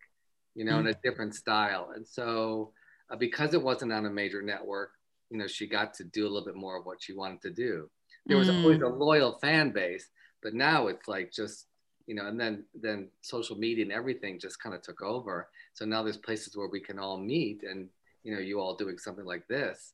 you 0.54 0.64
know, 0.64 0.80
in 0.80 0.88
a 0.88 0.94
different 1.04 1.34
style. 1.34 1.92
And 1.94 2.06
so 2.06 2.72
uh, 3.10 3.16
because 3.16 3.54
it 3.54 3.62
wasn't 3.62 3.92
on 3.92 4.06
a 4.06 4.10
major 4.10 4.42
network, 4.42 4.92
you 5.30 5.38
know, 5.38 5.46
she 5.46 5.66
got 5.66 5.94
to 5.94 6.04
do 6.04 6.24
a 6.24 6.28
little 6.30 6.44
bit 6.44 6.54
more 6.56 6.76
of 6.78 6.86
what 6.86 7.02
she 7.02 7.12
wanted 7.12 7.42
to 7.42 7.50
do. 7.50 7.90
There 8.28 8.38
was 8.38 8.48
Mm. 8.48 8.60
always 8.64 8.80
a 8.82 8.88
loyal 8.88 9.38
fan 9.40 9.70
base, 9.72 10.08
but 10.42 10.54
now 10.54 10.88
it's 10.88 11.08
like 11.08 11.32
just 11.32 11.66
you 12.06 12.14
know, 12.14 12.26
and 12.26 12.38
then 12.40 12.64
then 12.74 13.08
social 13.22 13.56
media 13.56 13.84
and 13.84 13.92
everything 13.92 14.38
just 14.38 14.62
kind 14.62 14.74
of 14.74 14.82
took 14.82 15.02
over. 15.02 15.48
So 15.74 15.84
now 15.84 16.02
there's 16.04 16.16
places 16.16 16.56
where 16.56 16.68
we 16.68 16.80
can 16.80 16.98
all 16.98 17.18
meet, 17.18 17.62
and 17.64 17.88
you 18.22 18.32
know, 18.34 18.40
you 18.40 18.60
all 18.60 18.76
doing 18.76 18.98
something 18.98 19.24
like 19.24 19.46
this. 19.48 19.92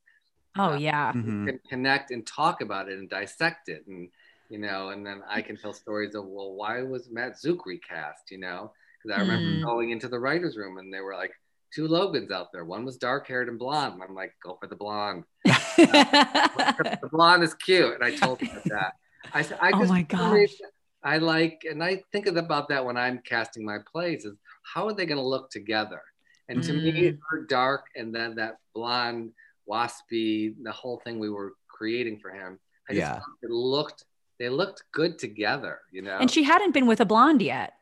Oh 0.56 0.72
Uh, 0.72 0.76
yeah. 0.76 1.12
Mhm. 1.12 1.46
can 1.46 1.58
connect 1.68 2.10
and 2.10 2.26
talk 2.26 2.60
about 2.60 2.88
it 2.88 2.98
and 2.98 3.08
dissect 3.10 3.68
it 3.68 3.84
and 3.86 4.08
you 4.48 4.58
know 4.58 4.90
and 4.90 5.04
then 5.06 5.22
i 5.28 5.40
can 5.42 5.56
tell 5.56 5.72
stories 5.72 6.14
of 6.14 6.24
well 6.26 6.52
why 6.54 6.82
was 6.82 7.10
matt 7.10 7.34
Czuchry 7.34 7.80
cast 7.86 8.30
you 8.30 8.38
know 8.38 8.72
because 9.02 9.16
i 9.16 9.20
remember 9.20 9.42
Mm. 9.42 9.62
going 9.64 9.90
into 9.90 10.08
the 10.08 10.18
writers 10.18 10.56
room 10.56 10.78
and 10.78 10.92
they 10.92 11.00
were 11.00 11.14
like 11.14 11.32
two 11.74 11.86
logans 11.88 12.30
out 12.30 12.48
there 12.52 12.64
one 12.64 12.84
was 12.84 12.96
dark 12.96 13.26
haired 13.26 13.48
and 13.48 13.58
blonde 13.58 13.94
and 13.94 14.02
i'm 14.02 14.14
like 14.14 14.34
go 14.44 14.56
for 14.60 14.66
the 14.66 14.76
blonde 14.76 15.24
the 15.44 17.08
blonde 17.10 17.42
is 17.42 17.54
cute 17.54 17.94
and 17.94 18.04
i 18.04 18.14
told 18.14 18.38
them 18.40 18.48
that 18.66 18.92
i 19.32 19.42
said 19.42 19.58
i 19.60 19.70
Oh 19.72 19.78
just 19.80 19.90
my 19.90 20.02
gosh. 20.02 20.50
i 21.02 21.18
like 21.18 21.62
and 21.68 21.82
i 21.82 22.02
think 22.12 22.26
about 22.26 22.68
that 22.68 22.84
when 22.84 22.96
i'm 22.96 23.18
casting 23.24 23.64
my 23.64 23.78
plays 23.90 24.24
is 24.24 24.36
how 24.62 24.86
are 24.86 24.92
they 24.94 25.06
going 25.06 25.18
to 25.18 25.26
look 25.26 25.50
together 25.50 26.00
and 26.48 26.62
to 26.62 26.72
me 26.72 26.92
Mm. 26.92 27.18
her 27.30 27.44
dark 27.48 27.86
and 27.96 28.14
then 28.14 28.34
that 28.36 28.56
blonde 28.74 29.30
waspy 29.70 30.54
the 30.62 30.72
whole 30.72 31.00
thing 31.04 31.18
we 31.18 31.30
were 31.30 31.54
creating 31.68 32.18
for 32.20 32.30
him 32.30 32.58
i 32.88 32.92
just 32.92 33.00
Yeah. 33.00 33.20
it 33.42 33.50
looked 33.50 34.04
they 34.38 34.48
looked 34.48 34.82
good 34.92 35.18
together 35.18 35.80
you 35.92 36.02
know 36.02 36.18
and 36.18 36.30
she 36.30 36.42
hadn't 36.42 36.72
been 36.72 36.86
with 36.86 37.00
a 37.00 37.04
blonde 37.04 37.42
yet. 37.42 37.74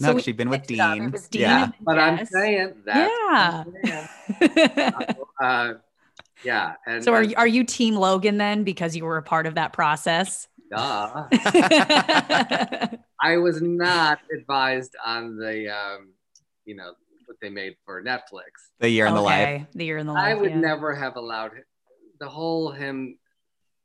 No, 0.00 0.14
we 0.14 0.22
she'd 0.22 0.36
been 0.36 0.48
with 0.50 0.60
mixed 0.60 0.70
it 0.72 0.80
up. 0.80 0.94
Dean. 0.94 1.04
It 1.04 1.12
was 1.12 1.28
Dean 1.28 1.42
Yeah. 1.42 1.64
and 1.64 1.74
but 1.80 1.98
i'm 1.98 2.26
saying 2.26 2.74
that 2.86 3.66
Yeah. 3.84 5.14
uh, 5.40 5.74
yeah 6.44 6.74
and 6.86 7.04
so 7.04 7.12
are 7.12 7.22
you, 7.22 7.34
are 7.36 7.46
you 7.46 7.64
Team 7.64 7.96
Logan 7.96 8.38
then 8.38 8.64
because 8.64 8.96
you 8.96 9.04
were 9.04 9.16
a 9.16 9.22
part 9.22 9.46
of 9.46 9.54
that 9.56 9.72
process? 9.72 10.48
duh. 10.70 11.26
I 13.22 13.36
was 13.36 13.60
not 13.60 14.20
advised 14.32 14.96
on 15.04 15.36
the, 15.36 15.68
um, 15.68 16.12
you 16.64 16.74
know, 16.76 16.92
what 17.26 17.36
they 17.42 17.50
made 17.50 17.76
for 17.84 18.02
Netflix. 18.02 18.70
The 18.78 18.88
year 18.88 19.06
in 19.06 19.14
the 19.14 19.20
life. 19.20 19.66
The 19.74 19.84
year 19.84 19.98
in 19.98 20.06
the 20.06 20.12
life. 20.12 20.24
I 20.24 20.34
would 20.34 20.50
yeah. 20.50 20.60
never 20.60 20.94
have 20.94 21.16
allowed 21.16 21.52
him, 21.52 21.64
the 22.18 22.28
whole 22.28 22.70
him. 22.70 23.18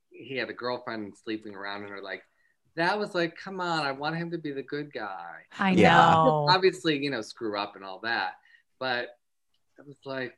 He 0.09 0.37
had 0.37 0.49
a 0.49 0.53
girlfriend 0.53 1.13
sleeping 1.23 1.55
around, 1.55 1.81
and 1.83 1.91
her 1.91 2.01
like, 2.01 2.23
that 2.75 2.97
was 2.99 3.15
like, 3.15 3.35
come 3.37 3.61
on, 3.61 3.85
I 3.85 3.91
want 3.91 4.17
him 4.17 4.31
to 4.31 4.37
be 4.37 4.51
the 4.51 4.63
good 4.63 4.91
guy. 4.93 5.35
I 5.59 5.75
Yeah. 5.75 6.17
know. 6.23 6.45
Obviously, 6.47 6.97
you 6.97 7.09
know, 7.09 7.21
screw 7.21 7.57
up 7.59 7.75
and 7.75 7.83
all 7.85 7.99
that, 8.03 8.33
but 8.79 9.09
I 9.79 9.83
was 9.85 9.97
like, 10.05 10.33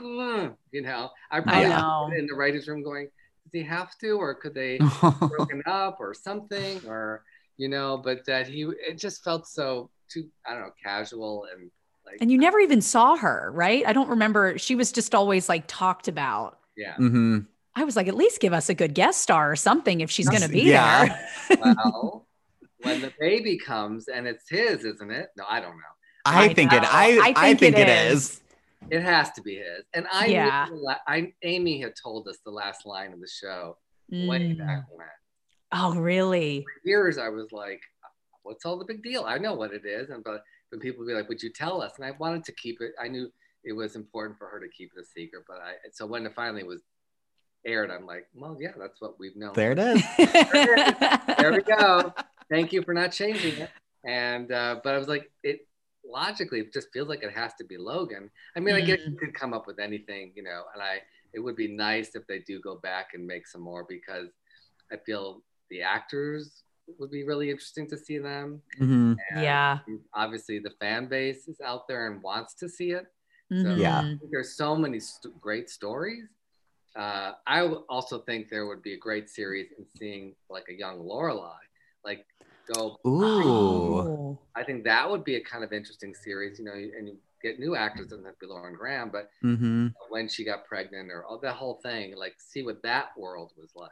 you 0.00 0.82
know, 0.82 1.10
I 1.30 1.40
I 1.40 1.40
probably 1.40 1.68
know. 1.68 2.08
was 2.08 2.18
in 2.18 2.26
the 2.26 2.34
writers' 2.34 2.68
room 2.68 2.82
going, 2.82 3.06
does 3.44 3.52
he 3.52 3.62
have 3.64 3.90
to, 4.00 4.12
or 4.12 4.34
could 4.34 4.54
they? 4.54 4.80
broken 5.28 5.60
up 5.66 5.96
or 5.98 6.14
something 6.14 6.80
or 6.86 7.24
you 7.56 7.68
know 7.68 7.96
but 7.98 8.24
that 8.26 8.46
he 8.46 8.62
it 8.88 8.96
just 8.96 9.24
felt 9.24 9.44
so 9.44 9.90
too 10.08 10.28
i 10.46 10.52
don't 10.52 10.62
know 10.62 10.70
casual 10.84 11.46
and 11.52 11.68
like 12.06 12.22
And 12.22 12.30
you 12.32 12.38
never 12.38 12.58
even 12.60 12.80
saw 12.80 13.16
her, 13.16 13.50
right? 13.54 13.86
I 13.86 13.92
don't 13.92 14.08
remember. 14.08 14.56
She 14.58 14.74
was 14.74 14.90
just 14.90 15.14
always 15.14 15.48
like 15.48 15.64
talked 15.66 16.08
about. 16.08 16.58
yeah 16.76 16.94
hmm 16.96 17.40
I 17.78 17.84
was 17.84 17.94
like, 17.94 18.08
at 18.08 18.14
least 18.14 18.40
give 18.40 18.54
us 18.54 18.68
a 18.70 18.74
good 18.74 18.94
guest 18.94 19.20
star 19.20 19.52
or 19.52 19.56
something 19.56 20.00
if 20.00 20.10
she's 20.10 20.28
going 20.28 20.42
to 20.42 20.48
be 20.48 20.62
Yeah. 20.62 21.18
there. 21.48 21.58
well 21.62 22.26
when 22.82 23.00
the 23.02 23.12
baby 23.20 23.58
comes 23.58 24.08
and 24.08 24.26
it's 24.26 24.48
his 24.48 24.84
isn't 24.84 25.10
it 25.10 25.28
no 25.36 25.44
i 25.48 25.60
don't 25.60 25.76
know 25.76 25.94
I, 26.24 26.44
I 26.46 26.54
think 26.54 26.72
it. 26.72 26.82
know. 26.82 26.88
I 26.90 27.32
I 27.36 27.54
think, 27.54 27.76
it 27.78 27.88
is. 27.88 28.40
it 28.90 29.00
has 29.02 29.30
to 29.32 29.42
be 29.42 29.56
his 29.56 29.84
and 29.94 30.06
i 30.12 30.26
Yeah. 30.26 30.66
I 31.08 31.32
amy 31.42 31.80
had 31.80 31.94
told 32.00 32.28
us 32.28 32.38
the 32.44 32.50
last 32.50 32.84
line 32.86 33.12
of 33.12 33.20
the 33.20 33.28
show 33.28 33.76
way 34.10 34.54
Mm. 34.54 34.58
back 34.58 34.84
when 34.90 35.06
Oh, 35.72 35.94
really? 35.96 36.60
for 36.64 36.88
years 36.88 37.18
i 37.18 37.28
was 37.28 37.50
like 37.52 37.80
what's 38.42 38.64
all 38.64 38.78
the 38.78 38.84
big 38.84 39.02
deal 39.02 39.24
i 39.24 39.38
know 39.38 39.54
what 39.54 39.72
it 39.72 39.84
is 39.86 40.10
and 40.10 40.22
but 40.22 40.42
when 40.70 40.80
people 40.80 41.00
would 41.04 41.08
be 41.08 41.14
like 41.14 41.28
would 41.28 41.42
you 41.42 41.50
tell 41.52 41.80
us 41.82 41.92
and 41.96 42.04
i 42.04 42.12
wanted 42.18 42.44
to 42.44 42.52
keep 42.52 42.80
it 42.80 42.92
i 43.02 43.08
knew 43.08 43.28
it 43.64 43.72
was 43.72 43.96
important 43.96 44.38
for 44.38 44.46
her 44.48 44.60
to 44.60 44.68
keep 44.68 44.90
it 44.96 45.00
a 45.00 45.04
secret 45.04 45.42
but 45.48 45.56
i 45.58 45.72
so 45.92 46.06
when 46.06 46.24
it 46.26 46.34
finally 46.34 46.62
was 46.62 46.82
aired 47.66 47.90
i'm 47.90 48.06
like 48.06 48.26
well 48.34 48.56
yeah 48.60 48.70
that's 48.78 49.00
what 49.00 49.18
we've 49.18 49.36
known 49.36 49.52
There 49.54 49.72
it 49.72 49.78
is. 49.78 50.02
there 51.38 51.52
we 51.52 51.62
go 51.62 52.12
thank 52.50 52.72
you 52.72 52.82
for 52.82 52.94
not 52.94 53.12
changing 53.12 53.58
it 53.60 53.70
and 54.04 54.52
uh 54.52 54.80
but 54.84 54.94
i 54.94 54.98
was 54.98 55.08
like 55.08 55.30
it 55.42 55.66
logically 56.08 56.60
it 56.60 56.72
just 56.72 56.88
feels 56.92 57.08
like 57.08 57.22
it 57.22 57.32
has 57.32 57.52
to 57.54 57.64
be 57.64 57.76
logan 57.76 58.30
i 58.56 58.60
mean 58.60 58.74
i 58.76 58.80
guess 58.80 59.00
you 59.06 59.16
could 59.16 59.34
come 59.34 59.52
up 59.52 59.66
with 59.66 59.78
anything 59.80 60.32
you 60.36 60.42
know 60.42 60.62
and 60.74 60.82
i 60.82 60.98
it 61.34 61.40
would 61.40 61.56
be 61.56 61.68
nice 61.68 62.14
if 62.14 62.26
they 62.28 62.38
do 62.40 62.60
go 62.60 62.76
back 62.76 63.08
and 63.14 63.26
make 63.26 63.46
some 63.46 63.60
more 63.60 63.84
because 63.88 64.28
i 64.92 64.96
feel 65.04 65.42
the 65.70 65.82
actors 65.82 66.62
would 67.00 67.10
be 67.10 67.24
really 67.24 67.50
interesting 67.50 67.88
to 67.88 67.98
see 67.98 68.18
them 68.18 68.62
Mhm. 68.80 69.16
yeah. 69.36 69.78
obviously 70.14 70.60
the 70.60 70.70
fan 70.80 71.06
base 71.08 71.48
is 71.48 71.60
out 71.60 71.88
there 71.88 72.06
and 72.06 72.22
wants 72.22 72.54
to 72.54 72.68
see 72.68 72.90
it 72.92 73.06
Mhm. 73.52 73.78
Yeah. 73.78 74.14
There's 74.32 74.56
so 74.56 74.74
many 74.74 74.98
st- 74.98 75.40
great 75.40 75.70
stories. 75.70 76.26
Uh, 76.96 77.32
I 77.46 77.60
w- 77.60 77.84
also 77.88 78.20
think 78.20 78.48
there 78.48 78.66
would 78.66 78.82
be 78.82 78.94
a 78.94 78.98
great 78.98 79.28
series 79.28 79.68
in 79.78 79.84
seeing 79.98 80.34
like 80.48 80.64
a 80.70 80.74
young 80.74 80.98
Lorelai, 80.98 81.58
like 82.04 82.24
go. 82.72 82.98
Ooh. 83.06 83.98
Oh. 84.00 84.38
I 84.56 84.64
think 84.64 84.84
that 84.84 85.10
would 85.10 85.22
be 85.22 85.36
a 85.36 85.44
kind 85.44 85.62
of 85.62 85.72
interesting 85.74 86.14
series, 86.14 86.58
you 86.58 86.64
know, 86.64 86.72
and 86.72 87.06
you 87.06 87.18
get 87.42 87.60
new 87.60 87.76
actors, 87.76 88.06
doesn't 88.06 88.24
have 88.24 88.38
to 88.38 88.46
be 88.46 88.46
Lauren 88.46 88.74
Graham, 88.74 89.10
but 89.10 89.28
hmm 89.42 89.88
when 90.08 90.28
she 90.28 90.44
got 90.44 90.64
pregnant 90.64 91.10
or 91.10 91.24
all 91.24 91.38
that 91.38 91.54
whole 91.54 91.80
thing, 91.82 92.14
like 92.16 92.34
see 92.38 92.62
what 92.62 92.82
that 92.82 93.08
world 93.16 93.52
was 93.56 93.70
like. 93.74 93.90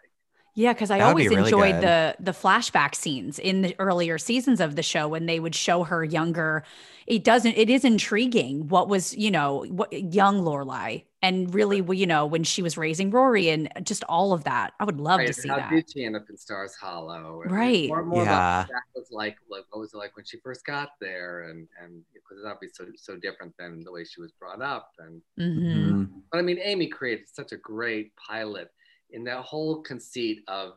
Yeah, 0.57 0.73
because 0.73 0.91
I 0.93 1.01
That 1.01 1.07
would 1.09 1.17
be 1.17 1.27
always 1.27 1.29
really 1.29 1.51
enjoyed 1.51 1.81
good. 1.81 1.81
the 1.81 2.15
the 2.21 2.31
flashback 2.31 2.95
scenes 2.95 3.41
in 3.41 3.63
the 3.63 3.75
earlier 3.81 4.19
seasons 4.19 4.61
of 4.61 4.77
the 4.77 4.83
show 4.85 5.09
when 5.09 5.27
they 5.27 5.41
would 5.41 5.55
show 5.55 5.83
her 5.83 6.05
younger. 6.05 6.63
It 7.09 7.25
doesn't. 7.25 7.55
It 7.57 7.69
is 7.69 7.85
intriguing 7.85 8.69
what 8.69 8.89
was 8.89 9.17
you 9.17 9.33
know 9.33 9.65
what 9.69 9.93
young 9.93 10.41
Lorelai 10.43 11.05
and 11.23 11.53
really 11.53 11.83
you 11.99 12.07
know 12.07 12.25
when 12.25 12.45
she 12.45 12.63
was 12.63 12.77
raising 12.79 13.11
Rory 13.11 13.49
and 13.49 13.69
just 13.83 14.05
all 14.05 14.33
of 14.33 14.45
that. 14.45 14.75
I 14.79 14.85
would 14.85 15.01
love 15.01 15.21
Right, 15.21 15.27
to 15.27 15.33
see 15.33 15.49
how 15.49 15.57
that. 15.57 15.71
did 15.71 15.91
she 15.91 16.05
end 16.05 16.17
up 16.17 16.25
in 16.29 16.37
Stars 16.37 16.75
Hollow? 16.75 17.43
And 17.43 17.53
Right. 17.53 17.89
More, 17.89 18.05
more 18.05 18.23
Yeah. 18.23 18.67
about 18.67 18.67
that 18.69 18.83
was 18.95 19.09
like, 19.11 19.37
like 19.49 19.65
what 19.71 19.81
was 19.81 19.95
it 19.95 19.99
like 19.99 20.17
when 20.17 20.25
she 20.25 20.39
first 20.41 20.65
got 20.65 20.91
there, 21.01 21.43
and 21.51 21.69
and 21.81 22.03
because 22.13 22.39
it's 22.39 22.47
obviously 22.47 22.87
so 22.97 23.13
so 23.15 23.17
different 23.21 23.55
than 23.59 23.83
the 23.85 23.93
way 23.93 24.05
she 24.05 24.21
was 24.21 24.33
brought 24.33 24.63
up, 24.63 24.91
and 24.99 25.23
Mhm. 25.39 26.09
Mhm. 26.09 26.23
But 26.33 26.39
I 26.39 26.43
mean, 26.43 26.59
Amy 26.59 26.89
created 26.89 27.29
such 27.29 27.53
a 27.53 27.57
great 27.57 28.15
pilot 28.17 28.71
in 29.15 29.25
that 29.25 29.39
whole 29.45 29.81
conceit 29.83 30.43
of 30.49 30.73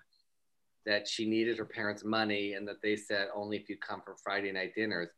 that 0.86 1.08
she 1.08 1.28
needed 1.30 1.58
her 1.58 1.66
parents' 1.66 2.06
money 2.06 2.54
and 2.54 2.66
that 2.68 2.82
they 2.82 2.96
said 2.96 3.28
only 3.36 3.58
if 3.58 3.68
you 3.68 3.76
come 3.78 4.02
for 4.06 4.16
Friday 4.24 4.52
night 4.54 4.72
dinners. 4.76 5.10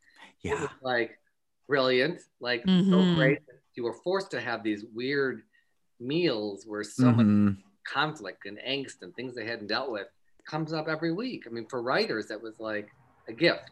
It 0.43 0.49
Yeah. 0.49 0.61
was 0.61 0.69
like 0.81 1.19
brilliant, 1.67 2.21
like 2.39 2.63
Mhm. 2.65 2.89
so 2.89 3.15
great. 3.15 3.39
You 3.75 3.83
were 3.83 3.93
forced 3.93 4.31
to 4.31 4.41
have 4.41 4.63
these 4.63 4.83
weird 4.85 5.43
meals 5.99 6.65
where 6.65 6.83
so 6.83 7.11
much 7.11 7.25
Mhm. 7.25 7.57
conflict 7.85 8.45
and 8.45 8.57
angst 8.59 9.01
and 9.03 9.13
things 9.15 9.35
they 9.35 9.45
hadn't 9.45 9.67
dealt 9.67 9.91
with 9.91 10.07
comes 10.45 10.73
up 10.73 10.87
every 10.87 11.11
week. 11.11 11.45
I 11.45 11.49
mean, 11.51 11.67
for 11.67 11.81
writers, 11.81 12.27
that 12.29 12.41
was 12.41 12.59
like 12.59 12.89
a 13.27 13.33
gift. 13.33 13.69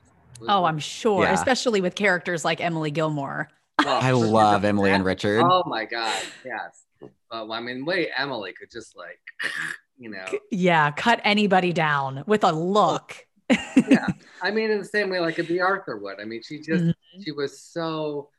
Oh, 0.48 0.66
I'm 0.66 0.78
sure, 0.78 1.24
Yeah. 1.24 1.34
especially 1.34 1.82
with 1.82 1.95
characters 1.95 2.45
like 2.45 2.62
Emily 2.62 2.91
Gilmore. 2.91 3.50
well, 3.84 4.02
I 4.02 4.12
love 4.12 4.64
Emily 4.66 4.91
and 4.91 5.04
Richard. 5.06 5.41
Oh 5.43 5.64
my 5.66 5.86
God, 5.86 6.22
yes. 6.43 6.87
But 7.30 7.50
I 7.50 7.60
mean, 7.60 7.86
way 7.86 8.10
Emily 8.18 8.54
could 8.54 8.72
just 8.72 8.96
like, 8.96 9.20
you 9.98 10.10
know, 10.10 10.26
Yeah, 10.52 10.92
cut 10.92 11.20
anybody 11.24 11.74
down 11.74 12.24
with 12.28 12.44
a 12.44 12.52
look. 12.52 13.16
yeah. 13.50 14.08
I 14.42 14.52
mean, 14.52 14.72
in 14.72 14.80
the 14.80 14.86
same 14.86 15.10
way, 15.10 15.20
like 15.20 15.40
a 15.40 15.44
Bea 15.44 15.60
Arthur 15.62 15.98
would. 15.98 16.20
I 16.20 16.26
mean, 16.26 16.42
she 16.44 16.58
just 16.58 16.86
Mhm. 16.86 16.94
she 17.24 17.32
was 17.32 17.62
so 17.62 18.30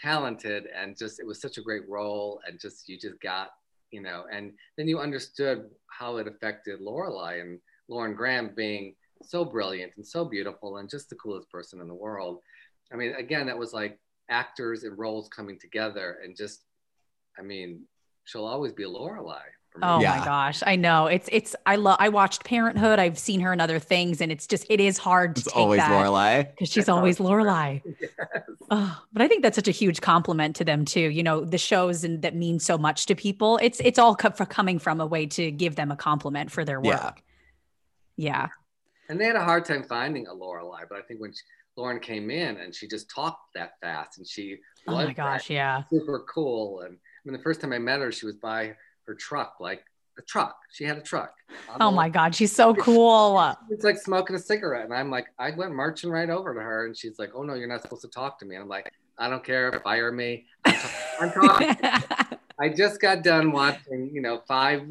talented 0.00 0.66
and 0.74 0.96
just 0.96 1.20
it 1.20 1.26
was 1.26 1.40
such 1.40 1.58
a 1.58 1.62
great 1.62 1.88
role 1.88 2.40
and 2.46 2.58
just 2.58 2.88
you 2.88 2.98
just 2.98 3.20
got 3.20 3.50
you 3.90 4.00
know 4.00 4.24
and 4.32 4.52
then 4.76 4.88
you 4.88 4.98
understood 4.98 5.70
how 5.88 6.16
it 6.16 6.26
affected 6.26 6.80
Lorelai 6.80 7.40
and 7.40 7.60
Lauren 7.88 8.14
Graham 8.14 8.52
being 8.56 8.94
so 9.22 9.44
brilliant 9.44 9.92
and 9.96 10.06
so 10.06 10.24
beautiful 10.24 10.78
and 10.78 10.88
just 10.88 11.08
the 11.10 11.14
coolest 11.16 11.50
person 11.50 11.80
in 11.80 11.86
the 11.88 11.94
world. 11.94 12.40
I 12.92 12.96
mean, 12.96 13.14
again, 13.14 13.46
that 13.46 13.58
was 13.58 13.72
like 13.72 13.98
actors 14.28 14.82
and 14.84 14.98
roles 14.98 15.28
coming 15.28 15.58
together 15.60 16.18
and 16.24 16.36
just, 16.36 16.64
I 17.38 17.42
mean, 17.42 17.84
she'll 18.24 18.44
always 18.44 18.72
be 18.72 18.84
Lorelai. 18.84 19.40
For. 19.70 19.80
Oh 19.82 20.00
Yeah. 20.00 20.18
my 20.18 20.24
gosh, 20.24 20.62
I 20.66 20.76
know. 20.76 21.06
It's 21.06 21.28
it's 21.32 21.56
I 21.64 21.76
love 21.76 21.96
I 21.98 22.10
watched 22.10 22.44
Parenthood. 22.44 22.98
I've 22.98 23.18
seen 23.18 23.40
her 23.40 23.52
in 23.54 23.60
other 23.60 23.78
things 23.78 24.20
and 24.20 24.30
it's 24.30 24.46
just 24.46 24.66
it 24.68 24.80
is 24.80 24.98
hard 24.98 25.36
to 25.36 25.40
It's 25.40 25.48
take 25.48 25.56
always 25.56 25.78
that 25.80 25.90
Lorelai. 25.90 26.50
because 26.50 26.68
she's 26.68 26.84
That's 26.86 26.88
always 26.90 27.18
always 27.20 27.46
Lorelai. 27.46 27.82
Yes. 28.00 28.10
Oh, 28.70 29.02
but 29.12 29.22
I 29.22 29.28
think 29.28 29.42
that's 29.42 29.56
such 29.56 29.68
a 29.68 29.72
huge 29.72 30.00
compliment 30.00 30.56
to 30.56 30.64
them 30.64 30.84
too. 30.84 31.00
You 31.00 31.22
know, 31.22 31.44
the 31.44 31.58
shows 31.58 32.04
and 32.04 32.20
that 32.22 32.34
mean 32.34 32.58
so 32.58 32.76
much 32.78 33.06
to 33.06 33.14
people. 33.14 33.58
It's 33.62 33.80
it's 33.80 33.98
all 33.98 34.14
co- 34.14 34.30
for 34.30 34.44
coming 34.46 34.78
from 34.78 35.00
a 35.00 35.06
way 35.06 35.24
to 35.26 35.50
give 35.50 35.74
them 35.76 35.90
a 35.90 35.96
compliment 35.96 36.50
for 36.50 36.64
their 36.66 36.80
work. 36.80 37.22
Yeah. 38.16 38.32
Yeah. 38.32 38.48
And 39.08 39.18
they 39.20 39.24
had 39.24 39.36
a 39.36 39.44
hard 39.44 39.64
time 39.64 39.84
finding 39.84 40.26
a 40.26 40.30
Lorelai, 40.34 40.82
but 40.88 40.98
I 40.98 41.02
think 41.02 41.20
when 41.20 41.32
she, 41.32 41.40
Lauren 41.76 41.98
came 42.00 42.30
in 42.30 42.58
and 42.58 42.74
she 42.74 42.86
just 42.88 43.10
talked 43.10 43.40
that 43.54 43.72
fast 43.80 44.18
and 44.18 44.26
she 44.26 44.56
Oh 44.86 44.92
my 44.94 45.12
gosh. 45.14 45.48
Yeah. 45.48 45.84
super 45.90 46.24
cool. 46.32 46.80
And 46.80 46.98
I 47.24 47.28
mean, 47.28 47.36
the 47.36 47.42
first 47.42 47.60
time 47.60 47.72
I 47.72 47.78
met 47.78 48.00
her, 48.00 48.10
she 48.10 48.26
was 48.26 48.36
by 48.36 48.74
her 49.06 49.14
truck, 49.14 49.56
like 49.60 49.84
a 50.18 50.22
truck. 50.22 50.56
She 50.72 50.84
had 50.84 50.98
a 50.98 51.00
truck. 51.00 51.34
Oh 51.80 51.90
my 51.90 52.08
God, 52.08 52.34
she's 52.34 52.52
so 52.52 52.74
cool. 52.74 53.56
It's 53.70 53.84
like 53.84 53.98
smoking 53.98 54.36
a 54.36 54.38
cigarette. 54.38 54.84
And 54.84 54.94
I'm 54.94 55.10
like, 55.10 55.26
I 55.38 55.50
went 55.52 55.74
marching 55.74 56.10
right 56.10 56.28
over 56.28 56.54
to 56.54 56.60
her 56.60 56.86
and 56.86 56.96
she's 56.96 57.18
like, 57.18 57.30
Oh 57.34 57.42
no, 57.42 57.54
you're 57.54 57.68
not 57.68 57.82
supposed 57.82 58.02
to 58.02 58.08
talk 58.08 58.38
to 58.40 58.44
me. 58.44 58.56
I'm 58.56 58.68
like, 58.68 58.90
I 59.18 59.28
don't 59.28 59.44
care, 59.44 59.80
fire 59.84 60.10
me. 60.10 60.46
I'm, 60.64 60.74
ta- 60.74 61.16
I'm 61.20 61.30
talking. 62.28 62.38
I 62.58 62.68
just 62.68 63.00
got 63.00 63.22
done 63.22 63.52
watching, 63.52 64.10
you 64.12 64.20
know, 64.20 64.42
five 64.48 64.82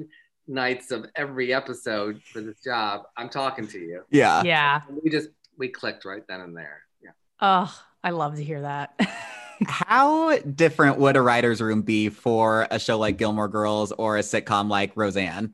nights 0.48 0.92
of 0.92 1.06
every 1.16 1.54
episode 1.54 2.22
for 2.24 2.42
this 2.42 2.62
job. 2.64 3.04
I'm 3.18 3.30
talking 3.30 3.68
to 3.68 3.80
you. 3.80 4.04
Yeah. 4.10 4.44
yeah. 4.44 4.82
And 4.88 5.00
we 5.04 5.10
just 5.10 5.30
we 5.58 5.68
clicked 5.68 6.06
right 6.06 6.26
then 6.28 6.42
and 6.42 6.56
there. 6.56 6.84
Yeah. 7.04 7.12
Oh, 7.40 7.74
I 8.04 8.12
love 8.12 8.36
to 8.36 8.44
hear 8.44 8.62
that. 8.62 9.00
How 9.68 10.38
different 10.38 10.98
would 10.98 11.16
a 11.16 11.22
writer's 11.22 11.62
room 11.62 11.82
be 11.82 12.10
for 12.10 12.68
a 12.72 12.80
show 12.80 12.98
like 12.98 13.18
Gilmore 13.18 13.48
Girls 13.48 13.92
or 13.92 14.18
a 14.18 14.22
sitcom 14.22 14.70
like 14.70 14.94
Roseanne? 14.96 15.54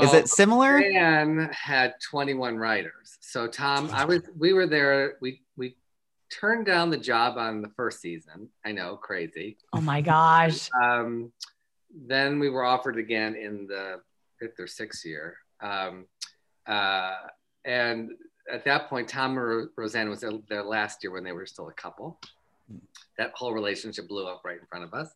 Is 0.00 0.14
it 0.14 0.28
similar? 0.28 0.74
Roseanne 0.74 1.50
had 1.52 1.94
21 2.10 2.56
writers. 2.56 3.18
So 3.20 3.46
Tom, 3.46 3.90
I 3.92 4.04
was 4.04 4.22
we 4.38 4.52
were 4.52 4.66
there. 4.66 5.16
We 5.20 5.42
we 5.56 5.76
turned 6.32 6.66
down 6.66 6.90
the 6.90 6.96
job 6.96 7.36
on 7.36 7.60
the 7.60 7.68
first 7.76 8.00
season. 8.00 8.48
I 8.64 8.72
know, 8.72 8.96
crazy. 8.96 9.58
oh 9.72 9.80
my 9.80 10.00
gosh. 10.00 10.68
Um, 10.82 11.32
then 11.94 12.38
we 12.38 12.48
were 12.48 12.64
offered 12.64 12.96
again 12.96 13.34
in 13.34 13.66
the 13.66 14.00
fifth 14.40 14.58
or 14.58 14.66
sixth 14.66 15.04
year. 15.04 15.36
Um, 15.60 16.06
uh, 16.66 17.16
and 17.66 18.12
at 18.50 18.64
that 18.64 18.88
point, 18.88 19.08
Tom 19.08 19.36
and 19.36 19.68
Roseanne 19.76 20.08
was 20.08 20.20
their, 20.20 20.32
their 20.48 20.62
last 20.62 21.02
year 21.02 21.12
when 21.12 21.22
they 21.22 21.32
were 21.32 21.44
still 21.44 21.68
a 21.68 21.74
couple. 21.74 22.18
That 23.22 23.30
whole 23.36 23.52
relationship 23.54 24.08
blew 24.08 24.26
up 24.26 24.42
right 24.44 24.58
in 24.58 24.66
front 24.66 24.84
of 24.84 24.92
us. 24.94 25.08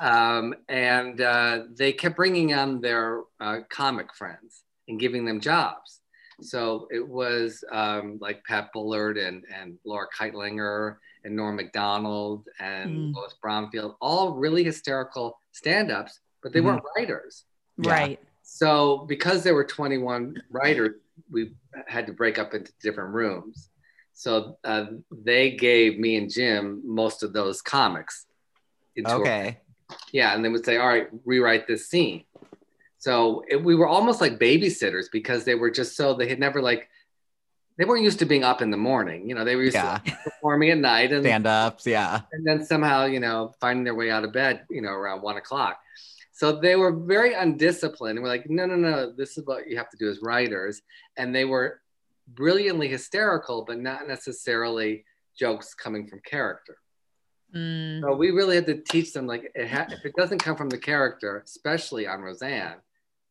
Um, 0.00 0.54
and 0.70 1.20
uh, 1.20 1.64
they 1.76 1.92
kept 1.92 2.16
bringing 2.16 2.54
on 2.54 2.80
their 2.80 3.20
uh, 3.40 3.58
comic 3.68 4.14
friends 4.14 4.62
and 4.88 4.98
giving 4.98 5.26
them 5.26 5.38
jobs. 5.38 6.00
So 6.40 6.88
it 6.90 7.06
was 7.06 7.62
um, 7.70 8.16
like 8.22 8.42
Pat 8.44 8.70
Bullard 8.72 9.18
and, 9.18 9.44
and 9.54 9.76
Laura 9.84 10.06
Kightlinger 10.18 10.96
and 11.24 11.36
Norm 11.36 11.56
MacDonald 11.56 12.48
and 12.58 12.90
Mm. 12.90 13.14
Lois 13.14 13.34
Bromfield, 13.42 13.96
all 14.00 14.32
really 14.32 14.64
hysterical 14.64 15.38
stand 15.52 15.92
ups, 15.92 16.20
but 16.42 16.54
they 16.54 16.60
Mhm. 16.60 16.64
weren't 16.64 16.82
writers. 16.96 17.44
Yeah. 17.76 17.90
Right. 17.92 18.20
So 18.42 19.04
because 19.08 19.44
there 19.44 19.54
were 19.54 19.64
21 19.64 20.42
writers, 20.50 20.94
we 21.30 21.52
had 21.86 22.06
to 22.06 22.12
break 22.14 22.38
up 22.38 22.54
into 22.54 22.72
different 22.82 23.12
rooms. 23.12 23.68
So 24.14 24.58
uh, 24.64 24.86
they 25.10 25.52
gave 25.52 25.98
me 25.98 26.16
and 26.16 26.30
Jim 26.30 26.82
most 26.84 27.22
of 27.22 27.32
those 27.32 27.62
comics. 27.62 28.26
Okay. 29.06 29.58
yeah, 30.12 30.34
and 30.34 30.44
they 30.44 30.48
would 30.48 30.64
say, 30.64 30.76
"All 30.76 30.86
right, 30.86 31.08
rewrite 31.24 31.66
this 31.66 31.88
scene." 31.88 32.24
So 32.98 33.44
it, 33.48 33.62
we 33.62 33.74
were 33.74 33.88
almost 33.88 34.20
like 34.20 34.38
babysitters 34.38 35.06
because 35.10 35.44
they 35.44 35.54
were 35.54 35.70
just 35.70 35.96
so 35.96 36.14
they 36.14 36.28
had 36.28 36.38
never 36.38 36.60
like 36.62 36.88
they 37.78 37.84
weren't 37.86 38.04
used 38.04 38.18
to 38.20 38.26
being 38.26 38.44
up 38.44 38.60
in 38.62 38.70
the 38.70 38.76
morning. 38.76 39.28
You 39.28 39.34
know, 39.34 39.44
they 39.44 39.56
were 39.56 39.62
used 39.64 39.74
Yeah. 39.76 39.98
to 39.98 40.16
performing 40.24 40.70
at 40.70 40.78
night 40.78 41.10
and 41.12 41.24
Stand 41.24 41.46
ups. 41.46 41.86
Yeah. 41.86 42.20
and 42.32 42.46
then 42.46 42.64
somehow 42.64 43.06
you 43.06 43.18
know 43.18 43.52
finding 43.60 43.82
their 43.84 43.94
way 43.94 44.10
out 44.10 44.24
of 44.24 44.32
bed 44.32 44.66
you 44.70 44.82
know 44.82 44.90
around 44.90 45.22
one 45.22 45.36
o'clock 45.38 45.80
so 46.34 46.52
they 46.60 46.76
were 46.76 46.92
very 46.92 47.32
undisciplined 47.34 48.18
and 48.18 48.22
we're 48.22 48.28
like 48.28 48.48
no 48.48 48.66
no 48.66 48.76
no 48.76 49.12
this 49.12 49.36
is 49.38 49.44
what 49.46 49.66
you 49.68 49.76
have 49.76 49.88
to 49.90 49.96
do 49.96 50.08
as 50.10 50.20
writers 50.22 50.82
and 51.16 51.34
they 51.34 51.44
were 51.46 51.80
brilliantly 52.28 52.88
hysterical 52.88 53.64
but 53.64 53.78
not 53.78 54.06
necessarily 54.08 55.04
jokes 55.38 55.74
coming 55.74 56.06
from 56.06 56.20
character 56.24 56.76
Mm. 57.54 58.00
so 58.00 58.16
we 58.16 58.30
really 58.30 58.54
had 58.56 58.64
to 58.64 58.80
teach 58.80 59.12
them 59.12 59.26
like 59.26 59.52
it 59.54 59.68
ha- 59.68 59.86
if 59.90 60.06
it 60.06 60.14
doesn't 60.16 60.38
come 60.38 60.56
from 60.56 60.70
the 60.70 60.78
character 60.78 61.42
especially 61.44 62.06
on 62.06 62.22
roseanne 62.22 62.76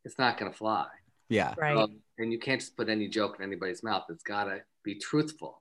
it's 0.04 0.16
not 0.16 0.38
going 0.38 0.50
to 0.52 0.56
fly 0.56 0.86
Yeah. 1.28 1.54
Right. 1.58 1.76
um, 1.76 1.96
and 2.18 2.32
you 2.32 2.38
can't 2.38 2.60
just 2.60 2.76
put 2.76 2.88
any 2.88 3.08
joke 3.08 3.36
in 3.38 3.44
anybody's 3.44 3.82
mouth. 3.82 4.04
It's 4.10 4.22
got 4.22 4.44
to 4.44 4.60
be 4.84 4.94
truthful. 4.96 5.60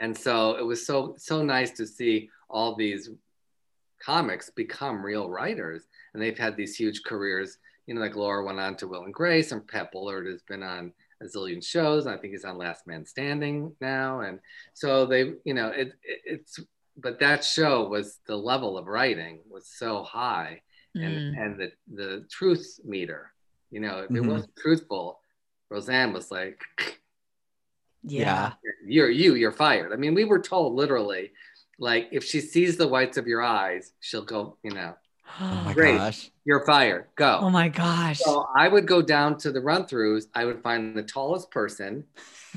And 0.00 0.16
so 0.16 0.56
it 0.56 0.62
was 0.64 0.86
so 0.86 1.14
so 1.18 1.42
nice 1.42 1.72
to 1.72 1.86
see 1.86 2.30
all 2.48 2.74
these 2.74 3.10
comics 4.02 4.48
become 4.50 5.04
real 5.04 5.28
writers, 5.28 5.82
and 6.14 6.22
they've 6.22 6.38
had 6.38 6.56
these 6.56 6.76
huge 6.76 7.02
careers. 7.02 7.58
You 7.86 7.94
know, 7.94 8.00
like 8.00 8.16
Laura 8.16 8.44
went 8.44 8.60
on 8.60 8.76
to 8.76 8.86
Will 8.88 9.04
and 9.04 9.12
Grace, 9.14 9.52
and 9.52 9.66
Pat 9.66 9.92
Bullard 9.92 10.26
has 10.26 10.42
been 10.42 10.62
on 10.62 10.92
a 11.22 11.24
zillion 11.26 11.64
shows. 11.64 12.06
I 12.06 12.16
think 12.16 12.32
he's 12.32 12.44
on 12.44 12.58
Last 12.58 12.86
Man 12.86 13.04
Standing 13.06 13.74
now, 13.80 14.20
and 14.20 14.38
so 14.74 15.06
they, 15.06 15.32
you 15.44 15.54
know, 15.54 15.68
it, 15.68 15.88
it 16.02 16.20
it's. 16.24 16.58
But 16.98 17.20
that 17.20 17.44
show 17.44 17.86
was 17.88 18.20
the 18.26 18.36
level 18.36 18.78
of 18.78 18.86
writing 18.86 19.40
was 19.50 19.68
so 19.68 20.02
high, 20.02 20.62
and 20.94 21.04
Mm. 21.34 21.38
and 21.42 21.60
the 21.60 21.72
the 21.94 22.26
truth 22.30 22.80
meter 22.84 23.32
you 23.70 23.80
know 23.80 23.98
if 23.98 24.10
it 24.10 24.22
Mhm. 24.22 24.28
wasn't 24.32 24.56
truthful 24.56 25.20
roseanne 25.68 26.12
was 26.14 26.30
like 26.30 26.58
Yeah. 28.02 28.52
you're 28.86 29.10
you 29.10 29.34
you're 29.34 29.52
fired 29.52 29.92
i 29.92 29.96
mean 29.96 30.14
we 30.14 30.24
were 30.24 30.38
told 30.38 30.74
literally 30.74 31.32
like 31.78 32.08
if 32.12 32.24
she 32.24 32.40
sees 32.40 32.76
the 32.78 32.86
whites 32.88 33.18
of 33.18 33.26
your 33.26 33.42
eyes 33.42 33.92
she'll 34.00 34.24
go 34.24 34.56
you 34.62 34.70
know 34.70 34.94
Oh 35.40 35.62
my 35.64 35.72
Great. 35.74 35.96
gosh. 35.98 36.30
you're 36.44 36.64
fired 36.64 37.06
go 37.16 37.38
Oh 37.42 37.50
my 37.50 37.68
gosh. 37.68 38.18
so 38.20 38.46
i 38.56 38.68
would 38.68 38.86
go 38.86 39.02
down 39.02 39.36
to 39.38 39.52
the 39.52 39.60
run 39.60 39.84
throughs 39.84 40.26
i 40.34 40.44
would 40.44 40.62
find 40.62 40.96
the 40.96 41.02
tallest 41.02 41.50
person 41.50 42.04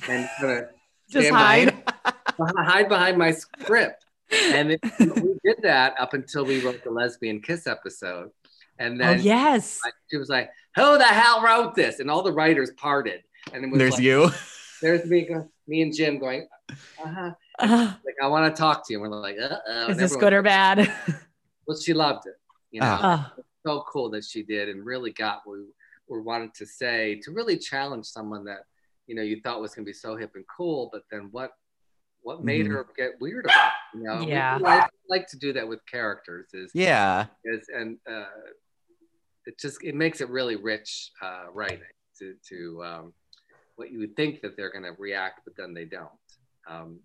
and 0.07 0.29
Just 1.09 1.29
hide. 1.31 1.75
hide 2.39 2.87
behind 2.87 3.17
my 3.17 3.31
script 3.31 4.05
and 4.31 4.71
it, 4.73 4.79
we 4.99 5.33
did 5.43 5.57
that 5.63 5.95
up 5.99 6.13
until 6.13 6.45
we 6.45 6.61
wrote 6.63 6.83
the 6.83 6.91
lesbian 6.91 7.41
kiss 7.41 7.65
episode 7.67 8.29
and 8.77 9.01
Oh 9.01 9.05
then 9.05 9.21
yes. 9.21 9.79
she 10.09 10.15
was 10.15 10.29
like, 10.29 10.49
"Who 10.77 10.97
the 10.97 11.03
hell 11.03 11.41
wrote 11.43 11.75
this?" 11.75 11.99
And 11.99 12.09
all 12.09 12.23
the 12.23 12.31
writers 12.31 12.71
parted, 12.77 13.21
and 13.51 13.65
it 13.65 13.69
was 13.69 13.77
There's 13.77 13.93
like, 13.95 14.03
you. 14.03 14.29
There's 14.81 15.03
me, 15.05 15.27
me 15.67 15.81
and 15.81 15.93
Jim 15.93 16.17
going, 16.17 16.47
uh-huh. 17.03 17.31
Uh, 17.59 17.93
like 18.05 18.15
I 18.23 18.27
want 18.27 18.55
to 18.55 18.57
talk 18.57 18.87
to 18.87 18.93
you. 18.93 19.03
And 19.03 19.11
we're 19.11 19.19
like, 19.19 19.35
uh-oh. 19.37 19.89
is 19.89 19.97
this 19.97 20.15
good 20.15 20.31
or 20.31 20.41
bad? 20.41 20.89
Well, 21.67 21.77
she 21.77 21.93
loved 21.93 22.25
it. 22.27 22.35
You 22.71 22.81
know, 22.81 22.99
Ah. 23.01 23.33
Oh, 23.37 23.43
so 23.65 23.83
cool 23.91 24.09
that 24.11 24.23
she 24.23 24.43
did, 24.43 24.69
and 24.69 24.85
really 24.85 25.11
got 25.11 25.41
what 25.45 25.57
we 25.59 25.65
were 26.07 26.21
wanting 26.21 26.51
to 26.55 26.65
say 26.65 27.19
to 27.23 27.31
really 27.31 27.57
challenge 27.57 28.05
someone 28.05 28.45
that 28.45 28.61
you 29.07 29.15
know 29.15 29.21
you 29.21 29.41
thought 29.41 29.59
was 29.61 29.73
going 29.73 29.85
to 29.85 29.89
be 29.89 29.93
so 29.93 30.15
hip 30.15 30.31
and 30.35 30.45
cool, 30.55 30.89
but 30.91 31.03
then 31.11 31.29
what? 31.31 31.51
What 32.21 32.43
made 32.43 32.65
Mhm. 32.65 32.71
her 32.71 32.85
get 32.97 33.11
weird 33.21 33.45
about? 33.45 33.71
It, 33.93 33.97
you 33.97 34.03
know, 34.03 34.17
We- 34.19 34.27
Yeah. 34.27 34.57
we 34.57 34.63
like, 34.63 34.91
like 35.07 35.27
to 35.29 35.37
do 35.37 35.53
that 35.53 35.65
with 35.67 35.83
characters. 35.85 36.53
Is 36.53 36.69
Yeah. 36.75 37.27
is 37.45 37.67
and 37.69 37.97
uh, 38.05 38.25
it 39.45 39.57
just 39.57 39.81
it 39.83 39.95
makes 39.95 40.19
it 40.21 40.29
really 40.29 40.57
rich 40.57 41.11
uh, 41.21 41.45
writing 41.53 41.87
to 42.19 42.35
to 42.49 42.83
um, 42.83 43.13
what 43.77 43.89
you 43.91 43.99
would 43.99 44.15
think 44.17 44.41
that 44.41 44.57
they're 44.57 44.69
going 44.71 44.83
to 44.83 44.91
react, 44.99 45.41
but 45.45 45.55
then 45.55 45.73
they 45.73 45.85
don't. 45.85 46.11
Um, 46.67 46.99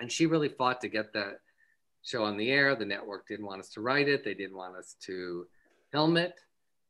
and 0.00 0.12
she 0.12 0.26
really 0.26 0.50
fought 0.50 0.80
to 0.82 0.88
get 0.88 1.12
that 1.14 1.38
show 2.02 2.24
on 2.24 2.36
the 2.36 2.50
air. 2.50 2.74
The 2.74 2.84
network 2.84 3.26
didn't 3.26 3.46
want 3.46 3.60
us 3.60 3.68
to 3.70 3.80
write 3.80 4.08
it. 4.08 4.24
They 4.24 4.34
didn't 4.34 4.56
want 4.56 4.76
us 4.76 4.96
to 5.06 5.46
film 5.90 6.16
it, 6.16 6.34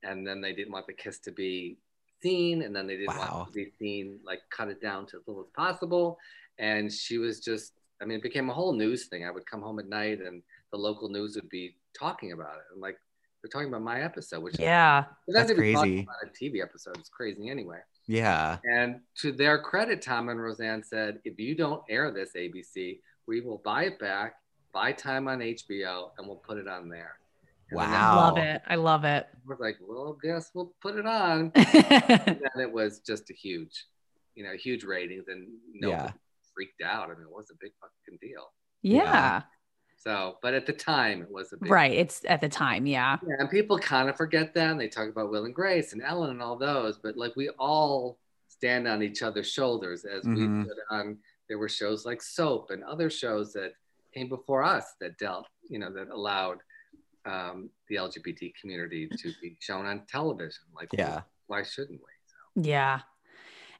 and 0.03 0.27
then 0.27 0.41
they 0.41 0.53
didn't 0.53 0.73
want 0.73 0.87
the 0.87 0.93
kiss 0.93 1.19
to 1.21 1.33
be 1.33 1.79
seen, 2.23 2.63
and 2.63 2.75
then 2.75 2.87
they 2.87 2.97
didn't 2.97 3.17
Wow. 3.17 3.39
want 3.39 3.49
it 3.49 3.53
to 3.53 3.65
be 3.65 3.71
seen 3.79 4.21
like 4.25 4.41
cut 4.51 4.69
it 4.69 4.81
down 4.81 5.07
to 5.07 5.17
as 5.17 5.27
little 5.27 5.43
as 5.43 5.51
possible. 5.55 6.19
And 6.59 6.93
she 6.93 7.19
was 7.19 7.41
just, 7.41 7.73
I 8.01 8.05
mean, 8.05 8.19
it 8.19 8.23
became 8.23 8.49
a 8.51 8.55
whole 8.55 8.73
news 8.73 9.07
thing. 9.07 9.27
I 9.27 9.31
would 9.31 9.47
come 9.47 9.63
home 9.63 9.79
at 9.79 9.89
night, 9.89 10.21
and 10.21 10.43
the 10.71 10.79
local 10.79 11.09
news 11.09 11.35
would 11.35 11.49
be 11.49 11.77
talking 11.99 12.33
about 12.33 12.57
it. 12.57 12.65
And 12.73 12.81
like, 12.81 12.99
they're 13.43 13.51
talking 13.51 13.69
about 13.69 13.83
my 13.83 14.03
episode, 14.03 14.43
which 14.43 14.59
yeah. 14.59 15.05
is 15.27 15.35
that's 15.35 15.53
crazy. 15.53 16.03
About 16.03 16.17
a 16.25 16.27
TV 16.29 16.63
episode 16.63 16.97
It's 16.99 17.09
crazy 17.09 17.49
anyway. 17.49 17.79
Yeah. 18.07 18.59
And 18.65 19.01
to 19.21 19.33
their 19.33 19.61
credit, 19.61 20.01
Tom 20.01 20.29
and 20.29 20.41
Roseanne 20.41 20.85
said, 20.85 21.19
if 21.25 21.39
you 21.39 21.57
don't 21.57 21.83
air 21.91 22.13
this 22.13 22.31
ABC, 22.37 23.01
we 23.27 23.41
will 23.41 23.61
buy 23.65 23.85
it 23.85 23.99
back, 23.99 24.35
buy 24.73 24.93
time 24.93 25.29
on 25.29 25.39
HBO, 25.41 26.11
and 26.19 26.27
we'll 26.27 26.37
put 26.37 26.59
it 26.59 26.69
on 26.69 26.89
there. 26.89 27.17
And 27.71 27.81
then 27.81 27.91
Wow. 27.91 28.17
Love 28.17 28.39
it. 28.39 28.63
I 28.67 28.75
love 28.77 29.05
it. 29.05 29.27
We're 29.47 29.57
like, 29.59 29.77
well, 29.81 30.19
guess 30.23 30.51
we'll 30.55 30.73
put 30.81 30.97
it 30.97 31.07
on. 31.07 31.53
And 31.57 32.61
it 32.61 32.71
was 32.71 33.01
just 33.01 33.31
a 33.31 33.35
huge, 33.35 33.87
you 34.35 34.45
know, 34.45 34.53
huge 34.53 34.85
ratings, 34.85 35.29
and 35.29 35.49
nobody 35.73 36.03
Yeah. 36.05 36.13
freaked 36.55 36.83
out. 36.83 37.07
I 37.11 37.15
mean, 37.15 37.23
it 37.23 37.33
was 37.33 37.51
a 37.51 37.55
big 37.61 37.73
fucking 37.81 38.19
deal. 38.21 38.53
yeah. 38.83 39.43
So, 39.99 40.39
but 40.43 40.53
at 40.53 40.67
the 40.67 40.73
time, 40.73 41.23
it 41.23 41.31
was 41.31 41.53
a 41.53 41.57
big 41.57 41.71
Right. 41.71 41.93
It's 41.93 42.25
at 42.29 42.41
the 42.41 42.49
time. 42.49 42.87
Yeah. 42.87 43.19
Yeah, 43.25 43.37
and 43.39 43.49
people 43.49 43.79
kind 43.79 44.09
of 44.09 44.17
forget 44.17 44.53
that. 44.55 44.71
And 44.73 44.81
they 44.81 44.89
talk 44.89 45.09
about 45.09 45.31
Will 45.31 45.45
and 45.45 45.55
Grace 45.55 45.93
and 45.93 46.03
Ellen 46.03 46.31
and 46.31 46.43
all 46.43 46.57
those, 46.57 46.99
but 46.99 47.17
like 47.17 47.37
we 47.37 47.51
all 47.51 48.19
stand 48.49 48.89
on 48.89 49.01
each 49.05 49.23
other's 49.23 49.49
shoulders 49.49 50.05
as 50.05 50.25
Mhm. 50.25 50.59
we 50.59 50.65
stood 50.65 50.77
on. 50.91 51.19
There 51.49 51.59
were 51.59 51.69
shows 51.69 52.05
like 52.05 52.21
Soap 52.21 52.71
and 52.73 52.83
other 52.83 53.11
shows 53.11 53.53
that 53.53 53.75
came 54.13 54.29
before 54.29 54.63
us 54.63 54.85
that 55.01 55.19
dealt, 55.19 55.47
you 55.69 55.79
know, 55.79 55.93
that 55.93 56.09
allowed 56.09 56.59
um, 57.25 57.71
the 57.89 57.97
LGBT 57.97 58.53
community 58.61 59.09
to 59.09 59.33
be 59.41 59.57
shown 59.61 59.87
on 59.87 60.03
television. 60.09 60.65
Like, 60.75 60.89
Yeah. 60.93 61.23
why 61.47 61.63
shouldn't 61.63 62.01
we? 62.01 62.63
Yeah. 62.65 63.01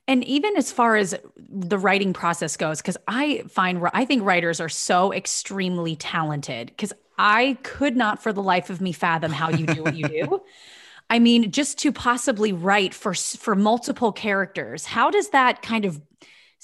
And 0.09 0.25
even 0.25 0.57
as 0.57 0.73
far 0.73 0.97
as 0.97 1.15
the 1.37 1.79
writing 1.79 2.13
process 2.13 2.57
goes, 2.57 2.79
because 2.79 2.97
I 3.07 3.45
find, 3.49 3.81
I 3.93 4.05
think 4.05 4.25
writers 4.25 4.61
are 4.61 4.69
so 4.69 5.13
extremely 5.13 5.95
talented 5.97 6.69
because 6.69 6.93
I 7.19 7.57
could 7.63 7.97
not 7.97 8.23
for 8.23 8.33
the 8.33 8.43
life 8.43 8.69
of 8.71 8.81
me 8.81 8.93
fathom 8.93 9.33
how 9.33 9.51
you 9.51 9.67
do 9.67 9.83
what 9.83 9.95
you 9.95 10.09
do. 10.09 10.43
I 11.11 11.19
mean, 11.19 11.51
just 11.51 11.79
to 11.81 11.93
possibly 11.93 12.53
write 12.53 12.95
for 12.95 13.13
for 13.13 13.55
multiple 13.55 14.13
characters, 14.13 14.87
how 14.87 15.11
does 15.11 15.29
that 15.31 15.61
kind 15.61 15.85
of 15.85 16.01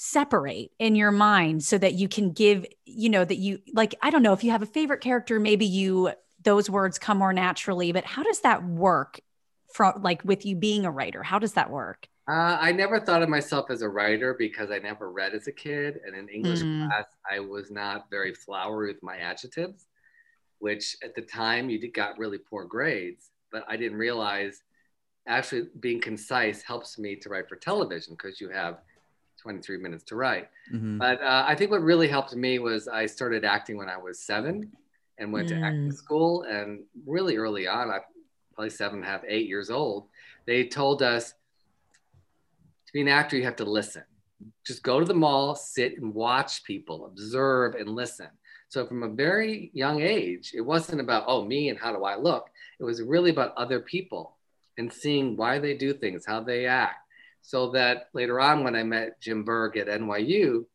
separate 0.01 0.71
in 0.79 0.95
your 0.95 1.11
mind 1.11 1.61
so 1.61 1.77
that 1.77 1.93
you 1.93 2.07
can 2.07 2.31
give, 2.31 2.65
you 2.85 3.09
know, 3.09 3.25
that 3.25 3.35
you 3.35 3.59
like 3.73 3.93
I 4.01 4.09
don't 4.11 4.23
know 4.23 4.31
if 4.31 4.45
you 4.45 4.51
have 4.51 4.61
a 4.61 4.65
favorite 4.65 5.01
character, 5.01 5.41
maybe 5.41 5.65
you 5.65 6.11
those 6.41 6.69
words 6.69 6.97
come 6.97 7.17
more 7.17 7.33
naturally, 7.33 7.91
but 7.91 8.05
how 8.05 8.23
does 8.23 8.39
that 8.39 8.63
work 8.63 9.19
from 9.73 10.01
like 10.01 10.23
with 10.23 10.45
you 10.45 10.55
being 10.55 10.85
a 10.85 10.91
writer? 10.91 11.21
How 11.21 11.37
does 11.37 11.53
that 11.53 11.69
work? 11.69 12.07
Uh, 12.29 12.57
I 12.61 12.71
never 12.71 13.01
thought 13.01 13.23
of 13.23 13.27
myself 13.27 13.69
as 13.69 13.81
a 13.81 13.89
writer 13.89 14.35
because 14.39 14.71
I 14.71 14.79
never 14.79 15.11
read 15.11 15.33
as 15.33 15.47
a 15.47 15.51
kid. 15.51 15.99
And 16.05 16.15
in 16.15 16.29
English 16.29 16.61
mm. 16.61 16.87
class, 16.87 17.07
I 17.29 17.41
was 17.41 17.69
not 17.69 18.09
very 18.09 18.33
flowery 18.33 18.93
with 18.93 19.03
my 19.03 19.17
adjectives, 19.17 19.85
which 20.59 20.95
at 21.03 21.13
the 21.13 21.23
time 21.23 21.69
you 21.69 21.77
did 21.77 21.93
got 21.93 22.17
really 22.17 22.37
poor 22.37 22.63
grades. 22.63 23.31
But 23.51 23.65
I 23.67 23.75
didn't 23.75 23.97
realize 23.97 24.61
actually 25.27 25.67
being 25.81 25.99
concise 25.99 26.61
helps 26.61 26.97
me 26.97 27.17
to 27.17 27.27
write 27.27 27.49
for 27.49 27.57
television 27.57 28.13
because 28.13 28.39
you 28.39 28.47
have 28.47 28.77
23 29.39 29.77
minutes 29.77 30.03
to 30.05 30.15
write. 30.15 30.49
Mm-hmm. 30.73 30.97
But 30.97 31.21
uh, 31.21 31.45
I 31.47 31.55
think 31.55 31.71
what 31.71 31.81
really 31.81 32.07
helped 32.07 32.35
me 32.35 32.59
was 32.59 32.87
I 32.87 33.05
started 33.05 33.45
acting 33.45 33.77
when 33.77 33.89
I 33.89 33.97
was 33.97 34.19
seven 34.19 34.71
and 35.17 35.33
went 35.33 35.47
mm. 35.47 35.59
to 35.59 35.65
acting 35.65 35.91
school. 35.91 36.43
And 36.43 36.83
really 37.05 37.37
early 37.37 37.67
on, 37.67 37.89
I 37.89 37.99
probably 38.53 38.69
seven 38.69 38.99
and 38.99 39.07
a 39.07 39.11
half, 39.11 39.21
eight 39.27 39.47
years 39.47 39.69
old, 39.69 40.07
they 40.45 40.65
told 40.65 41.01
us 41.01 41.31
to 41.31 42.93
be 42.93 43.01
an 43.01 43.07
actor, 43.07 43.37
you 43.37 43.43
have 43.43 43.55
to 43.57 43.65
listen. 43.65 44.03
Just 44.65 44.83
go 44.83 44.99
to 44.99 45.05
the 45.05 45.13
mall, 45.13 45.55
sit 45.55 45.97
and 45.99 46.13
watch 46.13 46.63
people, 46.63 47.05
observe 47.05 47.75
and 47.75 47.89
listen. 47.89 48.27
So 48.69 48.85
from 48.85 49.03
a 49.03 49.09
very 49.09 49.71
young 49.73 50.01
age, 50.01 50.53
it 50.55 50.61
wasn't 50.61 51.01
about, 51.01 51.23
oh, 51.27 51.45
me 51.45 51.69
and 51.69 51.79
how 51.79 51.91
do 51.91 52.03
I 52.03 52.15
look? 52.15 52.49
It 52.79 52.83
was 52.83 53.01
really 53.01 53.31
about 53.31 53.53
other 53.57 53.79
people 53.79 54.37
and 54.77 54.91
seeing 54.91 55.35
why 55.35 55.59
they 55.59 55.75
do 55.75 55.93
things, 55.93 56.25
how 56.25 56.41
they 56.41 56.65
act. 56.65 56.99
So 57.41 57.71
that 57.71 58.09
later 58.13 58.39
on, 58.39 58.63
when 58.63 58.75
I 58.75 58.83
met 58.83 59.19
Jim 59.21 59.43
Berg 59.43 59.77
at 59.77 59.87
NYU, 59.87 60.65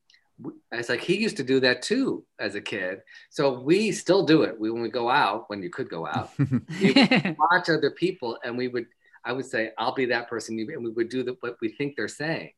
I 0.73 0.79
was 0.79 0.89
like, 0.89 1.01
he 1.01 1.17
used 1.17 1.37
to 1.37 1.45
do 1.45 1.61
that 1.61 1.83
too 1.83 2.25
as 2.41 2.57
a 2.57 2.61
kid. 2.61 3.03
So 3.31 3.61
we 3.61 3.93
still 3.93 4.27
do 4.27 4.43
it. 4.43 4.59
We, 4.59 4.71
when 4.71 4.83
we 4.83 4.91
go 4.91 5.09
out, 5.09 5.49
when 5.49 5.62
you 5.62 5.71
could 5.71 5.89
go 5.89 6.07
out, 6.07 6.31
we 6.39 6.93
watch 7.39 7.69
other 7.69 7.93
people 7.93 8.39
and 8.45 8.59
we 8.59 8.69
would 8.69 8.87
I 9.25 9.33
would 9.33 9.47
say, 9.47 9.73
I'll 9.79 9.95
be 9.95 10.07
that 10.07 10.29
person. 10.29 10.59
And 10.59 10.85
we 10.85 10.91
would 10.91 11.09
do 11.09 11.23
the, 11.23 11.37
what 11.41 11.57
we 11.61 11.71
think 11.71 11.97
they're 11.97 12.09
saying, 12.09 12.53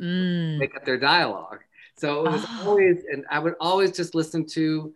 mm. 0.00 0.58
make 0.58 0.76
up 0.76 0.84
their 0.84 0.98
dialogue. 0.98 1.60
So 1.96 2.26
it 2.26 2.32
was 2.32 2.44
oh. 2.46 2.64
always, 2.66 3.04
and 3.10 3.24
I 3.30 3.38
would 3.38 3.54
always 3.60 3.92
just 3.92 4.14
listen 4.14 4.46
to 4.50 4.94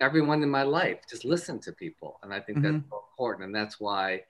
everyone 0.00 0.42
in 0.42 0.50
my 0.50 0.62
life, 0.62 0.98
just 1.08 1.24
listen 1.24 1.58
to 1.60 1.72
people. 1.72 2.18
And 2.22 2.32
I 2.32 2.40
think 2.40 2.58
mm-hmm. 2.58 2.72
that's 2.72 2.90
so 2.90 3.04
important. 3.10 3.46
And 3.46 3.54
that's 3.54 3.80
why, 3.80 4.22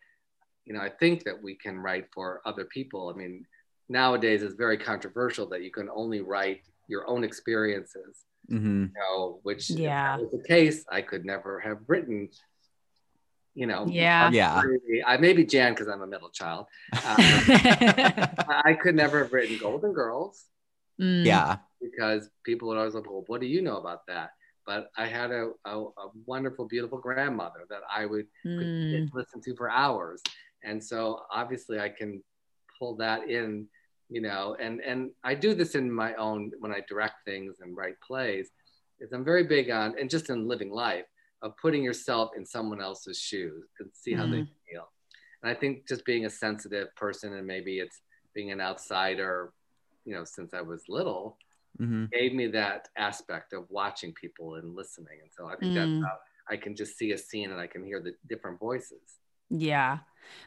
you 0.67 0.75
know, 0.75 0.81
I 0.81 0.89
think 0.89 1.25
that 1.25 1.41
we 1.41 1.55
can 1.55 1.79
write 1.79 2.07
for 2.13 2.43
other 2.45 2.65
people. 2.65 3.13
I 3.15 3.17
mean, 3.17 3.47
nowadays 3.89 4.43
it's 4.43 4.55
very 4.55 4.77
controversial 4.77 5.49
that 5.51 5.63
you 5.63 5.71
can 5.71 5.89
only 5.95 6.21
write 6.21 6.63
your 6.89 7.09
own 7.09 7.25
experiences. 7.25 8.25
Mm-hmm. 8.51 8.83
You 8.83 8.91
know, 8.95 9.41
which 9.43 9.71
yeah. 9.71 10.15
if 10.15 10.21
that 10.21 10.23
was 10.23 10.43
the 10.43 10.49
case, 10.49 10.85
I 10.91 11.03
could 11.03 11.25
never 11.25 11.61
have 11.61 11.79
written 11.87 12.29
you 13.57 13.67
know 13.67 13.87
yeah 13.89 14.31
yeah 14.31 14.63
i 15.07 15.17
maybe 15.17 15.43
jan 15.43 15.73
because 15.73 15.89
i'm 15.89 16.03
a 16.03 16.07
middle 16.07 16.29
child 16.29 16.67
um, 16.93 17.17
i 17.17 18.77
could 18.81 18.95
never 18.95 19.21
have 19.21 19.33
written 19.33 19.57
golden 19.57 19.95
girls 19.95 20.45
mm. 21.01 21.25
yeah 21.25 21.57
because 21.81 22.29
people 22.45 22.69
would 22.69 22.77
always 22.77 22.95
like 22.95 23.11
well 23.11 23.25
what 23.29 23.41
do 23.41 23.47
you 23.47 23.63
know 23.63 23.79
about 23.79 24.07
that 24.07 24.33
but 24.67 24.91
i 24.99 25.07
had 25.07 25.31
a, 25.31 25.53
a, 25.65 25.81
a 25.81 26.09
wonderful 26.27 26.67
beautiful 26.67 26.99
grandmother 26.99 27.61
that 27.71 27.81
i 27.91 28.05
would 28.05 28.27
mm. 28.47 29.09
listen 29.15 29.41
to 29.41 29.57
for 29.57 29.71
hours 29.71 30.21
and 30.67 30.83
so 30.83 31.21
obviously 31.33 31.81
i 31.81 31.89
can 31.89 32.23
pull 32.79 32.95
that 32.95 33.29
in 33.31 33.67
you 34.11 34.21
know 34.21 34.57
and 34.61 34.81
and 34.81 35.11
i 35.25 35.35
do 35.35 35.55
this 35.55 35.75
in 35.75 35.91
my 35.91 36.15
own 36.15 36.51
when 36.61 36.73
i 36.73 36.81
direct 36.89 37.25
things 37.25 37.57
and 37.61 37.77
write 37.77 37.99
plays 38.07 38.51
is 39.01 39.13
i'm 39.13 39.25
very 39.25 39.45
big 39.45 39.71
on 39.71 39.95
and 39.99 40.11
just 40.11 40.29
in 40.31 40.47
living 40.47 40.71
life 40.71 41.07
of 41.43 41.57
putting 41.57 41.83
yourself 41.83 42.31
in 42.37 42.45
someone 42.45 42.81
else's 42.81 43.19
shoes 43.19 43.69
and 43.81 43.91
see 43.93 44.13
how 44.13 44.25
mm-hmm. 44.25 44.33
they 44.33 44.47
feel. 44.71 44.89
And 45.43 45.51
I 45.51 45.55
think 45.55 45.87
just 45.87 46.05
being 46.05 46.27
a 46.27 46.31
sensitive 46.31 46.95
person 46.97 47.35
and 47.35 47.47
maybe 47.47 47.79
it's 47.79 48.01
being 48.35 48.53
an 48.53 48.61
outsider, 48.61 49.53
you 50.05 50.15
know, 50.15 50.25
since 50.25 50.55
I 50.55 50.63
was 50.63 50.83
little, 50.89 51.37
mm-hmm. 51.81 52.07
gave 52.13 52.35
me 52.35 52.47
that 52.49 52.89
aspect 52.97 53.53
of 53.53 53.65
watching 53.71 54.13
people 54.13 54.57
and 54.57 54.75
listening. 54.75 55.19
And 55.23 55.31
so 55.37 55.47
I 55.47 55.57
think 55.57 55.73
mm. 55.73 55.75
that's 55.75 56.07
how 56.07 56.19
I 56.49 56.57
can 56.57 56.75
just 56.75 56.97
see 56.97 57.13
a 57.13 57.19
scene 57.19 57.51
and 57.51 57.61
I 57.61 57.67
can 57.67 57.85
hear 57.85 58.01
the 58.01 58.15
different 58.29 58.59
voices. 58.59 59.19
Yeah. 59.51 59.99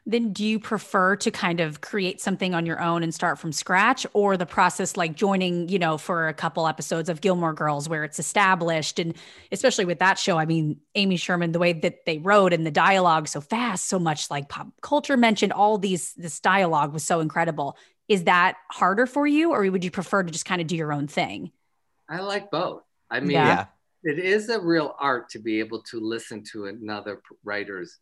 Then 0.06 0.34
do 0.34 0.44
you 0.44 0.60
prefer 0.60 1.16
to 1.18 1.32
kind 1.32 1.60
of 1.60 1.82
create 1.82 2.22
something 2.22 2.54
on 2.54 2.66
your 2.66 2.82
own 2.82 3.04
and 3.04 3.14
start 3.14 3.40
from 3.40 3.52
scratch 3.52 4.06
or 4.14 4.38
the 4.38 4.46
process 4.46 4.98
like 4.98 5.16
joining, 5.16 5.70
you 5.70 5.80
know, 5.80 5.98
for 5.98 6.28
a 6.28 6.34
couple 6.34 6.68
episodes 6.68 7.10
of 7.10 7.22
Gilmore 7.22 7.54
Girls 7.54 7.88
where 7.88 8.04
it's 8.04 8.20
established 8.20 9.00
and 9.00 9.16
especially 9.52 9.86
with 9.86 10.00
that 10.00 10.18
show, 10.18 10.38
I 10.38 10.46
mean, 10.46 10.80
Amy 10.96 11.18
Sherman 11.18 11.52
the 11.52 11.60
way 11.60 11.74
that 11.74 12.06
they 12.06 12.18
wrote 12.18 12.54
and 12.54 12.66
the 12.66 12.72
dialogue 12.72 13.28
so 13.28 13.42
fast, 13.42 13.88
so 13.88 14.00
much 14.00 14.30
like 14.30 14.50
pop 14.50 14.68
culture 14.82 15.18
mentioned 15.18 15.54
all 15.54 15.78
these 15.78 16.14
this 16.14 16.40
dialogue 16.40 16.94
was 16.94 17.04
so 17.04 17.20
incredible. 17.20 17.78
Is 18.08 18.24
that 18.24 18.58
harder 18.72 19.06
for 19.06 19.28
you 19.28 19.52
or 19.52 19.70
would 19.70 19.84
you 19.84 19.92
prefer 19.92 20.24
to 20.24 20.32
just 20.32 20.46
kind 20.46 20.62
of 20.62 20.68
do 20.68 20.76
your 20.76 20.92
own 20.92 21.08
thing? 21.08 21.52
I 22.10 22.22
like 22.22 22.50
both. 22.50 22.82
I 23.12 23.20
mean, 23.20 23.32
yeah. 23.32 23.66
it 24.04 24.20
is 24.20 24.50
a 24.50 24.60
real 24.60 24.96
art 25.00 25.30
to 25.30 25.40
be 25.40 25.60
able 25.60 25.84
to 25.84 26.00
listen 26.00 26.44
to 26.52 26.66
another 26.66 27.22
writer's 27.44 28.00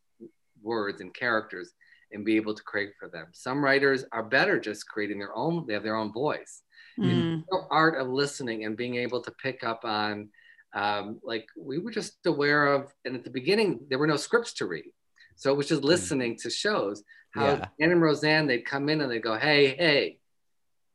words 0.67 1.01
and 1.01 1.13
characters 1.13 1.71
and 2.11 2.23
be 2.23 2.35
able 2.35 2.53
to 2.53 2.63
create 2.63 2.91
for 2.99 3.09
them. 3.09 3.27
Some 3.31 3.63
writers 3.63 4.05
are 4.11 4.23
better 4.23 4.59
just 4.59 4.87
creating 4.87 5.19
their 5.19 5.35
own, 5.35 5.65
they 5.65 5.73
have 5.73 5.83
their 5.83 5.95
own 5.95 6.13
voice. 6.13 6.61
Mm. 6.99 7.43
The 7.49 7.61
art 7.69 7.99
of 7.99 8.07
listening 8.07 8.65
and 8.65 8.77
being 8.77 8.95
able 8.95 9.21
to 9.21 9.31
pick 9.31 9.63
up 9.63 9.81
on, 9.83 10.29
um, 10.73 11.19
like 11.23 11.47
we 11.57 11.79
were 11.79 11.91
just 11.91 12.25
aware 12.25 12.67
of, 12.67 12.93
and 13.05 13.15
at 13.15 13.23
the 13.23 13.29
beginning, 13.29 13.79
there 13.89 13.99
were 13.99 14.07
no 14.07 14.17
scripts 14.17 14.53
to 14.55 14.65
read. 14.65 14.91
So 15.35 15.51
it 15.51 15.57
was 15.57 15.67
just 15.67 15.81
mm. 15.81 15.85
listening 15.85 16.35
mm. 16.35 16.41
to 16.43 16.49
shows. 16.49 17.03
How 17.31 17.45
yeah. 17.45 17.65
Ann 17.79 17.91
and 17.91 18.01
Roseanne, 18.01 18.47
they'd 18.47 18.65
come 18.65 18.89
in 18.89 19.01
and 19.01 19.11
they'd 19.11 19.21
go, 19.21 19.37
hey, 19.37 19.75
hey, 19.75 20.19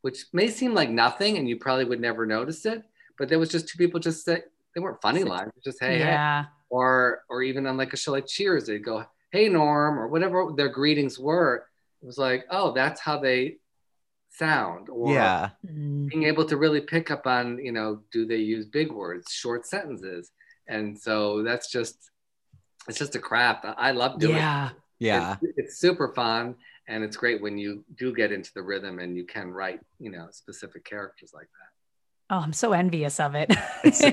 which 0.01 0.25
may 0.33 0.49
seem 0.49 0.73
like 0.73 0.89
nothing 0.89 1.37
and 1.37 1.47
you 1.47 1.57
probably 1.57 1.85
would 1.85 2.01
never 2.01 2.25
notice 2.25 2.65
it, 2.65 2.83
but 3.17 3.29
there 3.29 3.39
was 3.39 3.49
just 3.49 3.69
two 3.69 3.77
people 3.77 3.99
just 3.99 4.25
say, 4.25 4.41
they 4.75 4.81
weren't 4.81 5.01
funny 5.01 5.23
lines, 5.23 5.51
just 5.63 5.79
hey, 5.79 5.99
yeah. 5.99 6.43
hey. 6.43 6.49
Or, 6.69 7.21
or 7.29 7.43
even 7.43 7.67
on 7.67 7.77
like 7.77 7.93
a 7.93 7.97
show 7.97 8.11
like 8.11 8.27
Cheers, 8.27 8.65
they'd 8.65 8.83
go, 8.83 9.05
hey 9.33 9.49
norm 9.49 9.99
or 9.99 10.07
whatever 10.07 10.53
their 10.55 10.69
greetings 10.69 11.19
were 11.19 11.65
it 12.01 12.05
was 12.05 12.17
like 12.17 12.45
oh 12.49 12.71
that's 12.71 13.01
how 13.01 13.19
they 13.19 13.57
sound. 14.33 14.89
Or 14.89 15.13
yeah. 15.13 15.49
Mm-hmm. 15.65 16.07
being 16.07 16.23
able 16.23 16.45
to 16.45 16.57
really 16.57 16.81
pick 16.81 17.11
up 17.11 17.27
on 17.27 17.59
you 17.63 17.71
know 17.71 18.01
do 18.11 18.25
they 18.25 18.37
use 18.37 18.65
big 18.65 18.91
words 18.91 19.31
short 19.31 19.65
sentences. 19.65 20.31
And 20.67 20.97
so 20.97 21.43
that's 21.43 21.71
just 21.71 22.09
it's 22.87 22.97
just 22.97 23.15
a 23.15 23.19
craft. 23.19 23.65
I 23.65 23.91
love 23.91 24.19
doing 24.19 24.35
yeah. 24.35 24.69
it. 24.69 24.75
yeah. 24.99 25.37
It's, 25.41 25.57
it's 25.57 25.77
super 25.77 26.13
fun 26.13 26.55
and 26.87 27.03
it's 27.03 27.15
great 27.15 27.41
when 27.41 27.57
you 27.57 27.85
do 27.95 28.13
get 28.13 28.31
into 28.31 28.51
the 28.53 28.61
rhythm 28.61 28.99
and 28.99 29.15
you 29.15 29.25
can 29.25 29.51
write 29.51 29.79
you 29.99 30.11
know 30.11 30.27
specific 30.31 30.83
characters 30.83 31.31
like 31.33 31.47
that. 31.47 32.35
Oh 32.35 32.39
i'm 32.39 32.53
so 32.53 32.73
envious 32.73 33.19
of 33.19 33.35
it. 33.35 33.53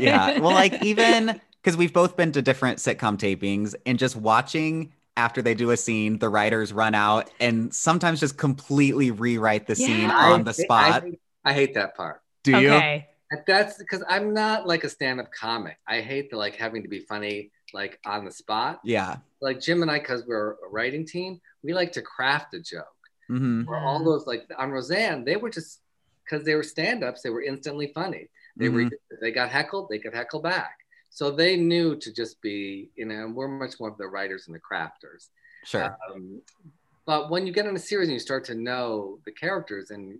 Yeah. 0.00 0.38
Well 0.38 0.52
like 0.52 0.82
even 0.82 1.40
because 1.62 1.76
we've 1.76 1.92
both 1.92 2.16
been 2.16 2.32
to 2.32 2.42
different 2.42 2.78
sitcom 2.78 3.18
tapings 3.18 3.74
and 3.86 3.98
just 3.98 4.16
watching 4.16 4.92
after 5.20 5.42
they 5.42 5.54
do 5.54 5.70
a 5.70 5.76
scene, 5.76 6.18
the 6.18 6.30
writers 6.30 6.72
run 6.72 6.94
out 6.94 7.30
and 7.40 7.74
sometimes 7.74 8.20
just 8.20 8.38
completely 8.38 9.10
rewrite 9.10 9.66
the 9.66 9.74
yeah. 9.76 9.86
scene 9.86 10.10
on 10.10 10.44
the 10.44 10.54
spot. 10.54 11.04
I, 11.04 11.06
I, 11.06 11.50
I, 11.50 11.52
hate 11.52 11.74
that 11.74 11.94
part. 11.94 12.22
Do 12.42 12.56
okay. 12.56 13.06
you? 13.30 13.38
That's 13.46 13.76
because 13.76 14.02
I'm 14.08 14.32
not 14.32 14.66
like 14.66 14.82
a 14.82 14.88
stand-up 14.88 15.30
comic. 15.30 15.76
I 15.86 16.00
hate 16.00 16.30
the 16.30 16.38
like 16.38 16.56
having 16.56 16.82
to 16.82 16.88
be 16.88 17.00
funny 17.00 17.50
like 17.74 18.00
on 18.06 18.24
the 18.24 18.32
spot. 18.32 18.80
Yeah. 18.82 19.18
Like 19.42 19.60
Jim 19.60 19.82
and 19.82 19.90
I, 19.90 19.98
because 19.98 20.24
we're 20.26 20.52
a 20.52 20.68
writing 20.70 21.06
team, 21.06 21.38
we 21.62 21.74
like 21.74 21.92
to 21.92 22.02
craft 22.02 22.54
a 22.54 22.60
joke. 22.60 22.86
Mm-hmm. 23.30 23.64
For 23.64 23.76
all 23.76 24.02
those 24.02 24.26
like 24.26 24.50
on 24.58 24.70
Roseanne, 24.70 25.24
they 25.24 25.36
were 25.36 25.50
just 25.50 25.80
because 26.24 26.46
they 26.46 26.54
were 26.54 26.62
stand-ups, 26.62 27.20
they 27.20 27.30
were 27.30 27.42
instantly 27.42 27.92
funny. 27.94 28.28
They 28.56 28.66
mm-hmm. 28.66 28.88
were 28.88 29.18
they 29.20 29.32
got 29.32 29.50
heckled, 29.50 29.88
they 29.90 29.98
could 29.98 30.14
heckle 30.14 30.40
back. 30.40 30.78
So 31.12 31.30
they 31.30 31.56
knew 31.56 31.96
to 31.96 32.12
just 32.12 32.40
be, 32.40 32.88
you 32.94 33.04
know, 33.04 33.30
we're 33.34 33.48
much 33.48 33.80
more 33.80 33.90
of 33.90 33.98
the 33.98 34.06
writers 34.06 34.46
and 34.46 34.54
the 34.54 34.60
crafters. 34.60 35.28
Sure. 35.64 35.96
Um, 36.08 36.40
but 37.04 37.30
when 37.30 37.46
you 37.46 37.52
get 37.52 37.66
in 37.66 37.74
a 37.74 37.80
series 37.80 38.08
and 38.08 38.14
you 38.14 38.20
start 38.20 38.44
to 38.44 38.54
know 38.54 39.18
the 39.24 39.32
characters 39.32 39.90
and, 39.90 40.18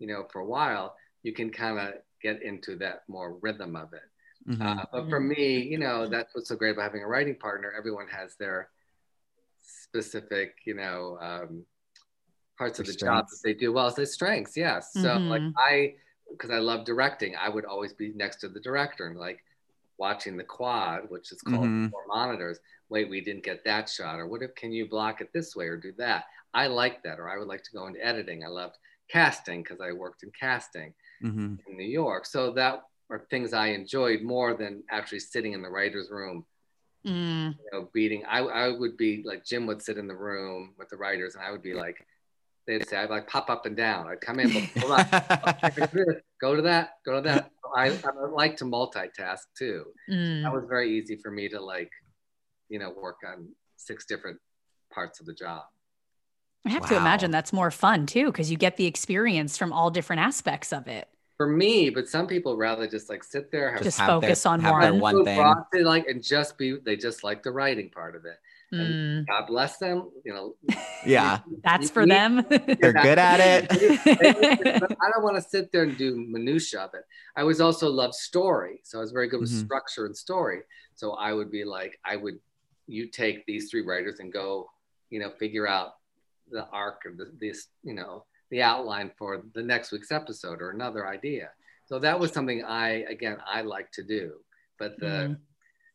you 0.00 0.08
know, 0.08 0.26
for 0.32 0.40
a 0.40 0.44
while, 0.44 0.96
you 1.22 1.32
can 1.32 1.50
kind 1.50 1.78
of 1.78 1.94
get 2.20 2.42
into 2.42 2.76
that 2.78 3.02
more 3.06 3.36
rhythm 3.40 3.76
of 3.76 3.92
it. 3.92 4.02
Mm-hmm. 4.50 4.62
Uh, 4.62 4.84
but 4.90 5.08
for 5.08 5.20
me, 5.20 5.62
you 5.62 5.78
know, 5.78 6.08
that's 6.08 6.34
what's 6.34 6.48
so 6.48 6.56
great 6.56 6.70
about 6.70 6.82
having 6.82 7.04
a 7.04 7.06
writing 7.06 7.36
partner. 7.36 7.72
Everyone 7.78 8.08
has 8.08 8.34
their 8.34 8.68
specific, 9.62 10.56
you 10.64 10.74
know, 10.74 11.18
um, 11.20 11.64
parts 12.58 12.80
of 12.80 12.86
the 12.86 12.94
job 12.94 13.26
that 13.28 13.38
they 13.44 13.54
do 13.54 13.72
well. 13.72 13.90
So 13.90 14.04
strengths, 14.04 14.56
yes. 14.56 14.92
So 14.92 15.00
mm-hmm. 15.00 15.28
like 15.28 15.42
I, 15.56 15.94
because 16.28 16.50
I 16.50 16.58
love 16.58 16.84
directing, 16.84 17.36
I 17.36 17.48
would 17.48 17.64
always 17.64 17.92
be 17.92 18.12
next 18.16 18.36
to 18.40 18.48
the 18.48 18.60
director 18.60 19.06
and 19.06 19.16
like, 19.16 19.44
watching 20.02 20.36
the 20.36 20.42
quad, 20.42 21.08
which 21.10 21.30
is 21.30 21.40
called 21.42 21.68
Mhm. 21.68 21.90
four 21.92 22.04
monitors. 22.08 22.58
Wait, 22.88 23.08
we 23.08 23.20
didn't 23.20 23.44
get 23.44 23.62
that 23.64 23.88
shot, 23.88 24.18
or 24.18 24.26
what 24.26 24.42
if 24.42 24.52
can 24.56 24.72
you 24.72 24.88
block 24.88 25.20
it 25.20 25.32
this 25.32 25.54
way 25.54 25.66
or 25.68 25.76
do 25.76 25.92
that? 25.92 26.24
I 26.52 26.66
like 26.66 27.04
that, 27.04 27.20
or 27.20 27.30
I 27.30 27.38
would 27.38 27.46
like 27.46 27.62
to 27.62 27.72
go 27.72 27.86
into 27.86 28.04
editing. 28.04 28.42
I 28.44 28.48
loved 28.48 28.76
casting 29.08 29.62
because 29.62 29.80
I 29.80 29.92
worked 29.92 30.24
in 30.24 30.32
casting 30.32 30.92
hmm 31.20 31.54
in 31.68 31.76
New 31.76 31.92
York. 32.02 32.26
So 32.26 32.50
that 32.54 32.82
are 33.10 33.26
things 33.30 33.52
I 33.52 33.68
enjoyed 33.68 34.22
more 34.22 34.54
than 34.54 34.82
actually 34.90 35.20
sitting 35.20 35.52
in 35.52 35.62
the 35.62 35.70
writer's 35.70 36.10
room, 36.10 36.44
Mm. 37.06 37.54
you 37.60 37.68
know, 37.72 37.88
beating. 37.94 38.24
I, 38.24 38.38
I 38.40 38.68
would 38.76 38.96
be 38.96 39.22
like 39.24 39.44
Jim 39.44 39.66
would 39.66 39.82
sit 39.82 39.98
in 39.98 40.08
the 40.08 40.16
room 40.16 40.74
with 40.78 40.88
the 40.88 40.96
writers, 40.96 41.36
and 41.36 41.44
I 41.44 41.52
would 41.52 41.62
be 41.62 41.74
like, 41.74 42.04
they'd 42.66 42.86
say, 42.88 42.96
I'd 42.96 43.10
like 43.10 43.28
pop 43.28 43.50
up 43.50 43.66
and 43.66 43.76
down. 43.76 44.08
I'd 44.08 44.20
come 44.20 44.40
in, 44.40 44.50
hold 44.78 44.92
on, 44.92 45.06
go 46.40 46.56
to 46.56 46.62
that, 46.62 46.90
go 47.04 47.14
to 47.14 47.20
that. 47.22 47.50
I, 47.74 47.86
I 47.88 48.26
like 48.30 48.56
to 48.58 48.64
multitask 48.64 49.40
too. 49.56 49.84
Mm. 50.10 50.42
That 50.42 50.52
was 50.52 50.64
very 50.68 50.96
easy 50.98 51.16
for 51.16 51.30
me 51.30 51.48
to 51.48 51.60
like, 51.60 51.90
you 52.68 52.78
know, 52.78 52.90
work 52.90 53.16
on 53.26 53.48
six 53.76 54.04
different 54.04 54.38
parts 54.92 55.20
of 55.20 55.26
the 55.26 55.34
job. 55.34 55.62
I 56.64 56.70
have 56.70 56.86
to 56.88 56.96
imagine 56.96 57.32
that's 57.32 57.52
more 57.52 57.72
fun 57.72 58.06
too, 58.06 58.26
because 58.26 58.50
you 58.50 58.56
get 58.56 58.76
the 58.76 58.86
experience 58.86 59.56
from 59.56 59.72
all 59.72 59.90
different 59.90 60.22
aspects 60.22 60.72
of 60.72 60.86
it. 60.86 61.08
For 61.42 61.48
me, 61.48 61.90
but 61.90 62.08
some 62.08 62.28
people 62.28 62.56
rather 62.56 62.86
just 62.86 63.08
like 63.10 63.24
sit 63.24 63.50
there, 63.50 63.72
have 63.72 63.82
Just 63.82 63.98
have 63.98 64.20
their- 64.20 64.28
focus 64.28 64.46
on 64.46 64.60
have 64.60 64.80
their 64.80 64.92
one. 64.94 65.16
one 65.16 65.24
thing. 65.24 65.54
they 65.72 65.82
like 65.82 66.06
and 66.06 66.22
just 66.22 66.56
be 66.56 66.76
they 66.84 66.94
just 66.96 67.24
like 67.24 67.42
the 67.42 67.50
writing 67.50 67.90
part 67.90 68.14
of 68.14 68.24
it. 68.24 68.38
Mm. 68.72 69.26
God 69.26 69.46
bless 69.48 69.78
them. 69.78 70.08
You 70.24 70.32
know, 70.34 70.54
Yeah, 71.04 71.40
That's 71.64 71.90
for 71.90 72.02
You- 72.02 72.06
them. 72.06 72.46
they're 72.48 72.92
good 72.92 73.18
at 73.18 73.40
it. 73.40 73.66
I 75.04 75.10
don't 75.12 75.24
want 75.24 75.34
to 75.34 75.42
sit 75.42 75.72
there 75.72 75.82
and 75.82 75.98
do 75.98 76.14
minutia 76.16 76.82
of 76.82 76.94
it. 76.94 77.04
I 77.34 77.42
was 77.42 77.60
also 77.60 77.88
loved 77.88 78.14
story, 78.14 78.78
so 78.84 78.98
I 78.98 79.00
was 79.00 79.10
very 79.10 79.26
good 79.28 79.40
with 79.40 79.50
Mhm. 79.50 79.64
structure 79.64 80.06
and 80.06 80.16
story. 80.16 80.60
So 80.94 81.14
I 81.14 81.32
would 81.32 81.50
be 81.50 81.64
like, 81.64 81.98
I 82.04 82.14
would, 82.14 82.38
you 82.86 83.08
take 83.08 83.44
these 83.46 83.68
three 83.68 83.82
writers 83.82 84.20
and 84.20 84.32
go, 84.32 84.70
you 85.10 85.18
know, 85.18 85.30
figure 85.40 85.66
out 85.66 85.94
the 86.52 86.66
arc 86.68 87.02
of 87.04 87.16
the, 87.16 87.32
this, 87.40 87.66
you 87.82 87.94
know, 87.94 88.26
the 88.52 88.62
outline 88.62 89.10
for 89.18 89.42
the 89.54 89.62
next 89.62 89.90
week's 89.92 90.12
episode 90.12 90.60
or 90.60 90.70
another 90.70 91.08
idea. 91.08 91.48
So 91.86 91.98
that 91.98 92.20
was 92.20 92.32
something 92.32 92.62
I, 92.62 93.02
again, 93.08 93.38
I 93.46 93.62
like 93.62 93.90
to 93.92 94.02
do. 94.04 94.34
But 94.78 95.00
the 95.00 95.06
Mm. 95.06 95.38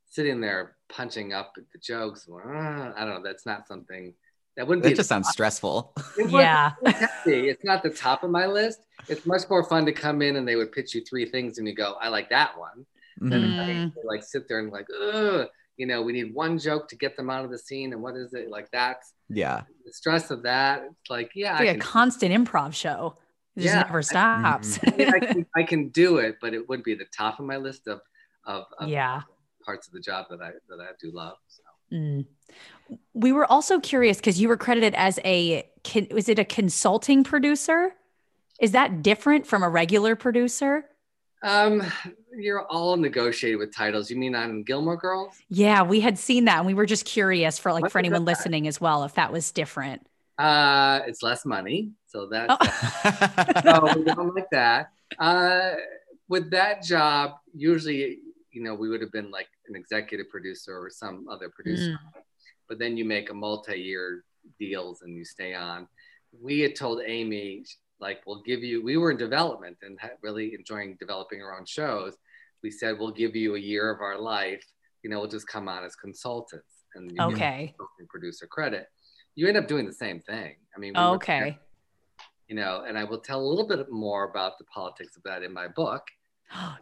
sitting 0.10 0.42
there 0.42 0.76
punching 0.90 1.34
up 1.34 1.54
at 1.58 1.64
the 1.72 1.78
jokes, 1.78 2.28
uh, 2.30 2.36
I 2.96 3.06
don't 3.06 3.10
know, 3.16 3.22
that's 3.24 3.46
not 3.46 3.68
something 3.68 4.14
that 4.56 4.66
wouldn't 4.68 4.82
That 4.84 4.90
be. 4.90 4.94
It 4.94 4.98
just 4.98 5.10
sounds 5.10 5.30
stressful. 5.30 5.94
it 6.18 6.30
yeah. 6.32 6.72
it 6.82 6.96
can 6.96 7.10
be. 7.26 7.48
It's 7.48 7.64
not 7.64 7.84
the 7.84 7.92
top 7.92 8.24
of 8.24 8.32
my 8.32 8.48
list. 8.48 8.80
It's 9.08 9.26
much 9.28 9.44
more 9.52 9.64
fun 9.64 9.86
to 9.86 9.92
come 9.94 10.24
in 10.24 10.36
and 10.38 10.48
they 10.48 10.56
would 10.56 10.72
pitch 10.72 10.96
you 10.96 11.02
three 11.06 11.30
things 11.30 11.60
and 11.60 11.68
you 11.68 11.76
go, 11.76 11.94
I 12.02 12.08
like 12.10 12.30
that 12.32 12.58
one. 12.58 12.86
Than 13.20 13.44
Mhm. 13.44 13.88
if 13.92 13.94
I 13.98 14.02
like 14.04 14.24
sit 14.24 14.48
there 14.48 14.60
and 14.60 14.72
like, 14.72 14.88
ugh, 15.14 15.48
you 15.78 15.86
know, 15.86 16.02
we 16.02 16.12
need 16.12 16.34
one 16.34 16.58
joke 16.60 16.88
to 16.90 16.96
get 16.96 17.16
them 17.16 17.30
out 17.30 17.46
of 17.46 17.52
the 17.52 17.58
scene. 17.58 17.94
And 17.94 18.02
what 18.02 18.16
is 18.16 18.34
it? 18.34 18.50
Like 18.50 18.70
that? 18.72 18.98
Yeah. 19.30 19.62
the 19.86 19.94
stress 19.94 20.32
of 20.32 20.44
that. 20.44 20.84
It's 20.90 21.10
like, 21.10 21.32
yeah, 21.36 21.54
It's 21.54 21.62
I 21.62 21.66
like 21.66 21.70
a 21.70 21.80
can, 21.80 21.82
constant 21.82 22.34
improv 22.34 22.74
show. 22.74 23.18
It 23.56 23.62
just 23.62 23.76
Yeah. 23.76 23.84
never 23.84 24.02
stops. 24.02 24.80
I, 24.86 24.92
mean, 24.98 25.08
I 25.16 25.20
can 25.20 25.46
I 25.56 25.64
can 25.64 25.90
do 25.90 26.18
it, 26.18 26.38
but 26.42 26.54
it 26.54 26.68
wouldn't 26.68 26.86
be 26.86 26.96
the 26.96 27.06
top 27.16 27.40
of 27.40 27.46
my 27.46 27.58
list 27.58 27.88
of 27.88 28.02
of, 28.46 28.66
of 28.80 28.88
yeah. 28.90 29.22
parts 29.66 29.88
of 29.88 29.94
the 29.94 30.00
job 30.00 30.28
that 30.30 30.42
I 30.42 30.52
that 30.70 30.80
I 30.82 30.88
do 31.02 31.12
love. 31.12 31.38
So. 31.48 31.62
Mm. 31.94 32.26
We 33.14 33.32
were 33.32 33.46
also 33.52 33.80
curious 33.80 34.18
because 34.18 34.40
you 34.40 34.48
were 34.48 34.58
credited 34.58 34.94
as 34.96 35.20
a 35.26 35.70
con- 35.84 36.08
was 36.12 36.30
it 36.30 36.40
a 36.40 36.46
consulting 36.46 37.24
producer? 37.24 37.94
Is 38.62 38.72
that 38.72 39.02
different 39.04 39.46
from 39.46 39.62
a 39.64 39.70
regular 39.70 40.16
producer? 40.16 40.86
Um, 41.44 41.84
you're 42.36 42.66
all 42.66 42.98
negotiated 42.98 43.60
with 43.60 43.76
titles. 43.76 44.10
You 44.10 44.18
mean 44.18 44.36
on 44.36 44.64
Gilmore 44.64 44.98
Girls? 44.98 45.36
Yeah, 45.50 45.84
we 45.84 46.00
had 46.00 46.18
seen 46.18 46.46
that, 46.46 46.58
and 46.58 46.66
we 46.68 46.74
were 46.74 46.86
just 46.86 47.06
curious 47.06 47.60
for 47.60 47.72
like 47.72 47.84
What 47.84 47.92
for 47.92 48.00
anyone 48.00 48.26
that? 48.26 48.32
listening 48.32 48.68
as 48.68 48.82
well 48.82 49.04
if 49.04 49.14
that 49.16 49.32
was 49.32 49.52
different. 49.52 50.06
Uh, 50.38 51.02
it's 51.08 51.24
less 51.24 51.46
money, 51.46 51.92
so 52.08 52.28
that's 52.28 52.54
Oh. 52.60 53.62
no, 53.66 53.94
we 53.96 54.04
don't 54.04 54.36
like 54.36 54.50
that. 54.52 54.92
Uh, 55.20 55.72
with 56.28 56.52
that 56.52 56.84
job, 56.84 57.32
usually, 57.56 58.20
you 58.52 58.62
know, 58.64 58.76
we 58.76 58.90
would 58.90 59.02
have 59.02 59.12
been 59.12 59.32
like 59.32 59.48
an 59.68 59.76
executive 59.76 60.30
producer 60.30 60.78
or 60.80 60.90
some 60.90 61.28
other 61.30 61.50
producer, 61.50 61.98
but 62.68 62.78
then 62.80 62.98
you 62.98 63.06
make 63.06 63.30
a 63.30 63.34
multi-year 63.34 64.24
deals 64.60 65.02
and 65.02 65.16
you 65.16 65.24
stay 65.26 65.54
on. 65.54 65.88
We 66.40 66.60
had 66.60 66.76
told 66.76 67.02
Amy, 67.06 67.64
like, 68.00 68.22
we'll 68.26 68.42
give 68.44 68.64
you. 68.64 68.84
We 68.84 68.98
were 68.98 69.12
in 69.12 69.18
development 69.18 69.78
and 69.82 69.98
really 70.22 70.54
enjoying 70.54 70.98
developing 71.00 71.42
our 71.42 71.58
own 71.58 71.66
shows. 71.66 72.16
We 72.64 72.72
said 72.72 72.98
we'll 72.98 73.12
give 73.12 73.36
you 73.36 73.56
a 73.56 73.60
year 73.60 73.92
of 73.92 74.02
our 74.02 74.20
life. 74.20 74.64
You 75.04 75.10
know, 75.10 75.20
we'll 75.20 75.30
just 75.30 75.48
come 75.48 75.68
on 75.68 75.84
as 75.84 75.96
consultants 75.96 76.86
and 76.96 77.12
you 77.12 77.18
Okay. 77.22 77.74
consulting 77.78 78.08
producer 78.10 78.48
credit. 78.48 78.88
You 79.36 79.48
end 79.48 79.58
up 79.58 79.68
doing 79.68 79.86
the 79.86 79.94
same 79.94 80.20
thing. 80.22 80.56
I 80.76 80.80
mean, 80.80 80.94
we 80.96 81.00
were- 81.00 81.16
Okay. 81.16 81.58
you 82.48 82.56
know, 82.56 82.84
and 82.88 82.98
I 82.98 83.04
will 83.04 83.20
tell 83.20 83.40
a 83.40 83.48
little 83.48 83.68
bit 83.68 83.90
more 83.92 84.24
about 84.24 84.58
the 84.58 84.64
politics 84.66 85.16
of 85.18 85.24
that 85.24 85.44
in 85.44 85.54
my 85.54 85.68
book. 85.68 86.04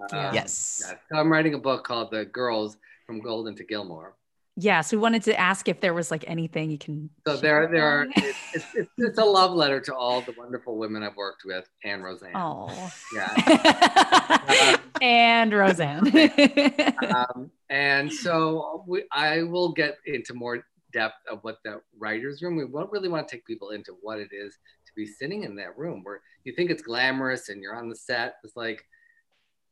Dear. 0.09 0.19
Um, 0.29 0.33
yes. 0.33 0.81
Yeah, 0.85 0.97
so 1.09 1.17
I'm 1.19 1.31
writing 1.31 1.55
a 1.55 1.57
book 1.59 1.83
called 1.85 2.11
The 2.11 2.25
Girls 2.25 2.77
from 3.07 3.19
Golden 3.19 3.55
to 3.55 3.63
Gilmore. 3.63 4.15
Yeah, 4.57 4.81
so 4.81 4.95
we 4.95 5.01
wanted 5.01 5.23
to 5.23 5.37
ask 5.37 5.67
if 5.67 5.81
there 5.81 5.93
was 5.93 6.11
like 6.11 6.23
anything 6.27 6.71
you 6.71 6.77
can. 6.77 7.09
So 7.27 7.35
there, 7.35 7.67
there 7.71 7.85
are. 7.85 8.07
It's, 8.15 8.37
it's, 8.73 8.89
it's, 8.97 9.17
a 9.17 9.23
love 9.23 9.51
letter 9.51 9.81
to 9.81 9.93
all 9.93 10.21
the 10.21 10.33
wonderful 10.37 10.77
women 10.77 11.03
I've 11.03 11.17
worked 11.17 11.43
with 11.43 11.67
and 11.83 12.01
Roseanne. 12.01 12.31
Oh. 12.35 12.91
Yeah. 13.13 14.77
and 15.01 15.51
Roseanne. 15.51 16.07
Um, 17.05 17.51
and 17.69 18.11
so 18.11 18.85
we, 18.87 19.03
I 19.11 19.43
will 19.43 19.73
get 19.73 19.97
into 20.05 20.33
more 20.33 20.63
depth 20.93 21.15
of 21.29 21.39
what 21.41 21.57
the 21.65 21.81
writers' 21.99 22.41
room. 22.41 22.55
We 22.55 22.63
won't 22.63 22.91
really 22.91 23.09
want 23.09 23.27
to 23.27 23.35
take 23.35 23.45
people 23.45 23.71
into 23.71 23.97
what 24.01 24.19
it 24.19 24.29
is 24.31 24.53
to 24.85 24.91
be 24.95 25.05
sitting 25.05 25.43
in 25.43 25.57
that 25.57 25.77
room 25.77 26.01
where 26.03 26.21
you 26.45 26.53
think 26.55 26.71
it's 26.71 26.81
glamorous 26.81 27.49
and 27.49 27.61
you're 27.61 27.75
on 27.75 27.89
the 27.89 27.95
set. 27.95 28.35
It's 28.45 28.55
like 28.55 28.85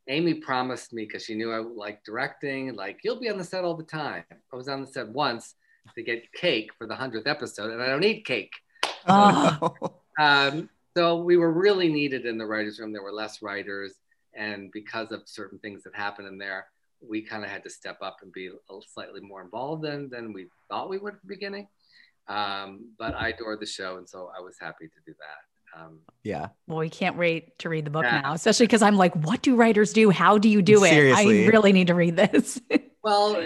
Amy 0.10 0.34
promised 0.36 0.94
me 0.94 1.06
because 1.06 1.24
she 1.24 1.36
knew 1.36 1.52
I 1.52 1.60
like 1.60 2.04
directing. 2.04 2.76
Like 2.76 3.00
you'll 3.04 3.20
be 3.20 3.30
on 3.30 3.38
the 3.38 3.44
set 3.44 3.64
all 3.64 3.76
the 3.76 3.84
time. 3.84 4.24
I 4.32 4.56
was 4.56 4.68
on 4.68 4.82
the 4.82 4.88
set 4.88 5.10
once 5.10 5.56
to 5.96 6.04
get 6.04 6.32
cake 6.34 6.72
for 6.78 6.88
the 6.88 6.96
hundredth 6.96 7.28
episode, 7.28 7.72
and 7.72 7.82
I 7.82 7.88
don't 7.88 8.04
eat 8.04 8.26
cake. 8.26 8.52
oh, 9.08 9.74
Um, 10.20 10.70
so 10.96 11.18
we 11.18 11.38
were 11.38 11.52
really 11.52 11.90
needed 11.90 12.28
in 12.28 12.38
the 12.38 12.46
writers' 12.46 12.80
room. 12.80 12.94
There 12.94 13.02
were 13.02 13.12
less 13.12 13.42
writers, 13.42 13.94
and 14.36 14.72
because 14.72 15.12
of 15.12 15.24
certain 15.26 15.58
things 15.60 15.84
that 15.84 15.96
happened 15.96 16.28
in 16.28 16.38
there, 16.38 16.68
we 17.02 17.22
kind 17.22 17.44
of 17.44 17.50
had 17.50 17.64
to 17.64 17.70
step 17.70 17.98
up 18.02 18.18
and 18.22 18.32
be 18.32 18.48
a 18.48 18.80
slightly 18.94 19.20
more 19.20 19.42
involved 19.42 19.84
than 19.84 20.10
than 20.10 20.34
we 20.34 20.48
thought 20.70 20.90
we 20.90 21.00
would 21.00 21.16
at 21.16 21.22
the 21.22 21.28
beginning. 21.28 21.68
Um, 22.28 22.92
but 22.98 23.16
I 23.16 23.30
adored 23.30 23.60
the 23.60 23.66
show, 23.66 23.98
and 23.98 24.08
so 24.08 24.32
I 24.38 24.42
was 24.42 24.58
happy 24.60 24.86
to 24.86 25.00
do 25.06 25.14
that. 25.20 25.53
Um, 25.76 26.00
yeah. 26.24 26.50
well, 26.68 26.80
we 26.80 26.90
can't 26.90 27.18
wait 27.18 27.58
to 27.60 27.70
read 27.70 27.86
the 27.86 27.90
book 27.90 28.04
Yeah. 28.04 28.22
now, 28.22 28.34
especially 28.34 28.68
because 28.68 28.82
I'm 28.82 28.96
like, 28.96 29.14
what 29.16 29.42
do 29.42 29.56
writers 29.56 29.92
do? 29.94 30.10
How 30.10 30.38
do 30.38 30.48
you 30.50 30.62
do 30.62 30.84
it? 30.84 31.14
I 31.16 31.24
really 31.48 31.74
need 31.74 31.88
to 31.88 31.96
read 31.96 32.16
this. 32.16 32.62
well, 33.04 33.46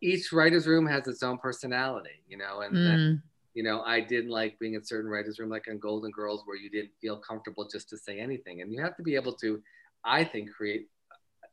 each 0.00 0.32
writers' 0.32 0.66
room 0.66 0.86
has 0.86 1.08
its 1.08 1.22
own 1.22 1.38
personality, 1.38 2.22
you 2.28 2.36
know, 2.36 2.60
and, 2.60 2.76
and 2.76 2.98
Mm, 3.00 3.22
you 3.54 3.62
know, 3.62 3.82
I 3.82 4.00
didn't 4.00 4.30
like 4.30 4.58
being 4.58 4.74
in 4.74 4.84
certain 4.84 5.08
writers' 5.08 5.38
room, 5.38 5.48
like 5.48 5.66
on 5.68 5.78
Golden 5.78 6.10
Girls, 6.10 6.42
where 6.44 6.56
you 6.56 6.68
didn't 6.68 6.90
feel 7.00 7.18
comfortable 7.18 7.68
just 7.68 7.88
to 7.90 7.96
say 7.96 8.18
anything, 8.18 8.60
and 8.62 8.72
you 8.72 8.82
have 8.82 8.96
to 8.96 9.02
be 9.02 9.14
able 9.14 9.34
to, 9.34 9.62
I 10.04 10.24
think, 10.24 10.50
create 10.50 10.88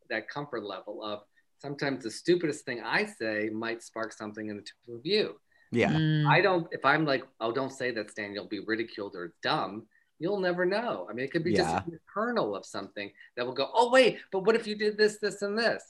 that 0.09 0.27
comfort 0.27 0.63
level 0.63 1.03
of 1.03 1.21
sometimes 1.59 2.03
the 2.03 2.11
stupidest 2.11 2.65
thing 2.65 2.81
I 2.83 3.05
say 3.05 3.49
might 3.53 3.83
spark 3.83 4.13
something 4.13 4.49
in 4.49 4.57
the 4.57 4.63
two 4.63 4.95
of 4.95 5.01
you. 5.05 5.39
Yeah. 5.71 5.91
mm. 5.91 6.27
I 6.27 6.41
don't, 6.41 6.67
if 6.71 6.83
I'm 6.83 7.05
like, 7.05 7.23
oh, 7.39 7.51
don't 7.51 7.71
say 7.71 7.91
that, 7.91 8.09
Stan, 8.09 8.33
you'll 8.33 8.47
be 8.47 8.59
ridiculed 8.59 9.15
or 9.15 9.33
dumb. 9.43 9.85
You'll 10.21 10.39
never 10.39 10.67
know. 10.67 11.07
I 11.09 11.13
mean, 11.13 11.25
it 11.25 11.31
could 11.31 11.43
be 11.43 11.51
Yeah. 11.53 11.63
just 11.63 11.87
a 11.87 11.99
kernel 12.13 12.55
of 12.55 12.63
something 12.63 13.11
that 13.35 13.43
will 13.43 13.55
go, 13.55 13.71
oh, 13.73 13.89
wait, 13.89 14.19
but 14.31 14.41
what 14.45 14.55
if 14.55 14.67
you 14.67 14.75
did 14.75 14.95
this, 14.95 15.17
this, 15.17 15.41
and 15.41 15.57
this? 15.57 15.83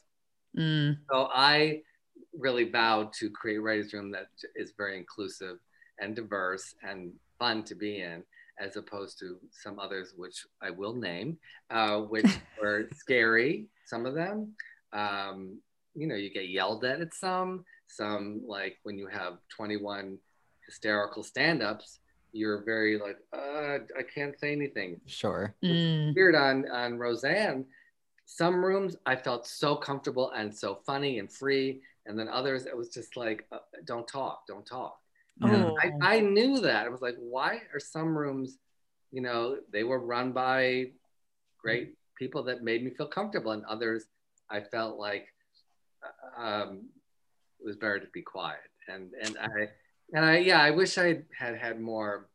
Mm, 0.57 0.99
So 1.09 1.27
I 1.33 1.83
really 2.31 2.69
vowed 2.69 3.11
to 3.19 3.29
create 3.29 3.57
a 3.57 3.61
writers' 3.61 3.91
room 3.93 4.09
that 4.11 4.27
is 4.55 4.71
very 4.77 4.97
inclusive 4.97 5.57
and 5.99 6.15
diverse 6.15 6.73
and 6.81 7.11
fun 7.39 7.63
to 7.65 7.75
be 7.75 8.01
in, 8.01 8.23
as 8.57 8.77
opposed 8.77 9.19
to 9.19 9.37
some 9.51 9.79
others, 9.79 10.13
which 10.15 10.45
I 10.61 10.69
will 10.69 10.93
name, 10.93 11.37
uh, 11.69 11.99
which 11.99 12.23
were 12.61 12.87
scary, 12.95 13.67
some 13.85 14.05
of 14.05 14.13
them. 14.13 14.55
Um, 14.93 15.59
you 15.93 16.07
know, 16.07 16.15
you 16.15 16.29
get 16.29 16.47
yelled 16.47 16.85
at 16.85 17.01
at 17.01 17.13
some, 17.13 17.65
some 17.87 18.43
like 18.47 18.77
when 18.83 18.97
you 18.97 19.07
have 19.07 19.39
21 19.49 20.17
hysterical 20.65 21.21
stand-ups, 21.21 21.99
you're 22.31 22.63
very 22.63 22.97
like, 22.97 23.17
uh, 23.33 23.79
I 23.97 24.03
can't 24.13 24.39
say 24.39 24.51
anything 24.51 25.01
Sure. 25.05 25.53
mm. 25.63 26.15
weird 26.15 26.35
on 26.35 26.69
on 26.69 26.97
Roseanne. 26.97 27.65
Some 28.25 28.63
rooms 28.63 28.95
I 29.05 29.15
felt 29.15 29.45
so 29.45 29.75
comfortable 29.75 30.31
and 30.31 30.55
so 30.55 30.79
funny 30.85 31.19
and 31.19 31.31
free, 31.31 31.81
and 32.05 32.17
then 32.17 32.29
others 32.29 32.65
it 32.65 32.75
was 32.75 32.89
just 32.89 33.17
like, 33.17 33.45
uh, 33.51 33.57
don't 33.85 34.07
talk, 34.07 34.47
don't 34.47 34.65
talk. 34.65 34.97
Oh. 35.43 35.75
I, 35.81 36.17
I 36.17 36.19
knew 36.19 36.59
that. 36.59 36.85
I 36.85 36.89
was 36.89 37.01
like, 37.01 37.15
why 37.17 37.61
are 37.73 37.79
some 37.79 38.15
rooms, 38.17 38.57
you 39.11 39.21
know, 39.21 39.57
they 39.71 39.83
were 39.83 39.99
run 39.99 40.31
by 40.33 40.91
great 41.57 41.95
people 42.17 42.43
that 42.43 42.63
made 42.63 42.83
me 42.83 42.91
feel 42.91 43.07
comfortable, 43.07 43.51
and 43.51 43.65
others 43.65 44.05
I 44.49 44.61
felt 44.61 44.99
like 44.99 45.27
um, 46.37 46.83
it 47.59 47.65
was 47.65 47.75
better 47.75 47.99
to 47.99 48.07
be 48.13 48.21
quiet. 48.21 48.59
And 48.87 49.11
and 49.23 49.37
I 49.37 49.69
and 50.13 50.25
I 50.25 50.37
yeah, 50.39 50.61
I 50.61 50.71
wish 50.71 50.97
I 50.97 51.21
had 51.37 51.57
had 51.57 51.79
more. 51.79 52.27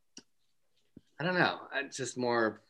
I 1.19 1.25
don't 1.25 1.39
know, 1.39 1.59
just 1.91 2.19
more, 2.19 2.61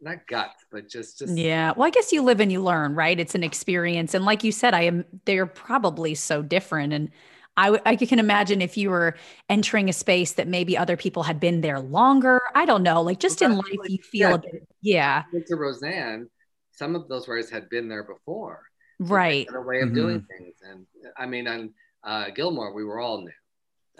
not 0.00 0.26
guts, 0.26 0.64
but 0.72 0.88
just 0.88 1.18
just 1.18 1.36
Yeah. 1.36 1.74
Well, 1.76 1.86
I 1.86 1.90
guess 1.90 2.10
you 2.10 2.22
live 2.22 2.40
and 2.40 2.50
you 2.50 2.62
learn, 2.62 2.94
right? 2.94 3.20
It's 3.20 3.34
an 3.34 3.44
experience. 3.44 4.14
And 4.14 4.24
like 4.24 4.42
you 4.44 4.50
said, 4.50 4.72
I 4.72 4.84
am, 4.84 5.04
they're 5.26 5.44
probably 5.44 6.14
so 6.14 6.40
different. 6.40 6.94
And 6.94 7.10
I, 7.58 7.78
I 7.84 7.96
can 7.96 8.18
imagine 8.18 8.62
if 8.62 8.78
you 8.78 8.88
were 8.88 9.14
entering 9.50 9.90
a 9.90 9.92
space 9.92 10.32
that 10.32 10.48
maybe 10.48 10.78
other 10.78 10.96
people 10.96 11.22
had 11.22 11.38
been 11.38 11.60
there 11.60 11.80
longer. 11.80 12.40
I 12.54 12.64
don't 12.64 12.82
know. 12.82 13.02
Like 13.02 13.20
just 13.20 13.42
in 13.42 13.56
life, 13.56 13.76
like, 13.78 13.90
you 13.90 13.98
feel 13.98 14.30
yeah. 14.30 14.34
a 14.34 14.38
bit, 14.38 14.68
yeah, 14.80 15.22
to 15.48 15.56
Roseanne. 15.56 16.30
Some 16.72 16.96
of 16.96 17.08
those 17.08 17.28
writers 17.28 17.50
had 17.50 17.68
been 17.68 17.90
there 17.90 18.04
before. 18.04 18.62
So 19.02 19.12
right. 19.14 19.46
a 19.54 19.60
way 19.60 19.82
of 19.82 19.92
doing 19.92 20.24
things. 20.30 20.54
And 20.66 20.86
I 21.18 21.26
mean, 21.26 21.46
on 21.46 21.74
uh, 22.02 22.30
Gilmore, 22.34 22.72
we 22.72 22.84
were 22.84 23.00
all 23.00 23.20
new. 23.20 23.30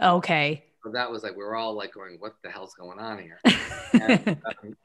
Okay. 0.00 0.64
So 0.84 0.92
that 0.92 1.10
was 1.10 1.22
like 1.22 1.32
we 1.32 1.44
were 1.44 1.56
all 1.56 1.74
like 1.74 1.92
going, 1.92 2.16
"What 2.20 2.34
the 2.42 2.50
hell's 2.50 2.74
going 2.74 2.98
on 2.98 3.18
here?" 3.18 3.40
And, 3.92 4.28
um, 4.64 4.76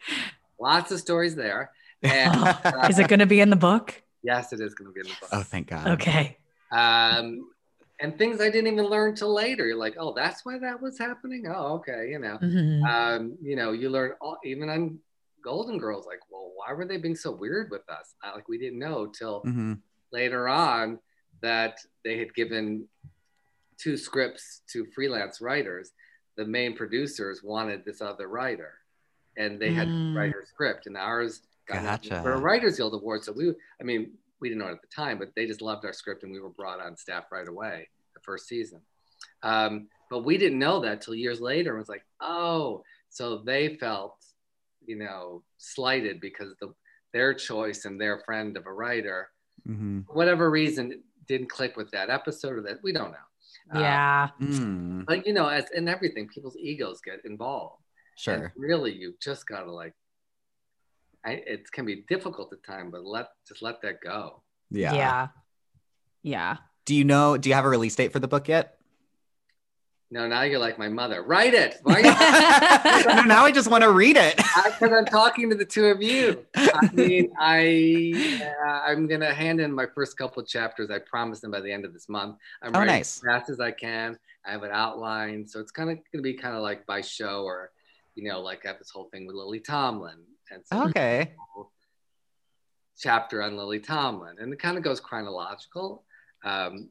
lots 0.60 0.92
of 0.92 1.00
stories 1.00 1.36
there. 1.36 1.72
And 2.04 2.36
uh, 2.48 2.64
Is 2.90 3.00
it 3.00 3.08
going 3.08 3.20
to 3.20 3.26
be 3.26 3.40
in 3.40 3.50
the 3.50 3.56
book? 3.56 4.02
yes, 4.24 4.52
it 4.52 4.60
is 4.60 4.74
going 4.74 4.90
to 4.90 4.94
be 4.94 5.02
in 5.02 5.08
the 5.08 5.16
book. 5.22 5.30
Oh, 5.32 5.44
thank 5.44 5.68
God. 5.68 5.88
Okay. 5.92 6.38
Um, 6.72 7.48
and 8.02 8.18
things 8.18 8.42
I 8.42 8.50
didn't 8.50 8.74
even 8.74 8.88
learn 8.88 9.16
till 9.16 9.34
later. 9.34 9.66
You're 9.68 9.78
like, 9.78 9.96
"Oh, 9.98 10.14
that's 10.14 10.44
why 10.46 10.58
that 10.60 10.82
was 10.82 10.98
happening." 11.00 11.46
Oh, 11.48 11.76
okay, 11.76 12.10
you 12.10 12.20
know. 12.20 12.38
Mhm. 12.42 12.84
Um, 12.90 13.38
you 13.42 13.56
know, 13.56 13.72
you 13.72 13.90
learn 13.90 14.12
all, 14.20 14.38
even 14.44 14.70
on 14.70 15.00
Golden 15.44 15.78
Girls, 15.78 16.06
like, 16.06 16.20
well, 16.30 16.52
why 16.56 16.74
were 16.74 16.86
they 16.86 16.98
being 16.98 17.16
so 17.16 17.32
weird 17.32 17.70
with 17.72 17.88
us? 17.90 18.16
Uh, 18.24 18.32
Like 18.36 18.50
we 18.50 18.58
didn't 18.58 18.80
know 18.80 19.08
till 19.08 19.42
hmm 19.42 19.74
later 20.12 20.48
on 20.48 21.00
that 21.42 21.78
they 22.04 22.18
had 22.18 22.34
given 22.36 22.88
two 23.78 23.98
scripts 23.98 24.62
to 24.72 24.86
freelance 24.94 25.42
writers. 25.42 25.92
The 26.38 26.46
main 26.46 26.76
producers 26.76 27.42
wanted 27.44 27.86
this 27.86 28.02
other 28.02 28.28
writer, 28.28 28.74
and 29.38 29.60
they 29.60 29.72
had 29.74 29.90
Mm. 29.90 29.92
to 29.92 30.18
write 30.18 30.34
script, 30.48 30.88
and 30.88 30.98
ours 30.98 31.42
got 31.68 31.84
Gotcha. 31.84 32.22
for 32.22 32.34
a 32.34 32.40
Writers 32.40 32.78
Guild 32.78 32.94
Award. 32.94 33.24
So 33.24 33.32
we, 33.32 33.54
I 33.80 33.84
mean, 33.84 34.18
we 34.40 34.50
didn't 34.50 34.60
know 34.60 34.68
it 34.68 34.74
at 34.74 34.82
the 34.82 34.88
time, 34.88 35.18
but 35.18 35.34
they 35.36 35.46
just 35.48 35.62
loved 35.62 35.86
our 35.86 35.94
script, 35.94 36.24
and 36.24 36.32
we 36.32 36.40
were 36.40 36.50
brought 36.50 36.80
on 36.80 36.96
staff 36.98 37.32
right 37.32 37.48
away 37.48 37.90
the 38.14 38.20
first 38.22 38.48
season. 38.48 38.82
Um, 39.44 39.90
but 40.10 40.20
we 40.24 40.38
didn't 40.38 40.60
know 40.60 40.80
that 40.82 41.02
till 41.02 41.16
years 41.16 41.42
later. 41.42 41.76
It 41.76 41.80
was 41.80 41.90
like, 41.90 42.06
oh, 42.22 42.84
so 43.10 43.38
they 43.40 43.76
felt, 43.78 44.18
you 44.86 44.96
know, 44.98 45.44
slighted 45.58 46.20
because 46.22 46.54
the 46.60 46.74
their 47.14 47.34
choice 47.34 47.86
and 47.86 48.00
their 48.00 48.20
friend 48.20 48.58
of 48.58 48.66
a 48.66 48.74
writer 48.74 49.32
hmm 49.66 50.02
whatever 50.10 50.52
reason 50.52 51.02
didn't 51.30 51.50
click 51.50 51.78
with 51.78 51.90
that 51.92 52.10
episode 52.10 52.58
or 52.58 52.62
that 52.62 52.84
we 52.84 52.92
don't 52.92 53.12
know. 53.12 53.18
Uh, 53.74 53.80
Yeah. 53.80 54.30
Mm, 54.42 55.06
but 55.06 55.26
you 55.26 55.34
know, 55.34 55.48
as 55.48 55.66
in 55.74 55.88
everything, 55.88 56.28
people's 56.28 56.58
egos 56.58 57.02
get 57.02 57.26
involved. 57.26 57.82
And 58.28 58.42
sure. 58.42 58.54
really, 58.56 58.94
you've 58.94 59.20
just 59.20 59.48
got 59.48 59.64
to 59.64 59.72
like. 59.72 59.94
I, 61.26 61.32
it 61.32 61.72
can 61.72 61.86
be 61.86 62.06
difficult 62.08 62.54
at 62.54 62.64
times, 62.64 62.92
but 62.92 63.04
let 63.04 63.28
just 63.48 63.62
let 63.62 63.82
that 63.82 64.00
go. 64.02 64.44
Yeah. 64.70 64.94
Yeah. 64.94 65.28
Yeah. 66.22 66.58
Do 66.86 66.94
you 66.96 67.04
know? 67.04 67.38
Do 67.38 67.50
you 67.50 67.56
have 67.56 67.66
a 67.66 67.70
release 67.70 67.96
date 67.96 68.14
for 68.14 68.20
the 68.20 68.28
book 68.28 68.48
yet? 68.48 68.75
No, 70.16 70.26
now 70.30 70.44
you're 70.44 70.60
like 70.60 70.80
my 70.80 70.88
mother. 70.88 71.24
Write 71.24 71.54
it. 71.54 71.76
Why 71.84 71.96
are 71.96 72.00
you- 72.00 73.16
no, 73.18 73.24
now 73.24 73.44
I 73.44 73.52
just 73.52 73.70
want 73.70 73.84
to 73.84 73.92
read 73.92 74.16
it. 74.16 74.36
Because 74.80 74.94
I'm 74.94 75.06
talking 75.06 75.50
to 75.50 75.56
the 75.58 75.66
two 75.66 75.88
of 75.88 76.02
you. 76.02 76.46
I 76.56 76.90
mean, 76.94 77.34
I 77.38 78.42
uh, 78.66 78.90
I'm 78.90 79.08
gonna 79.08 79.34
hand 79.34 79.60
in 79.60 79.74
my 79.74 79.86
first 79.94 80.18
couple 80.18 80.42
of 80.42 80.48
chapters. 80.48 80.90
I 80.90 81.00
promised 81.00 81.42
them 81.42 81.52
by 81.52 81.60
the 81.60 81.70
end 81.72 81.84
of 81.84 81.92
this 81.92 82.08
month. 82.08 82.38
I'm 82.62 82.74
Oh, 82.74 82.80
writing 82.80 82.96
nice. 82.96 83.18
as 83.18 83.24
fast 83.26 83.50
as 83.50 83.60
I 83.60 83.72
can. 83.72 84.18
I 84.46 84.52
have 84.52 84.64
an 84.64 84.72
outline, 84.72 85.46
so 85.48 85.60
it's 85.60 85.72
kind 85.72 85.90
of 85.92 85.98
gonna 86.14 86.22
be 86.22 86.34
kind 86.34 86.56
of 86.56 86.62
like 86.62 86.86
by 86.86 87.02
show, 87.02 87.44
or 87.44 87.72
you 88.16 88.24
know, 88.30 88.40
like 88.40 88.66
I 88.66 88.70
have 88.70 88.80
this 88.80 88.90
whole 88.90 89.10
thing 89.12 89.28
with 89.28 89.36
Lily 89.36 89.60
Tomlin, 89.60 90.20
and 90.52 90.64
so 90.66 90.84
okay. 90.88 91.34
chapter 92.98 93.42
on 93.44 93.58
Lily 93.58 93.80
Tomlin, 93.80 94.38
and 94.40 94.54
it 94.54 94.60
kind 94.60 94.78
of 94.78 94.84
goes 94.84 95.00
chronological. 95.02 96.04
Um, 96.44 96.90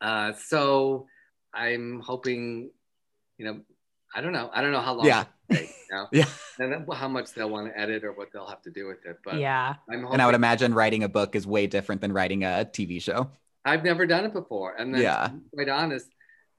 uh, 0.00 0.32
so 0.34 1.06
I'm 1.54 2.00
hoping, 2.00 2.70
you 3.38 3.44
know, 3.46 3.60
I 4.14 4.20
don't 4.20 4.32
know, 4.32 4.50
I 4.52 4.62
don't 4.62 4.72
know 4.72 4.80
how 4.80 4.94
long. 4.94 5.06
Yeah. 5.06 5.24
take, 5.50 5.68
you 5.68 5.68
know? 5.96 6.06
Yeah. 6.12 6.26
and 6.58 6.86
how 6.94 7.08
much 7.08 7.32
they'll 7.34 7.50
want 7.50 7.72
to 7.72 7.78
edit 7.78 8.04
or 8.04 8.12
what 8.12 8.28
they'll 8.32 8.46
have 8.48 8.62
to 8.62 8.70
do 8.70 8.86
with 8.86 9.04
it. 9.06 9.18
But 9.24 9.36
yeah. 9.38 9.74
I'm 9.90 10.00
hoping, 10.00 10.12
And 10.14 10.22
I 10.22 10.26
would 10.26 10.34
imagine 10.34 10.74
writing 10.74 11.04
a 11.04 11.08
book 11.08 11.34
is 11.34 11.46
way 11.46 11.66
different 11.66 12.00
than 12.00 12.12
writing 12.12 12.44
a 12.44 12.68
TV 12.70 13.00
show. 13.02 13.30
I've 13.64 13.84
never 13.84 14.06
done 14.06 14.24
it 14.24 14.32
before. 14.32 14.74
And 14.76 14.94
then 14.94 15.02
Yeah. 15.02 15.28
to 15.28 15.32
be 15.34 15.40
quite 15.64 15.68
honest, 15.68 16.06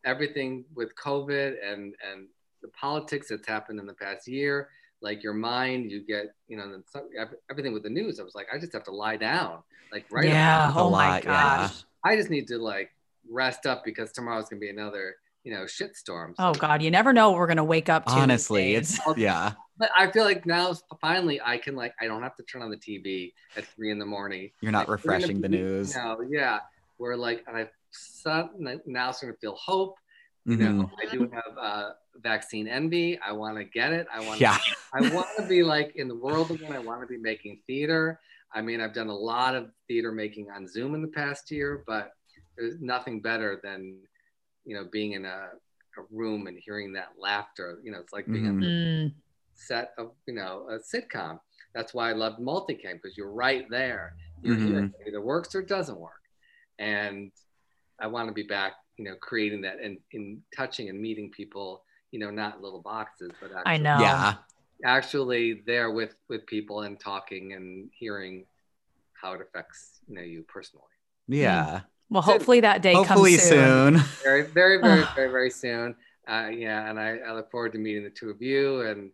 everything 0.05 0.65
with 0.75 0.95
COVID 0.95 1.55
and 1.65 1.93
and 2.11 2.27
the 2.61 2.67
politics 2.69 3.27
that's 3.29 3.47
happened 3.47 3.79
in 3.79 3.85
the 3.87 3.93
past 3.93 4.27
year, 4.27 4.69
like 5.01 5.23
your 5.23 5.33
mind, 5.33 5.89
you 5.91 6.05
get, 6.05 6.33
you 6.49 6.57
know, 6.57 6.69
then 6.69 6.83
some, 6.91 7.07
ev- 7.17 7.33
everything 7.49 7.71
with 7.73 7.83
the 7.83 7.89
news. 7.89 8.19
I 8.19 8.23
was 8.23 8.35
like, 8.35 8.47
I 8.53 8.59
just 8.59 8.73
have 8.73 8.83
to 8.85 8.91
lie 8.91 9.15
down, 9.15 9.59
like 9.93 10.05
right. 10.11 10.25
yeah. 10.27 10.71
Oh 10.75 10.89
my 10.89 11.09
lot, 11.09 11.23
yeah. 11.23 11.57
gosh. 11.67 11.83
I 12.03 12.15
just 12.17 12.29
need 12.29 12.47
to 12.49 12.57
like 12.57 12.91
rest 13.29 13.65
up 13.65 13.83
because 13.85 14.11
tomorrow's 14.11 14.49
gonna 14.49 14.59
be 14.59 14.69
another, 14.69 15.15
you 15.43 15.53
know, 15.53 15.63
shitstorm. 15.63 16.33
Oh 16.39 16.53
God. 16.53 16.81
You 16.81 16.91
never 16.91 17.13
know 17.13 17.29
what 17.31 17.39
we're 17.39 17.47
going 17.47 17.57
to 17.57 17.63
wake 17.63 17.89
up 17.89 18.05
to. 18.05 18.11
Honestly, 18.11 18.75
it's 18.75 18.99
yeah. 19.17 19.53
But 19.77 19.89
I 19.97 20.11
feel 20.11 20.25
like 20.25 20.45
now 20.45 20.73
finally 20.99 21.39
I 21.43 21.57
can 21.57 21.75
like 21.75 21.93
I 22.01 22.07
don't 22.07 22.21
have 22.23 22.35
to 22.35 22.43
turn 22.43 22.61
on 22.61 22.69
the 22.69 22.77
TV 22.77 23.31
at 23.55 23.65
three 23.65 23.91
in 23.91 23.99
the 23.99 24.05
morning. 24.05 24.51
You're 24.61 24.73
not 24.73 24.89
Like, 24.89 24.97
refreshing 24.97 25.39
the 25.39 25.47
news. 25.49 25.95
No, 25.95 26.17
yeah, 26.29 26.59
we're 26.97 27.15
like, 27.15 27.43
and 27.47 27.55
I 27.55 27.69
now 28.85 29.11
starting 29.11 29.35
to 29.35 29.39
feel 29.39 29.55
hope. 29.55 29.95
You 30.45 30.57
know, 30.57 30.83
Mhm. 30.83 30.91
I 31.01 31.11
do 31.11 31.29
have 31.31 31.57
uh, 31.61 31.89
vaccine 32.15 32.67
envy. 32.67 33.19
I 33.19 33.33
want 33.33 33.57
to 33.57 33.65
get 33.65 33.93
it. 33.93 34.07
I 34.11 34.25
want. 34.25 34.39
Yeah. 34.39 34.57
I 34.93 35.01
want 35.13 35.27
to 35.37 35.45
be 35.47 35.63
like 35.63 35.95
in 35.95 36.07
the 36.07 36.15
world 36.15 36.49
again. 36.49 36.73
I 36.73 36.79
want 36.79 37.01
to 37.01 37.07
be 37.07 37.17
making 37.17 37.61
theater. 37.67 38.19
I 38.53 38.61
mean, 38.61 38.81
I've 38.81 38.93
done 38.93 39.09
a 39.09 39.15
lot 39.15 39.53
of 39.55 39.69
theater 39.87 40.11
making 40.11 40.49
on 40.49 40.67
Zoom 40.67 40.95
in 40.95 41.01
the 41.03 41.07
past 41.09 41.51
year, 41.51 41.83
but 41.85 42.11
there's 42.59 42.81
nothing 42.81 43.21
better 43.21 43.59
than, 43.63 43.97
you 44.65 44.75
know, 44.75 44.85
being 44.91 45.13
in 45.13 45.25
a, 45.25 45.49
a 45.97 46.03
room 46.11 46.47
and 46.47 46.57
hearing 46.63 46.93
that 46.93 47.09
laughter. 47.19 47.79
You 47.83 47.91
know, 47.91 47.99
it's 47.99 48.13
like 48.13 48.27
being 48.31 48.47
on 48.47 48.55
Mhm. 48.57 48.61
the 48.61 49.07
Mm, 49.09 49.13
set 49.55 49.93
of 49.97 50.11
you 50.27 50.33
know 50.33 50.67
a 50.69 50.79
sitcom. 50.79 51.39
That's 51.75 51.93
why 51.93 52.09
I 52.09 52.13
love 52.13 52.37
multicam 52.39 52.95
because 53.01 53.17
you're 53.17 53.31
right 53.31 53.65
there. 53.69 54.13
You're 54.43 54.57
here. 54.57 54.79
Mhm. 54.79 54.93
It 55.01 55.09
either 55.09 55.21
works 55.21 55.55
or 55.55 55.59
it 55.61 55.67
doesn't 55.67 55.99
work. 55.99 56.21
And 56.79 57.31
I 57.99 58.07
want 58.07 58.29
to 58.29 58.33
be 58.33 58.43
back, 58.43 58.73
you 58.97 59.05
know, 59.05 59.15
creating 59.21 59.61
that 59.61 59.79
and 59.79 59.99
in 60.11 60.41
touching 60.55 60.89
and 60.89 60.99
meeting 61.01 61.31
people, 61.31 61.83
you 62.11 62.19
know, 62.19 62.31
not 62.31 62.57
in 62.57 62.61
little 62.61 62.81
boxes, 62.81 63.31
but 63.41 63.51
actually, 63.51 63.71
I 63.73 63.77
know. 63.77 63.99
Yeah. 64.01 64.35
actually 64.85 65.61
there 65.65 65.91
with 65.91 66.15
with 66.29 66.45
people 66.47 66.81
and 66.83 66.99
talking 66.99 67.53
and 67.53 67.89
hearing 67.93 68.45
how 69.21 69.33
it 69.33 69.41
affects 69.41 69.99
you 70.07 70.15
know 70.15 70.21
you 70.21 70.43
personally. 70.43 70.85
Yeah. 71.27 71.81
Well, 72.09 72.21
hopefully 72.21 72.61
that 72.61 72.81
day 72.81 72.93
Hopefully 72.93 73.31
comes 73.37 73.43
soon. 73.43 73.97
soon. 73.97 73.97
Very, 74.23 74.43
very, 74.43 74.81
very, 74.81 75.03
very, 75.15 75.31
very 75.31 75.49
soon. 75.51 75.95
Uh, 76.27 76.49
yeah, 76.51 76.89
and 76.89 76.99
I, 76.99 77.17
I 77.17 77.33
look 77.33 77.51
forward 77.51 77.73
to 77.73 77.79
meeting 77.79 78.03
the 78.03 78.09
two 78.09 78.29
of 78.29 78.41
you 78.41 78.81
and 78.81 79.11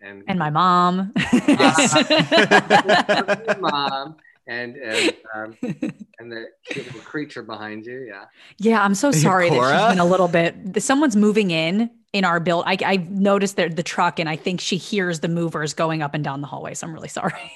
and 0.00 0.22
And 0.28 0.38
my 0.38 0.50
mom. 0.50 1.12
Your 1.48 1.56
mom 3.60 4.16
and 4.46 4.76
and 4.76 5.12
um, 5.34 5.56
and 5.62 6.32
the 6.32 6.46
little 6.74 7.00
creature 7.00 7.42
behind 7.42 7.84
you. 7.84 8.06
Yeah. 8.08 8.24
Yeah, 8.58 8.82
I'm 8.82 8.94
so 8.94 9.10
sorry 9.10 9.50
that 9.50 9.56
she's 9.56 9.88
been 9.90 9.98
a 9.98 10.08
little 10.08 10.28
bit. 10.28 10.82
Someone's 10.82 11.16
moving 11.16 11.50
in 11.50 11.90
in 12.12 12.24
our 12.24 12.40
build. 12.40 12.64
I, 12.66 12.78
I 12.84 12.96
noticed 12.96 13.56
that 13.56 13.76
the 13.76 13.82
truck, 13.82 14.18
and 14.18 14.28
I 14.28 14.36
think 14.36 14.60
she 14.60 14.76
hears 14.76 15.20
the 15.20 15.28
movers 15.28 15.74
going 15.74 16.02
up 16.02 16.14
and 16.14 16.24
down 16.24 16.40
the 16.40 16.46
hallway. 16.46 16.74
So 16.74 16.86
I'm 16.86 16.94
really 16.94 17.08
sorry. 17.08 17.52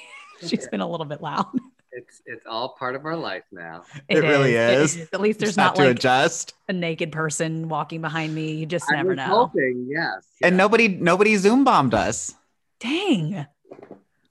she's 0.46 0.68
been 0.68 0.80
a 0.80 0.88
little 0.88 1.06
bit 1.06 1.22
loud. 1.22 1.46
It's 1.92 2.22
it's 2.26 2.46
all 2.46 2.74
part 2.78 2.94
of 2.96 3.04
our 3.04 3.16
life 3.16 3.42
now. 3.52 3.84
It 4.08 4.18
really 4.20 4.54
It 4.54 4.74
is. 4.80 4.96
At 5.12 5.20
least 5.20 5.38
there's 5.40 5.50
Just 5.50 5.58
have 5.58 5.68
not 5.72 5.76
to 5.76 5.82
like 5.82 5.90
adjust. 5.96 6.54
a 6.68 6.72
naked 6.72 7.12
person 7.12 7.68
walking 7.68 8.00
behind 8.00 8.34
me. 8.34 8.52
You 8.52 8.66
just 8.66 8.86
I 8.90 8.96
never 8.96 9.14
know. 9.14 9.24
hoping, 9.24 9.86
yes. 9.90 10.24
And 10.42 10.54
yeah. 10.54 10.56
nobody 10.56 10.88
nobody 10.88 11.36
Zoom 11.36 11.64
bombed 11.64 11.92
us. 11.94 12.34
Dang. 12.80 13.46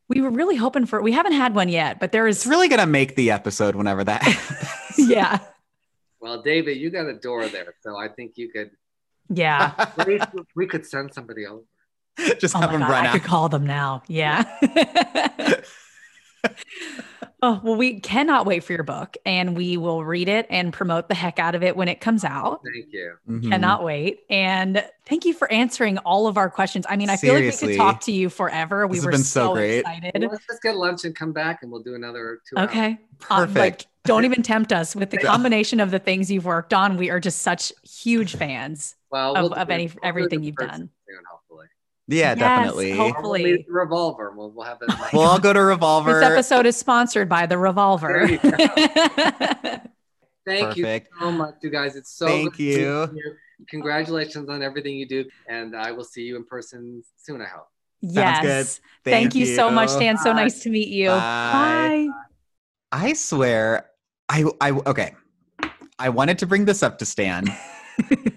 We 0.09 0.21
were 0.21 0.31
really 0.31 0.55
hoping 0.57 0.85
for. 0.87 1.01
We 1.01 1.11
haven't 1.13 1.33
had 1.33 1.55
one 1.55 1.69
yet, 1.69 1.99
but 1.99 2.11
there 2.11 2.27
is 2.27 2.37
It's 2.37 2.47
really 2.47 2.67
gonna 2.67 2.85
make 2.87 3.15
the 3.15 3.31
episode 3.31 3.75
whenever 3.75 4.03
that. 4.03 4.21
Yeah, 4.97 5.39
Well, 6.19 6.41
David, 6.41 6.77
you 6.77 6.89
got 6.89 7.05
a 7.07 7.13
door 7.13 7.47
there, 7.47 7.73
so 7.81 7.97
I 7.97 8.09
think 8.09 8.33
you 8.35 8.51
could. 8.51 8.71
yeah. 9.29 9.71
we 10.55 10.67
could 10.67 10.85
send 10.85 11.13
somebody 11.13 11.45
over. 11.47 11.61
Just 12.39 12.55
Oh 12.55 12.59
have 12.59 12.69
my 12.71 12.75
him 12.75 12.81
god, 12.81 12.89
run 12.89 13.05
I 13.05 13.07
out. 13.07 13.13
could 13.13 13.23
call 13.23 13.47
them 13.49 13.65
now. 13.65 14.03
Yeah. 14.07 14.43
Oh, 17.43 17.59
well, 17.63 17.75
we 17.75 17.99
cannot 17.99 18.45
wait 18.45 18.63
for 18.63 18.73
your 18.73 18.83
book 18.83 19.17
and 19.25 19.57
we 19.57 19.75
will 19.75 20.03
read 20.05 20.29
it 20.29 20.45
and 20.51 20.71
promote 20.71 21.07
the 21.09 21.15
heck 21.15 21.39
out 21.39 21.55
of 21.55 21.63
it 21.63 21.75
when 21.75 21.87
it 21.87 21.99
comes 21.99 22.23
out. 22.23 22.61
Thank 22.63 22.93
you. 22.93 23.13
Mhm. 23.27 23.49
Cannot 23.49 23.83
wait. 23.83 24.19
And 24.29 24.87
thank 25.07 25.25
you 25.25 25.33
for 25.33 25.51
answering 25.51 25.97
all 25.99 26.27
of 26.27 26.37
our 26.37 26.51
questions. 26.51 26.85
I 26.87 26.97
mean, 26.97 27.09
I 27.09 27.17
feel 27.17 27.33
like 27.33 27.43
we 27.45 27.51
could 27.69 27.77
talk 27.77 27.99
to 28.01 28.11
you 28.11 28.29
forever. 28.29 28.85
We 28.85 28.97
This 28.97 28.99
has 28.99 29.05
were 29.05 29.11
been 29.13 29.23
so 29.23 29.47
so, 29.47 29.53
great. 29.53 29.79
excited. 29.79 30.21
Let's 30.31 30.45
just 30.45 30.61
get 30.61 30.77
lunch 30.77 31.03
and 31.03 31.15
come 31.15 31.31
back, 31.31 31.63
and 31.63 31.71
we'll 31.71 31.81
do 31.81 31.95
another 31.95 32.41
two. 32.47 32.57
hours. 32.59 32.69
Okay. 32.69 32.87
Um, 33.31 33.47
Perfect. 33.47 33.57
like, 33.57 33.85
don't 34.05 34.25
even 34.25 34.43
tempt 34.43 34.71
us 34.71 34.95
with 34.95 35.09
the 35.09 35.17
combination 35.17 35.79
of 35.79 35.89
the 35.89 35.99
things 35.99 36.29
you've 36.31 36.45
worked 36.45 36.73
on. 36.75 36.95
We 36.95 37.09
are 37.09 37.19
just 37.19 37.41
such 37.41 37.73
huge 37.83 38.35
fans. 38.35 38.95
Well, 39.11 39.35
of- 39.35 39.43
we'll 39.43 39.53
of 39.53 39.67
do- 39.67 39.73
any- 39.73 39.91
everything 40.03 40.43
you've 40.43 40.55
first 40.59 40.71
done. 40.71 40.89
Soon, 42.09 42.17
hopefully. 42.17 42.19
yeah, 42.19 42.29
Yes, 42.29 42.37
definitely. 42.37 42.91
hope- 42.91 42.97
we'll 42.97 43.13
Hopefully. 43.13 43.65
revolver. 43.69 44.31
We'll, 44.35 44.51
we'll 44.51 44.65
have 44.65 44.79
that. 44.79 45.09
We'll 45.13 45.23
all 45.23 45.39
go 45.39 45.53
to 45.53 45.61
Revolver. 45.61 46.19
This 46.19 46.23
episode 46.29 46.65
is 46.65 46.75
sponsored 46.77 47.29
by 47.29 47.45
the 47.45 47.57
Revolver. 47.57 48.27
There 48.27 48.31
you 48.31 48.37
Thank 50.45 50.75
you 50.75 51.01
so 51.19 51.31
much, 51.31 51.55
you 51.61 51.69
guys. 51.69 51.95
It's 51.95 52.11
so 52.11 52.25
Thank 52.25 52.57
good 52.57 53.09
to 53.09 53.13
you. 53.15 53.35
Congratulations 53.69 54.49
on 54.49 54.63
everything 54.63 54.95
you 54.95 55.07
do, 55.07 55.25
and 55.47 55.75
I 55.75 55.91
will 55.91 56.03
see 56.03 56.23
you 56.23 56.35
in 56.35 56.43
person 56.45 57.03
soon. 57.15 57.41
I 57.41 57.45
hope. 57.45 57.67
yes. 58.01 58.79
good. 59.03 59.11
Thank, 59.11 59.35
you 59.35 59.45
so 59.45 59.69
much, 59.69 59.91
Dan. 59.99 60.17
So 60.17 60.33
nice 60.33 60.63
to 60.63 60.69
meet 60.71 60.87
you. 60.87 61.09
Bye. 61.09 62.07
Bye. 62.09 62.17
I 62.91 63.13
swear, 63.13 63.85
I, 64.27 64.45
I, 64.59 64.71
okay. 64.71 65.13
I 65.99 66.09
wanted 66.09 66.39
to 66.39 66.47
bring 66.47 66.65
this 66.65 66.81
up 66.81 66.97
to 66.97 67.05
Stan. 67.05 67.45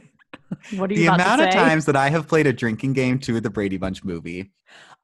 What 0.73 0.91
are 0.91 0.95
you 0.95 1.01
The 1.01 1.07
about 1.07 1.21
amount 1.21 1.43
of 1.43 1.51
times 1.51 1.85
that 1.87 1.97
I 1.97 2.09
have 2.11 2.27
played 2.27 2.47
a 2.47 2.53
drinking 2.53 2.95
game 2.95 3.19
to 3.21 3.41
the 3.41 3.51
Brady 3.51 3.77
Bunch 3.77 4.03
movie. 4.05 4.53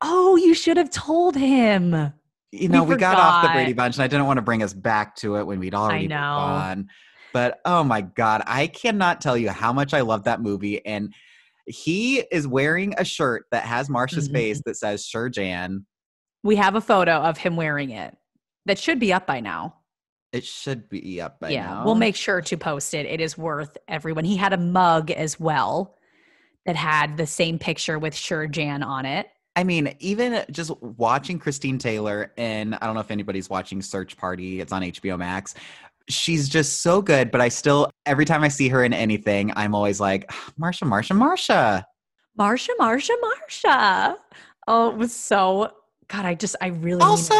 Oh, 0.00 0.36
you 0.36 0.54
should 0.54 0.76
have 0.76 0.90
told 0.90 1.36
him. 1.36 2.12
You 2.52 2.68
know, 2.68 2.82
we, 2.82 2.96
got 2.96 3.16
off 3.16 3.42
the. 3.44 3.50
Brady 3.50 3.72
Bunch, 3.72 3.96
and 3.96 4.02
I 4.02 4.06
didn't 4.08 4.26
want 4.26 4.38
to 4.38 4.42
bring 4.42 4.62
us 4.62 4.72
back 4.72 5.14
to 5.16 5.36
it 5.36 5.46
when 5.46 5.60
we'd 5.60 5.74
already 5.74 6.12
on. 6.12 6.88
But 7.32 7.60
oh 7.64 7.84
my 7.84 8.00
god, 8.00 8.42
I 8.46 8.66
cannot 8.66 9.20
tell 9.20 9.36
you 9.36 9.50
how 9.50 9.72
much 9.72 9.94
I 9.94 10.00
love 10.00 10.24
that 10.24 10.40
movie. 10.40 10.84
And 10.84 11.14
he 11.66 12.24
is 12.32 12.48
wearing 12.48 12.94
a 12.98 13.04
shirt 13.04 13.44
that 13.52 13.64
has 13.64 13.88
Marcia's 13.88 14.28
Mhm. 14.28 14.32
face 14.32 14.62
that 14.66 14.76
says 14.76 15.04
"Sure 15.06 15.28
Jan." 15.28 15.86
We 16.42 16.56
have 16.56 16.74
a 16.74 16.80
photo 16.80 17.12
of 17.18 17.38
him 17.38 17.54
wearing 17.54 17.90
it 17.90 18.16
that 18.66 18.78
should 18.78 18.98
be 18.98 19.12
up 19.12 19.26
by 19.26 19.38
now. 19.40 19.76
It 20.32 20.44
should 20.44 20.88
be 20.88 21.20
up 21.20 21.40
by 21.40 21.50
yeah, 21.50 21.66
now. 21.66 21.84
we'll 21.84 21.96
make 21.96 22.14
sure 22.14 22.40
to 22.40 22.56
post 22.56 22.94
it. 22.94 23.06
It 23.06 23.20
is 23.20 23.36
worth 23.36 23.76
everyone. 23.88 24.24
He 24.24 24.36
had 24.36 24.52
a 24.52 24.56
mug 24.56 25.10
as 25.10 25.40
well 25.40 25.96
that 26.66 26.76
had 26.76 27.16
the 27.16 27.26
same 27.26 27.58
picture 27.58 27.98
with 27.98 28.14
Sure 28.14 28.46
Jan 28.46 28.82
on 28.82 29.06
it. 29.06 29.28
I 29.56 29.64
mean, 29.64 29.94
even 29.98 30.44
just 30.52 30.70
watching 30.80 31.38
Christine 31.38 31.78
Taylor, 31.78 32.32
and 32.36 32.76
I 32.76 32.86
don't 32.86 32.94
know 32.94 33.00
if 33.00 33.10
anybody's 33.10 33.50
watching 33.50 33.82
Search 33.82 34.16
Party, 34.16 34.60
it's 34.60 34.72
on 34.72 34.82
HBO 34.82 35.18
Max. 35.18 35.54
She's 36.08 36.48
just 36.48 36.82
so 36.82 37.02
good, 37.02 37.30
but 37.32 37.40
I 37.40 37.48
still, 37.48 37.90
every 38.06 38.24
time 38.24 38.44
I 38.44 38.48
see 38.48 38.68
her 38.68 38.84
in 38.84 38.92
anything, 38.92 39.52
I'm 39.56 39.74
always 39.74 40.00
like, 40.00 40.26
ah, 40.30 40.52
Marcia, 40.56 40.84
Marcia, 40.84 41.14
Marcia. 41.14 41.86
Marcia, 42.36 42.72
Marcia, 42.78 43.14
Marcia. 43.20 44.16
Oh, 44.68 44.90
it 44.90 44.96
was 44.96 45.12
so 45.12 45.72
God. 46.10 46.24
I 46.24 46.34
just, 46.34 46.56
I 46.60 46.68
really 46.68 47.00
Also, 47.00 47.34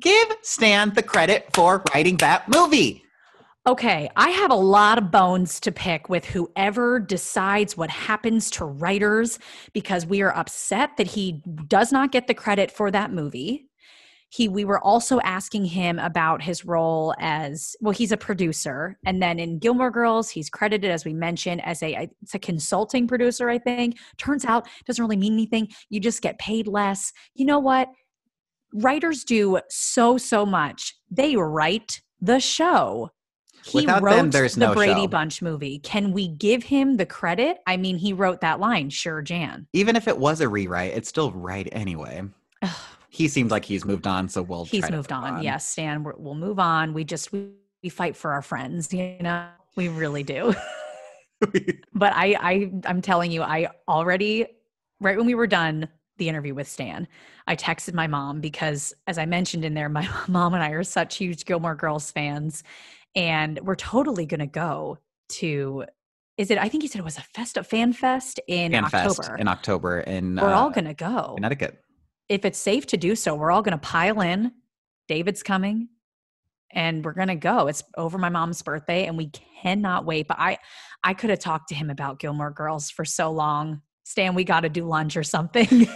give 0.00 0.28
Stan 0.42 0.94
the 0.94 1.02
credit 1.02 1.48
for 1.54 1.82
writing 1.92 2.16
that 2.18 2.48
movie. 2.48 3.02
Okay, 3.66 4.08
I 4.14 4.30
have 4.30 4.52
a 4.52 4.56
lot 4.56 4.96
of 4.96 5.10
bones 5.10 5.58
to 5.60 5.72
pick 5.72 6.08
with 6.08 6.24
whoever 6.24 7.00
decides 7.00 7.76
what 7.76 7.90
happens 7.90 8.48
to 8.52 8.64
writers 8.64 9.40
because 9.72 10.06
we 10.06 10.22
are 10.22 10.36
upset 10.36 10.96
that 10.98 11.08
he 11.08 11.42
does 11.66 11.90
not 11.90 12.12
get 12.12 12.28
the 12.28 12.34
credit 12.34 12.70
for 12.70 12.92
that 12.92 13.12
movie. 13.12 13.66
He 14.28 14.48
we 14.48 14.64
were 14.64 14.80
also 14.80 15.18
asking 15.20 15.64
him 15.64 15.98
about 15.98 16.42
his 16.42 16.64
role 16.64 17.14
as 17.18 17.74
well 17.80 17.92
he's 17.92 18.12
a 18.12 18.16
producer 18.16 18.98
and 19.04 19.22
then 19.22 19.38
in 19.38 19.58
Gilmore 19.58 19.90
Girls 19.90 20.30
he's 20.30 20.50
credited 20.50 20.90
as 20.90 21.04
we 21.04 21.14
mentioned 21.14 21.64
as 21.64 21.82
a 21.82 22.08
it's 22.22 22.34
a 22.34 22.38
consulting 22.38 23.08
producer 23.08 23.48
I 23.48 23.58
think. 23.58 23.98
Turns 24.16 24.44
out 24.44 24.68
doesn't 24.84 25.02
really 25.02 25.16
mean 25.16 25.32
anything. 25.32 25.68
You 25.90 25.98
just 26.00 26.22
get 26.22 26.38
paid 26.38 26.68
less. 26.68 27.12
You 27.34 27.46
know 27.46 27.58
what? 27.58 27.88
Writers 28.72 29.24
do 29.24 29.60
so 29.68 30.18
so 30.18 30.44
much. 30.44 30.96
They 31.10 31.36
write 31.36 32.00
the 32.20 32.40
show. 32.40 33.10
He 33.64 33.80
Without 33.80 34.02
wrote 34.02 34.16
them, 34.16 34.30
there's 34.30 34.54
the 34.54 34.66
no 34.66 34.74
Brady 34.74 35.02
show. 35.02 35.08
Bunch 35.08 35.42
movie. 35.42 35.80
Can 35.80 36.12
we 36.12 36.28
give 36.28 36.62
him 36.62 36.96
the 36.96 37.06
credit? 37.06 37.58
I 37.66 37.76
mean, 37.76 37.98
he 37.98 38.12
wrote 38.12 38.40
that 38.42 38.60
line, 38.60 38.90
sure, 38.90 39.22
Jan. 39.22 39.66
Even 39.72 39.96
if 39.96 40.06
it 40.06 40.16
was 40.16 40.40
a 40.40 40.48
rewrite, 40.48 40.92
it's 40.92 41.08
still 41.08 41.32
right 41.32 41.68
anyway. 41.72 42.22
He 43.08 43.28
seems 43.28 43.50
like 43.50 43.64
he's 43.64 43.84
moved 43.84 44.06
on, 44.06 44.28
so 44.28 44.42
we'll. 44.42 44.66
He's 44.66 44.82
moved 44.90 45.10
move 45.10 45.24
on. 45.24 45.42
Yes, 45.42 45.66
Stan, 45.66 46.02
we're, 46.02 46.14
we'll 46.16 46.34
move 46.34 46.58
on. 46.58 46.92
We 46.92 47.02
just 47.02 47.32
we, 47.32 47.48
we 47.82 47.88
fight 47.88 48.14
for 48.14 48.32
our 48.32 48.42
friends, 48.42 48.92
you 48.92 49.16
know. 49.20 49.48
We 49.74 49.88
really 49.88 50.22
do. 50.22 50.54
but 51.94 52.12
I, 52.14 52.36
I, 52.40 52.72
I'm 52.86 53.02
telling 53.02 53.30
you, 53.30 53.42
I 53.42 53.68
already, 53.88 54.46
right 55.00 55.16
when 55.16 55.26
we 55.26 55.34
were 55.34 55.46
done 55.46 55.88
the 56.18 56.28
interview 56.28 56.54
with 56.54 56.68
Stan, 56.68 57.08
I 57.46 57.56
texted 57.56 57.94
my 57.94 58.06
mom 58.06 58.40
because, 58.40 58.94
as 59.06 59.18
I 59.18 59.26
mentioned 59.26 59.64
in 59.64 59.74
there, 59.74 59.88
my 59.90 60.08
mom 60.28 60.54
and 60.54 60.62
I 60.62 60.70
are 60.70 60.84
such 60.84 61.16
huge 61.16 61.44
Gilmore 61.44 61.74
Girls 61.74 62.10
fans, 62.10 62.62
and 63.14 63.58
we're 63.62 63.76
totally 63.76 64.26
going 64.26 64.40
to 64.40 64.46
go 64.46 64.98
to. 65.30 65.84
Is 66.36 66.50
it? 66.50 66.58
I 66.58 66.68
think 66.68 66.82
he 66.82 66.88
said 66.88 66.98
it 66.98 67.04
was 67.04 67.18
a 67.18 67.24
fest, 67.34 67.56
a 67.56 67.64
fan 67.64 67.92
fest 67.92 68.40
in 68.46 68.72
Fan 68.72 68.84
October. 68.84 69.22
Fest 69.22 69.30
in 69.38 69.48
October 69.48 70.00
in 70.00 70.36
we're 70.36 70.52
all 70.52 70.68
uh, 70.68 70.72
going 70.72 70.84
to 70.84 70.94
go. 70.94 71.32
Connecticut. 71.36 71.78
if 72.28 72.44
it's 72.44 72.58
safe 72.58 72.86
to 72.86 72.98
do 72.98 73.16
so, 73.16 73.34
we're 73.34 73.50
all 73.50 73.62
going 73.62 73.72
to 73.72 73.78
pile 73.78 74.20
in. 74.20 74.52
David's 75.08 75.42
coming 75.42 75.88
and 76.72 77.04
we're 77.04 77.12
going 77.12 77.28
to 77.28 77.36
go. 77.36 77.68
It's 77.68 77.82
over 77.96 78.18
my 78.18 78.28
mom's 78.28 78.62
birthday 78.62 79.06
and 79.06 79.16
we 79.16 79.30
cannot 79.62 80.04
wait. 80.04 80.28
But 80.28 80.38
I 80.38 80.58
I 81.02 81.14
could 81.14 81.30
have 81.30 81.38
talked 81.38 81.68
to 81.68 81.74
him 81.74 81.90
about 81.90 82.18
Gilmore 82.18 82.50
Girls 82.50 82.90
for 82.90 83.04
so 83.04 83.30
long. 83.30 83.82
Stan, 84.06 84.34
we 84.36 84.44
got 84.44 84.60
to 84.60 84.68
do 84.68 84.84
lunch 84.84 85.16
or 85.16 85.24
something. 85.24 85.66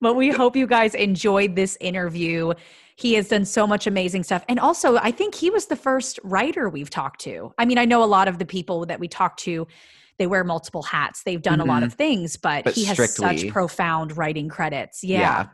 but 0.00 0.14
we 0.14 0.30
hope 0.30 0.56
you 0.56 0.66
guys 0.66 0.92
enjoyed 0.96 1.54
this 1.54 1.78
interview. 1.80 2.52
He 2.96 3.14
has 3.14 3.28
done 3.28 3.44
so 3.44 3.64
much 3.64 3.86
amazing 3.86 4.24
stuff. 4.24 4.44
And 4.48 4.58
also, 4.58 4.96
I 4.96 5.12
think 5.12 5.36
he 5.36 5.50
was 5.50 5.66
the 5.66 5.76
first 5.76 6.18
writer 6.24 6.68
we've 6.68 6.90
talked 6.90 7.20
to. 7.22 7.54
I 7.58 7.64
mean, 7.64 7.78
I 7.78 7.84
know 7.84 8.02
a 8.02 8.06
lot 8.06 8.26
of 8.26 8.38
the 8.38 8.44
people 8.44 8.84
that 8.86 8.98
we 8.98 9.06
talk 9.06 9.36
to, 9.38 9.68
they 10.18 10.26
wear 10.26 10.42
multiple 10.42 10.82
hats. 10.82 11.22
They've 11.22 11.40
done 11.40 11.60
a 11.60 11.64
lot 11.64 11.84
Mhm. 11.84 11.86
of 11.86 11.94
things, 11.94 12.36
but, 12.36 12.64
But 12.64 12.74
he 12.74 12.86
has 12.86 12.96
strictly- 12.96 13.38
such 13.38 13.52
profound 13.52 14.16
writing 14.16 14.48
credits. 14.48 15.04
Yeah. 15.04 15.46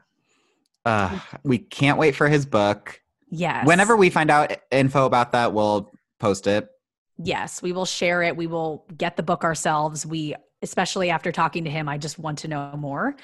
Uh, 0.86 1.18
we 1.44 1.58
can't 1.58 1.98
wait 1.98 2.16
for 2.16 2.28
his 2.30 2.46
book. 2.46 3.02
Yes. 3.28 3.66
Whenever 3.66 3.94
we 3.94 4.08
find 4.08 4.30
out 4.30 4.56
info 4.70 5.04
about 5.04 5.32
that, 5.32 5.52
we'll 5.52 5.92
post 6.18 6.46
it. 6.46 6.66
Yes, 7.22 7.60
we 7.60 7.72
will 7.72 7.84
share 7.84 8.22
it. 8.22 8.36
We 8.36 8.46
will 8.46 8.86
get 8.96 9.16
the 9.16 9.22
book 9.22 9.44
ourselves. 9.44 10.06
We, 10.06 10.34
especially 10.62 11.10
after 11.10 11.30
talking 11.30 11.64
to 11.64 11.70
him, 11.70 11.88
I 11.88 11.98
just 11.98 12.18
want 12.18 12.38
to 12.40 12.48
know 12.48 12.74
more. 12.78 13.14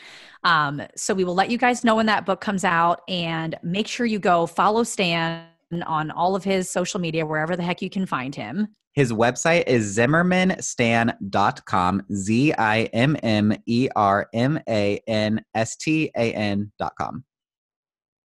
Um, 0.44 0.82
so 0.96 1.14
we 1.14 1.24
will 1.24 1.34
let 1.34 1.50
you 1.50 1.56
guys 1.56 1.82
know 1.82 1.96
when 1.96 2.06
that 2.06 2.26
book 2.26 2.40
comes 2.40 2.64
out 2.64 3.00
and 3.08 3.56
make 3.62 3.86
sure 3.86 4.04
you 4.04 4.18
go 4.18 4.46
follow 4.46 4.84
Stan 4.84 5.46
on 5.86 6.10
all 6.10 6.36
of 6.36 6.44
his 6.44 6.70
social 6.70 7.00
media, 7.00 7.24
wherever 7.24 7.56
the 7.56 7.62
heck 7.62 7.80
you 7.80 7.90
can 7.90 8.06
find 8.06 8.34
him. 8.34 8.68
His 8.92 9.12
website 9.12 9.64
is 9.66 9.96
zimmermanstan.com, 9.96 12.02
Z 12.14 12.54
I 12.54 12.84
M 12.84 13.16
M 13.22 13.54
E 13.66 13.88
R 13.94 14.26
M 14.32 14.58
A 14.68 15.00
N 15.06 15.44
S 15.54 15.76
T 15.76 16.10
A 16.16 16.32
N.com. 16.32 17.24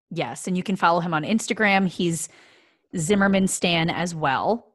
Yes, 0.10 0.48
and 0.48 0.58
you 0.58 0.64
can 0.64 0.78
follow 0.78 1.02
him 1.02 1.14
on 1.14 1.24
Instagram. 1.24 1.88
He's 1.88 2.30
Zimmerman 2.98 3.48
Stan 3.48 3.90
as 3.90 4.16
well, 4.16 4.71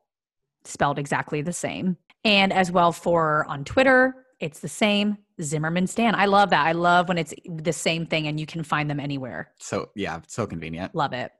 spelled 0.66 0.98
exactly 0.98 1.42
the 1.42 1.52
same. 1.52 1.96
And 2.24 2.52
as 2.52 2.70
well 2.70 2.92
for 2.92 3.46
on 3.48 3.64
Twitter, 3.64 4.26
it's 4.40 4.60
the 4.60 4.68
same 4.68 5.18
Zimmerman 5.40 5.86
Stan. 5.86 6.14
I 6.14 6.26
love 6.26 6.50
that. 6.50 6.66
I 6.66 6.72
love 6.72 7.08
when 7.08 7.18
it's 7.18 7.34
the 7.46 7.72
same 7.72 8.06
thing 8.06 8.26
and 8.26 8.40
you 8.40 8.46
can 8.46 8.62
find 8.62 8.90
them 8.90 9.00
anywhere. 9.00 9.52
So, 9.58 9.90
yeah, 9.94 10.20
so 10.26 10.46
convenient. 10.46 10.94
Love 10.94 11.12
it. 11.12 11.32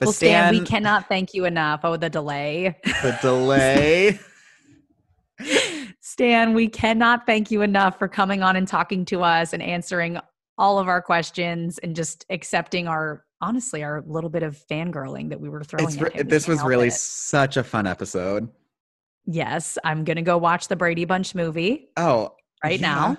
But 0.00 0.06
well, 0.06 0.12
Stan, 0.12 0.50
we 0.50 0.60
cannot 0.60 1.08
thank 1.08 1.34
you 1.34 1.44
enough. 1.44 1.80
Oh, 1.84 1.96
the 1.96 2.10
delay. 2.10 2.76
The 2.84 3.18
delay. 3.22 4.18
Stan, 6.00 6.54
we 6.54 6.68
cannot 6.68 7.26
thank 7.26 7.50
you 7.50 7.62
enough 7.62 7.98
for 7.98 8.08
coming 8.08 8.42
on 8.42 8.56
and 8.56 8.68
talking 8.68 9.04
to 9.06 9.22
us 9.22 9.52
and 9.52 9.62
answering 9.62 10.18
all 10.58 10.78
of 10.78 10.88
our 10.88 11.02
questions 11.02 11.78
and 11.78 11.96
just 11.96 12.24
accepting 12.30 12.86
our 12.86 13.23
honestly 13.40 13.82
our 13.82 14.02
little 14.06 14.30
bit 14.30 14.42
of 14.42 14.56
fangirling 14.70 15.30
that 15.30 15.40
we 15.40 15.48
were 15.48 15.62
throwing. 15.64 15.86
It's 15.86 16.00
at 16.00 16.12
him. 16.14 16.28
This 16.28 16.48
was 16.48 16.62
really 16.62 16.88
it. 16.88 16.94
such 16.94 17.56
a 17.56 17.64
fun 17.64 17.86
episode. 17.86 18.48
Yes, 19.26 19.78
I'm 19.84 20.04
gonna 20.04 20.22
go 20.22 20.36
watch 20.38 20.68
the 20.68 20.76
Brady 20.76 21.04
Bunch 21.04 21.34
movie 21.34 21.88
Oh, 21.96 22.34
right 22.62 22.80
yeah. 22.80 22.86
now. 22.94 23.16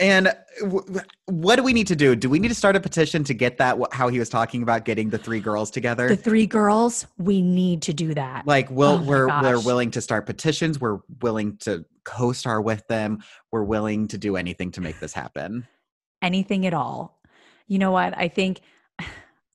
And 0.00 0.34
w- 0.60 0.82
w- 0.86 1.00
what 1.26 1.54
do 1.54 1.62
we 1.62 1.72
need 1.72 1.86
to 1.86 1.94
do? 1.94 2.16
Do 2.16 2.28
we 2.28 2.40
need 2.40 2.48
to 2.48 2.54
start 2.54 2.74
a 2.74 2.80
petition 2.80 3.22
to 3.24 3.32
get 3.32 3.58
that? 3.58 3.78
wh- 3.78 3.94
How 3.94 4.08
he 4.08 4.18
was 4.18 4.28
talking 4.28 4.60
about 4.64 4.84
getting 4.84 5.08
the 5.10 5.18
three 5.18 5.38
girls 5.38 5.70
together? 5.70 6.08
The 6.08 6.16
three 6.16 6.46
girls, 6.46 7.06
we 7.16 7.40
need 7.40 7.80
to 7.82 7.92
do 7.94 8.12
that. 8.14 8.44
like, 8.44 8.68
we'll, 8.70 8.98
oh 8.98 9.02
we're 9.02 9.28
we're 9.28 9.60
willing 9.60 9.92
to 9.92 10.00
start 10.00 10.26
petitions. 10.26 10.80
We're 10.80 10.98
willing 11.22 11.58
to 11.58 11.84
co-star 12.04 12.60
with 12.60 12.84
them. 12.88 13.22
We're 13.52 13.62
willing 13.62 14.08
to 14.08 14.18
do 14.18 14.34
anything 14.36 14.72
to 14.72 14.80
make 14.80 14.98
this 14.98 15.12
happen. 15.12 15.68
anything 16.22 16.66
at 16.66 16.74
all. 16.74 17.20
You 17.68 17.78
know 17.78 17.92
what? 17.92 18.18
I 18.18 18.26
think 18.26 18.62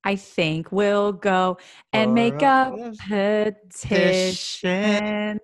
I 0.04 0.16
think 0.16 0.72
we'll 0.72 1.12
go 1.12 1.58
and 1.92 2.14
make 2.14 2.42
a 2.42 2.94
petition 3.08 5.40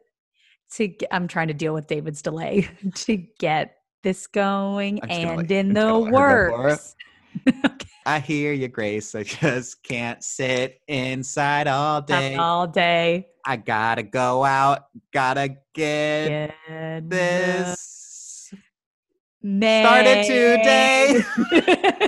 to 0.72 0.88
get, 0.88 1.10
I'm 1.12 1.28
trying 1.28 1.50
to 1.50 1.54
deal 1.54 1.74
with 1.74 1.88
David's 1.88 2.22
delay 2.22 2.70
to 2.96 3.18
get 3.40 3.76
this 4.04 4.28
going 4.28 5.00
I'm 5.02 5.10
just 5.10 5.22
gonna 5.22 5.42
and 5.42 5.52
in 5.52 5.74
the 5.74 5.82
gonna 5.86 6.00
let 6.00 6.14
her 6.14 6.50
go 6.50 6.54
for 6.54 6.68
it. 6.68 6.72
works. 6.72 6.96
Okay, 7.66 7.90
I 8.06 8.20
hear 8.20 8.54
you, 8.54 8.70
Grace. 8.70 9.14
I 9.14 9.24
just 9.24 9.84
can't 9.84 10.24
sit 10.24 10.80
inside 10.88 11.68
all 11.68 12.02
day. 12.02 12.36
all 12.36 12.66
day. 12.66 13.28
I 13.46 13.58
gotta 13.58 14.04
go 14.04 14.46
out. 14.46 14.86
Gotta 15.12 15.58
get 15.74 16.54
Get 16.64 17.10
this. 17.10 18.54
started 19.42 20.24
today. 21.52 22.08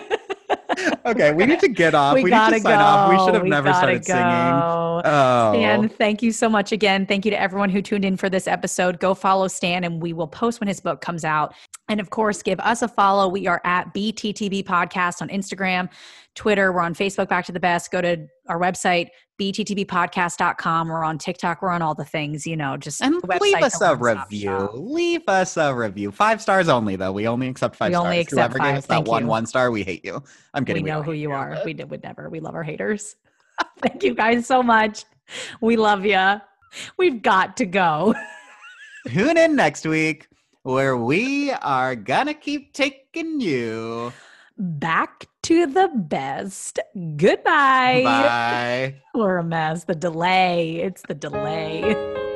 Okay, 1.08 1.32
we 1.32 1.46
need 1.46 1.62
to 1.62 1.70
get 1.70 1.96
off. 1.96 2.16
we, 2.16 2.24
We, 2.26 2.30
gotta 2.30 2.52
need 2.56 2.58
to 2.58 2.64
sign 2.64 2.80
go. 2.80 2.84
off. 2.84 3.10
We 3.10 3.18
should 3.26 3.34
have 3.34 3.44
We 3.44 3.50
never 3.50 3.74
started 3.74 4.04
singing. 4.04 4.24
Oh. 4.24 5.02
Stan, 5.54 5.88
thank 5.88 6.22
you 6.22 6.32
so 6.34 6.50
much 6.50 6.72
again. 6.74 7.06
Thank 7.06 7.24
you 7.24 7.32
to 7.32 7.40
everyone 7.40 7.70
who 7.70 7.82
tuned 7.82 8.04
in 8.04 8.18
for 8.18 8.30
this 8.30 8.48
episode. 8.48 9.00
Go 9.00 9.14
follow 9.14 9.48
Stan, 9.48 9.86
and 9.86 10.02
we 10.02 10.12
will 10.12 10.28
post 10.28 10.60
when 10.60 10.68
his 10.68 10.82
book 10.82 11.00
comes 11.00 11.24
out. 11.24 11.54
And 11.88 12.02
of 12.02 12.10
course, 12.10 12.42
give 12.44 12.60
us 12.60 12.82
a 12.82 12.88
follow. 12.90 13.30
We 13.30 13.48
are 13.48 13.62
at 13.64 13.94
BTTB 13.94 14.66
Podcast 14.66 15.22
on 15.22 15.30
Instagram, 15.30 15.90
Twitter. 16.36 16.74
We're 16.74 16.82
on 16.82 16.94
Facebook, 16.94 17.30
Back 17.30 17.46
to 17.46 17.54
the 17.54 17.60
Best. 17.60 17.90
Go 17.92 18.02
to 18.02 18.28
our 18.50 18.60
website, 18.60 19.08
bttbpodcast.com. 19.40 20.88
We're 20.88 21.04
on 21.04 21.18
TikTok. 21.18 21.62
We're 21.62 21.70
on 21.70 21.82
all 21.82 21.94
the 21.96 22.06
things, 22.06 22.46
you 22.48 22.56
know, 22.58 22.78
just 22.78 23.02
And 23.02 23.16
leave 23.42 23.56
us 23.58 23.80
a 23.82 23.96
review. 23.96 24.50
shop. 24.50 24.72
Leave 24.74 25.22
us 25.28 25.58
a 25.58 25.74
review. 25.74 26.12
Five 26.12 26.42
stars 26.42 26.70
only, 26.70 26.96
though. 26.96 27.12
We 27.12 27.28
only 27.28 27.48
accept 27.48 27.76
five 27.76 27.90
We 27.90 27.94
stars. 27.96 28.06
only 28.06 28.20
accept 28.20 28.54
Whoever 28.54 28.60
gave 28.60 28.66
five. 28.68 28.78
us 28.78 28.86
that 28.88 28.94
Thank 28.96 29.08
one 29.08 29.24
you. 29.24 29.28
one 29.30 29.46
star, 29.46 29.72
we 29.72 29.84
hate 29.84 30.04
you. 30.04 30.22
I'm 30.54 30.66
kidding. 30.66 30.84
We 30.84 30.90
kidding. 30.90 31.00
know 31.00 31.04
who 31.04 31.14
you 31.14 31.32
are. 31.32 31.58
We 31.66 31.74
did, 31.74 31.90
would 31.90 32.04
never. 32.04 32.30
We 32.30 32.40
love 32.40 32.56
our 32.56 32.64
haters. 32.64 33.16
Thank 33.80 34.04
you 34.04 34.14
guys 34.16 34.46
so 34.46 34.62
much. 34.64 35.06
We 35.62 35.76
love 35.78 36.06
you. 36.06 36.42
We've 36.98 37.22
got 37.22 37.58
to 37.58 37.66
go. 37.66 38.14
Tune 39.08 39.38
in 39.38 39.56
next 39.56 39.86
week 39.86 40.28
where 40.64 40.98
we 40.98 41.52
are 41.52 41.96
gonna 41.96 42.34
keep 42.34 42.74
taking 42.74 43.40
you. 43.40 44.12
Back 44.58 45.28
to 45.44 45.68
the 45.68 45.90
best. 45.94 46.80
Goodbye. 46.96 48.02
Bye. 48.04 48.96
We're 49.14 49.38
a 49.38 49.44
mess. 49.44 49.84
The 49.84 49.96
delay. 49.96 50.78
It's 50.78 51.04
the 51.08 51.14
delay. 51.14 51.96